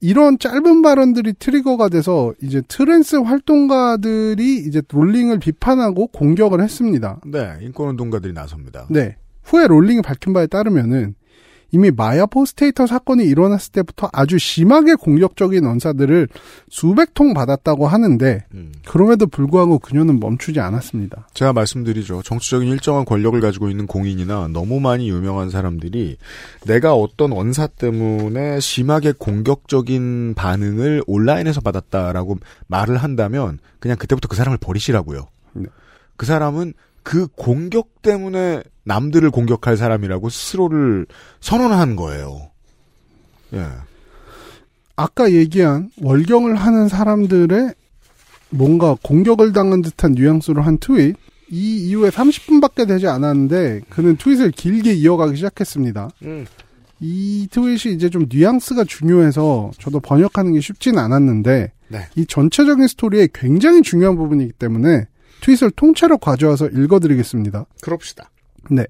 이런 0.00 0.38
짧은 0.38 0.82
발언들이 0.82 1.34
트리거가 1.34 1.90
돼서 1.90 2.32
이제 2.42 2.62
트랜스 2.66 3.16
활동가들이 3.16 4.56
이제 4.66 4.82
롤링을 4.88 5.38
비판하고 5.38 6.06
공격을 6.08 6.62
했습니다. 6.62 7.20
네, 7.26 7.58
인권운동가들이 7.60 8.32
나섭니다. 8.32 8.86
네. 8.90 9.16
후에 9.44 9.66
롤링이 9.66 10.02
밝힌 10.02 10.32
바에 10.32 10.46
따르면은 10.46 11.14
이미 11.72 11.90
마야 11.90 12.26
포스테이터 12.26 12.86
사건이 12.86 13.24
일어났을 13.24 13.72
때부터 13.72 14.08
아주 14.12 14.38
심하게 14.38 14.94
공격적인 14.94 15.64
언사들을 15.64 16.28
수백 16.68 17.14
통 17.14 17.34
받았다고 17.34 17.86
하는데 17.86 18.44
그럼에도 18.86 19.26
불구하고 19.26 19.78
그녀는 19.78 20.18
멈추지 20.20 20.60
않았습니다. 20.60 21.28
제가 21.34 21.52
말씀드리죠. 21.52 22.22
정치적인 22.22 22.68
일정한 22.68 23.04
권력을 23.04 23.40
가지고 23.40 23.70
있는 23.70 23.86
공인이나 23.86 24.48
너무 24.52 24.80
많이 24.80 25.08
유명한 25.08 25.50
사람들이 25.50 26.16
내가 26.66 26.94
어떤 26.94 27.32
언사 27.32 27.66
때문에 27.66 28.60
심하게 28.60 29.12
공격적인 29.16 30.34
반응을 30.34 31.02
온라인에서 31.06 31.60
받았다라고 31.60 32.38
말을 32.66 32.96
한다면 32.96 33.58
그냥 33.78 33.96
그때부터 33.96 34.28
그 34.28 34.36
사람을 34.36 34.58
버리시라고요. 34.58 35.28
그 36.16 36.26
사람은 36.26 36.74
그 37.02 37.26
공격 37.28 38.02
때문에 38.02 38.62
남들을 38.84 39.30
공격할 39.30 39.76
사람이라고 39.76 40.28
스스로를 40.28 41.06
선언한 41.40 41.96
거예요. 41.96 42.50
예. 43.54 43.66
아까 44.96 45.32
얘기한 45.32 45.90
월경을 46.02 46.56
하는 46.56 46.88
사람들의 46.88 47.74
뭔가 48.50 48.96
공격을 49.02 49.52
당한 49.52 49.82
듯한 49.82 50.12
뉘앙스로 50.12 50.62
한 50.62 50.78
트윗. 50.78 51.16
이 51.52 51.88
이후에 51.88 52.10
30분밖에 52.10 52.86
되지 52.86 53.08
않았는데 53.08 53.80
그는 53.88 54.16
트윗을 54.16 54.52
길게 54.52 54.92
이어가기 54.92 55.36
시작했습니다. 55.36 56.10
음. 56.22 56.46
이 57.00 57.48
트윗이 57.50 57.94
이제 57.94 58.08
좀 58.08 58.26
뉘앙스가 58.30 58.84
중요해서 58.84 59.72
저도 59.78 60.00
번역하는 60.00 60.52
게 60.52 60.60
쉽지는 60.60 60.98
않았는데 60.98 61.72
네. 61.88 61.98
이 62.14 62.26
전체적인 62.26 62.86
스토리에 62.86 63.28
굉장히 63.34 63.82
중요한 63.82 64.16
부분이기 64.16 64.52
때문에 64.52 65.06
트윗을 65.40 65.72
통째로 65.72 66.18
가져와서 66.18 66.68
읽어드리겠습니다. 66.68 67.66
그럽시다. 67.82 68.30
네. 68.70 68.84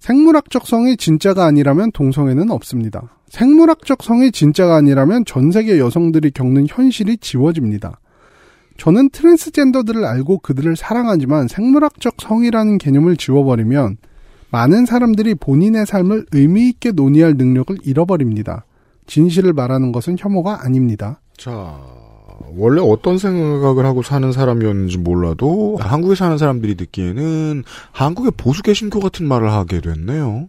생물학적 0.00 0.66
성이 0.66 0.96
진짜가 0.96 1.46
아니라면 1.46 1.90
동성애는 1.92 2.50
없습니다. 2.50 3.16
생물학적 3.28 4.02
성이 4.02 4.30
진짜가 4.30 4.76
아니라면 4.76 5.24
전 5.24 5.50
세계 5.50 5.78
여성들이 5.78 6.32
겪는 6.32 6.66
현실이 6.68 7.18
지워집니다. 7.18 8.00
저는 8.76 9.10
트랜스젠더들을 9.10 10.04
알고 10.04 10.38
그들을 10.40 10.76
사랑하지만 10.76 11.48
생물학적 11.48 12.16
성이라는 12.20 12.78
개념을 12.78 13.16
지워버리면 13.16 13.96
많은 14.50 14.86
사람들이 14.86 15.34
본인의 15.36 15.86
삶을 15.86 16.26
의미있게 16.32 16.92
논의할 16.92 17.34
능력을 17.34 17.76
잃어버립니다. 17.82 18.66
진실을 19.06 19.52
말하는 19.52 19.90
것은 19.90 20.16
혐오가 20.18 20.64
아닙니다. 20.64 21.20
자, 21.36 21.80
원래 22.56 22.80
어떤 22.80 23.18
생각을 23.18 23.84
하고 23.86 24.02
사는 24.02 24.30
사람이었는지 24.32 24.98
몰라도 24.98 25.76
한국에 25.80 26.14
사는 26.14 26.38
사람들이 26.38 26.74
듣기에는 26.76 27.64
한국의 27.92 28.32
보수 28.36 28.62
개신교 28.62 29.00
같은 29.00 29.26
말을 29.26 29.50
하게 29.50 29.80
됐네요. 29.80 30.48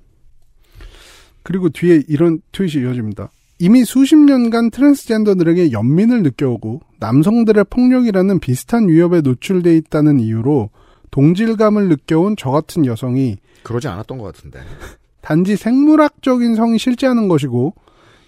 그리고 1.44 1.70
뒤에 1.70 2.04
이런 2.08 2.42
트윗이 2.52 2.84
이어집니다. 2.84 3.30
이미 3.60 3.86
수십 3.86 4.18
년간 4.18 4.72
트랜스젠더들에게 4.72 5.72
연민을 5.72 6.24
느껴오고 6.24 6.82
남성들의 7.00 7.66
폭력이라는 7.70 8.40
비슷한 8.40 8.90
위협에 8.90 9.22
노출돼 9.22 9.78
있다는 9.78 10.20
이유로 10.20 10.72
동질감을 11.12 11.88
느껴온 11.88 12.36
저 12.38 12.52
같은 12.52 12.86
여성이 12.86 13.38
그러지 13.64 13.88
않았던 13.88 14.18
것 14.18 14.26
같은데. 14.26 14.60
단지 15.22 15.56
생물학적인 15.56 16.56
성이 16.56 16.78
실제하는 16.78 17.28
것이고 17.28 17.74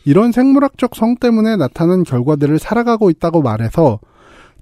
이런 0.07 0.31
생물학적 0.31 0.95
성 0.95 1.17
때문에 1.17 1.57
나타난 1.57 2.03
결과들을 2.03 2.59
살아가고 2.59 3.09
있다고 3.09 3.41
말해서 3.41 3.99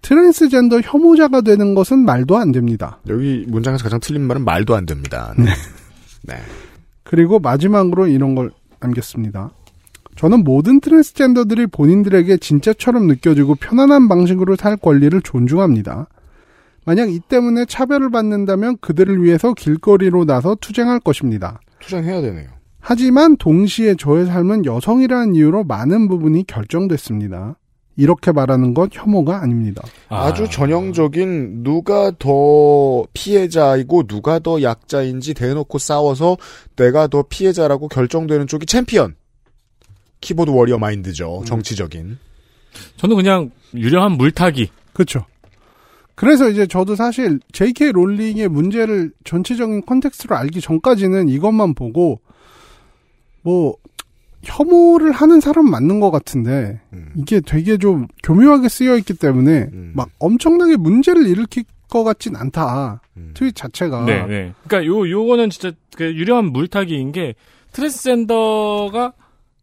트랜스젠더 0.01 0.81
혐오자가 0.81 1.41
되는 1.41 1.76
것은 1.76 1.99
말도 1.99 2.35
안 2.35 2.51
됩니다. 2.51 2.97
여기 3.07 3.45
문장에서 3.47 3.84
가장 3.84 3.99
틀린 3.99 4.23
말은 4.23 4.43
말도 4.43 4.76
안 4.76 4.88
됩니다. 4.88 5.35
네. 5.38 5.45
네. 6.23 6.41
그리고 7.03 7.38
마지막으로 7.38 8.07
이런 8.07 8.34
걸 8.34 8.49
남겼습니다. 8.80 9.51
저는 10.15 10.43
모든 10.43 10.80
트랜스젠더들이 10.80 11.67
본인들에게 11.67 12.38
진짜처럼 12.38 13.05
느껴지고 13.05 13.53
편안한 13.53 14.07
방식으로 14.07 14.55
살 14.55 14.76
권리를 14.77 15.22
존중합니다. 15.22 16.07
만약 16.85 17.11
이 17.11 17.19
때문에 17.19 17.65
차별을 17.65 18.09
받는다면 18.09 18.77
그들을 18.81 19.22
위해서 19.22 19.53
길거리로 19.53 20.26
나서 20.26 20.55
투쟁할 20.59 21.01
것입니다. 21.01 21.59
투쟁해야 21.81 22.22
되네요. 22.22 22.55
하지만 22.87 23.35
동시에 23.37 23.95
저의 23.95 24.27
삶은 24.27 24.63
여성이라는 24.65 25.33
이유로 25.33 25.63
많은 25.63 26.07
부분이 26.07 26.45
결정됐습니다. 26.45 27.57
이렇게 27.97 28.31
말하는 28.31 28.75
것 28.75 28.91
혐오가 28.93 29.41
아닙니다. 29.41 29.81
아주 30.07 30.47
전형적인 30.47 31.63
누가 31.63 32.11
더 32.19 33.03
피해자이고 33.11 34.03
누가 34.03 34.37
더 34.37 34.61
약자인지 34.61 35.33
대놓고 35.33 35.79
싸워서 35.79 36.37
내가 36.75 37.07
더 37.07 37.23
피해자라고 37.23 37.87
결정되는 37.87 38.45
쪽이 38.45 38.67
챔피언. 38.67 39.15
keyboard 40.22 40.51
warrior 40.51 40.77
마인드죠. 40.77 41.41
정치적인. 41.47 42.19
저는 42.97 43.15
그냥 43.15 43.49
유려한 43.73 44.11
물타기. 44.11 44.69
그렇죠. 44.93 45.25
그래서 46.13 46.51
이제 46.51 46.67
저도 46.67 46.95
사실 46.95 47.39
J.K. 47.51 47.93
롤링의 47.93 48.47
문제를 48.47 49.11
전체적인 49.23 49.87
context로 49.88 50.35
알기 50.35 50.61
전까지는 50.61 51.29
이것만 51.29 51.73
보고 51.73 52.19
뭐 53.45 53.76
혐오를 54.43 55.11
하는 55.11 55.39
사람 55.39 55.69
맞는 55.69 55.99
것 55.99 56.09
같은데 56.11 56.81
이게 57.15 57.39
되게 57.39 57.77
좀 57.77 58.07
교묘하게 58.23 58.69
쓰여 58.69 58.97
있기 58.97 59.13
때문에 59.13 59.69
막 59.93 60.09
엄청나게 60.19 60.77
문제를 60.77 61.27
일으킬 61.27 61.63
것 61.88 62.03
같진 62.03 62.35
않다. 62.35 63.01
트윗 63.35 63.55
자체가. 63.55 64.05
네, 64.05 64.26
네. 64.26 64.53
그러니까 64.67 64.85
요 64.91 65.09
요거는 65.09 65.51
진짜 65.51 65.72
그 65.95 66.03
유려한 66.15 66.45
물타기인 66.51 67.11
게 67.11 67.35
트랜스젠더가 67.72 69.13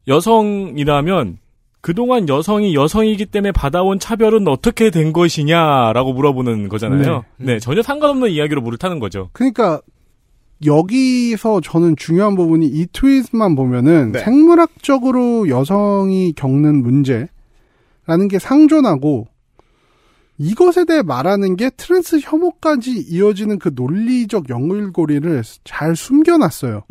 여성이라면 0.09 1.39
그동안 1.81 2.29
여성이 2.29 2.75
여성이기 2.75 3.27
때문에 3.27 3.51
받아온 3.51 3.99
차별은 3.99 4.47
어떻게 4.47 4.91
된 4.91 5.13
것이냐라고 5.13 6.13
물어보는 6.13 6.69
거잖아요. 6.69 7.25
네, 7.39 7.59
전혀 7.59 7.83
상관없는 7.83 8.31
이야기로 8.31 8.61
물을 8.63 8.79
타는 8.79 9.01
거죠. 9.01 9.31
그러니까 9.33 9.81
여기서 10.65 11.61
저는 11.61 11.97
중요한 11.97 12.35
부분이 12.35 12.67
이 12.67 12.87
트윗만 12.93 13.55
보면은 13.57 14.13
네. 14.13 14.21
생물학적으로 14.21 15.49
여성이 15.49 16.33
겪는 16.35 16.83
문제라는 16.83 17.29
게 18.31 18.39
상존하고 18.39 19.29
이것에 20.39 20.85
대해 20.85 21.03
말하는 21.03 21.57
게 21.57 21.71
트랜스 21.71 22.21
혐오까지 22.23 22.93
이어지는 23.09 23.59
그 23.59 23.71
논리적 23.75 24.49
연결고리를 24.49 25.43
잘 25.65 25.95
숨겨놨어요. 25.95 26.83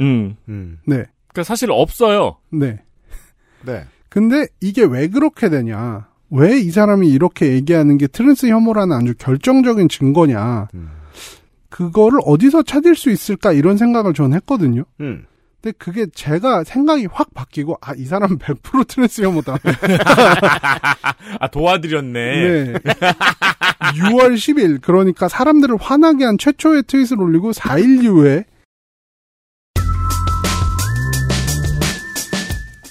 음. 0.47 0.77
네. 0.85 1.03
그러니까 1.27 1.43
사실 1.43 1.69
없어요. 1.71 2.37
네. 2.51 2.79
네. 3.65 3.83
근데 4.09 4.47
이게 4.61 4.83
왜 4.83 5.07
그렇게 5.07 5.49
되냐? 5.49 6.07
왜 6.29 6.61
이 6.61 6.71
사람이 6.71 7.09
이렇게 7.09 7.51
얘기하는 7.53 7.97
게 7.97 8.07
트랜스 8.07 8.47
혐오라는 8.47 8.95
아주 8.95 9.13
결정적인 9.17 9.89
증거냐? 9.89 10.69
그거를 11.71 12.19
어디서 12.25 12.61
찾을 12.63 12.95
수 12.95 13.09
있을까 13.09 13.53
이런 13.53 13.77
생각을 13.77 14.13
저는 14.13 14.35
했거든요. 14.37 14.83
음. 14.99 15.25
근데 15.61 15.75
그게 15.77 16.05
제가 16.13 16.63
생각이 16.63 17.07
확 17.11 17.33
바뀌고 17.33 17.77
아 17.81 17.93
이 17.95 18.05
사람 18.05 18.37
100% 18.37 18.87
트랜스 18.87 19.21
혐오다. 19.23 19.57
아 21.39 21.47
도와드렸네. 21.47 22.11
네. 22.13 22.73
6월 22.73 24.33
10일 24.35 24.81
그러니까 24.81 25.27
사람들을 25.27 25.77
화나게 25.79 26.25
한 26.25 26.37
최초의 26.37 26.83
트윗을 26.87 27.19
올리고 27.21 27.51
4일 27.51 28.03
이후에 28.03 28.45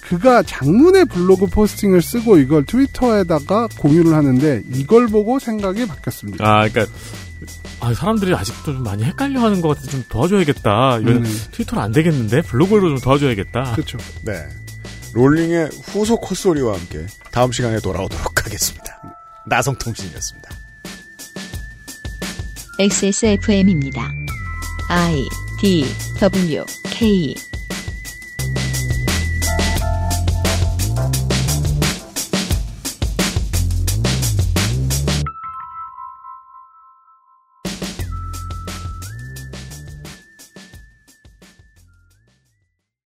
그가 0.03 0.43
장문의 0.43 1.05
블로그 1.05 1.47
포스팅을 1.47 2.03
쓰고 2.03 2.39
이걸 2.39 2.65
트위터에다가 2.65 3.69
공유를 3.79 4.15
하는데 4.15 4.63
이걸 4.73 5.07
보고 5.07 5.39
생각이 5.39 5.87
바뀌었습니다. 5.87 6.45
아, 6.45 6.69
그러니까 6.69 6.93
아, 7.81 7.95
사람들이 7.95 8.35
아직도 8.35 8.73
좀 8.75 8.83
많이 8.83 9.05
헷갈려 9.05 9.41
하는 9.41 9.61
것 9.61 9.69
같아 9.69 9.91
좀 9.91 10.05
도와줘야겠다. 10.09 10.99
이건 10.99 11.25
음. 11.25 11.43
트위터로 11.53 11.83
안 11.83 11.93
되겠는데 11.93 12.43
블로그로 12.43 12.89
좀 12.89 12.99
도와줘야겠다. 13.01 13.73
그렇죠. 13.73 13.99
네. 14.23 14.33
롤링의 15.13 15.71
후속 15.85 16.21
콧소리와 16.21 16.75
함께 16.75 17.07
다음 17.33 17.53
시간에 17.53 17.81
돌아오도록 17.81 18.45
하겠습니다. 18.47 19.01
나성통신이었습니다. 19.47 20.51
XSFM입니다. 22.79 24.11
I 24.89 25.29
D 25.61 25.85
W 26.19 26.65
K 26.85 27.35